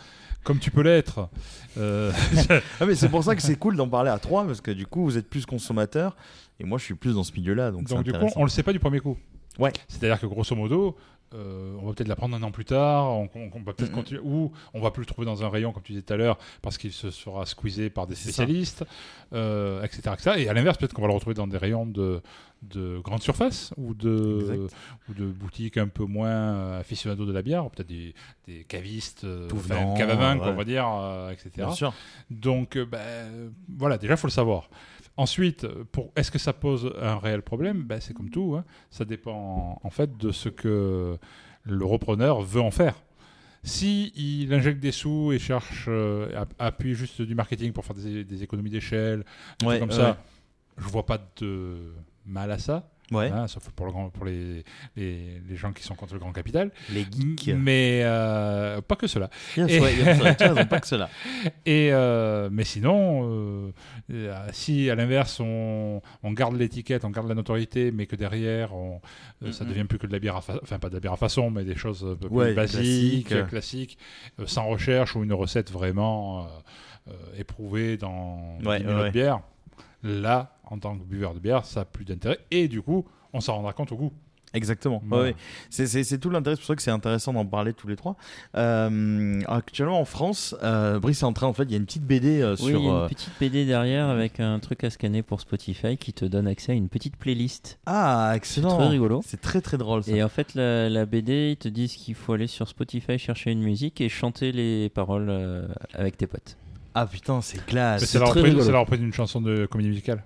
comme 0.43 0.59
tu 0.59 0.71
peux 0.71 0.81
l'être. 0.81 1.29
euh, 1.77 2.11
Ah 2.79 2.85
mais 2.85 2.95
c'est 2.95 3.09
pour 3.09 3.23
ça 3.23 3.35
que 3.35 3.41
c'est 3.41 3.55
cool 3.59 3.75
d'en 3.75 3.87
parler 3.89 4.09
à 4.09 4.17
trois 4.19 4.45
parce 4.45 4.61
que 4.61 4.71
du 4.71 4.85
coup 4.87 5.03
vous 5.03 5.17
êtes 5.17 5.29
plus 5.29 5.45
consommateur 5.45 6.15
et 6.59 6.63
moi 6.63 6.77
je 6.79 6.83
suis 6.85 6.95
plus 6.95 7.13
dans 7.15 7.23
ce 7.23 7.31
milieu-là 7.33 7.71
donc, 7.71 7.83
du 8.03 8.11
coup, 8.13 8.27
on 8.35 8.43
le 8.43 8.49
sait 8.49 8.63
pas 8.63 8.73
du 8.73 8.79
premier 8.79 8.99
coup. 8.99 9.17
Ouais. 9.59 9.73
C'est-à-dire 9.87 10.19
que 10.19 10.25
grosso 10.27 10.55
modo, 10.55 10.95
euh, 11.33 11.75
on 11.81 11.85
va 11.87 11.93
peut-être 11.93 12.07
la 12.07 12.15
prendre 12.15 12.35
un 12.35 12.43
an 12.43 12.51
plus 12.51 12.65
tard, 12.65 13.05
on, 13.11 13.29
on- 13.35 13.49
on 13.53 13.61
va 13.61 13.73
peut-être 13.73 13.91
continuer, 13.91 14.21
ou 14.23 14.51
on 14.73 14.79
va 14.81 14.91
plus 14.91 15.01
le 15.01 15.05
trouver 15.07 15.25
dans 15.25 15.43
un 15.43 15.49
rayon, 15.49 15.71
comme 15.73 15.83
tu 15.83 15.91
disais 15.93 16.03
tout 16.03 16.13
à 16.13 16.17
l'heure, 16.17 16.37
parce 16.61 16.77
qu'il 16.77 16.91
se 16.93 17.11
sera 17.11 17.45
squeezé 17.45 17.89
par 17.89 18.07
des 18.07 18.15
spécialistes, 18.15 18.85
euh, 19.33 19.83
etc., 19.83 20.01
etc. 20.13 20.31
Et 20.37 20.49
à 20.49 20.53
l'inverse, 20.53 20.77
peut-être 20.77 20.93
qu'on 20.93 21.01
va 21.01 21.07
le 21.09 21.13
retrouver 21.13 21.33
dans 21.33 21.47
des 21.47 21.57
rayons 21.57 21.85
de, 21.85 22.21
de 22.63 22.99
grande 22.99 23.21
surface 23.21 23.73
ou 23.77 23.93
de, 23.93 24.39
Exact. 24.41 24.75
ou 25.09 25.13
de 25.13 25.25
boutiques 25.25 25.77
un 25.77 25.87
peu 25.89 26.05
moins 26.05 26.29
euh, 26.29 26.79
aficionados 26.79 27.25
de 27.25 27.33
la 27.33 27.41
bière, 27.41 27.65
ou 27.65 27.69
peut-être 27.69 27.87
des, 27.89 28.13
des 28.47 28.63
cavistes, 28.63 29.25
enfin, 29.53 29.93
cave 29.97 30.09
à 30.11 30.15
vin, 30.15 30.37
quoi, 30.37 30.47
ouais. 30.47 30.53
on 30.53 30.55
va 30.55 30.63
dire, 30.63 30.87
euh, 30.89 31.31
etc. 31.31 31.49
Bien 31.57 31.71
sûr. 31.71 31.93
Donc, 32.31 32.77
ben, 32.77 33.51
voilà, 33.77 33.97
déjà, 33.97 34.13
il 34.13 34.17
faut 34.17 34.27
le 34.27 34.31
savoir. 34.31 34.69
Ensuite, 35.17 35.67
pour, 35.91 36.11
est-ce 36.15 36.29
que 36.31 36.37
ça 36.39 36.53
pose 36.53 36.93
un 37.01 37.17
réel 37.17 37.41
problème? 37.41 37.83
Ben, 37.83 37.99
C'est 37.99 38.13
comme 38.13 38.29
tout. 38.29 38.55
hein. 38.57 38.63
Ça 38.91 39.03
dépend 39.03 39.79
en 39.83 39.89
fait 39.89 40.15
de 40.17 40.31
ce 40.31 40.47
que 40.49 41.17
le 41.63 41.85
repreneur 41.85 42.41
veut 42.41 42.61
en 42.61 42.71
faire. 42.71 42.95
Si 43.63 44.13
il 44.15 44.53
injecte 44.53 44.79
des 44.79 44.91
sous 44.91 45.31
et 45.33 45.39
cherche 45.39 45.85
euh, 45.89 46.45
appuie 46.59 46.93
juste 46.93 47.21
du 47.21 47.35
marketing 47.35 47.73
pour 47.73 47.83
faire 47.83 47.95
des, 47.95 48.23
des 48.23 48.43
économies 48.43 48.69
d'échelle, 48.69 49.25
Ouais, 49.63 49.79
comme 49.79 49.89
ouais. 49.89 49.95
ça, 49.95 50.17
je 50.77 50.87
vois 50.87 51.05
pas 51.05 51.19
de 51.41 51.91
mal 52.25 52.51
à 52.51 52.59
ça. 52.59 52.89
Ouais. 53.11 53.29
hein, 53.31 53.47
sauf 53.47 53.69
pour, 53.69 53.85
le 53.85 53.91
grand- 53.93 54.09
pour 54.09 54.25
les, 54.25 54.63
les, 54.97 55.41
les 55.47 55.55
gens 55.55 55.71
qui 55.71 55.83
sont 55.83 55.95
contre 55.95 56.13
le 56.13 56.19
grand 56.19 56.33
capital. 56.33 56.71
Les 56.91 57.05
geeks. 57.09 57.49
Mais 57.55 58.01
euh, 58.03 58.81
pas 58.81 58.95
que 58.97 59.07
cela. 59.07 59.29
Bien 59.55 59.67
sûr, 59.67 59.83
pas 60.69 60.79
que 60.81 60.87
cela. 60.87 61.09
Et 61.65 61.89
euh, 61.93 62.49
mais 62.51 62.63
sinon, 62.65 63.21
euh, 64.11 64.47
si 64.51 64.89
à 64.89 64.95
l'inverse 64.95 65.39
on, 65.39 66.01
on 66.23 66.31
garde 66.33 66.55
l'étiquette, 66.57 67.05
on 67.05 67.09
garde 67.09 67.29
la 67.29 67.35
notoriété, 67.35 67.91
mais 67.91 68.07
que 68.07 68.15
derrière 68.17 68.73
on, 68.75 68.99
euh, 69.43 69.51
ça 69.53 69.63
devient 69.63 69.85
plus 69.85 69.99
que 69.99 70.07
de 70.07 70.11
la 70.11 70.19
bière, 70.19 70.35
à 70.35 70.41
fa- 70.41 70.59
enfin 70.61 70.79
pas 70.79 70.89
de 70.89 70.95
la 70.95 70.99
bière 70.99 71.13
à 71.13 71.17
façon, 71.17 71.49
mais 71.49 71.63
des 71.63 71.75
choses 71.75 72.05
un 72.11 72.15
peu 72.15 72.27
Ouais, 72.27 72.47
plus 72.47 72.55
basiques, 72.55 73.27
classique. 73.27 73.47
classiques, 73.49 73.97
euh, 74.39 74.47
sans 74.47 74.65
recherche 74.67 75.15
ou 75.15 75.23
une 75.23 75.33
recette 75.33 75.71
vraiment 75.71 76.47
éprouvée 77.37 77.95
dans 77.95 78.57
Ouais, 78.65 78.79
10 78.79 78.83
000 78.85 78.87
ouais, 78.87 78.93
autres 78.95 79.03
ouais. 79.03 79.11
bières. 79.11 79.39
Là, 80.03 80.56
en 80.69 80.79
tant 80.79 80.97
que 80.97 81.03
buveur 81.03 81.33
de 81.33 81.39
bière, 81.39 81.65
ça 81.65 81.81
a 81.81 81.85
plus 81.85 82.05
d'intérêt 82.05 82.39
et 82.51 82.67
du 82.67 82.81
coup, 82.81 83.05
on 83.33 83.39
s'en 83.41 83.55
rendra 83.55 83.73
compte 83.73 83.91
au 83.91 83.95
goût. 83.95 84.13
Exactement. 84.53 84.97
Ouais, 84.99 85.03
Voilà. 85.09 85.23
ouais. 85.25 85.35
C'est- 85.69 85.87
C'est 85.87 86.03
c'est 86.05 86.17
tout 86.19 86.29
l'intérêt, 86.29 86.55
c'est 86.55 86.61
pour 86.61 86.67
ça 86.67 86.75
que 86.77 86.81
c'est 86.81 86.89
intéressant 86.89 87.33
d'en 87.33 87.45
parler 87.45 87.73
tous 87.73 87.87
les 87.89 87.97
trois. 87.97 88.15
Euh, 88.55 89.41
actuellement 89.47 89.99
en 89.99 90.05
France, 90.05 90.55
euh, 90.63 90.99
Brice 90.99 91.21
est 91.21 91.25
en 91.25 91.33
train, 91.33 91.47
en 91.47 91.53
fait, 91.53 91.63
il 91.63 91.71
y 91.71 91.73
a 91.73 91.77
une 91.77 91.85
petite 91.85 92.05
BD 92.05 92.41
euh, 92.41 92.55
Oui, 92.61 92.71
sur. 92.71 92.79
il 92.79 92.85
y 92.85 92.89
a 92.89 92.91
euh, 92.93 93.03
une 93.03 93.09
petite 93.09 93.31
BD 93.39 93.65
derrière 93.65 94.07
avec 94.07 94.39
un 94.39 94.57
truc 94.59 94.83
à 94.85 94.89
scanner 94.89 95.21
pour 95.21 95.41
Spotify 95.41 95.97
qui 95.97 96.13
te 96.13 96.23
donne 96.25 96.47
accès 96.47 96.71
à 96.71 96.75
une 96.75 96.87
petite 96.89 97.17
playlist. 97.17 97.77
Ah, 97.85 98.31
excellent. 98.35 98.69
C'est 98.71 98.77
très 98.77 98.87
rigolo. 98.87 99.21
C'est 99.25 99.41
très 99.41 99.61
très 99.61 99.77
drôle 99.77 100.03
ça. 100.03 100.11
Et 100.11 100.23
en 100.23 100.29
fait, 100.29 100.55
la, 100.55 100.89
la 100.89 101.05
BD, 101.05 101.51
ils 101.51 101.57
te 101.57 101.67
disent 101.67 101.95
qu'il 101.95 102.15
faut 102.15 102.31
aller 102.33 102.47
sur 102.47 102.67
Spotify 102.69 103.19
chercher 103.19 103.51
une 103.51 103.61
musique 103.61 103.99
et 104.01 104.07
chanter 104.09 104.53
les 104.53 104.89
paroles 104.89 105.27
euh, 105.29 105.67
avec 105.93 106.15
tes 106.17 106.25
potes. 106.25 106.55
Ah 106.95 107.05
putain, 107.05 107.41
c'est 107.41 107.63
classe. 107.65 108.01
Mais 108.01 108.07
c'est 108.07 108.17
la 108.17 108.25
très 108.25 108.39
reprise, 108.39 108.45
rigolo. 108.53 108.65
c'est 108.65 108.71
la 108.71 108.79
reprise 108.79 108.99
d'une 109.01 109.13
chanson 109.13 109.41
de 109.41 109.65
comédie 109.67 109.89
musicale. 109.89 110.23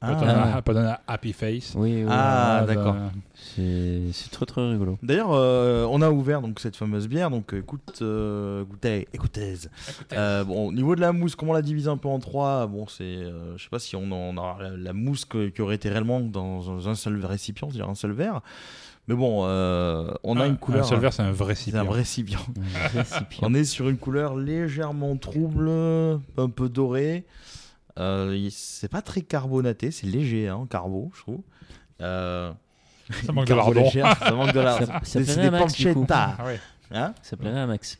Pas 0.00 0.16
Ah. 0.56 0.62
pas 0.62 0.78
un 0.78 0.96
happy 1.08 1.32
face. 1.32 1.74
Oui, 1.76 2.02
oui. 2.02 2.06
Ah, 2.08 2.62
Voilà, 2.64 2.74
d'accord. 2.74 2.96
C'est 3.34 4.30
très 4.30 4.46
très 4.46 4.70
rigolo. 4.70 4.96
D'ailleurs, 5.02 5.32
euh, 5.32 5.86
on 5.90 6.00
a 6.02 6.10
ouvert 6.10 6.40
donc 6.40 6.60
cette 6.60 6.76
fameuse 6.76 7.08
bière. 7.08 7.30
Donc, 7.30 7.52
écoute, 7.52 7.98
euh, 8.02 8.62
écoutez, 8.64 9.08
écoutez. 9.12 9.54
Euh, 10.12 10.44
bon, 10.44 10.68
au 10.68 10.72
niveau 10.72 10.94
de 10.94 11.00
la 11.00 11.10
mousse, 11.12 11.34
comment 11.34 11.50
on 11.50 11.54
l'a 11.54 11.62
divisé 11.62 11.88
un 11.88 11.96
peu 11.96 12.08
en 12.08 12.20
trois 12.20 12.68
Bon, 12.68 12.86
c'est, 12.86 13.02
euh, 13.02 13.56
je 13.56 13.62
sais 13.64 13.68
pas 13.70 13.80
si 13.80 13.96
on, 13.96 14.36
aura 14.36 14.58
la, 14.62 14.70
la 14.76 14.92
mousse 14.92 15.24
que- 15.24 15.48
qui 15.48 15.62
aurait 15.62 15.74
été 15.74 15.88
réellement 15.88 16.20
dans 16.20 16.88
un 16.88 16.94
seul 16.94 17.24
récipient, 17.24 17.68
c'est-à-dire 17.68 17.88
un 17.90 17.94
seul 17.96 18.12
verre. 18.12 18.40
Mais 19.08 19.14
bon, 19.16 19.40
euh, 19.46 20.12
on 20.22 20.36
a 20.38 20.44
Un- 20.44 20.48
une 20.48 20.58
couleur. 20.58 20.84
un 20.84 20.88
seul 20.88 21.00
verre, 21.00 21.12
c'est 21.12 21.22
un 21.22 21.32
vrai 21.32 21.54
C'est 21.56 21.74
un 21.74 21.82
récipient. 21.82 21.84
vrai 21.86 21.98
récipient. 21.98 22.38
Un 22.56 22.88
vrai 22.88 23.00
récipient. 23.02 23.38
on 23.50 23.54
est 23.54 23.64
sur 23.64 23.88
une 23.88 23.96
couleur 23.96 24.36
légèrement 24.36 25.16
trouble, 25.16 25.68
un 25.70 26.48
peu 26.54 26.68
dorée. 26.68 27.24
Euh, 27.98 28.48
c'est 28.50 28.88
pas 28.90 29.02
très 29.02 29.22
carbonaté, 29.22 29.90
c'est 29.90 30.06
léger 30.06 30.48
hein, 30.48 30.56
en 30.56 30.66
carbo, 30.66 31.10
je 31.16 31.20
trouve. 31.22 31.40
Euh, 32.00 32.52
Ça 33.26 33.32
manque 33.32 33.46
de 33.46 33.54
lardon. 33.54 33.90
ça 33.90 34.30
manque 34.32 34.52
de 34.52 34.60
lardon. 34.60 34.86
Ça- 34.86 35.00
C'est- 35.24 35.40
des 35.40 35.50
Max, 35.50 35.64
pancetta. 35.82 36.36
Ah 36.38 36.44
ouais. 36.46 36.60
Hein 36.92 37.14
Ça 37.22 37.36
plairait 37.36 37.60
à 37.60 37.66
Max. 37.66 37.98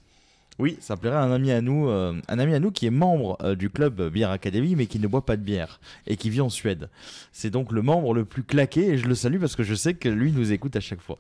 oui, 0.59 0.77
ça 0.81 0.97
plairait 0.97 1.17
à 1.17 1.23
un 1.23 1.33
ami 1.33 1.51
à 1.51 1.61
nous, 1.61 1.89
euh, 1.89 2.15
un 2.29 2.39
ami 2.39 2.55
à 2.55 2.59
nous 2.61 2.71
qui 2.71 2.87
est 2.87 2.91
membre 2.91 3.39
euh, 3.43 3.55
du 3.55 3.71
club 3.71 4.09
Bière 4.11 4.31
Academy, 4.31 4.77
mais 4.77 4.87
qui 4.87 4.99
ne 4.99 5.07
boit 5.07 5.25
pas 5.25 5.37
de 5.37 5.43
bière 5.43 5.81
et 6.07 6.17
qui 6.17 6.29
vit 6.31 6.41
en 6.43 6.49
Suède. 6.51 6.89
C'est 7.33 7.51
donc 7.51 7.73
le 7.73 7.81
membre 7.83 8.13
le 8.15 8.25
plus 8.25 8.43
claqué 8.43 8.89
et 8.89 8.99
je 8.99 9.07
le 9.07 9.15
salue 9.15 9.39
parce 9.41 9.57
que 9.57 9.63
je 9.63 9.75
sais 9.75 9.95
que 9.95 10.09
lui 10.09 10.31
nous 10.33 10.53
écoute 10.53 10.77
à 10.77 10.81
chaque 10.81 11.01
fois 11.01 11.19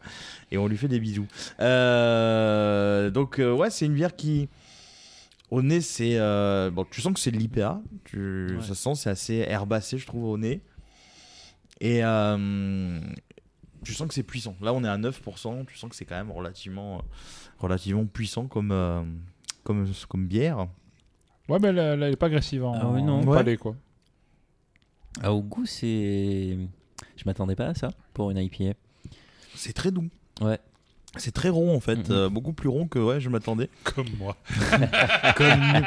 et 0.52 0.58
on 0.58 0.66
lui 0.68 0.76
fait 0.76 0.88
des 0.88 1.00
bisous. 1.00 1.26
Euh, 1.60 3.10
donc 3.10 3.38
euh, 3.38 3.52
ouais, 3.52 3.70
c'est 3.70 3.86
une 3.86 3.94
bière 3.94 4.16
qui 4.16 4.48
au 5.50 5.62
nez 5.62 5.80
c'est 5.80 6.18
euh, 6.18 6.70
bon, 6.70 6.84
tu 6.90 7.00
sens 7.00 7.12
que 7.12 7.20
c'est 7.20 7.30
de 7.30 7.36
l'IPA, 7.38 7.80
tu 8.04 8.56
Ouais. 8.56 8.62
ça 8.62 8.74
sent 8.74 8.94
c'est 8.96 9.10
assez 9.10 9.34
herbacé 9.48 9.98
je 9.98 10.06
trouve 10.06 10.24
au 10.24 10.38
nez 10.38 10.60
et 11.80 12.04
euh, 12.04 13.00
tu 13.84 13.94
sens 13.94 14.08
que 14.08 14.14
c'est 14.14 14.24
puissant. 14.24 14.56
Là, 14.60 14.72
on 14.74 14.82
est 14.82 14.88
à 14.88 14.98
9%. 14.98 15.64
Tu 15.66 15.78
sens 15.78 15.88
que 15.88 15.94
c'est 15.94 16.04
quand 16.04 16.16
même 16.16 16.32
relativement, 16.32 17.02
relativement 17.58 18.04
puissant 18.04 18.46
comme, 18.48 18.72
euh, 18.72 19.02
comme, 19.62 19.86
comme 20.08 20.26
bière. 20.26 20.66
Ouais, 21.48 21.58
mais 21.60 21.68
elle, 21.68 21.78
elle 21.78 22.02
est 22.02 22.16
pas 22.16 22.26
agressive 22.26 22.64
en, 22.64 22.74
Ah 22.74 22.88
oui, 22.88 23.02
non. 23.02 23.20
en 23.20 23.24
Ouais. 23.24 23.36
palais, 23.36 23.56
quoi. 23.56 23.76
Ah, 25.22 25.32
au 25.32 25.40
goût, 25.42 25.64
c'est. 25.66 26.58
Je 27.16 27.24
m'attendais 27.26 27.54
pas 27.54 27.68
à 27.68 27.74
ça 27.74 27.90
pour 28.12 28.30
une 28.32 28.38
IPA. 28.38 28.74
C'est 29.54 29.72
très 29.72 29.92
doux. 29.92 30.08
Ouais. 30.40 30.58
C'est 31.18 31.32
très 31.32 31.48
rond 31.48 31.74
en 31.74 31.80
fait, 31.80 31.96
Mhm. 31.96 32.04
euh, 32.10 32.28
beaucoup 32.28 32.52
plus 32.52 32.68
rond 32.68 32.86
que 32.86 32.98
ouais, 32.98 33.20
je 33.20 33.28
m'attendais. 33.28 33.68
Comme 33.84 34.06
moi. 34.18 34.36
comme, 35.36 35.60
nous, 35.72 35.82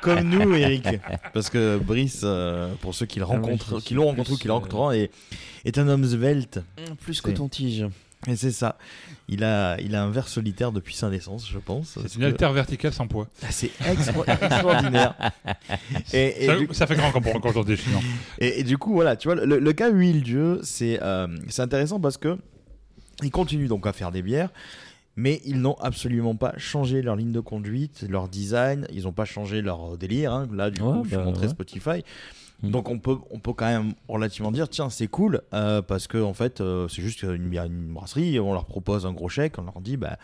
comme 0.00 0.28
nous, 0.28 0.54
Eric. 0.54 0.86
Parce 1.32 1.50
que 1.50 1.78
Brice, 1.78 2.20
euh, 2.24 2.72
pour 2.80 2.94
ceux 2.94 3.06
qui 3.06 3.18
le 3.18 3.26
Ah 3.28 3.34
je 3.34 3.80
qui 3.80 3.94
l'ont 3.94 4.06
rencontré 4.06 4.32
ou 4.34 4.36
qui 4.38 4.46
le 4.46 4.50
euh, 4.50 4.54
rencontreront, 4.54 4.90
est, 4.92 5.10
est 5.64 5.78
un 5.78 5.88
homme 5.88 6.04
svelte. 6.04 6.60
Plus 7.00 7.14
C'est- 7.14 7.22
coton-tige. 7.22 7.86
Et 8.28 8.36
c'est 8.36 8.52
ça. 8.52 8.78
Il 9.28 9.42
a, 9.42 9.76
il 9.80 9.96
a 9.96 10.04
un 10.04 10.10
verre 10.10 10.28
solitaire 10.28 10.70
depuis 10.70 10.94
sa 10.94 11.08
naissance, 11.10 11.48
je 11.50 11.58
pense. 11.58 11.98
C'est 12.06 12.14
une 12.14 12.22
altère 12.22 12.52
verticale 12.52 12.92
sans 12.92 13.08
poids. 13.08 13.26
Ah, 13.42 13.46
C'est 13.50 13.72
extra- 13.84 14.24
extraordinaire. 14.28 15.14
Et, 16.12 16.44
et 16.44 16.46
ça, 16.46 16.56
du- 16.56 16.68
ça 16.70 16.86
fait 16.86 16.94
grand 16.94 17.10
quand 17.10 17.22
on 17.26 17.40
quand 17.40 17.56
on 17.56 17.64
déchire. 17.64 17.98
Et, 18.38 18.60
et 18.60 18.62
du 18.62 18.78
coup, 18.78 18.92
voilà, 18.92 19.16
tu 19.16 19.26
vois, 19.26 19.34
le, 19.44 19.58
le 19.58 19.72
cas 19.72 19.90
Huile 19.90 20.22
Dieu, 20.22 20.60
c'est 20.62 21.00
euh, 21.02 21.26
c'est 21.48 21.62
intéressant 21.62 21.98
parce 21.98 22.16
que 22.16 22.38
ils 23.22 23.30
continuent 23.30 23.68
donc 23.68 23.86
à 23.86 23.92
faire 23.92 24.10
des 24.12 24.22
bières, 24.22 24.50
mais 25.16 25.40
ils 25.44 25.60
n'ont 25.60 25.76
absolument 25.80 26.34
pas 26.36 26.54
changé 26.56 27.02
leur 27.02 27.16
ligne 27.16 27.32
de 27.32 27.40
conduite, 27.40 28.04
leur 28.08 28.28
design, 28.28 28.86
ils 28.92 29.02
n'ont 29.04 29.12
pas 29.12 29.24
changé 29.26 29.60
leur 29.60 29.96
délire. 29.98 30.32
hein. 30.32 30.48
Là, 30.52 30.70
du 30.70 30.80
Ouais, 30.80 30.92
coup, 30.92 31.04
je 31.04 31.10
bah, 31.10 31.16
suis 31.16 31.24
montré 31.26 31.42
ouais. 31.46 31.50
Spotify. 31.52 32.04
Mm. 32.62 32.70
Donc 32.70 32.88
on 32.88 32.98
peut, 32.98 33.16
on 33.30 33.38
peut 33.38 33.52
quand 33.52 33.66
même 33.66 33.94
relativement 34.08 34.52
dire 34.52 34.68
tiens 34.68 34.88
c'est 34.90 35.08
cool 35.08 35.42
euh, 35.52 35.82
parce 35.82 36.06
que 36.06 36.18
en 36.22 36.34
fait 36.34 36.60
euh, 36.60 36.86
c'est 36.88 37.02
juste 37.02 37.22
une, 37.22 37.52
une 37.52 37.92
brasserie 37.92 38.38
on 38.38 38.52
leur 38.52 38.66
propose 38.66 39.04
un 39.04 39.12
gros 39.12 39.28
chèque 39.28 39.58
on 39.58 39.62
leur 39.64 39.80
dit 39.80 39.96
bah 39.96 40.16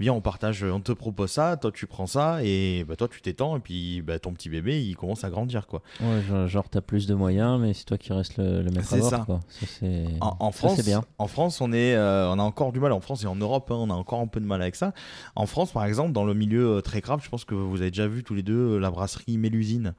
viens 0.00 0.12
on 0.12 0.20
partage 0.20 0.64
on 0.64 0.80
te 0.80 0.90
propose 0.90 1.30
ça 1.30 1.56
toi 1.56 1.70
tu 1.72 1.86
prends 1.86 2.06
ça 2.08 2.40
et 2.42 2.84
bah, 2.88 2.96
toi 2.96 3.06
tu 3.08 3.20
t'étends 3.22 3.56
et 3.56 3.60
puis 3.60 4.02
bah, 4.02 4.18
ton 4.18 4.32
petit 4.32 4.48
bébé 4.48 4.82
il 4.84 4.96
commence 4.96 5.22
à 5.22 5.30
grandir 5.30 5.66
quoi 5.68 5.80
Ouais, 6.00 6.22
genre, 6.28 6.46
genre, 6.48 6.68
t'as 6.68 6.80
plus 6.80 7.06
de 7.06 7.14
moyens, 7.14 7.60
mais 7.60 7.72
c'est 7.72 7.84
toi 7.84 7.96
qui 7.98 8.12
reste 8.12 8.36
le, 8.36 8.62
le 8.62 8.70
maître 8.72 8.92
à 8.92 8.96
bord, 8.98 9.10
ça. 9.10 9.22
quoi. 9.24 9.40
Ça, 9.48 9.86
En, 10.20 10.36
en 10.40 10.50
ça, 10.52 10.58
France, 10.58 10.76
c'est 10.76 10.84
bien. 10.84 11.04
en 11.18 11.26
France, 11.28 11.60
on 11.60 11.72
est, 11.72 11.94
euh, 11.94 12.28
on 12.30 12.38
a 12.38 12.42
encore 12.42 12.72
du 12.72 12.80
mal. 12.80 12.90
En 12.92 13.00
France 13.00 13.22
et 13.22 13.26
en 13.26 13.36
Europe, 13.36 13.70
hein, 13.70 13.76
on 13.78 13.88
a 13.90 13.94
encore 13.94 14.20
un 14.20 14.26
peu 14.26 14.40
de 14.40 14.44
mal 14.44 14.60
avec 14.60 14.74
ça. 14.74 14.92
En 15.36 15.46
France, 15.46 15.72
par 15.72 15.84
exemple, 15.84 16.12
dans 16.12 16.24
le 16.24 16.34
milieu 16.34 16.82
très 16.84 17.00
craft, 17.00 17.24
je 17.24 17.30
pense 17.30 17.44
que 17.44 17.54
vous 17.54 17.80
avez 17.80 17.90
déjà 17.90 18.06
vu 18.08 18.24
tous 18.24 18.34
les 18.34 18.42
deux 18.42 18.76
la 18.78 18.90
brasserie 18.90 19.38
Mélusine 19.38 19.94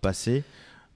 passer. 0.00 0.42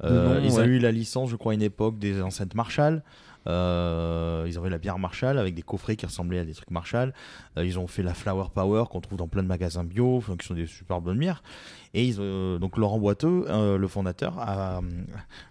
Euh, 0.05 0.41
nom, 0.41 0.45
ils 0.45 0.61
ont 0.61 0.65
eu 0.65 0.79
la 0.79 0.93
licence, 0.93 1.31
je 1.31 1.37
crois, 1.37 1.53
à 1.53 1.55
une 1.55 1.63
époque 1.63 1.99
des 1.99 2.23
enceintes 2.23 2.55
Marshall. 2.55 3.03
Euh, 3.49 4.45
ils 4.49 4.59
avaient 4.59 4.71
la 4.71 4.79
bière 4.79 4.99
Marshall 4.99 5.39
avec 5.39 5.55
des 5.55 5.63
coffrets 5.63 5.95
qui 5.95 6.05
ressemblaient 6.05 6.41
à 6.41 6.45
des 6.45 6.55
trucs 6.55 6.71
Marshall. 6.71 7.15
Euh, 7.57 7.65
ils 7.65 7.79
ont 7.79 7.87
fait 7.87 8.03
la 8.03 8.15
Flower 8.15 8.47
Power 8.53 8.85
qu'on 8.91 9.01
trouve 9.01 9.19
dans 9.19 9.29
plein 9.29 9.43
de 9.43 9.49
magasins 9.49 9.85
bio, 9.85 10.23
qui 10.39 10.47
sont 10.47 10.55
des 10.55 10.67
super 10.67 11.01
bonnes 11.01 11.19
bières. 11.19 11.43
Et 11.99 12.05
ils, 12.05 12.21
ont- 12.21 12.59
donc 12.59 12.77
Laurent 12.77 12.99
Boiteux, 12.99 13.45
euh, 13.49 13.79
le 13.79 13.89
fondateur, 13.89 14.39
a 14.39 14.83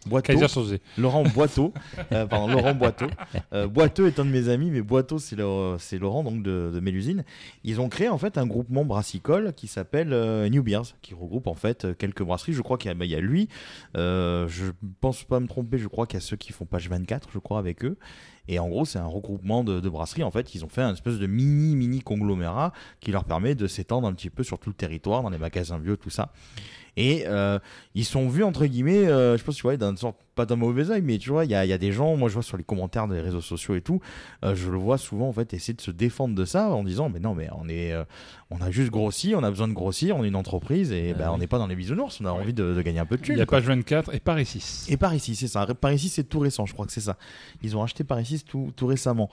Boiteau, 0.05 0.33
Kaiser 0.33 0.47
Sosé. 0.47 0.79
Laurent 0.95 1.23
Boiteau, 1.23 1.73
euh, 2.11 2.27
pardon, 2.27 2.53
Laurent 2.53 2.75
Boiteau. 2.75 3.07
Euh, 3.51 3.67
Boiteux 3.67 4.05
est 4.05 4.19
un 4.19 4.25
de 4.25 4.29
mes 4.29 4.47
amis, 4.49 4.69
mais 4.69 4.81
Boiteau 4.81 5.17
c'est 5.17 5.35
Laurent 5.35 6.23
donc 6.23 6.43
de, 6.43 6.69
de 6.73 6.79
Mélusine. 6.79 7.23
Ils 7.63 7.81
ont 7.81 7.89
créé 7.89 8.09
en 8.09 8.19
fait 8.19 8.37
un 8.37 8.45
groupement 8.45 8.85
brassicole 8.85 9.53
qui 9.55 9.65
s'appelle 9.65 10.13
euh, 10.13 10.47
New 10.49 10.61
Beers, 10.61 10.83
qui 11.01 11.15
regroupe 11.15 11.47
en 11.47 11.55
fait 11.55 11.85
euh, 11.85 11.93
quelques 11.95 12.21
brasseries. 12.23 12.53
Je 12.53 12.61
crois 12.61 12.77
qu'il 12.77 12.89
y, 12.89 12.91
a- 12.91 12.95
bah, 12.95 13.05
y 13.05 13.15
a 13.15 13.19
lui, 13.19 13.49
euh, 13.97 14.47
je 14.47 14.65
pense 15.01 15.23
pas 15.23 15.39
me 15.39 15.47
tromper, 15.47 15.79
je 15.79 15.87
crois 15.87 16.05
qu'il 16.05 16.19
y 16.19 16.21
a 16.21 16.25
ceux 16.25 16.37
qui 16.37 16.51
font 16.53 16.65
page 16.65 16.89
24, 16.89 17.29
je 17.33 17.39
crois, 17.39 17.57
avec 17.57 17.83
eux. 17.83 17.97
Et 18.47 18.59
en 18.59 18.67
gros, 18.69 18.85
c'est 18.85 18.99
un 18.99 19.07
regroupement 19.07 19.63
de, 19.63 19.89
brasseries. 19.89 20.23
En 20.23 20.31
fait, 20.31 20.55
ils 20.55 20.63
ont 20.63 20.69
fait 20.69 20.81
un 20.81 20.93
espèce 20.93 21.17
de 21.17 21.27
mini, 21.27 21.75
mini 21.75 22.01
conglomérat 22.01 22.73
qui 22.99 23.11
leur 23.11 23.23
permet 23.23 23.55
de 23.55 23.67
s'étendre 23.67 24.07
un 24.07 24.13
petit 24.13 24.29
peu 24.29 24.43
sur 24.43 24.59
tout 24.59 24.69
le 24.69 24.75
territoire, 24.75 25.23
dans 25.23 25.29
les 25.29 25.37
magasins 25.37 25.79
bio, 25.79 25.95
tout 25.95 26.09
ça. 26.09 26.31
Et 26.97 27.23
euh, 27.27 27.59
ils 27.93 28.05
sont 28.05 28.29
vus, 28.29 28.43
entre 28.43 28.65
guillemets, 28.65 29.07
euh, 29.07 29.37
je 29.37 29.43
si 29.43 29.57
tu 29.57 29.61
vois, 29.63 29.75
d'un 29.77 29.95
sorte, 29.95 30.17
pas 30.33 30.45
d'un 30.45 30.55
mauvais 30.55 30.89
oeil, 30.91 31.01
mais 31.01 31.17
tu 31.17 31.29
vois, 31.29 31.45
il 31.45 31.51
y 31.51 31.55
a, 31.55 31.65
il 31.65 31.69
y 31.69 31.73
a 31.73 31.77
des 31.77 31.91
gens, 31.91 32.15
moi 32.15 32.29
je 32.29 32.33
vois 32.35 32.43
sur 32.43 32.57
les 32.57 32.63
commentaires 32.63 33.07
des 33.07 33.19
réseaux 33.21 33.41
sociaux 33.41 33.75
et 33.75 33.81
tout, 33.81 33.99
euh, 34.43 34.55
je 34.55 34.69
le 34.69 34.77
vois 34.77 34.97
souvent 34.97 35.27
en 35.29 35.33
fait 35.33 35.53
essayer 35.53 35.73
de 35.73 35.81
se 35.81 35.91
défendre 35.91 36.35
de 36.35 36.45
ça 36.45 36.69
en 36.69 36.83
disant, 36.83 37.09
mais 37.09 37.19
non, 37.19 37.35
mais 37.35 37.49
on 37.57 37.67
est, 37.69 37.93
on 38.49 38.61
a 38.61 38.71
juste 38.71 38.91
grossi, 38.91 39.33
on 39.35 39.43
a 39.43 39.49
besoin 39.49 39.67
de 39.67 39.73
grossir, 39.73 40.15
on 40.17 40.23
est 40.23 40.27
une 40.29 40.35
entreprise 40.35 40.91
et 40.91 41.11
Ah 41.15 41.19
bah, 41.19 41.31
on 41.33 41.37
n'est 41.37 41.47
pas 41.47 41.57
dans 41.57 41.67
les 41.67 41.75
bisounours, 41.75 42.19
on 42.21 42.25
a 42.25 42.31
envie 42.31 42.53
de, 42.53 42.73
de 42.73 42.81
gagner 42.81 42.99
un 42.99 43.05
peu 43.05 43.17
de 43.17 43.21
Il 43.21 43.25
thunes. 43.25 43.37
y 43.37 43.41
a 43.41 43.45
quoi. 43.45 43.59
page 43.59 43.67
24 43.67 44.13
et 44.13 44.19
Paris 44.19 44.45
6. 44.45 44.87
Et 44.89 44.97
Paris 44.97 45.19
6, 45.19 45.35
c'est 45.35 45.47
ça. 45.47 45.65
Paris 45.79 45.99
6, 45.99 46.09
c'est 46.09 46.23
tout 46.23 46.39
récent, 46.39 46.65
je 46.65 46.73
crois 46.73 46.85
que 46.85 46.91
c'est 46.91 47.01
ça. 47.01 47.17
Ils 47.61 47.75
ont 47.77 47.83
acheté 47.83 48.03
Paris 48.03 48.25
6 48.25 48.45
tout, 48.45 48.71
tout 48.75 48.87
récemment. 48.87 49.29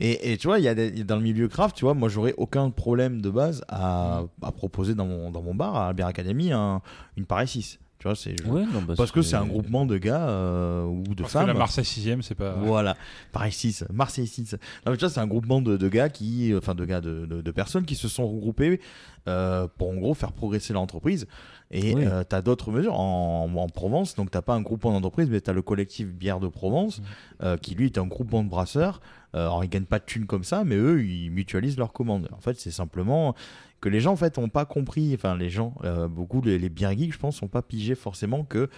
Et, 0.00 0.32
et 0.32 0.36
tu 0.38 0.46
vois, 0.46 0.58
il 0.58 0.64
y 0.64 0.68
a 0.68 0.74
des- 0.74 1.04
dans 1.04 1.16
le 1.16 1.22
milieu 1.22 1.46
craft, 1.48 1.76
tu 1.76 1.84
vois, 1.84 1.94
moi 1.94 2.08
j'aurais 2.08 2.34
aucun 2.38 2.70
problème 2.70 3.20
de 3.20 3.28
base 3.30 3.62
à, 3.68 4.22
à 4.42 4.50
proposer 4.52 4.94
dans 4.94 5.06
mon, 5.06 5.30
dans 5.30 5.42
mon 5.42 5.54
bar, 5.54 5.76
à 5.76 5.92
Beer 5.92 6.04
Academy, 6.06 6.52
un- 6.52 6.80
une 7.16 7.26
Paris 7.26 7.48
6. 7.48 7.78
Tu 7.98 8.04
vois, 8.08 8.16
c'est 8.16 8.34
Ouais, 8.46 8.64
bah, 8.86 8.94
parce 8.96 9.12
que 9.12 9.20
c'est 9.20 9.36
un 9.36 9.44
groupement 9.46 9.84
de 9.84 9.98
gars 9.98 10.26
euh, 10.26 10.84
ou 10.86 11.02
de 11.02 11.20
Parce 11.20 11.34
que 11.34 11.38
femmes. 11.40 11.48
la 11.48 11.52
Marseille 11.52 11.84
6ème, 11.84 12.22
c'est 12.22 12.34
pas. 12.34 12.52
Voilà, 12.54 12.96
Paris 13.30 13.52
6, 13.52 13.84
Marseille 13.92 14.26
6. 14.26 14.52
Non, 14.86 14.92
mais 14.92 14.96
tu 14.96 15.00
vois, 15.04 15.10
c'est 15.10 15.20
un 15.20 15.26
groupement 15.26 15.60
de, 15.60 15.76
de 15.76 15.88
gars 15.90 16.08
qui, 16.08 16.54
enfin 16.56 16.74
de 16.74 16.86
gars, 16.86 17.02
de, 17.02 17.26
de- 17.26 17.42
de 17.42 17.50
personnes 17.50 17.84
qui 17.84 17.94
se 17.96 18.08
sont 18.08 18.26
regroupés 18.26 18.80
euh, 19.28 19.68
pour 19.76 19.90
en 19.90 19.96
gros 19.96 20.14
faire 20.14 20.32
progresser 20.32 20.72
l'entreprise. 20.72 21.26
Et 21.72 21.94
Oui. 21.94 22.04
tu 22.28 22.34
as 22.34 22.42
d'autres 22.42 22.70
mesures 22.72 22.98
en, 22.98 23.48
en 23.54 23.68
Provence, 23.68 24.16
donc 24.16 24.30
t'as 24.30 24.42
pas 24.42 24.54
un 24.54 24.60
groupement 24.60 24.90
d'entreprise, 24.92 25.30
mais 25.30 25.40
tu 25.40 25.50
as 25.50 25.52
le 25.52 25.62
collectif 25.62 26.08
Bière 26.08 26.40
de 26.40 26.48
Provence, 26.48 27.00
euh, 27.42 27.56
qui 27.56 27.74
lui 27.76 27.86
est 27.86 27.98
un 27.98 28.06
groupement 28.06 28.42
de 28.42 28.48
brasseurs. 28.48 29.00
Euh, 29.36 29.42
alors 29.42 29.62
ils 29.62 29.68
gagnent 29.70 29.84
pas 29.84 30.00
de 30.00 30.04
thunes 30.04 30.26
comme 30.26 30.42
ça, 30.42 30.64
mais 30.64 30.74
eux 30.74 31.04
ils 31.04 31.30
mutualisent 31.30 31.78
leurs 31.78 31.92
commandes. 31.92 32.28
En 32.36 32.40
fait, 32.40 32.58
c'est 32.58 32.72
simplement 32.72 33.34
que 33.80 33.88
les 33.88 34.00
gens 34.00 34.12
en 34.12 34.16
fait 34.16 34.36
ont 34.36 34.48
pas 34.48 34.64
compris, 34.64 35.12
enfin 35.14 35.36
les 35.36 35.48
gens, 35.48 35.74
euh, 35.84 36.08
beaucoup 36.08 36.42
les, 36.42 36.58
les 36.58 36.68
bières 36.68 36.96
geeks, 36.98 37.12
je 37.12 37.18
pense, 37.18 37.40
ont 37.42 37.48
pas 37.48 37.62
pigé 37.62 37.94
forcément 37.94 38.42
que 38.44 38.68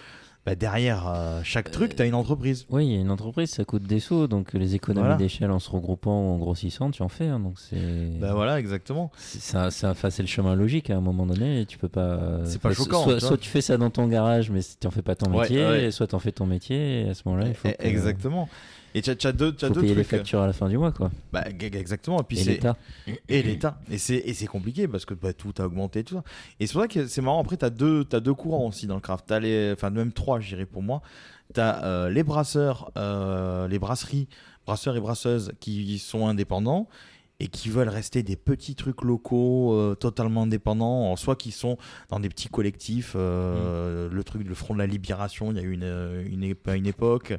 bah, 0.45 0.55
derrière 0.55 1.07
euh, 1.07 1.39
chaque 1.43 1.71
truc, 1.71 1.95
tu 1.95 2.01
as 2.01 2.05
une 2.05 2.15
entreprise. 2.15 2.65
Oui, 2.69 2.85
il 2.87 2.93
y 2.93 2.97
a 2.97 2.99
une 2.99 3.11
entreprise, 3.11 3.49
ça 3.51 3.63
coûte 3.63 3.83
des 3.83 3.99
sous, 4.01 4.27
donc 4.27 4.51
les 4.53 4.75
économies 4.75 5.01
Voilà. 5.05 5.15
d'échelle 5.15 5.51
en 5.51 5.59
se 5.59 5.69
regroupant 5.69 6.11
ou 6.21 6.33
en 6.33 6.37
grossissant, 6.37 6.91
tu 6.91 7.01
en 7.01 7.07
fais. 7.07 7.27
hein, 7.27 7.39
donc 7.39 7.53
c'est. 7.59 7.77
Bah 8.19 8.33
voilà, 8.33 8.59
exactement. 8.59 9.09
C'est 9.17 9.57
enfin, 9.57 10.09
c'est 10.09 10.21
le 10.23 10.27
chemin 10.27 10.55
logique 10.55 10.89
à 10.89 10.97
un 10.97 11.01
moment 11.01 11.25
donné. 11.25 11.61
et 11.61 11.65
Tu 11.65 11.77
peux 11.77 11.87
pas. 11.87 12.41
C'est 12.43 12.61
pas 12.61 12.69
enfin, 12.71 12.83
choquant, 12.83 13.03
Soit, 13.03 13.13
tu 13.13 13.19
vois. 13.19 13.27
soit 13.29 13.37
tu 13.37 13.49
fais 13.49 13.61
ça 13.61 13.77
dans 13.77 13.89
ton 13.89 14.07
garage, 14.07 14.49
mais 14.51 14.59
tu 14.79 14.85
en 14.85 14.91
fais 14.91 15.01
pas 15.01 15.15
ton 15.15 15.29
métier, 15.29 15.63
ouais. 15.65 15.91
soit 15.91 16.07
tu 16.07 16.15
en 16.15 16.19
fais 16.19 16.31
ton 16.33 16.45
métier. 16.45 17.03
Et 17.05 17.09
à 17.09 17.13
ce 17.13 17.21
moment-là, 17.25 17.47
il 17.47 17.53
faut. 17.53 17.67
Eh, 17.69 17.73
que- 17.73 17.87
Exactement. 17.87 18.49
Et 18.95 19.01
tu 19.01 19.09
as, 19.09 19.31
deux, 19.31 19.51
t'as 19.53 19.67
faut 19.69 19.73
deux 19.75 19.81
payer 19.81 19.95
les 19.95 20.03
trucs. 20.03 20.17
factures 20.19 20.41
à 20.41 20.47
la 20.47 20.53
fin 20.53 20.69
du 20.69 20.77
mois, 20.77 20.91
quoi. 20.91 21.09
Bah, 21.31 21.43
exactement. 21.59 22.19
Et, 22.21 22.23
puis 22.23 22.39
Et 22.39 22.43
c'est- 22.43 22.51
l'État. 22.51 22.77
Et 23.27 23.41
l'État. 23.41 23.79
Et 23.89 23.97
c'est, 23.97 24.45
compliqué 24.45 24.87
parce 24.87 25.05
que 25.05 25.13
bah, 25.13 25.33
tout 25.33 25.53
a 25.57 25.63
augmenté 25.65 25.99
et 25.99 26.03
tout 26.03 26.15
ça. 26.15 26.23
Et 26.59 26.67
c'est 26.67 26.73
pour 26.73 26.81
ça 26.83 26.87
que 26.87 27.07
c'est 27.07 27.21
marrant. 27.21 27.41
Après, 27.41 27.57
tu 27.57 27.65
as 27.65 27.69
deux, 27.69 28.05
t'as 28.05 28.19
deux 28.19 28.33
courants 28.33 28.67
aussi 28.67 28.85
dans 28.87 28.95
le 28.95 29.01
craft. 29.01 29.31
As 29.31 29.39
les, 29.39 29.71
enfin, 29.73 29.89
même 29.89 30.11
trois, 30.11 30.39
je 30.39 30.49
dirais 30.49 30.65
pour 30.65 30.83
moi. 30.83 31.01
Tu 31.53 31.59
as 31.59 32.09
les 32.09 32.23
brasseurs, 32.23 32.91
euh, 32.97 33.67
les 33.67 33.79
brasseries, 33.79 34.27
brasseurs 34.65 34.95
et 34.95 34.99
brasseuses 34.99 35.51
qui 35.59 35.97
sont 35.99 36.27
indépendants. 36.27 36.87
Et 37.39 37.47
qui 37.47 37.67
veulent 37.69 37.89
rester 37.89 38.23
des 38.23 38.35
petits 38.37 38.75
trucs 38.75 39.01
locaux 39.01 39.73
euh, 39.73 39.95
totalement 39.95 40.43
indépendants, 40.43 41.11
en 41.11 41.15
soit 41.15 41.35
qui 41.35 41.51
sont 41.51 41.77
dans 42.09 42.19
des 42.19 42.29
petits 42.29 42.47
collectifs, 42.47 43.13
euh, 43.17 44.07
le 44.09 44.23
truc 44.23 44.47
le 44.47 44.53
Front 44.55 44.75
de 44.75 44.79
la 44.79 44.85
Libération, 44.87 45.51
il 45.51 45.57
y 45.57 45.59
a 45.59 45.63
eu 45.63 45.73
une, 45.73 46.25
une, 46.31 46.43
ép- 46.45 46.69
à 46.69 46.75
une 46.75 46.85
époque, 46.87 47.33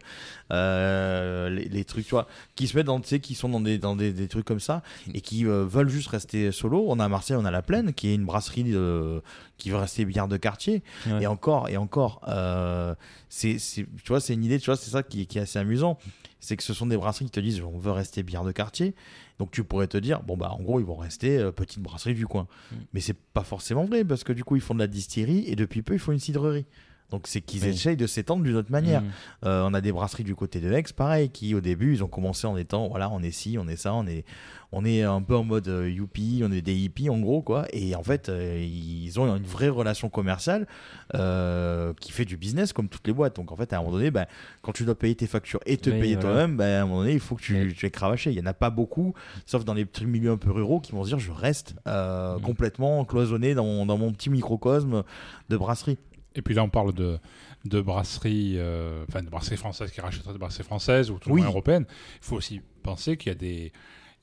euh, 0.53 1.49
les, 1.51 1.65
les 1.67 1.85
trucs, 1.85 2.05
tu 2.05 2.11
vois, 2.11 2.27
qui 2.55 2.67
se 2.67 2.77
mettent 2.77 2.87
dans, 2.87 3.01
tu 3.01 3.09
sais, 3.09 3.21
qui 3.21 3.35
sont 3.35 3.49
dans 3.49 3.61
des, 3.61 3.79
dans 3.79 3.97
des, 3.97 4.13
des 4.13 4.29
trucs 4.29 4.45
comme 4.45 4.61
ça 4.61 4.83
et 5.13 5.21
qui 5.21 5.47
euh, 5.47 5.65
veulent 5.65 5.89
juste 5.89 6.09
rester 6.09 6.53
solo. 6.53 6.85
On 6.89 6.99
a 6.99 7.05
à 7.05 7.09
Marseille, 7.09 7.37
on 7.41 7.45
a 7.45 7.51
la 7.51 7.63
Plaine, 7.63 7.93
qui 7.95 8.09
est 8.09 8.15
une 8.15 8.25
brasserie 8.27 8.65
euh, 8.75 9.21
qui 9.59 9.71
veut 9.71 9.77
rester 9.77 10.05
bière 10.05 10.29
de 10.29 10.37
quartier. 10.37 10.83
Ouais. 11.07 11.23
Et 11.23 11.27
encore, 11.27 11.69
et 11.69 11.77
encore, 11.77 12.21
euh, 12.29 12.95
c'est, 13.29 13.59
c'est- 13.59 13.87
tu 14.03 14.09
vois, 14.09 14.21
c'est 14.21 14.35
une 14.35 14.45
idée, 14.45 14.59
tu 14.59 14.67
vois, 14.67 14.77
c'est 14.77 14.91
ça 14.91 15.03
qui, 15.03 15.27
qui 15.27 15.39
est 15.39 15.43
assez 15.43 15.59
amusant. 15.59 15.99
C'est 16.41 16.57
que 16.59 16.63
ce 16.63 16.75
sont 16.75 16.85
des 16.87 16.97
brasseries 16.99 17.25
qui 17.25 17.31
te 17.31 17.41
disent 17.41 17.63
on 17.63 17.79
veut 17.79 17.91
rester 17.93 18.23
bière 18.23 18.45
de 18.45 18.53
quartier. 18.53 18.95
Donc 19.39 19.51
tu 19.51 19.65
pourrais 19.65 19.89
te 19.89 19.97
dire, 19.97 20.23
bon 20.23 20.37
bah 20.37 20.51
en 20.53 20.63
gros 20.63 20.81
ils 20.81 20.87
vont 20.87 20.97
rester 20.97 21.39
euh, 21.39 21.51
petite 21.51 21.81
brasserie 21.81 22.15
du 22.15 22.27
coin. 22.27 22.47
Mais 22.93 23.01
c'est 23.01 23.17
pas 23.19 23.43
forcément 23.43 23.85
vrai 23.85 24.05
parce 24.05 24.25
que 24.25 24.33
du 24.33 24.45
coup 24.45 24.57
ils 24.57 24.63
font 24.63 24.75
de 24.75 24.79
la 24.79 24.87
distillerie 24.87 25.45
et 25.49 25.57
depuis 25.57 25.83
peu 25.83 25.95
ils 25.95 25.99
font 25.99 26.13
une 26.13 26.21
cidrerie. 26.21 26.67
Donc 27.11 27.27
c'est 27.29 27.41
qu'ils 27.43 27.63
Oui. 27.63 27.69
essayent 27.69 27.97
de 27.97 28.07
s'étendre 28.07 28.43
d'une 28.43 28.57
autre 28.57 28.73
manière. 28.73 29.03
Mhm. 29.03 29.11
Euh, 29.45 29.63
on 29.69 29.75
a 29.75 29.81
des 29.81 29.93
brasseries 29.93 30.25
du 30.25 30.35
côté 30.35 30.59
de 30.61 30.73
Aix, 30.73 30.83
pareil, 30.97 31.29
qui 31.31 31.55
au 31.55 31.61
début 31.61 31.93
ils 31.95 32.03
ont 32.03 32.09
commencé 32.09 32.47
en 32.47 32.57
étant 32.57 32.89
voilà 32.89 33.09
on 33.11 33.21
est 33.23 33.31
ci, 33.31 33.57
on 33.61 33.69
est 33.69 33.77
ça, 33.77 33.95
on 33.95 34.07
est 34.07 34.25
on 34.73 34.85
est 34.85 35.03
un 35.03 35.23
peu 35.23 35.37
en 35.37 35.45
mode 35.45 35.69
euh, 35.69 35.89
youpi, 35.89 36.43
on 36.45 36.51
est 36.51 36.63
des 36.63 36.75
hippies 36.75 37.11
en 37.11 37.21
gros 37.21 37.43
quoi. 37.43 37.67
Et 37.73 37.95
en 37.95 38.03
fait 38.03 38.29
euh, 38.29 38.59
ils 38.61 39.21
ont 39.21 39.37
une 39.37 39.45
vraie 39.45 39.69
relation 39.69 40.09
commerciale 40.09 40.67
euh, 41.15 41.93
qui 42.01 42.11
fait 42.11 42.25
du 42.25 42.37
business 42.37 42.73
comme 42.73 42.89
toutes 42.89 43.07
les 43.07 43.13
boîtes. 43.13 43.37
Donc 43.37 43.53
en 43.53 43.57
fait 43.57 43.73
à 43.73 43.77
un 43.77 43.81
moment 43.81 43.93
donné, 43.93 44.11
ben, 44.11 44.27
quand 44.63 44.73
tu 44.73 44.85
dois 44.85 44.99
payer 44.99 45.15
tes 45.15 45.27
factures 45.27 45.61
et 45.67 45.77
te 45.77 45.91
Oui, 45.91 46.01
payer 46.01 46.15
voilà. 46.17 46.31
toi-même, 46.31 46.57
ben, 46.57 46.81
à 46.81 46.83
un 46.83 46.87
moment 46.87 47.01
donné 47.01 47.13
il 47.13 47.21
faut 47.21 47.37
que 47.37 47.43
tu, 47.43 47.75
tu 47.77 47.87
aies 47.87 47.91
cravaché. 47.91 48.31
Il 48.33 48.37
y 48.39 48.41
en 48.41 48.47
a 48.47 48.55
pas 48.55 48.71
beaucoup, 48.71 49.15
sauf 49.47 49.65
dans 49.65 49.75
les 49.75 49.85
petits 49.85 50.07
milieux 50.07 50.33
un 50.33 50.37
peu 50.39 50.51
ruraux 50.51 50.81
qui 50.81 50.93
vont 50.93 51.05
se 51.05 51.09
dire 51.09 51.19
je 51.19 51.31
reste 51.33 51.77
euh, 51.87 52.39
complètement 52.41 53.05
cloisonné 53.05 53.55
dans, 53.55 53.65
mon- 53.65 53.87
dans 53.87 53.99
mon 53.99 54.11
petit 54.13 54.31
microcosme 54.31 55.05
de 55.49 55.57
brasserie. 55.57 55.99
Et 56.35 56.43
puis 56.43 56.55
là, 56.55 56.63
on 56.65 56.69
parle 56.69 56.93
de, 56.93 57.19
de 57.65 57.81
brasseries, 57.81 58.55
euh, 58.57 59.05
enfin 59.09 59.23
de 59.23 59.29
brasseries 59.31 59.57
françaises 59.57 59.91
qui 59.93 60.01
rachèteraient 60.01 60.33
des 60.33 60.39
brasseries 60.39 60.65
françaises 60.65 61.11
ou 61.11 61.19
tout 61.19 61.29
le 61.29 61.35
Oui. 61.37 61.41
moins 61.43 61.51
européennes. 61.51 61.87
Il 61.89 62.25
faut 62.25 62.37
aussi 62.37 62.61
penser 62.83 63.17
qu'il 63.17 63.29
y 63.29 63.33
a 63.33 63.39
des, 63.39 63.73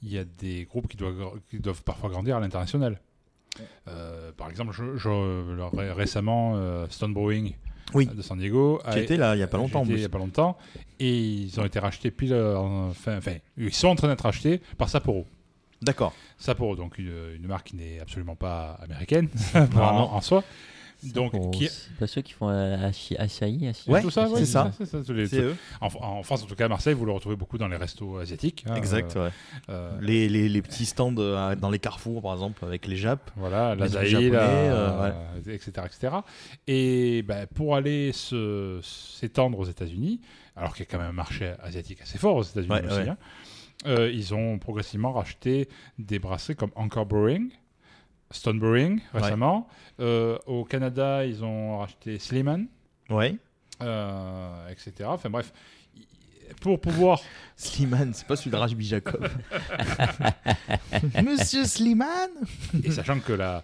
il 0.03 0.11
y 0.11 0.17
a 0.17 0.25
des 0.25 0.65
groupes 0.65 0.87
qui 0.87 0.97
doivent, 0.97 1.39
qui 1.49 1.59
doivent 1.59 1.83
parfois 1.83 2.09
grandir 2.09 2.37
à 2.37 2.39
l'international. 2.39 2.99
Euh, 3.87 4.31
par 4.31 4.49
exemple, 4.49 4.71
je, 4.73 4.95
je- 4.97 5.91
récemment, 5.93 6.53
euh, 6.55 6.85
Stone 6.89 7.13
Brewing 7.13 7.53
Oui. 7.93 8.05
de 8.07 8.21
San 8.21 8.37
Diego 8.37 8.81
Qui 8.91 8.99
était 8.99 9.17
là 9.17 9.35
il 9.35 9.39
y 9.39 9.43
a 9.43 9.47
pas 9.47 9.57
longtemps. 9.57 9.83
Il 9.87 9.99
y 9.99 10.05
a 10.05 10.09
pas 10.09 10.17
longtemps. 10.19 10.57
Et 10.99 11.17
ils 11.17 11.59
ont 11.59 11.65
été 11.65 11.79
rachetés 11.79 12.11
pile 12.11 12.33
en 12.33 12.93
fin, 12.93 13.17
enfin, 13.17 13.35
ils 13.57 13.73
sont 13.73 13.87
en 13.89 13.95
train 13.95 14.07
d'être 14.07 14.21
rachetés 14.21 14.61
par 14.77 14.87
Sapporo. 14.89 15.25
D'accord. 15.81 16.13
Sapporo, 16.37 16.75
donc 16.75 16.97
une, 16.99 17.11
une 17.35 17.47
marque 17.47 17.67
qui 17.67 17.75
n'est 17.75 17.99
absolument 17.99 18.35
pas 18.35 18.73
américaine 18.83 19.27
en 19.75 20.21
soi. 20.21 20.43
Donc, 21.03 21.31
Pour- 21.31 21.51
qui, 21.51 21.67
C'est 21.67 21.95
pas 21.97 22.05
ceux 22.07 22.21
qui 22.21 22.33
font 22.33 22.49
euh, 22.49 22.87
Asahi 23.17 23.71
Ouais, 23.87 24.01
tout 24.01 24.11
ça, 24.11 24.29
ouais, 24.29 24.39
c'est 24.39 24.45
ça. 24.45 24.71
c'est 24.77 24.85
ça, 24.85 24.99
les- 25.13 25.35
eux. 25.35 25.55
En, 25.81 25.87
en 25.87 26.21
France, 26.23 26.43
en 26.43 26.45
tout 26.45 26.55
cas, 26.55 26.65
à 26.65 26.67
Marseille, 26.67 26.93
vous 26.93 27.05
le 27.05 27.11
retrouvez 27.11 27.35
beaucoup 27.35 27.57
dans 27.57 27.67
les 27.67 27.75
restos 27.77 28.17
asiatiques. 28.17 28.65
hein, 28.67 28.75
Exact, 28.75 29.15
euh, 29.17 29.25
ouais. 29.27 29.31
euh, 29.69 29.97
Les, 30.01 30.29
les, 30.29 30.47
les 30.47 30.61
petits 30.61 30.85
stands 30.85 31.15
euh, 31.17 31.55
dans 31.55 31.69
les 31.71 31.79
carrefours, 31.79 32.21
par 32.21 32.33
exemple, 32.33 32.63
avec 32.65 32.85
les 32.85 32.97
Japs. 32.97 33.23
Voilà, 33.35 33.73
les 33.75 33.81
trucs 33.81 33.93
l'Asahi, 33.95 34.09
japonais, 34.11 34.29
la- 34.31 34.43
euh, 34.43 35.11
ouais. 35.45 35.55
etc., 35.55 35.71
etc. 35.85 36.13
Et 36.67 37.23
ben, 37.23 37.47
pour 37.47 37.75
aller 37.75 38.11
se- 38.13 38.79
s'étendre 38.83 39.57
aux 39.59 39.65
États-Unis, 39.65 40.21
alors 40.55 40.75
qu'il 40.75 40.85
y 40.85 40.87
a 40.87 40.91
quand 40.91 40.99
même 40.99 41.09
un 41.09 41.13
marché 41.13 41.53
asiatique 41.63 42.01
assez 42.01 42.17
fort 42.19 42.35
aux 42.35 42.43
États-Unis 42.43 42.71
Ouais, 42.73 42.85
aussi, 42.85 42.99
ouais. 42.99 43.09
hein, 43.09 43.17
euh, 43.87 44.11
ils 44.11 44.33
ont 44.35 44.59
progressivement 44.59 45.13
racheté 45.13 45.67
des 45.97 46.19
brasseries 46.19 46.55
comme 46.55 46.71
Anchor 46.75 47.05
Brewing, 47.07 47.49
Stone 48.33 48.59
Brewing 48.59 49.01
récemment. 49.13 49.67
Euh, 50.01 50.37
au 50.47 50.65
Canada, 50.65 51.25
ils 51.25 51.43
ont 51.43 51.77
racheté 51.79 52.17
Sleeman, 52.19 52.65
Ouais. 53.09 53.35
euh, 53.81 54.67
etc. 54.69 54.91
Enfin 55.05 55.29
bref, 55.29 55.53
pour 56.59 56.81
pouvoir 56.81 57.21
Slimane, 57.55 58.13
c'est 58.13 58.25
pas 58.27 58.35
celui 58.35 58.51
de 58.51 58.55
Rajbi 58.57 58.85
Jacob. 58.85 59.27
Monsieur 61.23 61.65
Slimane 61.65 62.31
Et 62.83 62.91
sachant 62.91 63.19
que 63.19 63.33
la, 63.33 63.63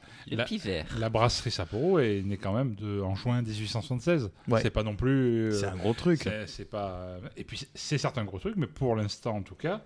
la, 0.97 1.09
brasserie 1.09 1.51
Sapporo 1.51 1.99
est 1.99 2.21
née 2.23 2.37
quand 2.37 2.53
même 2.53 2.75
de, 2.75 3.01
en 3.01 3.15
juin 3.15 3.41
1876. 3.41 4.29
Ouais. 4.47 4.61
C'est 4.61 4.69
pas 4.69 4.83
non 4.83 4.95
plus. 4.95 5.47
euh, 5.47 5.51
C'est 5.51 5.65
un 5.65 5.75
gros 5.75 5.93
truc. 5.93 6.21
c'est- 6.23 6.47
C'est 6.47 6.69
pas. 6.69 7.17
Et 7.35 7.43
puis 7.43 7.65
c'est- 7.73 7.97
certes 7.97 8.17
un 8.17 8.25
gros 8.25 8.39
truc, 8.39 8.53
mais 8.57 8.67
pour 8.67 8.95
l'instant 8.95 9.35
en 9.37 9.41
tout 9.41 9.55
cas, 9.55 9.81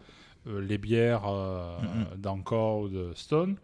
euh, 0.48 0.62
les 0.62 0.78
bières 0.78 1.24
euh, 1.28 1.78
d'Anchor 2.18 2.82
ou 2.82 2.90
de 2.90 3.12
Stone. 3.16 3.56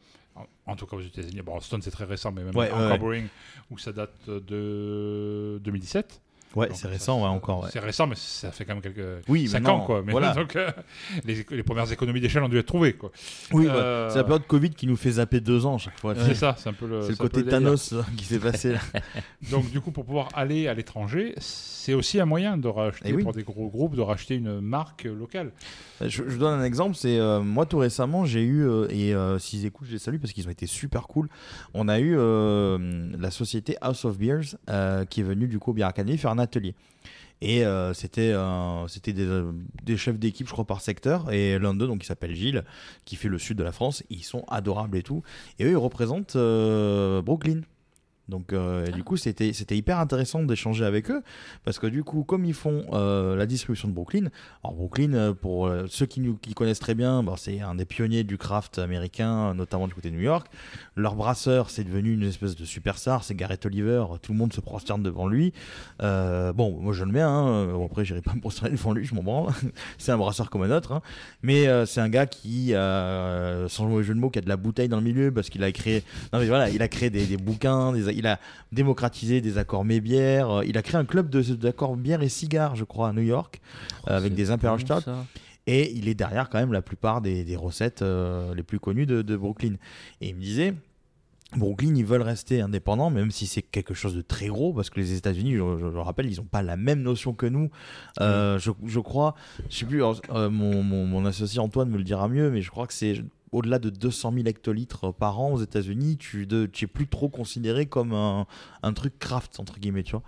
En, 0.65 0.75
tout 0.75 0.85
cas 0.85 0.97
aux 0.97 1.01
États-Unis. 1.01 1.41
Bon, 1.41 1.59
Stone 1.59 1.81
c'est 1.81 1.91
très 1.91 2.05
récent, 2.05 2.31
mais 2.31 2.43
même 2.43 2.55
Ouais. 2.55 2.69
Brewing, 2.97 3.27
où 3.71 3.77
ça 3.77 3.91
date 3.91 4.29
de 4.29 5.59
2017. 5.63 6.21
Ouais, 6.57 6.69
c'est 6.73 6.87
récent, 6.87 7.21
ouais, 7.21 7.27
encore. 7.27 7.63
ouais. 7.63 7.69
C'est 7.71 7.79
récent, 7.79 8.07
mais 8.07 8.15
ça 8.15 8.51
fait 8.51 8.65
quand 8.65 8.73
même 8.73 8.81
quelques 8.81 9.23
Oui, 9.27 9.47
5 9.47 9.61
mais 9.61 9.69
ans, 9.69 9.79
quoi. 9.81 10.01
Mais 10.03 10.11
voilà. 10.11 10.33
donc, 10.35 10.55
euh, 10.55 10.71
les, 11.23 11.63
premières 11.63 11.91
économies 11.91 12.19
d'échelle 12.21 12.43
ont 12.43 12.49
dû 12.49 12.57
être 12.57 12.65
trouvées, 12.65 12.93
quoi. 12.93 13.11
Oui, 13.51 13.67
Euh, 13.69 14.09
c'est 14.09 14.17
la 14.17 14.23
période 14.23 14.47
Covid 14.47 14.71
qui 14.71 14.87
nous 14.87 14.95
fait 14.95 15.11
zapper 15.11 15.39
deux 15.39 15.65
ans 15.65 15.77
chaque 15.77 15.99
fois. 15.99 16.15
C'est 16.15 16.33
ça, 16.35 16.55
c'est 16.57 16.69
un 16.69 16.73
peu 16.73 16.87
le. 16.87 17.01
C'est 17.03 17.17
côté. 17.17 17.43
Thanos 17.45 17.93
euh, 17.93 18.01
qui 18.17 18.25
s'est 18.25 18.39
passé 18.39 18.73
là. 18.73 18.79
Donc 19.51 19.69
du 19.69 19.79
coup, 19.81 19.91
pour 19.91 20.05
pouvoir 20.05 20.29
aller 20.33 20.67
à 20.67 20.73
l'étranger, 20.73 21.35
c'est 21.37 21.93
aussi 21.93 22.19
un 22.19 22.25
moyen 22.25 22.57
de 22.57 22.67
racheter 22.67 23.09
Eh 23.09 23.13
oui. 23.13 23.23
pour 23.23 23.33
des 23.33 23.43
gros 23.43 23.69
groupes 23.69 23.95
de 23.95 24.01
racheter 24.01 24.35
une 24.35 24.59
marque 24.59 25.03
locale. 25.03 25.51
Je, 26.01 26.07
je 26.09 26.21
vous 26.23 26.37
donne 26.39 26.59
un 26.59 26.63
exemple, 26.63 26.95
c'est 26.95 27.17
euh, 27.19 27.39
moi 27.41 27.65
tout 27.65 27.77
récemment 27.77 28.25
j'ai 28.25 28.43
eu 28.43 28.67
euh, 28.67 28.87
et 28.89 29.13
s'ils 29.39 29.65
écoutent 29.65 29.87
je 29.87 29.93
les 29.93 29.99
salue 29.99 30.17
parce 30.17 30.33
qu'ils 30.33 30.47
ont 30.47 30.51
été 30.51 30.65
super 30.65 31.07
cool. 31.07 31.29
On 31.73 31.87
a 31.87 31.99
eu 31.99 32.15
la 32.15 33.31
société 33.31 33.77
House 33.81 34.05
of 34.05 34.17
Beers 34.17 34.55
qui 35.09 35.21
est 35.21 35.23
venue 35.23 35.47
du 35.47 35.59
coup 35.59 35.73
au 35.73 35.83
Academy 35.83 36.17
faire 36.17 36.31
un 36.31 36.39
atelier. 36.47 36.73
Et 37.41 37.63
euh, 37.65 37.93
c'était 37.93 38.31
euh, 38.31 38.87
euh, 39.07 39.51
des 39.83 39.97
chefs 39.97 40.17
d'équipe 40.17 40.47
je 40.47 40.51
crois 40.51 40.65
par 40.65 40.81
secteur 40.81 41.31
et 41.31 41.59
l'un 41.59 41.75
d'eux 41.75 41.85
donc 41.85 41.99
qui 42.01 42.07
s'appelle 42.07 42.33
Gilles 42.33 42.63
qui 43.05 43.15
fait 43.15 43.27
le 43.27 43.37
sud 43.37 43.57
de 43.57 43.63
la 43.63 43.71
France. 43.71 44.03
Ils 44.09 44.23
sont 44.23 44.43
adorables 44.47 44.97
et 44.97 45.03
tout. 45.03 45.21
Et 45.59 45.65
eux 45.65 45.71
ils 45.71 45.77
représentent 45.77 46.35
Brooklyn. 46.35 47.61
Donc 48.29 48.51
euh, 48.51 48.87
du 48.87 49.03
coup 49.03 49.15
c'était 49.15 49.53
c'était 49.53 49.77
hyper 49.77 49.99
intéressant 49.99 50.43
d'échanger 50.43 50.83
avec 50.83 51.09
eux 51.09 51.23
parce 51.63 51.79
que 51.79 51.87
du 51.87 52.03
coup 52.03 52.23
comme 52.23 52.43
ils 52.43 52.53
font 52.53 52.85
euh, 52.91 53.35
la 53.37 53.45
distribution 53.45 53.87
de 53.87 53.93
Brooklyn, 53.93 54.27
alors 54.63 54.75
Brooklyn 54.75 55.13
euh, 55.13 55.33
pour 55.33 55.67
euh, 55.67 55.85
ceux 55.87 56.05
qui 56.05 56.19
nous 56.19 56.35
qui 56.35 56.53
connaissent 56.53 56.79
très 56.79 56.93
bien, 56.93 57.23
bon, 57.23 57.37
c'est 57.37 57.61
un 57.61 57.75
des 57.75 57.85
pionniers 57.85 58.25
du 58.25 58.37
craft 58.37 58.79
américain 58.79 59.53
notamment 59.53 59.87
du 59.87 59.93
côté 59.93 60.09
de 60.09 60.15
New 60.15 60.21
York. 60.21 60.47
Leur 60.95 61.15
brasseur 61.15 61.69
c'est 61.69 61.85
devenu 61.85 62.13
une 62.13 62.23
espèce 62.23 62.55
de 62.55 62.65
superstar, 62.65 63.23
c'est 63.23 63.35
Garrett 63.35 63.65
Oliver, 63.65 64.03
tout 64.21 64.33
le 64.33 64.37
monde 64.37 64.51
se 64.51 64.59
prosterne 64.59 65.01
devant 65.01 65.27
lui. 65.27 65.53
Bon 65.99 66.77
moi 66.81 66.93
je 66.93 67.05
le 67.05 67.11
mets, 67.11 67.21
hein, 67.21 67.67
bon, 67.71 67.85
après 67.85 68.03
j'irai 68.03 68.21
pas 68.21 68.33
me 68.33 68.41
prosterner 68.41 68.75
devant 68.75 68.91
lui, 68.91 69.05
je 69.05 69.15
m'en 69.15 69.23
branle. 69.23 69.53
c'est 69.97 70.11
un 70.11 70.17
brasseur 70.17 70.49
comme 70.49 70.63
un 70.63 70.71
autre, 70.71 70.91
hein. 70.91 71.01
mais 71.43 71.65
c'est 71.85 72.01
un 72.01 72.09
gars 72.09 72.25
qui 72.25 72.71
sans 72.71 73.85
mauvais 73.85 74.03
jeu 74.03 74.13
de 74.13 74.19
mots 74.19 74.29
qui 74.29 74.39
a 74.39 74.41
de 74.41 74.49
la 74.49 74.57
bouteille 74.57 74.89
dans 74.89 74.97
le 74.97 75.03
milieu 75.03 75.31
parce 75.31 75.49
qu'il 75.49 75.63
a 75.63 75.71
créé 75.71 76.03
non 76.33 76.39
mais 76.39 76.47
voilà 76.47 76.69
il 76.69 76.81
a 76.81 76.87
créé 76.87 77.09
des, 77.09 77.25
des 77.25 77.37
bouquins 77.37 77.93
des, 77.93 78.09
il 78.17 78.27
a 78.27 78.39
démocratisé 78.71 79.39
des 79.41 79.57
accords 79.57 79.85
mes 79.85 80.01
bières 80.01 80.49
euh, 80.49 80.65
il 80.65 80.77
a 80.77 80.81
créé 80.81 80.99
un 80.99 81.05
club 81.05 81.29
d'accords 81.29 81.95
bières 81.95 82.21
et 82.23 82.29
cigares 82.29 82.75
je 82.75 82.83
crois 82.83 83.09
à 83.09 83.13
New 83.13 83.21
York 83.21 83.61
euh, 84.09 84.17
avec 84.17 84.33
des 84.33 84.51
Imperial 84.51 84.79
Stout. 84.79 85.09
et 85.67 85.91
il 85.93 86.07
est 86.07 86.15
derrière 86.15 86.49
quand 86.49 86.59
même 86.59 86.73
la 86.73 86.81
plupart 86.81 87.21
des, 87.21 87.43
des 87.43 87.55
recettes 87.55 88.01
euh, 88.01 88.53
les 88.55 88.63
plus 88.63 88.79
connues 88.79 89.05
de, 89.05 89.21
de 89.21 89.35
Brooklyn. 89.35 89.73
Et 90.21 90.29
il 90.29 90.35
me 90.35 90.41
disait 90.41 90.73
Brooklyn, 91.55 91.95
ils 91.95 92.05
veulent 92.05 92.21
rester 92.23 92.59
indépendants, 92.61 93.09
même 93.09 93.31
si 93.31 93.47
c'est 93.47 93.61
quelque 93.61 93.93
chose 93.93 94.13
de 94.15 94.21
très 94.21 94.47
gros, 94.47 94.73
parce 94.73 94.89
que 94.89 94.99
les 94.99 95.13
États-Unis, 95.13 95.53
je, 95.53 95.57
je- 95.79 95.79
je 95.79 95.93
le 95.93 96.01
rappelle, 96.01 96.25
ils 96.29 96.37
n'ont 96.37 96.43
pas 96.45 96.61
la 96.61 96.75
même 96.75 97.01
notion 97.01 97.33
que 97.33 97.45
nous. 97.45 97.69
Euh, 98.19 98.59
je, 98.59 98.71
je 98.85 98.99
crois, 98.99 99.33
je 99.69 99.77
sais 99.77 99.85
plus, 99.85 99.97
alors, 99.99 100.19
euh, 100.31 100.49
mon, 100.49 100.83
mon, 100.83 101.05
mon 101.05 101.25
associé 101.25 101.59
Antoine 101.61 101.89
me 101.89 101.97
le 101.97 102.03
dira 102.03 102.27
mieux, 102.27 102.49
mais 102.51 102.61
je 102.61 102.69
crois 102.69 102.85
que 102.85 102.93
c'est 102.93 103.23
au-delà 103.51 103.79
de 103.79 103.89
200 103.89 104.33
000 104.33 104.47
hectolitres 104.47 105.13
par 105.13 105.39
an 105.39 105.51
aux 105.51 105.61
États-Unis, 105.61 106.17
tu 106.17 106.45
de, 106.45 106.65
tu 106.65 106.85
es 106.85 106.87
plus 106.87 107.07
trop 107.07 107.29
considéré 107.29 107.85
comme 107.85 108.13
un, 108.13 108.45
un 108.83 108.93
truc 108.93 109.17
craft, 109.19 109.59
entre 109.59 109.79
guillemets, 109.79 110.03
tu 110.03 110.11
vois. 110.11 110.23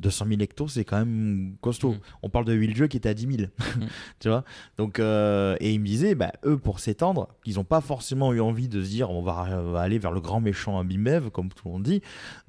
200 0.00 0.26
000 0.28 0.40
hectos, 0.40 0.68
c'est 0.68 0.84
quand 0.84 0.98
même 0.98 1.56
costaud. 1.60 1.92
Mm. 1.92 1.98
On 2.22 2.28
parle 2.28 2.44
de 2.44 2.52
Willjeu 2.52 2.86
qui 2.86 2.96
était 2.96 3.08
à 3.08 3.14
10 3.14 3.36
000. 3.36 3.48
tu 4.20 4.28
vois 4.28 4.44
Donc, 4.76 4.98
euh, 4.98 5.56
et 5.60 5.72
il 5.72 5.80
me 5.80 5.86
disait, 5.86 6.14
bah, 6.14 6.32
eux, 6.44 6.58
pour 6.58 6.80
s'étendre, 6.80 7.28
ils 7.44 7.56
n'ont 7.56 7.64
pas 7.64 7.80
forcément 7.80 8.32
eu 8.32 8.40
envie 8.40 8.68
de 8.68 8.82
se 8.82 8.88
dire, 8.88 9.10
on 9.10 9.22
va, 9.22 9.46
on 9.50 9.72
va 9.72 9.80
aller 9.80 9.98
vers 9.98 10.12
le 10.12 10.20
grand 10.20 10.40
méchant 10.40 10.78
Abimbev, 10.78 11.30
comme 11.30 11.48
tout 11.48 11.66
le 11.68 11.72
monde 11.72 11.82
dit. 11.82 12.02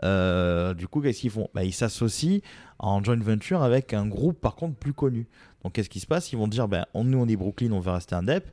Euh, 0.04 0.74
du 0.74 0.88
coup, 0.88 1.02
qu'est-ce 1.02 1.22
qu'ils 1.22 1.32
font? 1.32 1.50
Bah, 1.54 1.64
Ils 1.64 1.74
s'associent 1.74 2.40
en 2.80 3.04
joint 3.04 3.18
venture 3.18 3.64
avec 3.64 3.94
un 3.94 4.06
groupe, 4.06 4.40
par 4.40 4.56
contre, 4.56 4.76
plus 4.76 4.94
connu. 4.94 5.28
Donc, 5.64 5.74
qu'est-ce 5.74 5.90
qui 5.90 6.00
se 6.00 6.08
passe? 6.08 6.32
Ils 6.32 6.38
vont 6.38 6.48
dire, 6.48 6.68
bah, 6.68 6.88
on, 6.94 7.04
nous, 7.04 7.18
on 7.18 7.28
est 7.28 7.36
Brooklyn, 7.36 7.72
on 7.72 7.80
veut 7.80 7.92
rester 7.92 8.16
indep, 8.16 8.50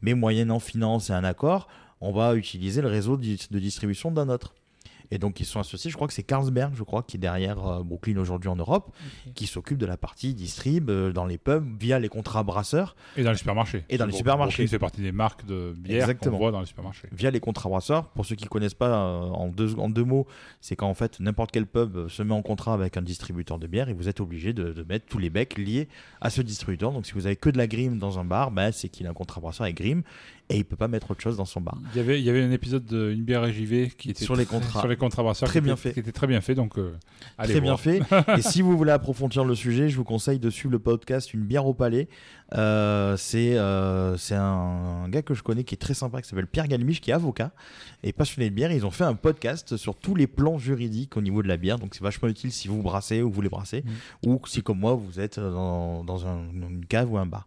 mais 0.00 0.14
moyennant 0.14 0.60
finance 0.60 1.10
et 1.10 1.12
un 1.12 1.24
accord, 1.24 1.68
on 2.00 2.12
va 2.12 2.34
utiliser 2.34 2.80
le 2.80 2.88
réseau 2.88 3.16
de 3.16 3.58
distribution 3.58 4.10
d'un 4.10 4.28
autre. 4.28 4.54
Et 5.10 5.18
donc 5.18 5.40
ils 5.40 5.46
sont 5.46 5.60
associés, 5.60 5.90
je 5.90 5.96
crois 5.96 6.08
que 6.08 6.14
c'est 6.14 6.22
Carlsberg, 6.22 6.74
je 6.74 6.82
crois, 6.82 7.02
qui 7.02 7.16
est 7.16 7.20
derrière 7.20 7.66
euh, 7.66 7.82
Brooklyn 7.82 8.16
aujourd'hui 8.18 8.48
en 8.48 8.56
Europe, 8.56 8.94
qui 9.34 9.46
s'occupe 9.46 9.78
de 9.78 9.86
la 9.86 9.96
partie 9.96 10.34
distrib 10.34 10.90
euh, 10.90 11.12
dans 11.12 11.24
les 11.24 11.38
pubs 11.38 11.66
via 11.80 11.98
les 11.98 12.08
contrats 12.08 12.42
brasseurs. 12.42 12.96
Et 13.16 13.22
dans 13.22 13.30
les 13.30 13.36
supermarchés. 13.36 13.84
Et 13.88 13.98
dans 13.98 14.06
les 14.06 14.12
supermarchés. 14.12 14.64
Brooklyn 14.64 14.70
fait 14.70 14.78
partie 14.78 15.00
des 15.00 15.12
marques 15.12 15.46
de 15.46 15.74
bière 15.76 16.04
qu'on 16.06 16.10
Exactement. 16.10 16.38
voit 16.38 16.50
dans 16.52 16.60
les 16.60 16.66
supermarchés. 16.66 17.08
Via 17.12 17.30
les 17.30 17.40
contrats 17.40 17.68
brasseurs. 17.68 18.08
Pour 18.10 18.26
ceux 18.26 18.36
qui 18.36 18.44
ne 18.44 18.48
connaissent 18.48 18.74
pas, 18.74 18.88
euh, 18.88 19.20
en, 19.28 19.48
deux, 19.48 19.78
en 19.78 19.88
deux 19.88 20.04
mots, 20.04 20.26
c'est 20.60 20.76
qu'en 20.76 20.94
fait, 20.94 21.20
n'importe 21.20 21.50
quel 21.52 21.66
pub 21.66 22.08
se 22.08 22.22
met 22.22 22.34
en 22.34 22.42
contrat 22.42 22.74
avec 22.74 22.96
un 22.96 23.02
distributeur 23.02 23.58
de 23.58 23.66
bière 23.66 23.88
et 23.88 23.94
vous 23.94 24.08
êtes 24.08 24.20
obligé 24.20 24.52
de, 24.52 24.72
de 24.72 24.82
mettre 24.82 25.06
tous 25.06 25.18
les 25.18 25.30
becs 25.30 25.56
liés 25.58 25.88
à 26.20 26.30
ce 26.30 26.42
distributeur. 26.42 26.92
Donc 26.92 27.06
si 27.06 27.12
vous 27.12 27.26
avez 27.26 27.36
que 27.36 27.50
de 27.50 27.58
la 27.58 27.66
Grim 27.66 27.98
dans 27.98 28.18
un 28.18 28.24
bar, 28.24 28.50
bah, 28.50 28.72
c'est 28.72 28.88
qu'il 28.88 29.06
a 29.06 29.10
un 29.10 29.14
contrat 29.14 29.40
brasseur 29.40 29.64
avec 29.64 29.76
Grim 29.76 30.02
et 30.50 30.56
il 30.56 30.64
peut 30.64 30.76
pas 30.76 30.88
mettre 30.88 31.10
autre 31.10 31.20
chose 31.20 31.36
dans 31.36 31.44
son 31.44 31.60
bar. 31.60 31.76
Il 31.94 31.98
y 31.98 32.00
avait, 32.00 32.18
il 32.20 32.24
y 32.24 32.30
avait 32.30 32.42
un 32.42 32.50
épisode 32.50 32.84
de 32.86 33.10
Une 33.10 33.22
bière 33.22 33.44
et 33.44 33.52
JV 33.52 33.90
qui 33.96 34.10
était 34.10 34.24
Sur 34.24 34.34
les 34.36 34.46
très- 34.46 34.58
contrats. 34.58 34.80
sur 34.80 34.88
les 34.88 34.96
contrats 34.96 35.22
brasseurs 35.22 35.48
Très 35.48 35.60
bien 35.60 35.74
était- 35.74 35.82
fait. 35.90 35.92
qui 35.94 36.00
était 36.00 36.12
très 36.12 36.26
bien 36.26 36.40
fait. 36.40 36.54
Donc, 36.54 36.78
euh, 36.78 36.92
allez 37.36 37.52
Très 37.52 37.60
bien 37.60 37.76
fait. 37.76 38.00
Et 38.38 38.42
si 38.42 38.62
vous 38.62 38.76
voulez 38.76 38.92
approfondir 38.92 39.44
le 39.44 39.54
sujet, 39.54 39.88
je 39.90 39.96
vous 39.96 40.04
conseille 40.04 40.38
de 40.38 40.48
suivre 40.50 40.72
le 40.72 40.78
podcast 40.78 41.34
Une 41.34 41.42
bière 41.44 41.66
au 41.66 41.74
palais. 41.74 42.08
Euh, 42.54 43.14
c'est 43.18 43.58
euh, 43.58 44.16
c'est 44.16 44.34
un, 44.34 45.02
un 45.04 45.08
gars 45.10 45.20
que 45.20 45.34
je 45.34 45.42
connais 45.42 45.64
qui 45.64 45.74
est 45.74 45.78
très 45.78 45.92
sympa, 45.92 46.22
qui 46.22 46.28
s'appelle 46.30 46.46
Pierre 46.46 46.66
Galmiche, 46.66 47.02
qui 47.02 47.10
est 47.10 47.14
avocat 47.14 47.50
et 48.02 48.12
passionné 48.14 48.48
de 48.48 48.54
bière. 48.54 48.72
Ils 48.72 48.86
ont 48.86 48.90
fait 48.90 49.04
un 49.04 49.14
podcast 49.14 49.76
sur 49.76 49.94
tous 49.96 50.14
les 50.14 50.26
plans 50.26 50.56
juridiques 50.58 51.16
au 51.18 51.20
niveau 51.20 51.42
de 51.42 51.48
la 51.48 51.58
bière. 51.58 51.78
Donc 51.78 51.94
c'est 51.94 52.02
vachement 52.02 52.28
utile 52.28 52.50
si 52.52 52.68
vous 52.68 52.82
brassez 52.82 53.20
ou 53.20 53.28
vous 53.28 53.34
voulez 53.34 53.50
brasser, 53.50 53.84
ou 54.24 54.40
si 54.46 54.62
comme 54.62 54.78
moi 54.78 54.94
vous 54.94 55.20
êtes 55.20 55.38
dans, 55.38 56.04
dans 56.04 56.26
un- 56.26 56.44
une 56.54 56.86
cave 56.86 57.12
ou 57.12 57.18
un 57.18 57.26
bar. 57.26 57.46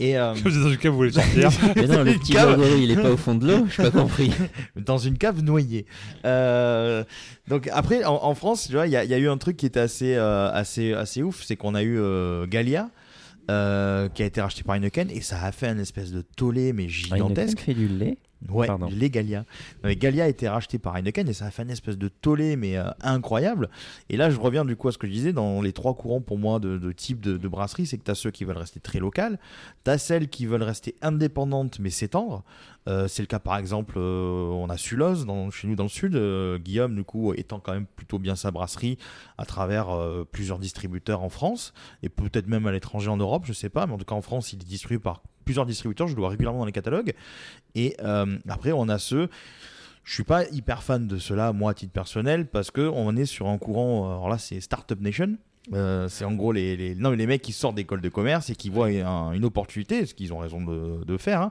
Et, 0.00 0.16
euh, 0.16 0.32
êtes 0.34 0.44
dans 0.44 0.70
une 0.70 0.76
cave, 0.76 0.92
vous 0.92 0.98
voulez 0.98 1.10
sortir. 1.12 1.50
Mais 1.76 1.86
non, 1.88 2.04
le 2.04 2.12
petit 2.14 2.32
cave- 2.32 2.56
Grégory, 2.56 2.82
il 2.84 2.90
est 2.92 2.96
pas 3.02 3.10
au 3.10 3.16
fond 3.16 3.34
de 3.34 3.46
l'eau, 3.50 3.66
j'ai 3.68 3.82
pas 3.82 3.90
compris. 3.90 4.30
dans 4.76 4.98
une 4.98 5.18
cave 5.18 5.42
noyée. 5.42 5.86
Euh, 6.24 7.02
donc 7.48 7.68
après, 7.72 8.04
en, 8.04 8.14
en 8.22 8.34
France, 8.34 8.66
tu 8.68 8.74
vois, 8.74 8.86
il 8.86 8.92
y, 8.92 8.96
a- 8.96 9.02
il 9.04 9.10
y 9.10 9.14
a 9.14 9.18
eu 9.18 9.28
un 9.28 9.38
truc 9.38 9.56
qui 9.56 9.66
était 9.66 9.80
assez, 9.80 10.14
euh, 10.14 10.50
assez, 10.52 10.92
assez 10.92 11.22
ouf, 11.22 11.42
c'est 11.44 11.56
qu'on 11.56 11.74
a 11.74 11.82
eu 11.82 11.98
euh, 11.98 12.46
Gallia. 12.46 12.90
euh, 13.50 14.08
qui 14.10 14.22
a 14.22 14.26
été 14.26 14.40
racheté 14.42 14.62
par 14.62 14.74
Heineken 14.76 15.10
et 15.10 15.22
ça 15.22 15.42
a 15.42 15.52
fait 15.52 15.68
un 15.68 15.78
espèce 15.78 16.12
de 16.12 16.20
tollé 16.36 16.74
mais 16.74 16.86
gigantesque. 16.88 17.58
Heineken 17.58 17.58
fait 17.64 17.74
du 17.74 17.88
lait? 17.88 18.18
Ouais, 18.48 18.66
Pardon. 18.68 18.88
lait 18.90 19.10
Gallia. 19.10 19.44
Non, 19.82 19.90
Gallia 19.92 20.24
a 20.24 20.28
été 20.28 20.48
racheté 20.48 20.78
par 20.78 20.96
Heineken 20.96 21.28
et 21.28 21.32
ça 21.32 21.46
a 21.46 21.50
fait 21.50 21.62
une 21.64 21.70
espèce 21.70 21.98
de 21.98 22.08
tollé 22.08 22.56
mais 22.56 22.76
euh, 22.76 22.88
incroyable. 23.00 23.68
Et 24.10 24.16
là, 24.16 24.30
je 24.30 24.38
reviens 24.38 24.64
du 24.64 24.76
coup 24.76 24.88
à 24.88 24.92
ce 24.92 24.98
que 24.98 25.06
je 25.06 25.12
disais 25.12 25.32
dans 25.32 25.60
les 25.60 25.72
trois 25.72 25.94
courants 25.94 26.20
pour 26.20 26.38
moi 26.38 26.60
de, 26.60 26.78
de 26.78 26.92
type 26.92 27.20
de, 27.20 27.36
de 27.36 27.48
brasserie, 27.48 27.86
c'est 27.86 27.98
que 27.98 28.04
tu 28.04 28.10
as 28.10 28.14
ceux 28.14 28.30
qui 28.30 28.44
veulent 28.44 28.56
rester 28.58 28.78
très 28.80 29.00
locales, 29.00 29.38
tu 29.84 29.90
as 29.90 29.98
celles 29.98 30.28
qui 30.28 30.46
veulent 30.46 30.62
rester 30.62 30.94
indépendantes 31.02 31.80
mais 31.80 31.90
s'étendre. 31.90 32.44
Euh, 32.86 33.08
c'est 33.08 33.22
le 33.22 33.26
cas 33.26 33.40
par 33.40 33.56
exemple, 33.58 33.94
euh, 33.98 34.48
on 34.50 34.70
a 34.70 34.76
Suloz 34.76 35.26
dans, 35.26 35.50
chez 35.50 35.66
nous 35.66 35.74
dans 35.74 35.82
le 35.82 35.88
sud, 35.88 36.16
Guillaume 36.62 36.94
du 36.94 37.04
coup 37.04 37.34
étant 37.34 37.58
quand 37.58 37.72
même 37.72 37.86
plutôt 37.86 38.18
bien 38.20 38.36
sa 38.36 38.50
brasserie 38.52 38.98
à 39.36 39.44
travers 39.44 39.88
plusieurs 40.30 40.58
distributeurs 40.60 41.22
en 41.22 41.28
France 41.28 41.74
et 42.02 42.08
peut-être 42.08 42.46
même 42.46 42.66
à 42.66 42.72
l'étranger 42.72 43.10
en 43.10 43.16
Europe, 43.16 43.44
je 43.46 43.52
sais 43.52 43.68
pas, 43.68 43.86
mais 43.86 43.94
en 43.94 43.98
tout 43.98 44.04
cas 44.04 44.14
en 44.14 44.22
France 44.22 44.52
il 44.52 44.62
est 44.62 44.64
distribué 44.64 44.98
par 45.00 45.22
plusieurs 45.48 45.64
distributeurs, 45.66 46.08
je 46.08 46.14
le 46.14 46.20
vois 46.20 46.28
régulièrement 46.28 46.58
dans 46.58 46.66
les 46.66 46.72
catalogues. 46.72 47.14
Et 47.74 47.96
euh, 48.02 48.36
après 48.48 48.72
on 48.72 48.86
a 48.90 48.98
ceux 48.98 49.28
je 50.04 50.14
suis 50.14 50.24
pas 50.24 50.46
hyper 50.48 50.82
fan 50.82 51.06
de 51.06 51.18
cela, 51.18 51.52
moi, 51.52 51.72
à 51.72 51.74
titre 51.74 51.92
personnel, 51.92 52.46
parce 52.46 52.70
que 52.70 52.80
on 52.80 53.14
est 53.16 53.26
sur 53.26 53.46
un 53.48 53.58
courant. 53.58 54.04
euh, 54.06 54.12
Alors 54.14 54.30
là, 54.30 54.38
c'est 54.38 54.58
Startup 54.60 54.98
Nation. 54.98 55.36
Euh, 55.74 56.08
c'est 56.08 56.24
en 56.24 56.32
gros 56.32 56.50
les, 56.52 56.94
non, 56.94 57.10
les 57.10 57.26
mecs 57.26 57.42
qui 57.42 57.52
sortent 57.52 57.74
d'école 57.74 58.00
de 58.00 58.08
commerce 58.08 58.48
et 58.48 58.54
qui 58.54 58.70
voient 58.70 58.86
un- 58.88 59.32
une 59.32 59.44
opportunité, 59.44 60.06
ce 60.06 60.14
qu'ils 60.14 60.32
ont 60.32 60.38
raison 60.38 60.62
de, 60.64 61.04
de 61.04 61.16
faire, 61.18 61.42
hein, 61.42 61.50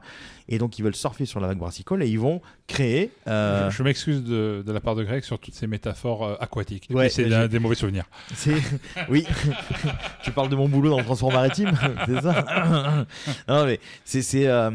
et 0.49 0.57
donc 0.57 0.77
ils 0.79 0.81
veulent 0.83 0.95
surfer 0.95 1.25
sur 1.25 1.39
la 1.39 1.47
vague 1.47 1.57
brassicole 1.57 2.03
et 2.03 2.07
ils 2.07 2.19
vont 2.19 2.41
créer. 2.67 3.11
euh, 3.27 3.69
Je, 3.69 3.77
je 3.77 3.83
m'excuse 3.83 4.23
de, 4.23 4.63
de 4.65 4.71
la 4.71 4.79
part 4.79 4.95
de 4.95 5.03
Greg 5.03 5.23
sur 5.23 5.39
toutes 5.39 5.53
ces 5.53 5.67
métaphores 5.67 6.23
euh, 6.25 6.35
aquatiques. 6.39 6.87
Ouais, 6.91 7.09
c'est 7.09 7.25
d'un- 7.25 7.43
j'ai- 7.43 7.47
des 7.49 7.59
mauvais 7.59 7.75
souvenirs. 7.75 8.05
Oui. 9.09 9.25
tu 10.23 10.31
parles 10.31 10.49
de 10.49 10.55
mon 10.55 10.67
boulot 10.67 10.89
dans 10.89 10.97
le 10.99 11.03
transport 11.05 11.31
maritime, 11.31 11.71
c'est 12.05 12.21
ça? 12.21 13.05
Non 13.47 13.65
mais 13.65 13.79
c'est 14.05 14.21
c'est 14.21 14.47
euh, 14.47 14.69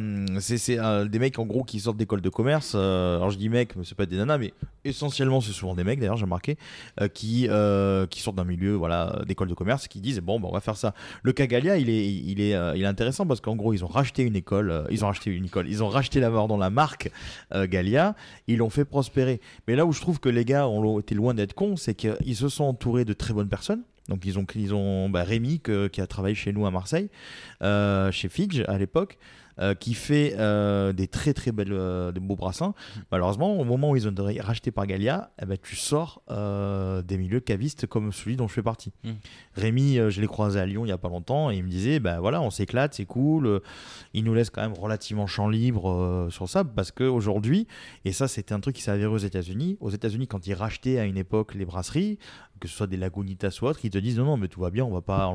euh, 0.70 1.04
des 1.06 1.18
mecs 1.18 1.38
en 1.38 1.46
gros 1.46 1.64
qui 1.64 1.80
sortent 1.80 1.96
d'école 1.96 2.20
de 2.20 2.28
commerce. 2.28 2.72
euh, 2.74 3.16
alors 3.16 3.30
je 3.30 3.38
dis 3.38 3.48
mecs, 3.48 3.76
mais 3.76 3.84
c'est 3.84 3.94
pas 3.96 4.06
des 4.06 4.16
nanas, 4.16 4.38
mais 4.38 4.52
essentiellement 4.84 5.40
c'est 5.40 5.52
souvent 5.52 5.74
des 5.74 5.84
mecs 5.84 6.00
d'ailleurs, 6.00 6.16
j'ai 6.16 6.24
remarqué, 6.24 6.56
euh, 7.00 7.08
qui 7.08 7.46
euh, 7.48 8.06
qui 8.06 8.20
sortent 8.20 8.36
d'un 8.36 8.44
milieu 8.44 8.72
voilà 8.74 9.20
d'école 9.26 9.48
de 9.48 9.54
commerce, 9.54 9.88
qui 9.88 10.00
disent 10.00 10.20
bon 10.20 10.40
bah, 10.40 10.48
on 10.50 10.54
va 10.54 10.60
faire 10.60 10.76
ça. 10.76 10.94
Le 11.22 11.32
cas 11.32 11.46
Gallia, 11.46 11.76
il 11.76 11.88
est 11.90 12.06
il 12.12 12.40
est 12.40 12.54
euh, 12.54 12.72
il 12.76 12.82
est 12.82 12.86
intéressant 12.86 13.26
parce 13.26 13.40
qu'en 13.40 13.56
gros 13.56 13.72
ils 13.72 13.84
ont 13.84 13.88
racheté 13.88 14.22
une 14.22 14.36
école, 14.36 14.70
euh, 14.70 14.84
ils 14.90 15.04
ont 15.04 15.08
racheté 15.08 15.30
une 15.30 15.44
école, 15.46 15.61
ils 15.66 15.82
ont 15.82 15.88
racheté 15.88 16.20
la 16.20 16.30
mort 16.30 16.48
dans 16.48 16.56
la 16.56 16.70
marque 16.70 17.10
euh, 17.54 17.66
Gallia, 17.66 18.14
ils 18.46 18.58
l'ont 18.58 18.70
fait 18.70 18.84
prospérer. 18.84 19.40
Mais 19.66 19.76
là 19.76 19.86
où 19.86 19.92
je 19.92 20.00
trouve 20.00 20.20
que 20.20 20.28
les 20.28 20.44
gars 20.44 20.68
ont 20.68 21.00
été 21.00 21.14
loin 21.14 21.34
d'être 21.34 21.54
cons, 21.54 21.76
c'est 21.76 21.94
qu'ils 21.94 22.36
se 22.36 22.48
sont 22.48 22.64
entourés 22.64 23.04
de 23.04 23.12
très 23.12 23.34
bonnes 23.34 23.48
personnes. 23.48 23.82
Donc 24.08 24.24
ils 24.24 24.38
ont, 24.38 24.46
ils 24.54 24.74
ont 24.74 25.08
bah, 25.08 25.22
Rémi 25.22 25.60
qui 25.60 26.00
a 26.00 26.06
travaillé 26.06 26.34
chez 26.34 26.52
nous 26.52 26.66
à 26.66 26.70
Marseille, 26.70 27.08
euh, 27.62 28.10
chez 28.10 28.28
Fidge 28.28 28.62
à 28.66 28.76
l'époque, 28.78 29.18
euh, 29.58 29.74
qui 29.74 29.92
fait 29.92 30.34
euh, 30.38 30.94
des 30.94 31.08
très 31.08 31.34
très 31.34 31.52
belles, 31.52 31.72
euh, 31.72 32.10
des 32.10 32.20
beaux 32.20 32.36
brassins. 32.36 32.72
Malheureusement, 33.10 33.60
au 33.60 33.64
moment 33.64 33.90
où 33.90 33.96
ils 33.96 34.08
ont 34.08 34.10
été 34.10 34.40
rachetés 34.40 34.70
par 34.70 34.86
Gallia, 34.86 35.30
eh 35.42 35.44
ben, 35.44 35.58
tu 35.62 35.76
sors 35.76 36.22
des 36.28 37.18
milieux 37.18 37.40
cavistes 37.40 37.86
comme 37.86 38.12
celui 38.12 38.36
dont 38.36 38.48
je 38.48 38.54
fais 38.54 38.62
partie. 38.62 38.92
Mm. 39.04 39.10
Rémi, 39.54 39.96
je 40.08 40.20
l'ai 40.20 40.26
croisé 40.26 40.58
à 40.58 40.64
Lyon 40.64 40.86
il 40.86 40.88
y 40.88 40.92
a 40.92 40.98
pas 40.98 41.08
longtemps 41.08 41.50
et 41.50 41.56
il 41.56 41.64
me 41.64 41.68
disait, 41.68 42.00
bah 42.00 42.20
voilà, 42.20 42.40
on 42.40 42.50
s'éclate, 42.50 42.94
c'est 42.94 43.04
cool. 43.04 43.60
il 44.14 44.24
nous 44.24 44.34
laisse 44.34 44.50
quand 44.50 44.62
même 44.62 44.72
relativement 44.72 45.26
champ 45.26 45.48
libre 45.48 46.28
sur 46.30 46.48
ça 46.48 46.64
parce 46.64 46.90
qu'aujourd'hui, 46.90 47.66
et 48.04 48.12
ça 48.12 48.28
c'était 48.28 48.54
un 48.54 48.60
truc 48.60 48.76
qui 48.76 48.82
s'est 48.82 48.90
avéré 48.90 49.12
aux 49.12 49.18
États-Unis, 49.18 49.76
aux 49.80 49.90
États-Unis 49.90 50.26
quand 50.26 50.46
ils 50.46 50.54
rachetaient 50.54 50.98
à 50.98 51.04
une 51.04 51.18
époque 51.18 51.54
les 51.54 51.64
brasseries, 51.64 52.18
que 52.62 52.68
ce 52.68 52.76
soit 52.76 52.86
des 52.86 52.96
Lagunitas 52.96 53.58
ou 53.60 53.66
autres, 53.66 53.80
ils 53.82 53.90
te 53.90 53.98
disent 53.98 54.18
non 54.18 54.24
non 54.24 54.36
mais 54.36 54.46
tout 54.46 54.60
va 54.60 54.70
bien, 54.70 54.88
va 54.88 55.02
pas, 55.02 55.34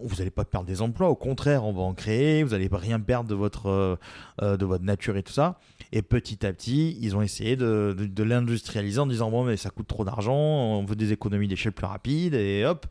vous 0.00 0.16
n'allez 0.16 0.32
pas 0.32 0.44
perdre 0.44 0.66
des 0.66 0.82
emplois, 0.82 1.08
au 1.08 1.14
contraire 1.14 1.64
on 1.64 1.72
va 1.72 1.82
en 1.82 1.94
créer, 1.94 2.42
vous 2.42 2.50
n'allez 2.50 2.68
rien 2.72 2.98
perdre 2.98 3.30
de 3.30 3.36
votre 3.36 3.66
euh, 3.66 3.96
euh, 4.42 4.56
de 4.56 4.64
votre 4.64 4.82
nature 4.82 5.16
et 5.16 5.22
tout 5.22 5.32
ça. 5.32 5.60
Et 5.92 6.02
petit 6.02 6.44
à 6.44 6.52
petit, 6.52 6.98
ils 7.00 7.14
ont 7.14 7.22
essayé 7.22 7.54
de, 7.54 7.94
l'industrialiser 8.18 8.98
en 8.98 9.06
disant 9.06 9.30
bon 9.30 9.44
mais 9.44 9.56
ça 9.56 9.70
coûte 9.70 9.86
trop 9.86 10.04
d'argent, 10.04 10.34
on 10.34 10.84
veut 10.84 10.96
des 10.96 11.12
économies 11.12 11.46
d'échelle 11.46 11.72
plus 11.72 11.86
rapides 11.86 12.34
et 12.34 12.64
hop. 12.64 12.86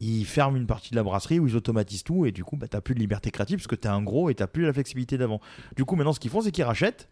Ils 0.00 0.24
ferment 0.24 0.56
une 0.56 0.66
partie 0.66 0.92
de 0.92 0.96
la 0.96 1.02
brasserie 1.02 1.38
où 1.38 1.46
ils 1.48 1.56
automatisent 1.56 2.04
tout 2.04 2.24
et 2.24 2.32
du 2.32 2.44
coup 2.44 2.56
bah, 2.56 2.66
t'as 2.68 2.80
plus 2.80 2.94
de 2.94 3.00
liberté 3.00 3.30
créative 3.30 3.58
parce 3.58 3.66
que 3.66 3.74
t'es 3.74 3.88
un 3.88 4.02
gros 4.02 4.30
et 4.30 4.34
t'as 4.34 4.46
plus 4.46 4.64
la 4.64 4.72
flexibilité 4.72 5.18
d'avant. 5.18 5.42
Du 5.76 5.84
coup 5.84 5.96
maintenant 5.96 6.14
ce 6.14 6.20
qu'ils 6.20 6.30
font 6.30 6.40
c'est 6.40 6.52
qu'ils 6.52 6.64
rachètent 6.64 7.10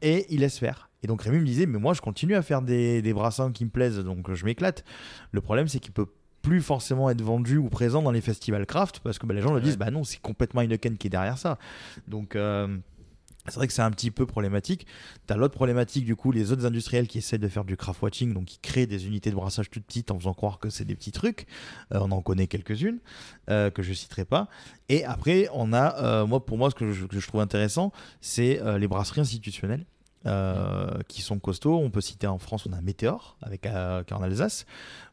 et 0.00 0.24
ils 0.30 0.40
laissent 0.40 0.58
faire. 0.58 0.89
Et 1.02 1.06
donc 1.06 1.22
Rémi 1.22 1.38
me 1.38 1.46
disait, 1.46 1.66
mais 1.66 1.78
moi 1.78 1.94
je 1.94 2.00
continue 2.00 2.34
à 2.34 2.42
faire 2.42 2.62
des, 2.62 3.02
des 3.02 3.12
brassins 3.12 3.52
qui 3.52 3.64
me 3.64 3.70
plaisent, 3.70 3.98
donc 3.98 4.32
je 4.32 4.44
m'éclate. 4.44 4.84
Le 5.32 5.40
problème 5.40 5.68
c'est 5.68 5.80
qu'il 5.80 5.92
peut 5.92 6.06
plus 6.42 6.62
forcément 6.62 7.10
être 7.10 7.22
vendu 7.22 7.56
ou 7.56 7.68
présent 7.68 8.02
dans 8.02 8.12
les 8.12 8.20
festivals 8.20 8.66
craft 8.66 9.00
parce 9.00 9.18
que 9.18 9.26
bah, 9.26 9.34
les 9.34 9.42
gens 9.42 9.52
le 9.52 9.60
disent, 9.60 9.76
bah 9.76 9.90
non, 9.90 10.04
c'est 10.04 10.20
complètement 10.20 10.62
Heineken 10.62 10.96
qui 10.96 11.08
est 11.08 11.10
derrière 11.10 11.38
ça. 11.38 11.58
Donc 12.08 12.34
euh, 12.34 12.78
c'est 13.46 13.56
vrai 13.56 13.66
que 13.66 13.72
c'est 13.72 13.82
un 13.82 13.90
petit 13.90 14.10
peu 14.10 14.26
problématique. 14.26 14.86
Tu 15.26 15.32
as 15.32 15.36
l'autre 15.36 15.54
problématique, 15.54 16.04
du 16.04 16.14
coup, 16.14 16.30
les 16.30 16.52
autres 16.52 16.66
industriels 16.66 17.08
qui 17.08 17.18
essaient 17.18 17.38
de 17.38 17.48
faire 17.48 17.64
du 17.64 17.76
craft 17.76 18.02
watching, 18.02 18.34
donc 18.34 18.44
qui 18.46 18.58
créent 18.58 18.86
des 18.86 19.06
unités 19.06 19.30
de 19.30 19.34
brassage 19.34 19.70
toutes 19.70 19.84
petites 19.84 20.10
en 20.10 20.18
faisant 20.18 20.34
croire 20.34 20.58
que 20.58 20.68
c'est 20.70 20.84
des 20.84 20.94
petits 20.94 21.12
trucs. 21.12 21.46
Euh, 21.92 22.00
on 22.00 22.10
en 22.10 22.22
connaît 22.22 22.46
quelques-unes 22.46 23.00
euh, 23.48 23.70
que 23.70 23.82
je 23.82 23.92
citerai 23.92 24.24
pas. 24.24 24.48
Et 24.88 25.04
après, 25.04 25.48
on 25.52 25.72
a, 25.72 26.24
moi, 26.26 26.44
pour 26.44 26.58
moi, 26.58 26.70
ce 26.70 26.74
que 26.74 26.92
je, 26.92 27.06
que 27.06 27.18
je 27.18 27.26
trouve 27.26 27.40
intéressant, 27.40 27.92
c'est 28.20 28.60
les 28.78 28.88
brasseries 28.88 29.22
institutionnelles. 29.22 29.86
Euh, 30.26 30.88
qui 31.08 31.22
sont 31.22 31.38
costauds. 31.38 31.78
On 31.78 31.90
peut 31.90 32.00
citer 32.00 32.26
en 32.26 32.38
France, 32.38 32.66
on 32.68 32.72
a 32.72 32.80
Météor 32.80 33.36
avec 33.42 33.66
euh, 33.66 34.02
en 34.12 34.22
Alsace, 34.22 34.66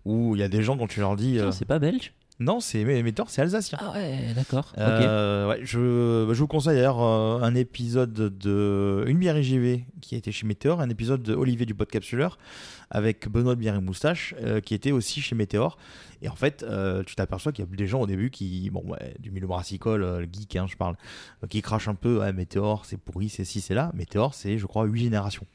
où 0.05 0.35
il 0.35 0.39
y 0.39 0.43
a 0.43 0.49
des 0.49 0.63
gens 0.63 0.77
quand 0.77 0.87
tu 0.87 0.99
leur 0.99 1.15
dis. 1.15 1.39
euh, 1.39 1.51
C'est 1.51 1.65
pas 1.65 1.79
belge? 1.79 2.13
Non, 2.39 2.59
c'est 2.59 2.83
Mé- 2.83 3.01
Météor, 3.01 3.31
c'est 3.31 3.41
alsacien. 3.41 3.79
Ah 3.81 3.93
ouais, 3.93 4.33
d'accord. 4.35 4.71
ok. 4.75 4.77
Euh, 4.77 5.47
ouais, 5.49 5.59
je, 5.63 6.29
je 6.31 6.39
vous 6.39 6.45
conseille 6.45 6.75
d'ailleurs 6.75 6.99
un 7.01 7.55
épisode 7.55 8.13
de 8.13 9.03
Une 9.07 9.17
bière 9.17 9.41
JV 9.41 9.85
qui 10.01 10.13
a 10.13 10.19
été 10.19 10.31
chez 10.31 10.45
Météor, 10.45 10.79
un 10.79 10.89
épisode 10.89 11.23
de 11.23 11.33
Olivier 11.33 11.65
du 11.65 11.73
Podcapsuleur 11.73 12.37
avec 12.89 13.27
Benoît 13.27 13.55
de 13.55 13.59
Bière 13.59 13.75
et 13.75 13.81
Moustache 13.81 14.33
euh, 14.41 14.61
qui 14.61 14.73
était 14.73 14.91
aussi 14.91 15.21
chez 15.21 15.35
Météor. 15.35 15.77
Et 16.21 16.29
en 16.29 16.35
fait, 16.35 16.63
euh, 16.63 17.03
tu 17.03 17.15
t'aperçois 17.15 17.51
qu'il 17.51 17.65
y 17.65 17.67
a 17.67 17.75
des 17.75 17.87
gens 17.87 18.01
au 18.01 18.07
début 18.07 18.29
qui, 18.29 18.69
bon, 18.69 18.83
ouais, 18.85 19.15
du 19.19 19.31
milieu 19.31 19.47
brassicole, 19.47 20.03
euh, 20.03 20.19
le 20.21 20.27
geek, 20.31 20.55
hein, 20.55 20.65
je 20.67 20.75
parle, 20.75 20.95
euh, 21.43 21.47
qui 21.47 21.61
crachent 21.61 21.87
un 21.87 21.95
peu, 21.95 22.31
Météor, 22.31 22.85
c'est 22.85 22.97
pourri, 22.97 23.29
c'est 23.29 23.45
ci, 23.45 23.61
c'est 23.61 23.73
là. 23.73 23.91
Météor, 23.93 24.33
c'est, 24.33 24.57
je 24.57 24.65
crois, 24.65 24.85
8 24.85 25.03
générations. 25.03 25.45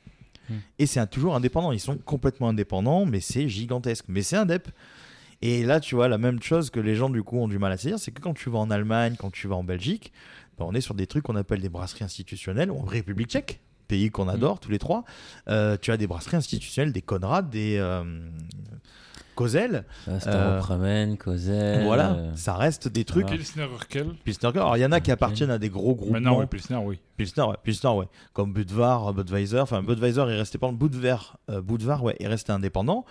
Hmm. 0.48 0.56
Et 0.78 0.86
c'est 0.86 1.04
toujours 1.08 1.34
indépendant. 1.34 1.72
Ils 1.72 1.80
sont 1.80 1.96
complètement 1.96 2.48
indépendants, 2.48 3.06
mais 3.06 3.20
c'est 3.20 3.48
gigantesque. 3.48 4.04
Mais 4.08 4.22
c'est 4.22 4.36
un 4.36 4.46
DEP. 4.46 4.68
Et 5.40 5.64
là, 5.64 5.80
tu 5.80 5.96
vois, 5.96 6.06
la 6.06 6.18
même 6.18 6.40
chose 6.40 6.70
que 6.70 6.78
les 6.78 6.94
gens, 6.94 7.10
du 7.10 7.24
coup, 7.24 7.38
ont 7.38 7.48
du 7.48 7.58
mal 7.58 7.72
à 7.72 7.76
saisir, 7.76 7.98
c'est 7.98 8.12
que 8.12 8.20
quand 8.20 8.34
tu 8.34 8.48
vas 8.48 8.60
en 8.60 8.70
Allemagne, 8.70 9.16
quand 9.18 9.32
tu 9.32 9.48
vas 9.48 9.56
en 9.56 9.64
Belgique, 9.64 10.12
ben, 10.58 10.66
on 10.68 10.72
est 10.72 10.80
sur 10.80 10.94
des 10.94 11.08
trucs 11.08 11.24
qu'on 11.24 11.34
appelle 11.34 11.60
des 11.60 11.68
brasseries 11.68 12.04
institutionnelles, 12.04 12.70
ou 12.70 12.78
en 12.78 12.84
République 12.84 13.28
tchèque, 13.28 13.60
pays 13.92 14.10
qu'on 14.10 14.28
adore 14.28 14.58
tous 14.58 14.70
les 14.70 14.78
trois. 14.78 15.04
euh, 15.48 15.76
tu 15.80 15.92
as 15.92 15.98
des 15.98 16.06
brasseries 16.06 16.38
institutionnelles, 16.38 16.94
des 16.94 17.02
Conrad, 17.02 17.50
des. 17.50 17.76
Euh. 19.42 19.80
Ah, 20.06 20.20
Staropramen, 20.20 21.16
Kozel. 21.16 21.84
Voilà, 21.84 22.12
euh, 22.12 22.32
ça 22.34 22.54
reste 22.54 22.88
des 22.88 23.04
trucs. 23.04 23.26
Pilsner 23.26 23.64
Urquell. 23.64 24.14
Pilsner. 24.24 24.48
Alors 24.54 24.76
il 24.76 24.80
y 24.80 24.86
en 24.86 24.92
a 24.92 25.00
qui 25.00 25.10
appartiennent 25.10 25.50
à 25.50 25.58
des 25.58 25.68
gros 25.70 25.94
groupements. 25.94 26.14
Maintenant, 26.14 26.40
oui, 26.40 26.46
Pilsner, 26.46 26.76
oui. 26.76 26.98
Pilsner, 27.16 27.44
ouais, 27.44 27.56
Pilsner, 27.62 27.90
ouais. 27.90 28.06
Comme 28.32 28.52
Budvar, 28.52 29.12
Budweiser. 29.12 29.60
Enfin, 29.60 29.82
Budweiser 29.82 30.22
est 30.22 30.36
resté 30.36 30.58
pendant 30.58 30.72
Budvar, 30.72 31.38
euh, 31.50 31.60
Budvar, 31.60 32.02
ouais, 32.02 32.16
est 32.18 32.26
resté 32.26 32.52
indépendant. 32.52 33.04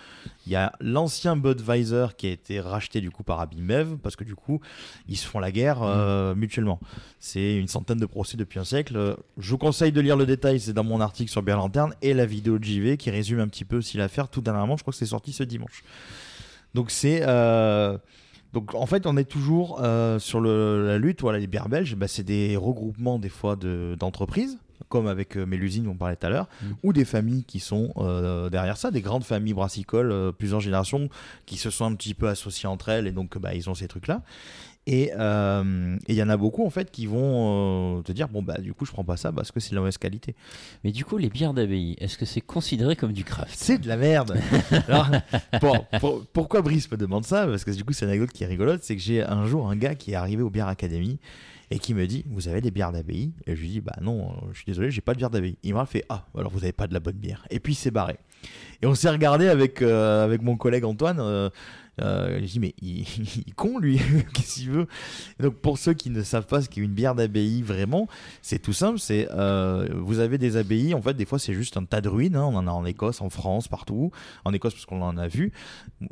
Il 0.46 0.52
y 0.52 0.56
a 0.56 0.74
l'ancien 0.82 1.36
Budweiser 1.36 2.08
qui 2.18 2.28
a 2.28 2.32
été 2.32 2.60
racheté 2.60 3.00
du 3.00 3.12
coup 3.12 3.24
par 3.24 3.40
Abimev 3.40 3.98
parce 3.98 4.16
que 4.16 4.24
du 4.24 4.36
coup 4.36 4.60
ils 5.08 5.18
se 5.18 5.26
font 5.26 5.40
la 5.40 5.52
guerre 5.52 5.84
euh, 5.84 6.36
mutuellement. 6.36 6.80
C'est 7.20 7.56
une 7.56 7.68
centaine 7.68 8.00
de 8.00 8.06
procès 8.06 8.38
depuis 8.38 8.60
un 8.60 8.64
siècle. 8.64 8.98
Euh, 8.98 9.16
Je 9.38 9.52
vous 9.52 9.58
conseille 9.58 9.92
de 9.92 10.02
lire 10.02 10.18
le 10.18 10.26
détail, 10.26 10.60
c'est 10.60 10.74
dans 10.74 10.84
mon 10.84 11.00
article 11.00 11.32
sur 11.32 11.44
Bien 11.44 11.56
Lanterne 11.56 11.94
et 12.02 12.14
la 12.14 12.26
vidéo 12.26 12.58
de 12.58 12.64
JV 12.64 12.98
qui 12.98 13.12
résume 13.12 13.40
un 13.40 13.48
petit 13.48 13.66
peu 13.66 13.78
aussi 13.78 13.98
l'affaire 13.98 14.30
tout 14.30 14.42
dernièrement. 14.42 14.78
Je 14.78 14.84
crois 14.84 14.92
que 14.92 14.98
c'est 14.98 15.06
sorti 15.06 15.32
ce 15.32 15.44
dimanche. 15.44 15.84
Donc 16.74 16.92
c'est 16.92 17.22
euh, 17.24 17.98
donc 18.54 18.76
en 18.76 18.86
fait 18.86 19.06
on 19.06 19.18
est 19.18 19.26
toujours 19.30 19.80
euh, 19.82 20.20
sur 20.20 20.40
le- 20.42 20.86
la 20.88 20.98
lutte. 20.98 21.22
Voilà 21.22 21.40
les 21.40 21.48
bières 21.48 21.70
belges, 21.70 21.96
bah, 21.96 22.08
c'est 22.08 22.24
des 22.24 22.56
regroupements 22.58 23.20
des 23.20 23.30
fois 23.30 23.56
de- 23.56 23.96
d'entreprises. 24.00 24.58
comme 24.90 25.08
avec 25.08 25.38
euh, 25.38 25.46
Mélusine, 25.46 25.88
on 25.88 25.96
parlait 25.96 26.16
tout 26.18 26.26
à 26.26 26.30
l'heure, 26.30 26.48
ou 26.84 26.92
des 26.92 27.06
familles 27.06 27.44
qui 27.46 27.60
sont 27.60 27.94
euh, 27.98 28.50
derrière 28.50 28.76
ça, 28.78 28.90
des 28.92 29.00
grandes 29.02 29.24
familles 29.24 29.54
brassicoles, 29.54 30.34
plusieurs 30.38 30.60
générations, 30.60 31.08
qui 31.46 31.56
se 31.58 31.70
sont 31.70 31.86
un 31.86 31.94
petit 31.96 32.14
peu 32.14 32.28
associées 32.28 32.68
entre 32.68 32.90
elles, 32.90 33.08
et 33.08 33.12
donc 33.12 33.38
bah, 33.38 33.54
ils 33.54 33.70
ont 33.70 33.76
ces 33.76 33.88
trucs-là. 33.88 34.22
Et 34.88 35.12
euh, 35.16 35.96
il 36.08 36.16
y 36.16 36.24
en 36.24 36.30
a 36.30 36.38
beaucoup 36.38 36.66
en 36.66 36.72
fait 36.72 36.90
qui 36.90 37.06
vont 37.06 38.00
euh, 38.00 38.02
te 38.02 38.12
dire 38.12 38.28
bon 38.30 38.42
bah 38.42 38.58
du 38.58 38.74
coup 38.74 38.84
je 38.86 38.92
prends 38.92 39.04
pas 39.04 39.16
ça 39.16 39.32
parce 39.32 39.52
que 39.52 39.60
c'est 39.60 39.70
de 39.72 39.76
la 39.76 39.82
mauvaise 39.82 40.00
qualité. 40.00 40.36
Mais 40.84 40.92
du 40.92 41.06
coup 41.06 41.18
les 41.18 41.30
bières 41.30 41.54
d'abbaye, 41.54 41.96
est-ce 42.00 42.18
que 42.18 42.26
c'est 42.26 42.42
considéré 42.42 42.96
comme 42.96 43.14
du 43.14 43.24
craft? 43.24 43.54
C'est 43.56 43.78
de 43.78 43.88
la 43.88 43.96
merde. 43.96 44.40
Alors, 44.88 45.08
pour- 45.60 45.86
pour- 46.00 46.26
pourquoi 46.34 46.64
Brice 46.64 46.92
me 46.92 46.98
demande 46.98 47.26
ça? 47.26 47.46
Parce 47.46 47.64
que 47.64 47.70
du 47.72 47.84
coup 47.84 47.94
c'est 47.94 48.06
une 48.06 48.10
anecdote 48.12 48.32
qui 48.32 48.44
est 48.44 48.48
rigolote, 48.48 48.82
c'est 48.84 48.96
que 48.96 49.02
j'ai 49.04 49.22
un 49.24 49.46
jour 49.46 49.70
un 49.70 49.76
gars 49.76 49.94
qui 49.94 50.14
est 50.14 50.16
arrivé 50.16 50.42
au 50.42 50.50
Bière 50.50 50.68
Academy 50.68 51.20
et 51.70 51.78
qui 51.78 51.94
me 51.94 52.08
dit 52.08 52.26
vous 52.28 52.48
avez 52.48 52.60
des 52.62 52.72
bières 52.72 52.92
d'abbaye? 52.92 53.34
Et 53.46 53.56
je 53.56 53.62
lui 53.62 53.70
dis 53.70 53.82
bah 53.82 53.94
non, 54.02 54.30
euh, 54.32 54.48
je 54.52 54.58
suis 54.58 54.66
désolé, 54.66 54.90
j'ai 54.90 55.02
pas 55.02 55.14
de 55.14 55.20
bière 55.20 55.30
d'abbaye. 55.30 55.58
Il 55.62 55.76
m'a 55.76 55.86
fait 55.86 56.06
ah 56.10 56.26
alors 56.36 56.52
vous 56.52 56.64
avez 56.64 56.74
pas 56.74 56.88
de 56.88 56.94
la 56.96 57.00
bonne 57.00 57.18
bière? 57.18 57.46
Et 57.52 57.60
puis 57.60 57.74
il 57.74 57.76
s'est 57.78 57.92
barré. 57.92 58.18
Et 58.82 58.88
on 58.88 58.96
s'est 58.96 59.12
regardé 59.12 59.48
avec 59.48 59.84
euh, 59.84 60.26
avec 60.26 60.42
mon 60.42 60.58
collègue 60.58 60.86
Antoine. 60.86 61.20
Euh, 62.00 62.40
j'ai 62.40 62.46
dit 62.46 62.60
mais 62.60 62.74
il, 62.82 63.02
il 63.48 63.54
con 63.54 63.78
lui, 63.78 64.00
qu'est-ce 64.34 64.56
qu'il 64.56 64.72
veut? 64.72 64.88
Donc 65.40 65.56
pour 65.56 65.78
ceux 65.78 65.94
qui 65.94 66.10
ne 66.10 66.24
savent 66.24 66.48
pas 66.48 66.62
ce 66.62 66.70
qu'est 66.70 66.82
une 66.82 66.94
bière 66.94 67.16
d'abbaye 67.16 67.62
vraiment, 67.62 68.08
c'est 68.42 68.60
tout 68.60 68.74
simple, 68.74 68.98
c'est 68.98 69.28
euh, 69.32 69.88
vous 69.94 70.20
avez 70.20 70.38
des 70.38 70.56
abbayes, 70.56 70.94
en 70.94 71.02
fait 71.02 71.14
des 71.14 71.26
fois 71.26 71.38
c'est 71.38 71.54
juste 71.54 71.78
un 71.78 71.84
tas 71.84 72.02
de 72.02 72.08
ruines, 72.08 72.36
hein, 72.36 72.46
on 72.46 72.56
en 72.56 72.68
a 72.68 72.72
en 72.72 72.86
Écosse, 72.86 73.22
en 73.22 73.30
France, 73.30 73.68
partout, 73.68 74.12
en 74.46 74.54
Écosse 74.54 74.74
parce 74.74 74.86
qu'on 74.86 75.02
en 75.02 75.18
a 75.18 75.28
vu, 75.28 75.52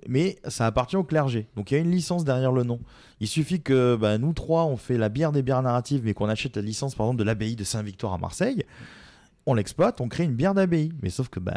mais 0.07 0.37
ça 0.47 0.65
appartient 0.65 0.97
au 0.97 1.03
clergé, 1.03 1.47
donc 1.55 1.71
il 1.71 1.75
y 1.75 1.77
a 1.77 1.81
une 1.81 1.91
licence 1.91 2.25
derrière 2.25 2.51
le 2.51 2.63
nom. 2.63 2.79
Il 3.21 3.27
suffit 3.27 3.61
que 3.61 3.95
bah, 3.95 4.17
nous 4.17 4.33
trois 4.33 4.65
on 4.65 4.77
fait 4.77 4.97
la 4.97 5.09
bière 5.09 5.31
des 5.31 5.43
bières 5.43 5.61
narratives, 5.61 6.01
mais 6.03 6.13
qu'on 6.13 6.29
achète 6.29 6.57
la 6.57 6.61
licence 6.61 6.95
par 6.95 7.07
exemple 7.07 7.19
de 7.19 7.25
l'abbaye 7.25 7.55
de 7.55 7.63
Saint-Victor 7.63 8.13
à 8.13 8.17
Marseille, 8.17 8.63
on 9.45 9.53
l'exploite, 9.53 10.01
on 10.01 10.07
crée 10.07 10.23
une 10.23 10.35
bière 10.35 10.53
d'abbaye. 10.53 10.91
Mais 11.01 11.09
sauf 11.09 11.29
que 11.29 11.39
bah, 11.39 11.55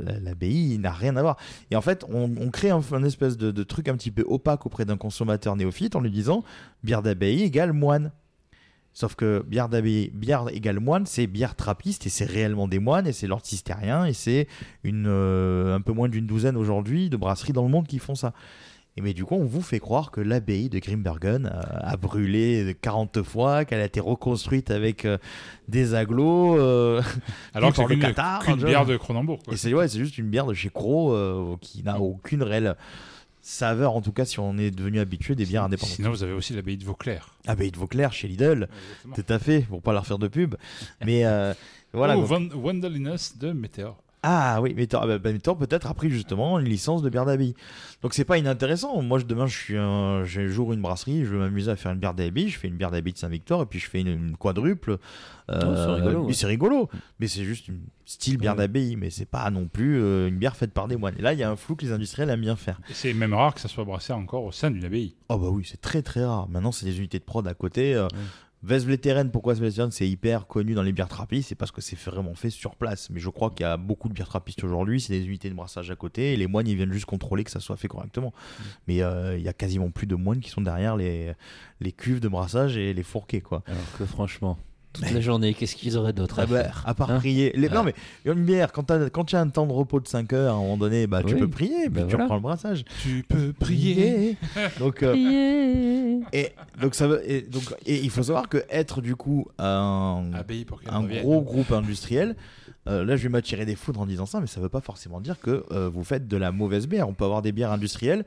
la- 0.00 0.18
l'abbaye 0.20 0.78
n'a 0.78 0.92
rien 0.92 1.16
à 1.16 1.22
voir. 1.22 1.36
Et 1.70 1.76
en 1.76 1.80
fait, 1.80 2.04
on, 2.08 2.50
crée 2.50 2.70
un, 2.70 2.80
espèce 3.04 3.36
de, 3.36 3.62
truc 3.62 3.88
un 3.88 3.96
petit 3.96 4.10
peu 4.10 4.24
opaque 4.26 4.66
auprès 4.66 4.84
d'un 4.84 4.96
consommateur 4.96 5.56
néophyte 5.56 5.96
en 5.96 6.00
lui 6.00 6.10
disant 6.10 6.44
bière 6.82 7.02
d'abbaye 7.02 7.42
égale 7.42 7.72
moine. 7.72 8.12
Sauf 8.94 9.14
que 9.14 9.42
bière 9.48 9.70
d'abbaye, 9.70 10.10
bière 10.12 10.48
égale 10.50 10.78
moine, 10.78 11.06
c'est 11.06 11.26
bière 11.26 11.56
trappiste 11.56 12.06
et 12.06 12.10
c'est 12.10 12.26
réellement 12.26 12.68
des 12.68 12.78
moines 12.78 13.06
et 13.06 13.12
c'est 13.12 13.26
l'ordre 13.26 13.46
cistérien 13.46 14.04
et 14.04 14.12
c'est 14.12 14.48
euh, 14.84 15.74
un 15.74 15.80
peu 15.80 15.92
moins 15.92 16.10
d'une 16.10 16.26
douzaine 16.26 16.56
aujourd'hui 16.56 17.08
de 17.08 17.16
brasseries 17.16 17.54
dans 17.54 17.62
le 17.62 17.70
monde 17.70 17.86
qui 17.86 17.98
font 17.98 18.14
ça. 18.14 18.34
Et 18.96 19.00
mais 19.00 19.14
du 19.14 19.24
coup, 19.24 19.36
on 19.36 19.44
vous 19.46 19.62
fait 19.62 19.80
croire 19.80 20.10
que 20.10 20.20
l'abbaye 20.20 20.68
de 20.68 20.78
Grimbergen 20.78 21.46
euh, 21.46 21.60
a 21.80 21.96
brûlé 21.96 22.76
40 22.82 23.22
fois, 23.22 23.64
qu'elle 23.64 23.80
a 23.80 23.86
été 23.86 24.00
reconstruite 24.00 24.70
avec 24.70 25.06
euh, 25.06 25.16
des 25.68 25.94
agglos. 25.94 26.58
euh, 26.58 27.00
Alors 27.54 27.70
que 27.72 27.76
c'est 27.76 27.82
qu'une- 27.88 28.00
vois. 28.60 28.68
bière 28.68 28.84
de 28.86 28.96
Cronenbourg, 28.98 29.38
quoi. 29.42 29.54
Et 29.54 29.56
c'est 29.56 29.72
ouais, 29.72 29.88
juste 29.88 30.18
une 30.18 30.28
bière 30.28 30.44
de 30.46 30.52
chez 30.54 30.68
Cro 30.68 31.14
euh, 31.14 31.56
qui 31.62 31.82
n'a 31.82 31.98
aucune 32.00 32.42
réelle 32.42 32.76
saveur, 33.40 33.96
en 33.96 34.02
tout 34.02 34.12
cas 34.12 34.24
si 34.24 34.38
on 34.38 34.56
est 34.58 34.70
devenu 34.70 35.00
habitué 35.00 35.34
des 35.34 35.46
bières 35.46 35.64
indépendantes. 35.64 35.96
Sinon, 35.96 36.10
vous 36.10 36.22
avez 36.22 36.32
aussi 36.32 36.52
l'abbaye 36.52 36.76
de 36.76 36.84
Vauclair. 36.84 37.34
Abbaye 37.46 37.70
de 37.72 37.78
Vauclair 37.78 38.12
chez 38.12 38.28
Lidl, 38.28 38.68
tout 39.14 39.24
à 39.28 39.38
fait, 39.38 39.62
pour 39.62 39.82
pas 39.82 39.92
leur 39.92 40.06
faire 40.06 40.18
de 40.18 40.28
pub. 40.28 40.54
Mais 41.04 41.24
euh, 41.24 41.52
voilà. 41.92 42.16
Ou 42.16 42.20
donc- 42.20 42.28
de 43.38 43.52
Météor. 43.52 43.96
Ah 44.24 44.60
oui, 44.62 44.76
ah 44.92 45.06
bah, 45.06 45.18
peut-être 45.18 45.86
a 45.88 45.94
pris 45.94 46.08
justement 46.08 46.60
une 46.60 46.68
licence 46.68 47.02
de 47.02 47.10
bière 47.10 47.24
d'abbaye. 47.24 47.54
Donc 48.02 48.14
c'est 48.14 48.24
pas 48.24 48.38
inintéressant. 48.38 49.02
Moi, 49.02 49.18
je, 49.18 49.24
demain, 49.24 49.46
je 49.46 49.56
suis 49.56 49.76
un, 49.76 50.24
jour 50.24 50.72
une 50.72 50.80
brasserie, 50.80 51.24
je 51.24 51.32
vais 51.32 51.38
m'amuser 51.38 51.72
à 51.72 51.76
faire 51.76 51.90
une 51.90 51.98
bière 51.98 52.14
d'abbaye. 52.14 52.48
Je 52.48 52.58
fais 52.58 52.68
une 52.68 52.76
bière 52.76 52.92
d'abbaye 52.92 53.12
de 53.12 53.18
Saint-Victor 53.18 53.62
et 53.62 53.66
puis 53.66 53.80
je 53.80 53.90
fais 53.90 54.00
une, 54.00 54.08
une 54.08 54.36
quadruple. 54.36 54.98
Oh, 55.48 55.54
c'est 55.54 55.86
rigolo, 55.86 56.20
oui, 56.20 56.26
ouais. 56.26 56.32
c'est 56.32 56.46
rigolo. 56.46 56.88
Mais 57.18 57.26
c'est 57.26 57.44
juste 57.44 57.66
une 57.66 57.80
style 58.04 58.38
bière 58.38 58.54
d'abbaye, 58.54 58.94
mais 58.94 59.10
c'est 59.10 59.26
pas 59.26 59.50
non 59.50 59.66
plus 59.66 60.00
euh, 60.00 60.28
une 60.28 60.36
bière 60.36 60.56
faite 60.56 60.72
par 60.72 60.86
des 60.86 60.96
moines. 60.96 61.14
Et 61.18 61.22
là, 61.22 61.32
il 61.32 61.38
y 61.38 61.42
a 61.42 61.50
un 61.50 61.56
flou 61.56 61.74
que 61.74 61.84
les 61.84 61.92
industriels 61.92 62.30
aiment 62.30 62.40
bien 62.40 62.56
faire. 62.56 62.80
C'est 62.92 63.12
même 63.14 63.34
rare 63.34 63.54
que 63.54 63.60
ça 63.60 63.68
soit 63.68 63.84
brassé 63.84 64.12
encore 64.12 64.44
au 64.44 64.52
sein 64.52 64.70
d'une 64.70 64.84
abbaye. 64.84 65.14
Oh 65.28 65.36
bah 65.36 65.48
oui, 65.50 65.64
c'est 65.68 65.80
très 65.80 66.02
très 66.02 66.24
rare. 66.24 66.48
Maintenant, 66.48 66.70
c'est 66.70 66.86
des 66.86 66.98
unités 66.98 67.18
de 67.18 67.24
prod 67.24 67.46
à 67.46 67.54
côté. 67.54 67.94
Euh, 67.94 68.06
Vesvleteren, 68.62 69.30
pourquoi 69.30 69.54
Vesvleteren 69.54 69.90
c'est 69.90 70.08
hyper 70.08 70.46
connu 70.46 70.74
dans 70.74 70.82
les 70.82 70.92
bières 70.92 71.08
trappistes 71.08 71.48
C'est 71.48 71.54
parce 71.54 71.72
que 71.72 71.80
c'est 71.80 71.98
vraiment 71.98 72.34
fait 72.34 72.50
sur 72.50 72.76
place. 72.76 73.10
Mais 73.10 73.18
je 73.18 73.28
crois 73.28 73.50
qu'il 73.50 73.60
y 73.60 73.68
a 73.68 73.76
beaucoup 73.76 74.08
de 74.08 74.14
bières 74.14 74.28
trappistes 74.28 74.62
aujourd'hui, 74.62 75.00
c'est 75.00 75.12
des 75.12 75.26
unités 75.26 75.50
de 75.50 75.54
brassage 75.54 75.90
à 75.90 75.96
côté 75.96 76.32
et 76.32 76.36
les 76.36 76.46
moines 76.46 76.68
ils 76.68 76.76
viennent 76.76 76.92
juste 76.92 77.06
contrôler 77.06 77.44
que 77.44 77.50
ça 77.50 77.60
soit 77.60 77.76
fait 77.76 77.88
correctement. 77.88 78.32
Mais 78.86 79.02
euh, 79.02 79.36
il 79.36 79.42
y 79.42 79.48
a 79.48 79.52
quasiment 79.52 79.90
plus 79.90 80.06
de 80.06 80.14
moines 80.14 80.40
qui 80.40 80.50
sont 80.50 80.60
derrière 80.60 80.96
les, 80.96 81.32
les 81.80 81.92
cuves 81.92 82.20
de 82.20 82.28
brassage 82.28 82.76
et 82.76 82.94
les 82.94 83.02
fourquets 83.02 83.40
quoi. 83.40 83.62
Alors 83.66 83.98
que 83.98 84.04
franchement, 84.04 84.58
toute 84.92 85.10
la 85.10 85.20
journée, 85.20 85.54
qu'est-ce 85.54 85.74
qu'ils 85.76 85.96
auraient 85.96 86.12
d'autre 86.12 86.36
Ah 86.38 86.42
à 86.42 86.46
bah, 86.46 86.62
faire 86.64 86.82
à 86.86 86.94
part 86.94 87.10
hein 87.10 87.18
prier. 87.18 87.52
Les- 87.56 87.68
Ah. 87.70 87.74
Non, 87.76 87.82
mais 87.84 87.94
une 88.24 88.44
bière, 88.44 88.72
quand 88.72 88.82
t'as- 88.84 89.08
quand 89.10 89.24
tu 89.24 89.36
as 89.36 89.40
un 89.40 89.48
temps 89.48 89.66
de 89.66 89.72
repos 89.72 90.00
de 90.00 90.06
5 90.08 90.32
heures, 90.32 90.54
à 90.54 90.56
un 90.56 90.60
moment 90.60 90.76
donné, 90.76 91.06
bah, 91.06 91.22
tu 91.26 91.34
Oui. 91.34 91.40
peux 91.40 91.48
prier, 91.48 91.84
puis 91.84 91.88
Bah 91.90 92.00
tu 92.02 92.08
voilà. 92.10 92.24
reprends 92.24 92.34
le 92.36 92.42
brassage. 92.42 92.84
Tu 93.02 93.24
peux 93.28 93.52
prier. 93.52 94.36
donc, 94.78 95.02
euh, 95.02 95.12
Prier. 95.12 96.20
et, 96.32 96.52
donc, 96.80 96.94
ça 96.94 97.06
veut, 97.08 97.22
et, 97.30 97.42
donc, 97.42 97.62
et 97.86 97.98
il 98.02 98.10
faut 98.10 98.22
savoir 98.22 98.48
que 98.48 98.64
être 98.70 99.00
du 99.00 99.16
coup 99.16 99.46
un, 99.58 100.22
un 100.88 101.02
gros 101.02 101.40
groupe 101.42 101.72
industriel, 101.72 102.36
euh, 102.88 103.04
là 103.04 103.16
je 103.16 103.22
vais 103.22 103.28
m'attirer 103.28 103.64
des 103.64 103.76
foudres 103.76 104.00
en 104.00 104.06
disant 104.06 104.26
ça, 104.26 104.40
mais 104.40 104.46
ça 104.46 104.60
veut 104.60 104.68
pas 104.68 104.80
forcément 104.80 105.20
dire 105.20 105.38
que 105.40 105.64
euh, 105.70 105.88
vous 105.88 106.04
faites 106.04 106.26
de 106.28 106.36
la 106.36 106.52
mauvaise 106.52 106.86
bière. 106.88 107.08
On 107.08 107.14
peut 107.14 107.24
avoir 107.24 107.40
des 107.42 107.52
bières 107.52 107.70
industrielles 107.72 108.24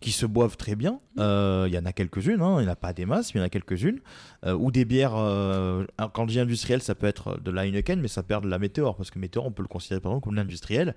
qui 0.00 0.12
se 0.12 0.26
boivent 0.26 0.56
très 0.56 0.76
bien. 0.76 1.00
Euh, 1.18 1.66
Il 1.68 1.74
y 1.74 1.78
en 1.78 1.84
a 1.84 1.92
quelques-unes, 1.92 2.40
hein. 2.40 2.56
il 2.58 2.62
n'y 2.62 2.68
en 2.68 2.72
a 2.72 2.76
pas 2.76 2.92
des 2.92 3.04
masses, 3.06 3.34
mais 3.34 3.38
il 3.38 3.42
y 3.42 3.44
en 3.44 3.46
a 3.46 3.50
quelques-unes. 3.50 4.00
Euh, 4.46 4.54
ou 4.54 4.70
des 4.70 4.84
bières, 4.84 5.14
euh, 5.14 5.84
quand 6.14 6.26
je 6.26 6.32
dis 6.32 6.40
industriel, 6.40 6.82
ça 6.82 6.94
peut 6.94 7.06
être 7.06 7.38
de 7.40 7.50
la 7.50 7.66
Heineken, 7.66 8.00
mais 8.00 8.08
ça 8.08 8.22
perd 8.22 8.44
de 8.44 8.48
la 8.48 8.58
Météor, 8.58 8.96
parce 8.96 9.10
que 9.10 9.18
Météor, 9.18 9.46
on 9.46 9.52
peut 9.52 9.62
le 9.62 9.68
considérer 9.68 10.00
par 10.00 10.12
exemple 10.12 10.24
comme 10.24 10.36
l'industriel, 10.36 10.94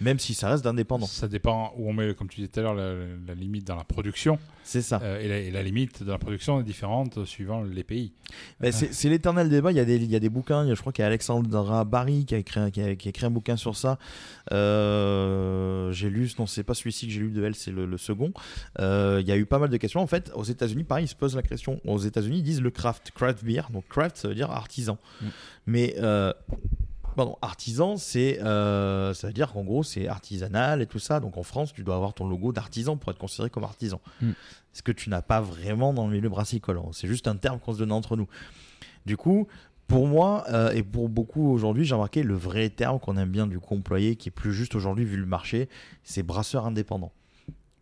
même 0.00 0.18
si 0.18 0.34
ça 0.34 0.48
reste 0.50 0.64
d'indépendant. 0.64 1.06
Ça 1.06 1.28
dépend 1.28 1.72
où 1.76 1.88
on 1.88 1.92
met, 1.92 2.14
comme 2.14 2.28
tu 2.28 2.36
disais 2.36 2.48
tout 2.48 2.60
à 2.60 2.62
l'heure, 2.64 2.74
la, 2.74 2.94
la 3.26 3.34
limite 3.34 3.66
dans 3.66 3.76
la 3.76 3.84
production. 3.84 4.38
C'est 4.64 4.82
ça. 4.82 5.00
Euh, 5.02 5.20
et, 5.20 5.28
la, 5.28 5.38
et 5.38 5.50
la 5.52 5.62
limite 5.62 6.02
dans 6.02 6.12
la 6.12 6.18
production 6.18 6.60
est 6.60 6.64
différente 6.64 7.24
suivant 7.24 7.62
les 7.62 7.84
pays. 7.84 8.12
Ben, 8.60 8.72
c'est 8.72 9.08
l'éternel 9.08 9.48
débat. 9.48 9.70
Il 9.70 9.76
y, 9.76 9.80
a 9.80 9.84
des, 9.84 9.96
il 9.96 10.10
y 10.10 10.16
a 10.16 10.20
des 10.20 10.28
bouquins. 10.28 10.64
Il 10.64 10.68
y 10.68 10.72
a- 10.72 10.74
je 10.74 10.80
crois 10.80 10.92
qu'il 10.92 11.02
y 11.02 11.04
a 11.04 11.06
Alexandra 11.06 11.84
Barry 11.84 12.24
qui 12.24 12.34
a 12.34 12.38
écrit, 12.38 12.58
un- 12.60 12.70
qui 12.70 12.80
a, 12.82 12.96
qui 12.96 13.08
a 13.08 13.10
écrit 13.10 13.26
un 13.26 13.30
bouquin 13.30 13.56
sur 13.56 13.76
ça. 13.76 13.98
Euh, 14.52 15.92
j'ai 15.92 16.10
lu, 16.10 16.28
non, 16.38 16.46
c'est 16.46 16.64
pas 16.64 16.74
celui-ci 16.74 17.06
que 17.06 17.12
j'ai 17.12 17.20
lu 17.20 17.30
de 17.30 17.44
elle, 17.44 17.54
c'est 17.54 17.70
le, 17.70 17.86
le 17.86 17.96
second. 17.98 18.32
Euh, 18.80 19.18
il 19.22 19.28
y 19.28 19.32
a 19.32 19.36
eu 19.36 19.46
pas 19.46 19.58
mal 19.58 19.70
de 19.70 19.76
questions. 19.76 20.00
En 20.00 20.06
fait, 20.06 20.30
aux 20.34 20.44
États-Unis, 20.44 20.84
pareil, 20.84 21.04
ils 21.04 21.08
se 21.08 21.14
posent 21.14 21.36
la 21.36 21.42
question. 21.42 21.80
Aux 21.86 21.98
États-Unis, 21.98 22.38
ils 22.38 22.42
disent 22.42 22.60
le 22.62 22.70
craft, 22.70 23.12
craft 23.14 23.44
beer. 23.44 23.68
Donc, 23.72 23.84
craft, 23.88 24.16
ça 24.16 24.28
veut 24.28 24.34
dire 24.34 24.50
artisan. 24.50 24.98
Mais. 25.66 25.94
Pardon, 27.16 27.38
artisan, 27.40 27.96
c'est, 27.96 28.40
euh, 28.42 29.14
ça 29.14 29.28
veut 29.28 29.32
dire 29.32 29.50
qu'en 29.52 29.64
gros, 29.64 29.82
c'est 29.82 30.06
artisanal 30.06 30.82
et 30.82 30.86
tout 30.86 30.98
ça. 30.98 31.18
Donc 31.18 31.38
en 31.38 31.42
France, 31.42 31.72
tu 31.72 31.82
dois 31.82 31.96
avoir 31.96 32.12
ton 32.12 32.28
logo 32.28 32.52
d'artisan 32.52 32.98
pour 32.98 33.10
être 33.10 33.18
considéré 33.18 33.48
comme 33.48 33.64
artisan. 33.64 34.00
Mm. 34.20 34.32
Ce 34.74 34.82
que 34.82 34.92
tu 34.92 35.08
n'as 35.08 35.22
pas 35.22 35.40
vraiment 35.40 35.94
dans 35.94 36.06
le 36.06 36.12
milieu 36.12 36.28
brassicole. 36.28 36.78
C'est 36.92 37.08
juste 37.08 37.26
un 37.26 37.36
terme 37.36 37.58
qu'on 37.58 37.72
se 37.72 37.78
donne 37.78 37.92
entre 37.92 38.16
nous. 38.16 38.28
Du 39.06 39.16
coup, 39.16 39.48
pour 39.86 40.06
moi, 40.06 40.44
euh, 40.50 40.72
et 40.72 40.82
pour 40.82 41.08
beaucoup 41.08 41.50
aujourd'hui, 41.50 41.84
j'ai 41.84 41.94
remarqué 41.94 42.22
le 42.22 42.34
vrai 42.34 42.68
terme 42.68 42.98
qu'on 42.98 43.16
aime 43.16 43.30
bien 43.30 43.46
du 43.46 43.60
coup 43.60 43.74
employer, 43.74 44.16
qui 44.16 44.28
est 44.28 44.32
plus 44.32 44.52
juste 44.52 44.74
aujourd'hui 44.74 45.04
vu 45.04 45.16
le 45.16 45.26
marché, 45.26 45.68
c'est 46.02 46.22
brasseur 46.22 46.66
indépendant. 46.66 47.12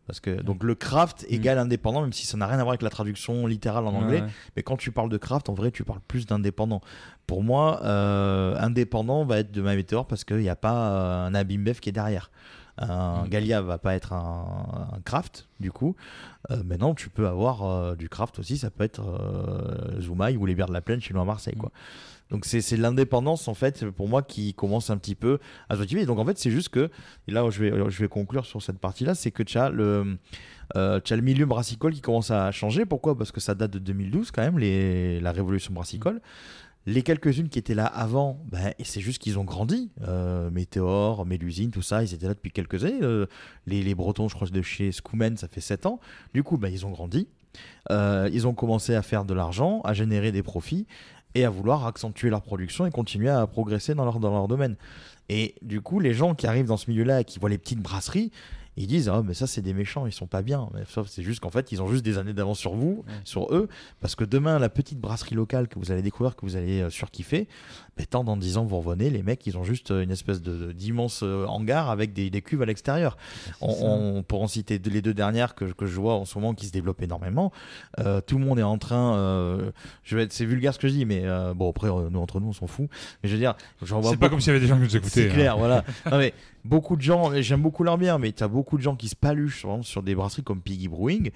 Parce 0.06 0.20
que 0.20 0.42
donc 0.42 0.62
le 0.62 0.74
craft 0.74 1.24
égale 1.28 1.58
indépendant, 1.58 2.02
même 2.02 2.12
si 2.12 2.26
ça 2.26 2.36
n'a 2.36 2.46
rien 2.46 2.58
à 2.58 2.62
voir 2.62 2.72
avec 2.72 2.82
la 2.82 2.90
traduction 2.90 3.46
littérale 3.46 3.86
en 3.86 3.94
anglais. 3.94 4.20
Ouais. 4.20 4.28
Mais 4.56 4.62
quand 4.62 4.76
tu 4.76 4.90
parles 4.90 5.08
de 5.08 5.16
craft, 5.16 5.48
en 5.48 5.54
vrai, 5.54 5.70
tu 5.70 5.82
parles 5.82 6.00
plus 6.06 6.26
d'indépendant. 6.26 6.82
Pour 7.26 7.42
moi, 7.42 7.80
euh, 7.84 8.54
indépendant 8.58 9.24
va 9.24 9.38
être 9.38 9.50
de 9.50 9.62
ma 9.62 9.74
météore 9.74 10.06
parce 10.06 10.24
qu'il 10.24 10.38
n'y 10.38 10.50
a 10.50 10.56
pas 10.56 10.90
euh, 10.90 11.26
un 11.26 11.34
Abimbev 11.34 11.80
qui 11.80 11.88
est 11.88 11.92
derrière. 11.92 12.30
un 12.76 13.24
Gallia 13.28 13.62
va 13.62 13.78
pas 13.78 13.94
être 13.94 14.12
un, 14.12 14.90
un 14.92 15.00
craft 15.04 15.48
du 15.58 15.72
coup. 15.72 15.96
Euh, 16.50 16.62
maintenant, 16.64 16.94
tu 16.94 17.08
peux 17.08 17.26
avoir 17.26 17.62
euh, 17.64 17.94
du 17.94 18.10
craft 18.10 18.38
aussi. 18.38 18.58
Ça 18.58 18.68
peut 18.70 18.84
être 18.84 19.02
Zoumaï 20.00 20.36
ou 20.36 20.44
les 20.44 20.54
bières 20.54 20.68
de 20.68 20.74
la 20.74 20.82
plaine 20.82 21.00
chez 21.00 21.14
nous 21.14 21.20
à 21.20 21.24
Marseille, 21.24 21.56
quoi. 21.56 21.70
Donc 22.30 22.46
c'est 22.46 22.76
l'indépendance 22.76 23.48
en 23.48 23.54
fait 23.54 23.88
pour 23.90 24.08
moi 24.08 24.22
qui 24.22 24.54
commence 24.54 24.90
un 24.90 24.96
petit 24.96 25.14
peu 25.14 25.38
à 25.68 25.74
se 25.74 25.80
motiver. 25.80 26.06
Donc 26.06 26.18
en 26.18 26.24
fait 26.24 26.38
c'est 26.38 26.50
juste 26.50 26.70
que 26.70 26.90
et 27.28 27.32
là 27.32 27.48
je 27.50 27.62
vais 27.62 27.90
je 27.90 27.98
vais 28.00 28.08
conclure 28.08 28.46
sur 28.46 28.62
cette 28.62 28.78
partie 28.78 29.04
là, 29.04 29.14
c'est 29.14 29.30
que 29.30 29.42
tu 29.42 29.58
as 29.58 29.68
le 29.68 30.16
euh, 30.76 31.00
milieu 31.22 31.46
brassicole 31.46 31.92
qui 31.92 32.00
commence 32.00 32.30
à 32.30 32.50
changer. 32.50 32.86
Pourquoi? 32.86 33.16
Parce 33.16 33.32
que 33.32 33.40
ça 33.40 33.54
date 33.54 33.72
de 33.72 33.78
2012 33.78 34.30
quand 34.30 34.42
même, 34.42 34.58
les, 34.58 35.20
la 35.20 35.32
révolution 35.32 35.72
brassicole. 35.72 36.20
Les 36.86 37.02
quelques-unes 37.02 37.48
qui 37.48 37.58
étaient 37.58 37.74
là 37.74 37.86
avant, 37.86 38.44
ben, 38.50 38.74
c'est 38.82 39.00
juste 39.00 39.22
qu'ils 39.22 39.38
ont 39.38 39.44
grandi. 39.44 39.90
Euh, 40.02 40.50
Météor, 40.50 41.24
Mélusine, 41.24 41.70
tout 41.70 41.80
ça, 41.80 42.02
ils 42.02 42.12
étaient 42.12 42.26
là 42.26 42.34
depuis 42.34 42.50
quelques 42.50 42.84
années. 42.84 42.98
Euh, 43.00 43.26
les, 43.66 43.82
les 43.82 43.94
Bretons, 43.94 44.28
je 44.28 44.34
crois, 44.34 44.48
de 44.48 44.62
chez 44.62 44.92
Scoumen, 44.92 45.38
ça 45.38 45.48
fait 45.48 45.62
7 45.62 45.86
ans. 45.86 45.98
Du 46.34 46.42
coup, 46.42 46.58
ben, 46.58 46.68
ils 46.68 46.84
ont 46.84 46.90
grandi. 46.90 47.26
Euh, 47.90 48.28
ils 48.32 48.46
ont 48.46 48.54
commencé 48.54 48.94
à 48.94 49.02
faire 49.02 49.24
de 49.24 49.34
l'argent, 49.34 49.80
à 49.84 49.94
générer 49.94 50.32
des 50.32 50.42
profits 50.42 50.86
et 51.34 51.44
à 51.44 51.50
vouloir 51.50 51.86
accentuer 51.86 52.30
leur 52.30 52.42
production 52.42 52.86
et 52.86 52.90
continuer 52.90 53.28
à 53.28 53.46
progresser 53.46 53.94
dans 53.94 54.04
leur, 54.04 54.20
dans 54.20 54.30
leur 54.30 54.48
domaine. 54.48 54.76
Et 55.28 55.54
du 55.62 55.80
coup, 55.80 56.00
les 56.00 56.14
gens 56.14 56.34
qui 56.34 56.46
arrivent 56.46 56.66
dans 56.66 56.76
ce 56.76 56.90
milieu-là 56.90 57.20
et 57.20 57.24
qui 57.24 57.38
voient 57.38 57.50
les 57.50 57.58
petites 57.58 57.80
brasseries, 57.80 58.30
ils 58.76 58.86
disent 58.86 59.08
ah 59.08 59.22
mais 59.24 59.34
ça 59.34 59.46
c'est 59.46 59.62
des 59.62 59.72
méchants 59.74 60.06
ils 60.06 60.12
sont 60.12 60.26
pas 60.26 60.42
bien. 60.42 60.68
Mais 60.74 60.80
sauf 60.88 61.06
c'est 61.08 61.22
juste 61.22 61.40
qu'en 61.40 61.50
fait 61.50 61.70
ils 61.72 61.80
ont 61.82 61.88
juste 61.88 62.04
des 62.04 62.18
années 62.18 62.32
d'avance 62.32 62.58
sur 62.58 62.74
vous 62.74 63.04
sur 63.24 63.54
eux 63.54 63.68
parce 64.00 64.14
que 64.14 64.24
demain 64.24 64.58
la 64.58 64.68
petite 64.68 64.98
brasserie 64.98 65.34
locale 65.36 65.68
que 65.68 65.78
vous 65.78 65.92
allez 65.92 66.02
découvrir 66.02 66.34
que 66.36 66.44
vous 66.44 66.56
allez 66.56 66.80
euh, 66.80 66.90
surkiffer 66.90 67.46
ben, 67.96 68.06
tant 68.06 68.24
dans 68.24 68.36
10 68.36 68.56
ans 68.58 68.64
vous 68.64 68.78
revenez 68.78 69.10
les 69.10 69.22
mecs 69.22 69.46
ils 69.46 69.56
ont 69.56 69.62
juste 69.64 69.90
euh, 69.92 70.02
une 70.02 70.10
espèce 70.10 70.42
de 70.42 70.72
d'immense 70.72 71.20
euh, 71.22 71.46
hangar 71.46 71.88
avec 71.90 72.12
des, 72.12 72.30
des 72.30 72.42
cuves 72.42 72.62
à 72.62 72.66
l'extérieur. 72.66 73.16
On, 73.60 73.68
on- 74.18 74.22
pour 74.24 74.42
en 74.42 74.48
citer 74.48 74.80
les 74.84 75.02
deux 75.02 75.14
dernières 75.14 75.54
que, 75.54 75.64
que 75.66 75.86
je 75.86 76.00
vois 76.00 76.14
en 76.14 76.24
ce 76.24 76.36
moment 76.38 76.54
qui 76.54 76.66
se 76.66 76.72
développent 76.72 77.02
énormément 77.02 77.52
euh, 78.00 78.20
tout 78.20 78.38
le 78.38 78.44
monde 78.44 78.58
est 78.58 78.62
en 78.64 78.78
train 78.78 79.16
euh, 79.16 79.70
je 80.02 80.16
vais 80.16 80.24
être 80.24 80.32
c'est 80.32 80.44
vulgaire 80.44 80.74
ce 80.74 80.78
que 80.78 80.88
je 80.88 80.94
dis 80.94 81.04
mais 81.04 81.22
euh, 81.24 81.54
bon 81.54 81.70
après 81.70 81.88
nous 81.88 82.18
entre 82.20 82.40
nous 82.40 82.48
on 82.48 82.52
s'en 82.52 82.66
fout. 82.66 82.88
Mais 83.22 83.28
je 83.28 83.34
veux 83.34 83.40
dire 83.40 83.54
j'en 83.82 84.00
vois 84.00 84.10
C'est 84.10 84.16
pas 84.16 84.28
comme 84.28 84.40
s'il 84.40 84.48
y 84.52 84.56
avait 84.56 84.60
des 84.60 84.66
gens 84.66 84.76
qui 84.76 84.82
nous 84.82 84.96
écoutaient, 84.96 85.10
c'est 85.10 85.30
hein. 85.30 85.34
clair 85.34 85.56
voilà. 85.58 85.84
Non, 86.10 86.18
mais 86.18 86.34
beaucoup 86.64 86.96
de 86.96 87.02
gens, 87.02 87.32
et 87.32 87.42
j'aime 87.42 87.60
beaucoup 87.62 87.84
leur 87.84 87.98
bière, 87.98 88.18
mais 88.18 88.32
tu 88.32 88.42
as 88.42 88.48
beaucoup 88.48 88.76
de 88.78 88.82
gens 88.82 88.96
qui 88.96 89.08
se 89.08 89.16
paluchent 89.16 89.66
sur 89.82 90.02
des 90.02 90.14
brasseries 90.14 90.42
comme 90.42 90.60
Piggy 90.62 90.88
Brewing 90.88 91.30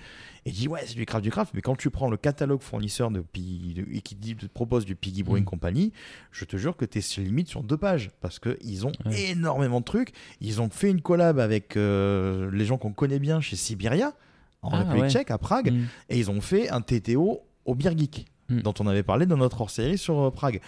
et 0.47 0.51
disent 0.51 0.69
ouais, 0.69 0.81
c'est 0.87 0.95
du 0.95 1.05
craft, 1.05 1.23
du 1.23 1.31
craft. 1.31 1.53
Mais 1.55 1.61
quand 1.61 1.77
tu 1.77 1.91
prends 1.91 2.09
le 2.09 2.17
catalogue 2.17 2.63
fournisseur 2.63 3.11
de, 3.11 3.21
Piggy- 3.21 3.75
de- 3.75 3.87
et 3.93 4.01
qui 4.01 4.17
te 4.17 4.47
propose 4.47 4.85
du 4.87 4.95
Piggy 4.97 5.23
Brewing 5.23 5.45
Company, 5.45 5.93
je 6.33 6.45
te 6.45 6.57
jure 6.57 6.77
que 6.77 6.85
tu 6.85 6.99
es 6.99 7.21
limite 7.23 7.49
sur 7.49 7.63
deux 7.63 7.77
pages 7.77 8.11
parce 8.21 8.39
qu'ils 8.39 8.87
ont 8.87 8.93
énormément 9.29 9.81
de 9.81 9.85
trucs. 9.85 10.13
Ils 10.41 10.61
ont 10.63 10.71
fait 10.71 10.91
une 10.91 11.03
collab 11.03 11.39
avec 11.39 11.77
euh, 11.77 12.51
les 12.53 12.65
gens 12.65 12.79
qu'on 12.79 12.93
connaît 12.93 13.19
bien 13.19 13.41
chez 13.41 13.57
Siberia 13.57 14.13
en 14.63 14.71
Ah, 14.73 14.79
République 14.79 15.03
ouais. 15.05 15.11
tchèque, 15.11 15.31
à 15.31 15.39
Prague, 15.39 15.73
Mm. 15.73 15.85
et 16.09 16.19
ils 16.19 16.31
ont 16.31 16.41
fait 16.41 16.69
un 16.71 16.81
TTO 16.81 17.41
au 17.65 17.75
Beer 17.75 17.91
Geek, 17.97 18.27
dont 18.49 18.75
on 18.81 18.87
avait 18.87 19.03
parlé 19.03 19.27
dans 19.27 19.37
notre 19.37 19.61
hors-série 19.61 19.99
sur 19.99 20.19
euh, 20.21 20.31
Prague. 20.31 20.61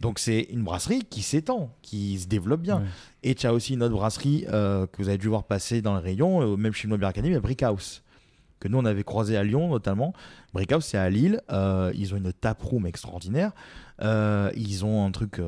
Donc 0.00 0.18
c'est 0.18 0.40
une 0.50 0.62
brasserie 0.64 1.04
qui 1.08 1.22
s'étend, 1.22 1.70
qui 1.80 2.18
se 2.18 2.26
développe 2.26 2.60
bien. 2.60 2.82
Et 3.22 3.34
tu 3.34 3.46
as 3.46 3.54
aussi 3.54 3.74
une 3.74 3.82
autre 3.82 3.94
brasserie 3.94 4.44
euh, 4.52 4.86
que 4.86 5.00
vous 5.02 5.08
avez 5.08 5.18
dû 5.18 5.28
voir 5.28 5.44
passer 5.44 5.80
dans 5.82 5.94
le 5.94 6.00
rayon, 6.00 6.42
euh, 6.42 6.56
même 6.56 6.72
chez 6.74 6.88
Beer 6.88 7.06
Academy, 7.06 7.38
Brickhouse, 7.38 8.02
que 8.60 8.68
nous 8.68 8.76
on 8.78 8.84
avait 8.84 9.04
croisé 9.04 9.36
à 9.36 9.44
Lyon 9.44 9.68
notamment. 9.68 10.12
Brickhouse 10.52 10.84
c'est 10.84 10.98
à 10.98 11.08
Lille, 11.08 11.40
euh, 11.50 11.90
ils 11.94 12.12
ont 12.12 12.18
une 12.18 12.32
taproom 12.32 12.86
extraordinaire, 12.86 13.52
ils 14.02 14.84
ont 14.84 15.06
un 15.06 15.10
truc 15.10 15.40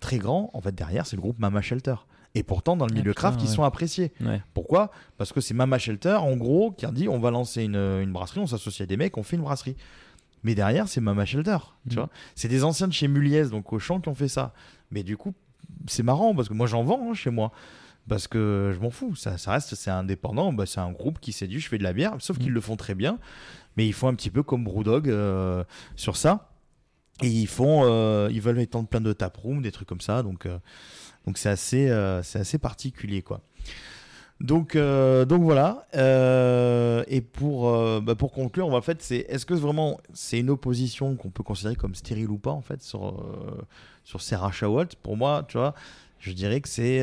très 0.00 0.18
grand, 0.18 0.50
en 0.54 0.60
fait 0.60 0.74
derrière 0.74 1.04
c'est 1.06 1.16
le 1.16 1.22
groupe 1.22 1.38
Mama 1.38 1.60
Shelter. 1.60 1.96
Et 2.34 2.42
pourtant 2.42 2.76
dans 2.76 2.86
le 2.86 2.92
Ah, 2.92 2.98
milieu 2.98 3.10
putain, 3.12 3.30
craft 3.30 3.42
ils 3.42 3.48
sont 3.48 3.64
appréciés. 3.64 4.12
Ouais. 4.20 4.40
Pourquoi? 4.54 4.90
Parce 5.16 5.32
que 5.32 5.40
c'est 5.40 5.54
Mama 5.54 5.78
Shelter 5.78 6.14
en 6.20 6.36
gros 6.36 6.70
qui 6.70 6.86
a 6.86 6.90
dit 6.92 7.08
on 7.08 7.18
va 7.18 7.30
lancer 7.30 7.64
une, 7.64 7.74
une 7.76 8.12
brasserie, 8.12 8.40
on 8.40 8.46
s'associe 8.46 8.82
à 8.82 8.86
des 8.86 8.96
mecs, 8.96 9.16
on 9.16 9.22
fait 9.22 9.36
une 9.36 9.42
brasserie. 9.42 9.76
Mais 10.44 10.54
derrière, 10.54 10.88
c'est 10.88 11.00
Mama 11.00 11.24
Shelter, 11.24 11.58
tu 11.88 11.96
Mm. 11.96 11.98
vois. 12.00 12.08
C'est 12.34 12.48
des 12.48 12.64
anciens 12.64 12.88
de 12.88 12.92
chez 12.92 13.08
Muliez, 13.08 13.46
donc 13.46 13.72
Auchan, 13.72 14.00
qui 14.00 14.08
ont 14.08 14.14
fait 14.14 14.28
ça. 14.28 14.52
Mais 14.90 15.02
du 15.02 15.16
coup, 15.16 15.34
c'est 15.86 16.02
marrant 16.02 16.34
parce 16.34 16.48
que 16.48 16.54
moi, 16.54 16.66
j'en 16.66 16.82
vends 16.84 17.10
hein, 17.10 17.14
chez 17.14 17.30
moi. 17.30 17.52
Parce 18.08 18.26
que 18.26 18.72
je 18.74 18.80
m'en 18.80 18.90
fous, 18.90 19.14
ça, 19.16 19.36
ça 19.36 19.52
reste, 19.52 19.74
c'est 19.74 19.90
indépendant, 19.90 20.50
bah, 20.54 20.64
c'est 20.64 20.80
un 20.80 20.90
groupe 20.92 21.20
qui 21.20 21.32
s'est 21.32 21.46
dit, 21.46 21.60
je 21.60 21.68
fais 21.68 21.76
de 21.76 21.82
la 21.82 21.92
bière, 21.92 22.14
sauf 22.20 22.38
qu'ils 22.38 22.52
le 22.52 22.60
font 22.62 22.76
très 22.76 22.94
bien. 22.94 23.18
Mais 23.76 23.86
ils 23.86 23.92
font 23.92 24.08
un 24.08 24.14
petit 24.14 24.30
peu 24.30 24.42
comme 24.42 24.64
Brewdog 24.64 25.10
euh, 25.10 25.62
sur 25.94 26.16
ça. 26.16 26.50
Et 27.22 27.28
ils 27.28 27.46
font, 27.48 27.82
euh, 27.84 28.28
ils 28.32 28.40
veulent 28.40 28.60
étendre 28.60 28.88
plein 28.88 29.02
de 29.02 29.12
taprooms, 29.12 29.60
des 29.60 29.72
trucs 29.72 29.88
comme 29.88 30.00
ça. 30.00 30.22
Donc, 30.22 30.46
euh, 30.46 30.58
donc 31.26 31.36
c'est 31.36 31.50
assez, 31.50 31.88
c'est 32.22 32.38
assez 32.38 32.58
particulier, 32.58 33.20
quoi. 33.20 33.42
Donc, 34.40 34.76
euh, 34.76 35.24
donc 35.24 35.42
voilà. 35.42 35.86
Euh, 35.96 37.02
et 37.08 37.20
pour, 37.20 37.68
euh, 37.74 38.00
bah, 38.00 38.14
pour 38.14 38.32
conclure, 38.32 38.66
on 38.66 38.70
va 38.70 38.76
en 38.78 38.82
fait, 38.82 39.02
c'est 39.02 39.26
est-ce 39.28 39.44
que 39.44 39.54
vraiment 39.54 40.00
c'est 40.14 40.38
une 40.38 40.50
opposition 40.50 41.16
qu'on 41.16 41.30
peut 41.30 41.42
considérer 41.42 41.74
comme 41.74 41.94
stérile 41.96 42.30
ou 42.30 42.38
pas 42.38 42.52
en 42.52 42.60
fait 42.62 42.82
sur 42.82 43.24
sur 44.04 44.20
Sarah 44.22 44.52
Shawalt 44.52 44.94
Pour 45.02 45.16
moi, 45.16 45.44
tu 45.48 45.58
vois, 45.58 45.74
je 46.20 46.32
dirais 46.32 46.60
que 46.60 46.68
c'est 46.68 47.02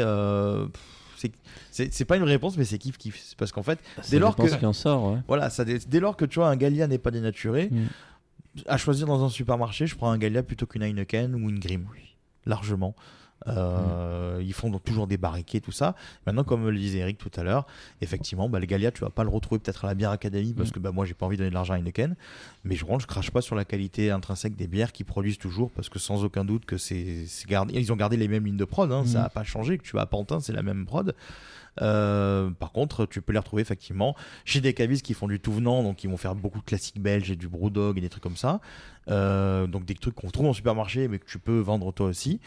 c'est- 1.71 2.05
pas 2.05 2.17
une 2.17 2.23
réponse, 2.23 2.57
mais 2.57 2.65
c'est 2.65 2.77
kiff 2.77 2.97
kiff. 2.97 3.19
C'est 3.21 3.37
parce 3.37 3.51
qu'en 3.51 3.63
fait, 3.63 3.79
Ça 4.01 4.03
dès 4.11 4.19
lors 4.19 4.35
que 4.35 4.47
ce 4.47 4.55
qui 4.55 4.65
en 4.65 4.73
sort, 4.73 5.11
ouais. 5.11 5.19
voilà, 5.27 5.49
ça, 5.49 5.65
dès 5.65 5.99
lors 5.99 6.15
que 6.15 6.25
tu 6.25 6.39
vois 6.39 6.49
un 6.49 6.55
Gallia 6.55 6.87
n'est 6.87 6.97
pas 6.99 7.11
dénaturé, 7.11 7.69
Mm. 7.71 7.85
à 8.67 8.77
choisir 8.77 9.07
dans 9.07 9.23
un 9.25 9.29
supermarché, 9.29 9.87
je 9.87 9.95
prends 9.95 10.09
un 10.11 10.17
Gallia 10.17 10.43
plutôt 10.43 10.65
qu'une 10.65 10.83
Heineken 10.83 11.35
ou 11.35 11.49
une 11.49 11.59
Grimm, 11.59 11.85
largement. 12.45 12.95
Euh, 13.47 14.41
Ils 14.43 14.53
font 14.53 14.69
donc 14.69 14.83
toujours 14.83 15.07
des 15.07 15.17
barriquets, 15.17 15.59
tout 15.59 15.71
ça. 15.71 15.95
Maintenant, 16.25 16.43
comme 16.43 16.67
le 16.67 16.77
disait 16.77 16.99
Eric 16.99 17.17
tout 17.17 17.31
à 17.35 17.43
l'heure, 17.43 17.65
effectivement, 18.01 18.49
bah, 18.49 18.59
le 18.59 18.65
Gallia, 18.65 18.91
tu 18.91 19.01
vas 19.01 19.09
pas 19.09 19.23
le 19.23 19.29
retrouver 19.29 19.59
peut-être 19.59 19.85
à 19.85 19.87
la 19.87 19.93
bière 19.95 20.11
Academy 20.11 20.53
parce 20.53 20.69
Mm. 20.69 20.73
que 20.73 20.79
bah, 20.79 20.91
moi, 20.91 21.05
j'ai 21.05 21.13
pas 21.13 21.25
envie 21.25 21.35
de 21.37 21.39
donner 21.41 21.49
de 21.51 21.55
l'argent 21.55 21.73
à 21.73 21.77
Heineken. 21.77 22.15
Mais 22.63 22.75
je, 22.75 22.85
je 22.99 23.05
crache 23.07 23.31
pas 23.31 23.41
sur 23.41 23.55
la 23.55 23.65
qualité 23.65 24.11
intrinsèque 24.11 24.55
des 24.55 24.67
bières 24.67 24.91
qu'ils 24.91 25.05
produisent 25.05 25.37
toujours 25.37 25.71
parce 25.71 25.89
que 25.89 25.99
sans 25.99 26.23
aucun 26.23 26.43
doute 26.45 26.65
que 26.65 26.77
c'est. 26.77 27.25
Ils 27.73 27.93
ont 27.93 27.95
gardé 27.95 28.17
les 28.17 28.27
mêmes 28.27 28.45
lignes 28.45 28.57
de 28.57 28.65
prod, 28.65 28.91
hein, 28.91 29.03
ça 29.05 29.19
Mm. 29.19 29.21
n'a 29.23 29.29
pas 29.29 29.43
changé. 29.43 29.77
Que 29.77 29.83
tu 29.83 29.95
vas 29.95 30.01
à 30.01 30.05
Pantin, 30.05 30.39
c'est 30.39 30.53
la 30.53 30.63
même 30.63 30.85
prod. 30.85 31.13
Euh, 31.81 32.49
par 32.51 32.71
contre, 32.71 33.05
tu 33.05 33.21
peux 33.21 33.33
les 33.33 33.39
retrouver 33.39 33.61
effectivement 33.61 34.15
chez 34.45 34.61
des 34.61 34.73
cavistes 34.73 35.05
qui 35.05 35.13
font 35.13 35.27
du 35.27 35.39
tout 35.41 35.51
venant, 35.51 35.83
donc 35.83 36.03
ils 36.03 36.09
vont 36.09 36.15
faire 36.17 36.33
beaucoup 36.35 36.59
de 36.59 36.63
classiques 36.63 37.01
belges 37.01 37.31
et 37.31 37.35
du 37.35 37.47
brewdog 37.49 37.97
et 37.97 38.01
des 38.01 38.07
trucs 38.09 38.23
comme 38.23 38.37
ça. 38.37 38.61
Euh, 39.09 39.67
donc 39.67 39.85
des 39.85 39.93
trucs 39.93 40.15
qu'on 40.15 40.29
trouve 40.31 40.47
en 40.47 40.53
supermarché 40.53 41.07
mais 41.07 41.19
que 41.19 41.25
tu 41.25 41.37
peux 41.37 41.59
vendre 41.59 41.91
toi 41.91 42.07
aussi. 42.07 42.39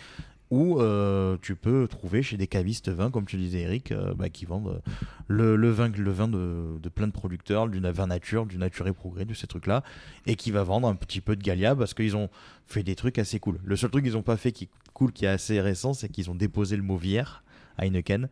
Ou 0.51 0.80
euh, 0.80 1.36
tu 1.42 1.57
peux 1.57 1.86
trouver 1.88 2.22
chez 2.22 2.38
des 2.38 2.46
cavistes 2.46 2.88
vins, 2.88 3.11
comme 3.11 3.26
tu 3.26 3.36
disais 3.36 3.61
Eric, 3.61 3.92
euh, 3.92 4.14
bah, 4.14 4.30
qui 4.30 4.46
vendent 4.46 4.80
le, 5.26 5.57
le 5.57 5.70
vin, 5.70 5.88
le 5.88 6.11
vin 6.11 6.26
de, 6.26 6.88
plein 6.94 7.07
de 7.07 7.12
producteurs, 7.12 7.68
du 7.68 7.80
vin 7.80 8.07
nature, 8.07 8.46
du 8.46 8.57
nature 8.57 8.86
et 8.86 8.92
progrès, 8.92 9.26
de 9.26 9.34
ces 9.34 9.46
trucs-là, 9.46 9.82
et 10.26 10.36
qui 10.36 10.51
va 10.51 10.62
vendre 10.62 10.88
un 10.88 10.94
petit 10.94 11.20
peu 11.20 11.36
de 11.36 11.42
Gallia 11.42 11.76
parce 11.76 11.92
qu'ils 11.92 12.16
ont 12.16 12.30
fait 12.66 12.82
des 12.82 12.94
trucs 12.94 13.18
assez 13.18 13.38
cool. 13.38 13.59
Le 13.62 13.76
seul 13.76 13.90
truc 13.90 14.05
qu'ils 14.05 14.14
n'ont 14.14 14.22
pas 14.22 14.38
fait 14.38 14.53
qui 14.53 14.64
est 14.64 14.68
cool, 14.94 15.12
qui 15.12 15.26
est 15.26 15.28
assez 15.28 15.61
récent, 15.61 15.92
c'est 15.92 16.09
qu'ils 16.09 16.30
ont 16.30 16.34
déposé 16.34 16.76
le 16.76 16.82
mot 16.82 16.99
à 17.76 17.84
Heineken, 17.84 18.28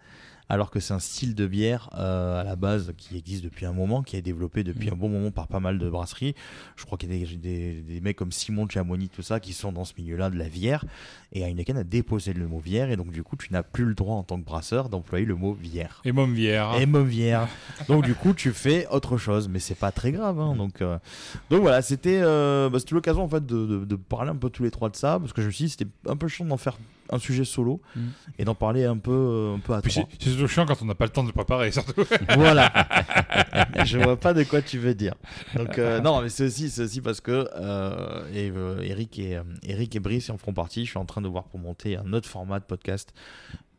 alors 0.48 0.70
que 0.70 0.78
c'est 0.80 0.94
un 0.94 0.98
style 1.00 1.34
de 1.34 1.46
bière 1.46 1.90
euh, 1.98 2.40
à 2.40 2.44
la 2.44 2.54
base 2.56 2.92
qui 2.96 3.16
existe 3.16 3.42
depuis 3.42 3.66
un 3.66 3.72
moment, 3.72 4.02
qui 4.02 4.16
est 4.16 4.22
développé 4.22 4.62
depuis 4.62 4.88
un 4.90 4.94
bon 4.94 5.08
moment 5.08 5.30
par 5.32 5.48
pas 5.48 5.58
mal 5.60 5.78
de 5.78 5.90
brasseries. 5.90 6.34
Je 6.76 6.84
crois 6.84 6.96
qu'il 6.98 7.12
y 7.12 7.22
a 7.22 7.26
des, 7.26 7.36
des- 7.36 7.80
des 7.82 8.00
mecs 8.00 8.16
comme 8.16 8.30
Simon 8.32 8.68
Chamonix, 8.68 9.08
tout 9.08 9.22
ça, 9.22 9.40
qui 9.40 9.52
sont 9.52 9.72
dans 9.72 9.84
ce 9.84 9.92
milieu-là 9.98 10.30
de 10.30 10.36
la 10.38 10.48
bière. 10.48 10.84
Et 11.32 11.42
Heineken 11.42 11.76
a 11.78 11.84
déposé 11.84 12.32
le 12.32 12.46
mot 12.46 12.60
bière, 12.60 12.90
et 12.90 12.96
donc 12.96 13.10
du 13.10 13.22
coup, 13.22 13.36
tu 13.36 13.52
n'as 13.52 13.62
plus 13.64 13.84
le 13.84 13.94
droit 13.94 14.14
en 14.16 14.22
tant 14.22 14.38
que 14.40 14.44
brasseur 14.44 14.88
d'employer 14.88 15.26
le 15.26 15.34
mot 15.34 15.54
bière. 15.54 16.00
Et 16.04 16.12
Mombière. 16.12 16.74
Et 16.80 16.86
Mombière. 16.86 17.48
donc 17.88 18.04
du 18.04 18.14
coup, 18.14 18.32
tu 18.32 18.52
fais 18.52 18.86
autre 18.88 19.16
chose, 19.18 19.48
mais 19.48 19.58
c'est 19.58 19.74
pas 19.74 19.90
très 19.90 20.12
grave. 20.12 20.38
hein. 20.38 20.54
donc, 20.56 20.80
euh, 20.80 20.98
donc 21.50 21.62
voilà, 21.62 21.82
c'était 21.82 22.20
euh, 22.22 22.70
bah, 22.70 22.78
l'occasion 22.92 23.22
en 23.24 23.28
fait 23.28 23.44
de, 23.44 23.66
de- 23.66 23.84
de 23.84 23.96
parler 23.96 24.30
un 24.30 24.36
peu 24.36 24.48
tous 24.50 24.62
les 24.62 24.70
trois 24.70 24.88
de 24.90 24.96
ça, 24.96 25.18
parce 25.18 25.32
que 25.32 25.42
je 25.42 25.46
me 25.48 25.52
suis 25.52 25.64
dit 25.64 25.70
c'était 25.70 25.90
un 26.08 26.16
peu 26.16 26.28
chiant 26.28 26.46
d'en 26.46 26.56
faire 26.56 26.78
un 27.10 27.18
sujet 27.18 27.44
solo 27.44 27.80
Mm. 27.94 28.00
et 28.38 28.44
d'en 28.44 28.54
parler 28.54 28.84
un 28.84 28.96
peu 28.98 29.10
euh, 29.12 29.54
un 29.56 29.58
peu 29.58 29.74
à 29.74 29.80
Puis 29.82 29.92
trois. 29.92 30.08
c'est 30.18 30.30
surtout 30.30 30.48
chiant 30.48 30.66
quand 30.66 30.80
on 30.82 30.86
n'a 30.86 30.94
pas 30.94 31.04
le 31.04 31.10
temps 31.10 31.22
de 31.22 31.28
le 31.28 31.32
préparer, 31.32 31.70
surtout. 31.72 32.04
voilà. 32.36 32.72
je 33.84 33.98
vois 33.98 34.16
pas 34.18 34.34
de 34.34 34.42
quoi 34.44 34.62
tu 34.62 34.78
veux 34.78 34.94
dire. 34.94 35.14
Donc 35.54 35.78
euh, 35.78 36.00
non, 36.02 36.22
mais 36.22 36.28
c'est 36.28 36.46
aussi, 36.46 36.70
c'est 36.70 36.82
aussi 36.82 37.00
parce 37.00 37.20
que 37.20 37.48
euh, 37.56 38.26
et, 38.32 38.50
euh, 38.50 38.80
Eric 38.82 39.18
et 39.18 39.36
euh, 39.36 39.42
Eric 39.62 39.94
et 39.96 40.00
Brice 40.00 40.30
en 40.30 40.38
feront 40.38 40.52
partie. 40.54 40.84
Je 40.84 40.90
suis 40.90 40.98
en 40.98 41.04
train 41.06 41.22
de 41.22 41.28
voir 41.28 41.44
pour 41.44 41.60
monter 41.60 41.96
un 41.96 42.12
autre 42.12 42.28
format 42.28 42.58
de 42.60 42.64
podcast. 42.64 43.12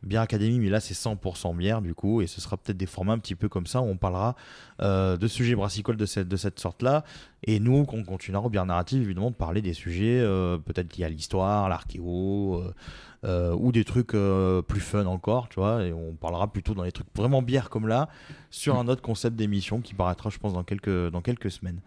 Bière 0.04 0.22
Academy, 0.22 0.60
mais 0.60 0.70
là 0.70 0.78
c'est 0.78 0.94
100% 0.94 1.56
bière 1.56 1.82
du 1.82 1.92
coup, 1.92 2.22
et 2.22 2.28
ce 2.28 2.40
sera 2.40 2.56
peut-être 2.56 2.76
des 2.76 2.86
formats 2.86 3.14
un 3.14 3.18
petit 3.18 3.34
peu 3.34 3.48
comme 3.48 3.66
ça 3.66 3.80
où 3.80 3.86
on 3.86 3.96
parlera 3.96 4.36
euh, 4.80 5.16
de 5.16 5.26
sujets 5.26 5.56
brassicoles 5.56 5.96
de 5.96 6.06
cette, 6.06 6.28
de 6.28 6.36
cette 6.36 6.60
sorte-là, 6.60 7.02
et 7.42 7.58
nous 7.58 7.84
qu'on 7.84 8.04
continuera 8.04 8.46
au 8.46 8.48
bière 8.48 8.64
narrative 8.64 9.02
évidemment 9.02 9.32
de 9.32 9.34
parler 9.34 9.60
des 9.60 9.72
sujets 9.72 10.20
euh, 10.20 10.56
peut-être 10.56 10.96
liés 10.96 11.04
à 11.04 11.08
l'histoire, 11.08 11.68
l'archéo, 11.68 12.62
euh, 13.24 13.52
ou 13.58 13.72
des 13.72 13.84
trucs 13.84 14.14
euh, 14.14 14.62
plus 14.62 14.80
fun 14.80 15.06
encore, 15.06 15.48
tu 15.48 15.58
vois, 15.60 15.84
et 15.84 15.92
on 15.92 16.14
parlera 16.14 16.52
plutôt 16.52 16.74
dans 16.74 16.84
les 16.84 16.92
trucs 16.92 17.08
vraiment 17.16 17.42
bière 17.42 17.68
comme 17.70 17.88
là, 17.88 18.08
sur 18.50 18.78
un 18.78 18.86
autre 18.88 19.02
concept 19.02 19.34
d'émission 19.36 19.80
qui 19.80 19.94
paraîtra 19.94 20.30
je 20.30 20.38
pense 20.38 20.52
dans 20.52 20.62
quelques, 20.62 21.08
dans 21.10 21.20
quelques 21.20 21.50
semaines. 21.50 21.80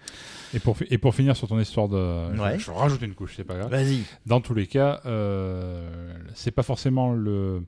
Et 0.54 0.60
pour, 0.60 0.76
et 0.90 0.98
pour 0.98 1.16
finir 1.16 1.36
sur 1.38 1.48
ton 1.48 1.60
histoire 1.60 1.88
de. 1.88 2.38
Ouais. 2.38 2.60
Je, 2.60 2.66
je 2.66 2.72
rajoute 2.72 3.02
une 3.02 3.14
couche, 3.14 3.36
c'est 3.38 3.44
pas 3.46 3.56
grave. 3.58 3.72
Vas-y. 3.72 4.04
Dans 4.26 4.42
tous 4.42 4.54
les 4.54 4.68
cas, 4.68 5.00
euh, 5.06 6.14
c'est 6.34 6.52
pas 6.52 6.64
forcément 6.64 7.14
le. 7.14 7.64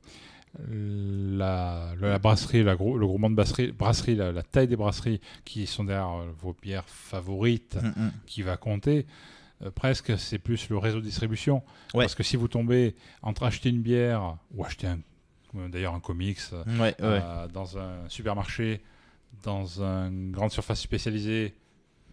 la, 0.70 1.94
la 2.00 2.20
brasserie, 2.20 2.64
la 2.64 2.76
gros- 2.76 2.98
le 2.98 3.06
groupement 3.08 3.30
de 3.30 3.36
brasserie, 3.36 3.72
brasserie 3.72 4.16
la, 4.16 4.32
la 4.32 4.44
taille 4.44 4.68
des 4.68 4.76
brasseries 4.76 5.20
qui 5.46 5.66
sont 5.68 5.84
derrière 5.84 6.10
euh, 6.22 6.26
vos 6.42 6.56
bières 6.62 6.86
favorites 6.88 7.78
Mm, 7.82 7.88
mm. 7.88 8.12
qui 8.26 8.42
va 8.42 8.58
compter. 8.58 9.06
Euh, 9.64 9.72
presque, 9.72 10.18
c'est 10.18 10.40
plus 10.40 10.70
le 10.70 10.78
réseau 10.78 11.00
de 11.00 11.06
distribution. 11.06 11.64
Ouais. 11.94 12.04
Parce 12.04 12.16
que 12.16 12.24
si 12.24 12.36
vous 12.36 12.48
tombez 12.48 12.96
entre 13.22 13.44
acheter 13.44 13.70
une 13.70 13.82
bière 13.82 14.38
ou 14.54 14.66
acheter 14.66 14.88
un, 14.88 15.00
euh, 15.56 15.68
d'ailleurs 15.70 15.94
un 15.94 16.00
comics 16.00 16.40
euh, 16.52 16.64
Ouais, 16.80 16.96
euh, 17.02 17.48
dans 17.48 17.78
un 17.78 18.08
supermarché, 18.10 18.82
dans 19.44 19.82
une 19.82 20.32
grande 20.32 20.52
surface 20.52 20.82
spécialisée 20.82 21.54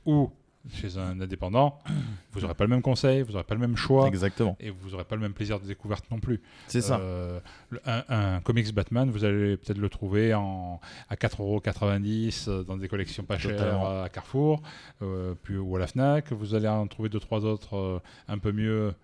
ou 0.07 0.31
chez 0.73 0.99
un 0.99 1.21
indépendant, 1.21 1.79
vous 2.33 2.41
n'aurez 2.41 2.55
pas 2.55 2.65
le 2.65 2.71
même 2.71 2.83
conseil, 2.83 3.23
vous 3.23 3.33
n'aurez 3.33 3.45
pas 3.45 3.55
le 3.55 3.61
même 3.61 3.77
choix. 3.77 4.07
Exactement. 4.07 4.57
Et 4.61 4.71
vous 4.71 4.91
n'aurez 4.91 5.05
pas 5.05 5.17
le 5.17 5.23
même 5.23 5.33
plaisir 5.33 5.59
de 5.59 5.67
découverte 5.67 6.11
non 6.11 6.19
plus. 6.19 6.41
C'est 6.69 6.81
ça. 6.83 6.99
Euh, 7.01 7.41
un, 7.87 8.05
un 8.09 8.41
comics 8.41 8.73
Batman, 8.75 9.11
vous 9.11 9.25
allez 9.25 9.57
peut-être 9.57 9.79
le 9.79 9.89
trouver 9.89 10.35
en, 10.35 10.81
à 11.09 11.15
4,90€ 11.15 12.49
euh, 12.49 12.63
dans 12.63 12.77
des 12.77 12.89
collections 12.89 13.25
pas 13.25 13.39
chères 13.39 13.85
à 13.85 14.09
Carrefour 14.09 14.63
euh, 15.03 15.35
puis, 15.43 15.57
ou 15.57 15.77
à 15.77 15.79
la 15.79 15.87
Fnac. 15.87 16.33
Vous 16.33 16.55
allez 16.55 16.69
en 16.69 16.87
trouver 16.87 17.09
deux, 17.09 17.21
trois 17.21 17.45
autres 17.45 17.77
euh, 17.77 17.99
un 18.29 18.39
peu 18.39 18.53
mieux. 18.53 18.95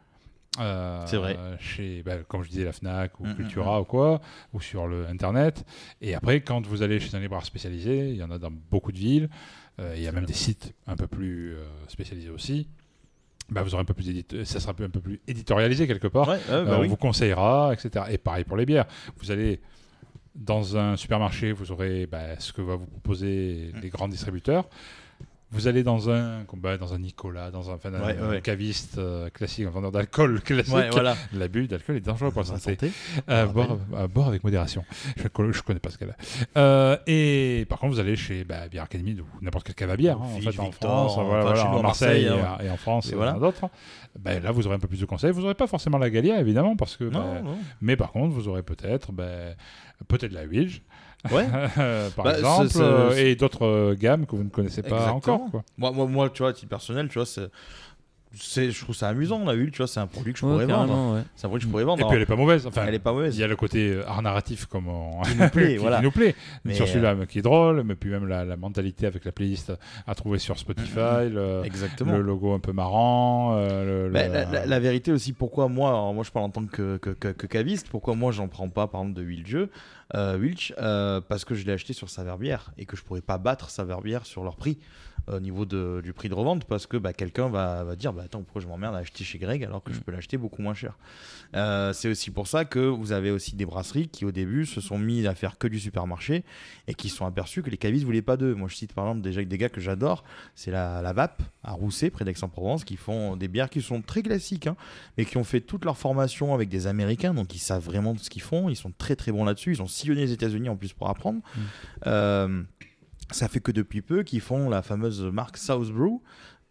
C'est 1.05 1.19
vrai. 1.19 1.37
Chez, 1.59 2.03
ben, 2.03 2.25
comme 2.27 2.43
je 2.43 2.49
disais, 2.49 2.65
la 2.65 2.73
Fnac 2.73 3.21
ou 3.21 3.27
Mm, 3.27 3.31
mm, 3.31 3.35
Cultura 3.37 3.81
ou 3.81 3.85
quoi, 3.85 4.23
ou 4.55 4.61
sur 4.61 4.87
le 4.87 5.07
Internet. 5.07 5.65
Et 6.01 6.15
après, 6.15 6.41
quand 6.41 6.67
vous 6.67 6.83
allez 6.83 6.99
chez 6.99 7.15
un 7.15 7.21
libraire 7.21 7.45
spécialisé, 7.45 8.11
il 8.11 8.17
y 8.17 8.23
en 8.23 8.31
a 8.31 8.39
dans 8.39 8.51
beaucoup 8.71 8.91
de 8.91 8.97
villes. 8.97 9.29
Euh, 9.81 9.95
il 9.97 10.03
y 10.03 10.09
a 10.09 10.12
même 10.12 10.24
des 10.27 10.33
sites 10.33 10.72
un 10.87 10.97
peu 10.97 11.07
plus 11.07 11.55
euh, 11.55 11.64
spécialisés 11.89 12.31
aussi. 12.31 12.68
Bah, 13.49 13.62
vous 13.62 13.74
aurez 13.74 13.83
un 13.83 13.85
peu 13.85 13.95
plus 13.95 14.24
ça 14.45 14.59
sera 14.59 14.72
un 14.72 14.74
peu, 14.74 14.85
un 14.85 14.91
peu 14.91 15.01
plus 15.01 15.20
éditorialisé 15.29 15.87
quelque 15.87 16.09
part. 16.09 16.29
Ouais, 16.29 16.39
bah 16.49 16.55
Euh, 16.55 16.77
on 16.79 16.81
oui. 16.81 16.89
vous 16.89 16.97
conseillera, 16.97 17.72
etc. 17.72 18.07
Et 18.11 18.18
pareil 18.18 18.45
pour 18.45 18.57
les 18.57 18.66
bières. 18.66 18.87
Vous 19.18 19.31
allez 19.31 19.61
dans 20.35 20.77
un 20.77 20.97
supermarché, 20.97 21.53
vous 21.53 21.70
aurez 21.72 22.07
bah, 22.07 22.39
ce 22.39 22.53
que 22.53 22.61
va 22.61 22.74
vous 22.77 22.87
proposer 22.87 23.70
Mm. 23.74 23.81
les 23.81 23.89
grands 23.89 24.09
distributeurs. 24.09 24.68
Vous 25.53 25.68
allez 25.68 25.84
dans 25.84 26.11
un, 26.11 26.44
bah, 26.55 26.76
dans 26.76 26.92
un 26.92 26.99
Nicolas, 26.99 27.53
dans 27.53 27.70
un, 27.70 27.74
enfin, 27.74 27.94
un- 27.94 28.05
Ouais, 28.05 28.18
un 28.18 28.28
ouais. 28.30 28.40
caviste 28.40 28.99
euh, 28.99 29.30
classique, 29.30 29.64
un 29.66 29.70
vendeur 29.70 29.92
d'alcool 29.92 30.40
classique. 30.44 30.74
Ouais, 30.74 30.90
voilà. 30.90 31.16
L'abus 31.32 31.68
d'alcool 31.68 31.97
est 31.97 32.01
dangereux 32.01 32.32
pour 32.32 32.42
la 32.42 32.47
santé. 32.59 32.90
Euh, 33.28 33.47
boire, 33.47 34.26
avec 34.28 34.42
modération. 34.42 34.84
Je 35.16 35.22
ne 35.22 35.28
connais 35.62 35.78
pas 35.78 35.90
ce 35.90 35.99
qu'elle 35.99 36.11
a. 36.11 36.59
Euh, 36.59 36.97
et 37.07 37.64
par 37.68 37.78
contre, 37.78 37.94
vous 37.94 38.01
allez 38.01 38.16
chez 38.16 38.42
bah, 38.42 38.66
Bière 38.68 38.82
Academy 38.82 39.20
ou 39.20 39.24
n'importe 39.40 39.66
quel 39.66 39.76
cave 39.76 39.90
à 39.90 39.97
bière, 39.97 40.16
hein, 40.20 40.26
en 40.36 40.40
fait, 40.40 40.59
en 40.59 40.72
France, 40.72 41.14
voilà, 41.14 41.42
voilà, 41.44 41.70
en 41.70 41.78
à 41.78 41.82
Marseille, 41.82 42.26
hein. 42.28 42.59
et 42.64 42.68
en 42.68 42.76
France, 42.76 43.12
Et 43.12 43.14
voilà. 43.14 43.34
d'autres. 43.34 43.70
Ben, 44.18 44.42
là, 44.42 44.51
vous 44.51 44.66
aurez 44.66 44.76
un 44.76 44.80
peu 44.80 44.88
plus 44.88 45.01
de 45.01 45.07
conseils. 45.07 45.30
Vous 45.30 45.42
n'aurez 45.42 45.55
pas 45.55 45.68
forcément 45.68 45.99
la 45.99 46.11
Galia, 46.11 46.40
évidemment, 46.40 46.74
parce 46.74 46.97
que. 46.97 47.05
Non, 47.05 47.42
non. 47.42 47.57
Mais 47.80 47.97
par 47.97 48.11
contre, 48.11 48.34
vous 48.34 48.49
aurez 48.49 48.62
peut-être 48.64 49.12
ben, 49.12 49.55
peut-être 50.09 50.32
la 50.32 50.44
Wilge. 50.44 50.82
Ouais. 51.31 51.47
par 52.17 52.25
Bah, 52.25 52.39
exemple, 52.39 52.71
euh, 52.77 53.11
et 53.17 53.35
d'autres 53.37 53.67
euh, 53.67 53.95
gammes 53.99 54.27
que 54.27 54.37
vous 54.37 54.45
ne 54.45 54.49
connaissez 54.49 54.83
pas 54.83 54.97
Exactement. 54.97 55.17
encore. 55.17 55.51
Quoi. 55.51 55.64
Moi, 55.79 55.91
moi, 55.93 56.07
moi, 56.07 56.31
tu 56.31 56.43
vois, 56.43 56.51
à 56.51 56.53
titre 56.53 56.69
personnel, 56.69 57.09
tu 57.09 57.19
vois, 57.19 57.27
c'est. 57.27 57.49
C'est- 58.37 58.70
Je 58.70 58.80
trouve 58.82 58.95
ça 58.95 59.09
amusant, 59.09 59.45
la 59.45 59.53
huile, 59.55 59.70
tu 59.70 59.78
vois, 59.78 59.87
c'est 59.87 60.01
un 60.01 60.07
produit 60.07 60.32
que 60.32 60.39
je 60.39 60.45
Ouais, 60.47 60.53
pourrais 60.53 60.66
vendre. 60.66 61.14
ouais. 61.14 61.22
C'est 61.34 61.47
un 61.47 61.49
produit 61.49 61.62
que 61.64 61.66
je 61.68 61.70
pourrais 61.70 61.84
vendre. 61.84 62.03
Et 62.05 62.07
puis 62.07 62.16
elle 62.16 62.22
est 62.22 62.26
pas 62.26 62.37
mauvaise. 62.37 62.66
Enfin, 62.66 62.84
Elle 62.87 62.95
est 62.95 62.99
pas 62.99 63.12
mauvaise. 63.12 63.37
Il 63.37 63.41
y 63.41 63.45
a 63.45 63.47
le 63.47 63.57
côté 63.57 63.91
euh, 63.93 64.09
art 64.09 64.22
narratif 64.22 64.66
comme 64.66 64.89
on... 64.89 65.22
Qui 65.22 65.34
nous 65.37 65.49
plaît, 65.49 65.68
qui, 65.72 65.76
voilà. 65.78 65.97
qui 65.99 66.03
nous 66.05 66.11
plaît. 66.11 66.34
Mais, 66.64 66.74
sur 66.74 66.87
celui-là 66.89 67.14
euh, 67.14 67.26
qui 67.26 67.39
est 67.39 67.43
drôle, 67.43 67.82
mais 67.82 67.95
puis 67.95 68.11
même 68.11 68.26
la, 68.28 68.45
la 68.45 68.57
mentalité 68.57 69.07
avec 69.07 69.24
la 69.24 69.32
playlist 69.32 69.72
à 70.07 70.14
trouver 70.14 70.39
sur 70.39 70.59
Spotify, 70.59 71.28
le, 71.30 71.62
Exactement. 71.64 72.12
le 72.12 72.22
logo 72.22 72.53
un 72.53 72.61
peu 72.61 72.72
marrant. 72.72 73.55
euh, 73.57 74.07
le- 74.07 74.12
Bah, 74.12 74.26
le- 74.26 74.32
la, 74.32 74.45
la- 74.45 74.66
la 74.66 74.80
vérité 74.80 75.12
aussi, 75.12 75.32
pourquoi 75.32 75.68
moi, 75.68 75.89
alors 75.91 76.14
moi 76.14 76.24
je 76.24 76.30
parle 76.30 76.47
en 76.47 76.51
tant 76.51 76.64
que, 76.66 76.97
que, 76.99 77.11
que- 77.11 77.28
que 77.28 77.47
caviste, 77.47 77.89
pourquoi 77.89 78.14
moi 78.14 78.32
j'en 78.32 78.49
prends 78.49 78.68
pas 78.68 78.87
par 78.87 79.01
exemple 79.03 79.18
de 79.20 79.24
Wilge, 79.24 79.59
euh, 80.14 80.39
Wilch, 80.39 80.72
euh, 80.78 81.20
parce 81.20 81.45
que 81.45 81.55
je 81.55 81.66
l'ai 81.66 81.72
acheté 81.72 81.93
sur 81.93 82.11
sa 82.11 82.22
verbière 82.24 82.70
et 82.78 82.84
que 82.87 82.97
je 82.97 83.03
pourrais 83.03 83.20
pas 83.22 83.39
battre 83.39 83.70
sa 83.70 83.84
verbière 83.84 84.24
sur 84.26 84.45
leur 84.45 84.57
prix 84.57 84.78
au 85.29 85.41
niveau 85.41 85.64
de- 85.66 86.01
du 86.05 86.12
prix 86.12 86.29
de 86.29 86.35
revente 86.35 86.64
parce 86.64 86.87
que 86.87 86.97
bah, 86.97 87.12
quelqu'un 87.12 87.49
va, 87.49 87.85
va 87.85 87.97
dire 87.97 88.12
bah, 88.12 88.22
attends 88.24 88.43
pourquoi 88.43 88.62
je 88.62 88.66
m'emmerde 88.66 88.95
à 88.95 88.99
acheter 88.99 89.24
chez 89.24 89.39
Greg 89.39 89.64
alors 89.64 89.83
que 89.83 89.93
je 89.93 90.01
peux 90.01 90.12
l'acheter 90.12 90.37
beaucoup 90.37 90.62
moins 90.62 90.74
cher? 90.74 90.97
Euh, 91.55 91.93
c'est 91.93 92.09
aussi 92.09 92.31
pour 92.31 92.47
ça 92.49 92.64
que 92.64 92.79
vous 92.81 93.12
avez 93.12 93.31
aussi 93.31 93.57
des 93.57 93.66
brasseries 93.66 94.09
qui 94.09 94.24
au 94.24 94.33
début 94.33 94.66
se 94.66 94.81
sont 94.81 94.99
mis 94.99 95.27
à 95.27 95.35
faire 95.35 95.59
que 95.59 95.68
du 95.68 95.79
supermarché 95.81 96.45
et 96.89 96.95
qui 96.95 97.09
se 97.09 97.16
sont 97.16 97.27
aperçus 97.27 97.62
que 97.62 97.70
les 97.70 97.77
cavistes 97.77 98.05
voulaient 98.05 98.22
pas 98.22 98.37
d'eux. 98.37 98.55
Moi 98.55 98.68
je 98.68 98.77
cite 98.77 98.93
par 98.93 99.07
exemple 99.07 99.22
déjà 99.22 99.45
des 99.45 99.59
gars 99.59 99.68
que 99.68 99.81
j'adore, 99.81 100.24
c'est 100.55 100.70
la, 100.70 101.03
la 101.03 101.12
VAP 101.12 101.43
à 101.62 101.72
Rousset 101.72 102.11
près 102.11 102.24
d'Aix-en-Provence 102.24 102.85
qui 102.85 102.97
font 102.97 103.37
des 103.37 103.49
bières 103.49 103.70
qui 103.70 103.83
sont 103.83 104.03
très 104.03 104.22
classiques 104.22 104.66
hein, 104.66 104.77
mais 105.18 105.24
qui 105.24 105.37
ont 105.37 105.45
fait 105.45 105.61
toute 105.61 105.85
leur 105.85 105.97
formation 105.97 106.55
avec 106.55 106.68
des 106.68 106.87
Américains 106.87 107.35
donc 107.35 107.55
ils 107.55 107.59
savent 107.59 107.85
vraiment 107.85 108.16
ce 108.16 108.31
qu'ils 108.31 108.43
font, 108.43 108.68
ils 108.68 108.77
sont 108.77 108.93
très 108.97 109.16
très 109.16 109.33
bons 109.33 109.45
là-dessus, 109.45 109.72
ils 109.72 109.83
ont 109.83 109.87
sillonné 109.89 110.22
les 110.22 110.33
États-Unis 110.33 110.68
en 110.68 110.77
plus 110.77 110.93
pour 110.93 111.09
apprendre. 111.09 111.41
Euh, 112.07 112.62
ça 113.31 113.49
fait 113.49 113.61
que 113.61 113.72
depuis 113.72 114.03
peu 114.03 114.22
qu'ils 114.22 114.41
font 114.41 114.68
la 114.68 114.83
fameuse 114.83 115.22
marque 115.22 115.57
South 115.57 115.91
Brew 115.91 116.20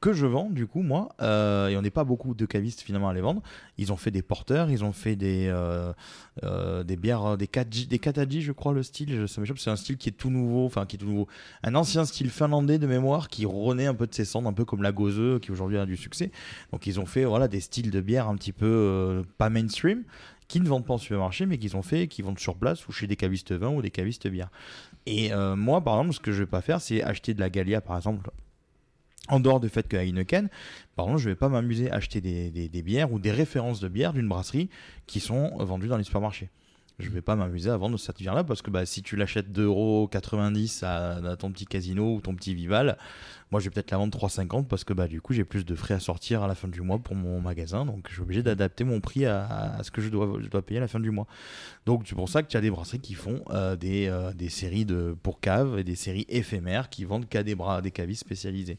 que 0.02 0.14
je 0.14 0.26
vends 0.26 0.50
du 0.50 0.68
coup 0.68 0.82
moi. 0.82 1.10
Euh, 1.22 1.70
et 1.70 1.78
on 1.78 1.82
n'est 1.82 1.90
pas 1.90 2.04
beaucoup 2.04 2.36
de 2.36 2.46
cavistes 2.46 2.82
finalement 2.82 3.10
à 3.10 3.14
les 3.14 3.22
vendre. 3.22 3.42
Ils 3.78 3.92
ont 3.92 3.98
fait 3.98 4.12
des 4.12 4.22
porteurs 4.22 4.70
ils 4.70 4.84
ont 4.84 4.92
fait 4.92 5.16
des 5.16 5.48
euh, 5.48 5.94
euh, 6.44 6.84
bières 6.84 7.38
des 7.38 7.48
kataji 7.48 7.88
des 7.88 8.42
je 8.42 8.52
crois 8.52 8.74
le 8.74 8.84
style. 8.84 9.28
Ça 9.28 9.42
m'échappe 9.42 9.58
c'est 9.58 9.70
un 9.70 9.76
style 9.76 9.98
qui 9.98 10.10
est 10.10 10.14
tout 10.14 10.30
nouveau 10.30 10.66
enfin 10.66 10.86
qui 10.86 10.98
est 10.98 11.00
tout 11.00 11.08
nouveau. 11.08 11.28
Un 11.64 11.76
ancien 11.76 12.06
style 12.06 12.30
finlandais 12.30 12.78
de 12.78 12.88
mémoire 12.88 13.30
qui 13.30 13.46
renaît 13.46 13.88
un 13.88 13.96
peu 13.96 14.06
de 14.06 14.14
ses 14.14 14.26
cendres 14.26 14.48
un 14.48 14.54
peu 14.54 14.66
comme 14.66 14.84
la 14.84 14.92
Gozeux 14.92 15.40
qui 15.40 15.52
aujourd'hui 15.52 15.78
a 15.78 15.86
du 15.86 15.98
succès. 15.98 16.32
Donc 16.72 16.86
ils 16.88 17.00
ont 17.00 17.06
fait 17.06 17.26
voilà 17.26 17.48
des 17.48 17.62
styles 17.62 17.90
de 17.90 18.02
bière 18.02 18.28
un 18.28 18.36
petit 18.36 18.54
peu 18.54 18.66
euh, 18.66 19.24
pas 19.38 19.50
mainstream 19.50 20.04
qui 20.48 20.60
ne 20.60 20.68
vendent 20.68 20.86
pas 20.86 20.94
en 20.94 21.00
supermarché 21.00 21.48
mais 21.48 21.58
qu'ils 21.58 21.76
ont 21.76 21.82
fait 21.82 22.08
qui 22.08 22.22
vendent 22.22 22.40
sur 22.40 22.58
place 22.58 22.88
ou 22.88 22.92
chez 22.92 23.08
des 23.08 23.16
cavistes 23.16 23.54
vin 23.54 23.70
ou 23.70 23.82
des 23.82 23.90
cavistes 23.92 24.28
bière 24.28 24.52
et 25.06 25.34
euh, 25.34 25.56
moi, 25.56 25.82
par 25.82 26.00
exemple, 26.00 26.16
ce 26.16 26.20
que 26.20 26.32
je 26.32 26.40
vais 26.40 26.50
pas 26.50 26.62
faire, 26.62 26.82
c'est 26.82 27.04
acheter 27.04 27.34
de 27.34 27.40
la 27.40 27.50
Galia, 27.50 27.82
par 27.82 27.98
exemple, 27.98 28.32
en 29.28 29.40
dehors 29.40 29.60
du 29.60 29.70
fait 29.70 29.88
que 29.88 29.98
Heineken, 29.98 30.50
par 30.96 31.06
exemple, 31.06 31.22
je 31.22 31.30
vais 31.30 31.36
pas 31.36 31.50
m'amuser 31.50 31.92
à 31.92 31.96
acheter 31.96 32.22
des 32.22 32.82
bières 32.84 33.12
ou 33.12 33.20
des 33.20 33.32
références 33.32 33.80
de 33.80 33.88
bières 33.88 34.14
d'une 34.14 34.28
brasserie 34.28 34.70
qui 35.08 35.20
sont 35.20 35.56
vendues 35.64 35.88
dans 35.88 35.98
les 35.98 36.04
supermarchés. 36.04 36.50
Je 36.98 37.10
vais 37.10 37.22
pas 37.22 37.36
m'amuser 37.36 37.70
à 37.70 37.78
vendre 37.78 37.98
cette 37.98 38.18
bière-là 38.18 38.46
parce 38.46 38.62
que 38.62 38.72
bah, 38.72 38.86
si 38.86 39.04
tu 39.04 39.18
l'achètes 39.18 39.50
2,90€ 39.50 40.86
à, 40.86 41.32
à 41.32 41.36
ton 41.36 41.52
petit 41.52 41.66
casino 41.66 42.16
ou 42.16 42.22
ton 42.22 42.34
petit 42.36 42.56
Vival, 42.56 42.98
moi 43.52 43.60
je 43.60 43.66
vais 43.66 43.72
peut-être 43.72 43.92
la 43.92 43.98
vendre 43.98 44.18
3,50€ 44.18 44.66
parce 44.66 44.86
que 44.86 44.94
bah, 44.94 45.08
du 45.08 45.20
coup 45.20 45.34
j'ai 45.34 45.44
plus 45.44 45.66
de 45.66 45.76
frais 45.76 45.94
à 45.94 46.00
sortir 46.00 46.42
à 46.44 46.48
la 46.48 46.56
fin 46.56 46.70
du 46.70 46.82
mois 46.82 47.00
pour 47.00 47.16
mon 47.16 47.42
magasin 47.42 47.86
donc 47.86 48.06
je 48.08 48.14
suis 48.14 48.22
obligé 48.22 48.44
d'adapter 48.44 48.84
mon 48.84 49.02
prix 49.02 49.26
à, 49.26 49.78
ce 49.84 49.92
que 49.92 50.02
je 50.02 50.10
dois, 50.10 50.62
payer 50.62 50.78
à 50.78 50.82
la 50.82 50.88
fin 50.88 51.00
du 51.00 51.12
mois. 51.12 51.28
Donc 51.86 52.04
c'est 52.06 52.16
pour 52.16 52.30
ça 52.30 52.44
que 52.44 52.48
tu 52.48 52.58
as 52.58 52.62
des 52.62 52.72
brasseries 52.72 53.00
qui 53.00 53.14
font 53.14 53.44
euh, 53.50 53.76
des, 53.76 54.08
euh, 54.08 54.32
des 54.34 54.50
séries 54.50 54.86
de, 54.86 55.16
pour 55.22 55.40
caves 55.40 55.78
et 55.78 55.84
des 55.84 55.96
séries 55.96 56.26
éphémères 56.30 56.90
qui 56.90 57.06
vendent 57.06 57.28
qu'à 57.28 57.44
des, 57.44 57.56
bras, 57.56 57.82
des 57.82 57.92
cavistes 57.92 58.22
spécialisés. 58.22 58.78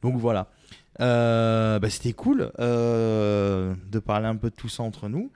Donc 0.00 0.16
voilà. 0.16 0.48
Euh, 1.00 1.78
bah, 1.78 1.90
C'était 1.90 2.12
cool 2.12 2.50
de 2.58 3.98
parler 3.98 4.26
un 4.26 4.36
peu 4.36 4.50
de 4.50 4.54
tout 4.54 4.68
ça 4.68 4.82
entre 4.82 5.08
nous. 5.08 5.30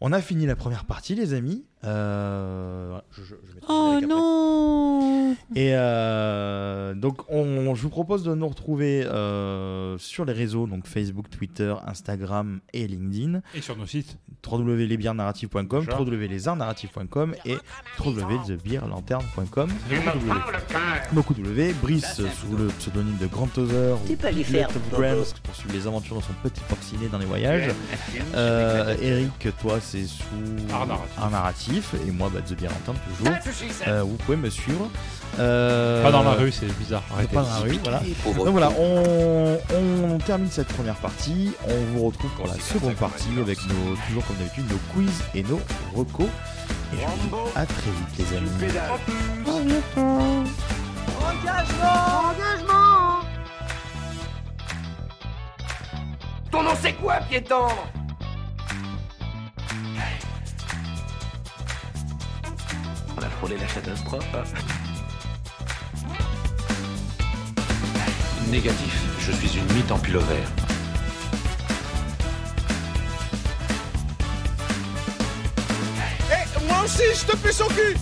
On 0.00 0.12
a 0.12 0.20
fini 0.20 0.46
la 0.46 0.56
première 0.56 0.84
partie, 0.84 1.14
les 1.14 1.34
amis. 1.34 1.64
Euh, 1.84 2.98
je- 3.12 3.22
je- 3.22 3.34
je 3.34 3.34
Oh 3.68 3.98
non 4.06 5.32
Et 5.54 5.72
euh, 5.74 6.94
donc, 6.94 7.22
on, 7.30 7.74
je 7.74 7.82
vous 7.82 7.90
propose 7.90 8.22
de 8.24 8.34
nous 8.34 8.48
retrouver 8.48 9.04
euh, 9.04 9.98
sur 9.98 10.24
les 10.24 10.32
réseaux, 10.32 10.66
donc 10.66 10.86
Facebook, 10.86 11.28
Twitter, 11.30 11.74
Instagram 11.86 12.60
et 12.72 12.86
LinkedIn. 12.86 13.40
Et 13.54 13.60
sur 13.60 13.76
nos 13.76 13.86
sites. 13.86 14.16
www.lesbiernarratives.com, 14.46 15.84
Déjà. 15.84 15.98
www.lesartsnarratives.com 15.98 17.34
et 17.44 17.56
www.thebeerlanterne.com. 17.98 19.70
Beaucoup 21.12 21.34
de 21.34 21.42
W. 21.42 21.74
Brice 21.82 22.20
euh, 22.20 22.28
sous 22.28 22.56
le 22.56 22.66
pseudonyme 22.68 23.16
de 23.20 23.26
Grand 23.26 23.56
Other. 23.58 23.96
Tu 24.06 24.16
peux 24.16 24.30
lui 24.30 24.44
faire 24.44 24.68
of 24.68 24.78
dodo. 24.90 25.02
Grams 25.02 25.24
pour 25.42 25.54
suivre 25.54 25.74
les 25.74 25.86
aventures 25.86 26.16
de 26.16 26.22
son 26.22 26.32
petit 26.42 26.60
porcinet 26.68 27.08
dans 27.08 27.18
les 27.18 27.26
voyages. 27.26 27.70
Euh, 28.34 28.94
Eric, 29.00 29.48
toi, 29.60 29.78
c'est 29.80 30.04
sous 30.06 30.24
Art 30.72 31.30
narratif. 31.30 31.73
Et 32.06 32.10
moi, 32.10 32.30
bah, 32.32 32.40
The 32.40 32.60
Lanterne, 32.62 32.96
toujours. 33.18 33.34
Euh, 33.86 34.02
vous 34.02 34.16
pouvez 34.16 34.36
me 34.36 34.50
suivre. 34.50 34.88
Euh, 35.38 36.02
Pas 36.02 36.12
dans 36.12 36.22
la 36.22 36.32
rue, 36.32 36.52
c'est 36.52 36.66
bizarre. 36.78 37.02
Arrêtez. 37.12 37.34
Pas 37.34 37.42
dans 37.42 37.48
la 37.50 37.56
rue, 37.58 37.78
voilà. 37.82 38.00
Donc 38.34 38.48
voilà, 38.48 38.70
on, 38.78 39.58
on 39.74 40.18
termine 40.18 40.50
cette 40.50 40.68
première 40.68 40.94
partie. 40.96 41.52
On 41.68 41.96
vous 41.96 42.06
retrouve 42.06 42.30
pour 42.32 42.46
la 42.46 42.54
seconde 42.54 42.94
partie 42.94 43.28
avec 43.40 43.58
nos, 43.66 43.96
toujours 44.06 44.24
comme 44.26 44.36
d'habitude, 44.36 44.70
nos 44.70 44.78
quiz 44.94 45.12
et 45.34 45.42
nos 45.42 45.60
recos. 45.94 46.28
Et 46.92 46.96
je 46.96 47.06
vous 47.06 47.36
dis 47.36 47.50
à 47.56 47.66
très 47.66 47.90
vite, 47.90 48.30
les 48.30 48.36
amis. 48.36 48.50
Ton 56.50 56.62
nom 56.62 56.70
c'est 56.80 56.92
quoi, 56.92 57.16
piéton 57.28 57.66
a 63.24 63.30
frôlé 63.30 63.56
la 63.56 63.66
catastrophe. 63.66 64.26
Négatif, 68.50 69.02
je 69.18 69.32
suis 69.32 69.58
une 69.58 69.72
mythe 69.72 69.90
en 69.90 69.98
pullover. 69.98 70.42
Eh, 76.30 76.66
moi 76.68 76.82
aussi, 76.84 77.02
je 77.14 77.32
te 77.32 77.36
fais 77.36 77.52
son 77.52 77.66
cul 77.68 77.96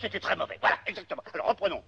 c'était 0.00 0.20
très 0.20 0.36
mauvais. 0.36 0.58
Voilà, 0.60 0.78
exactement. 0.86 1.22
Alors 1.34 1.48
reprenons. 1.48 1.82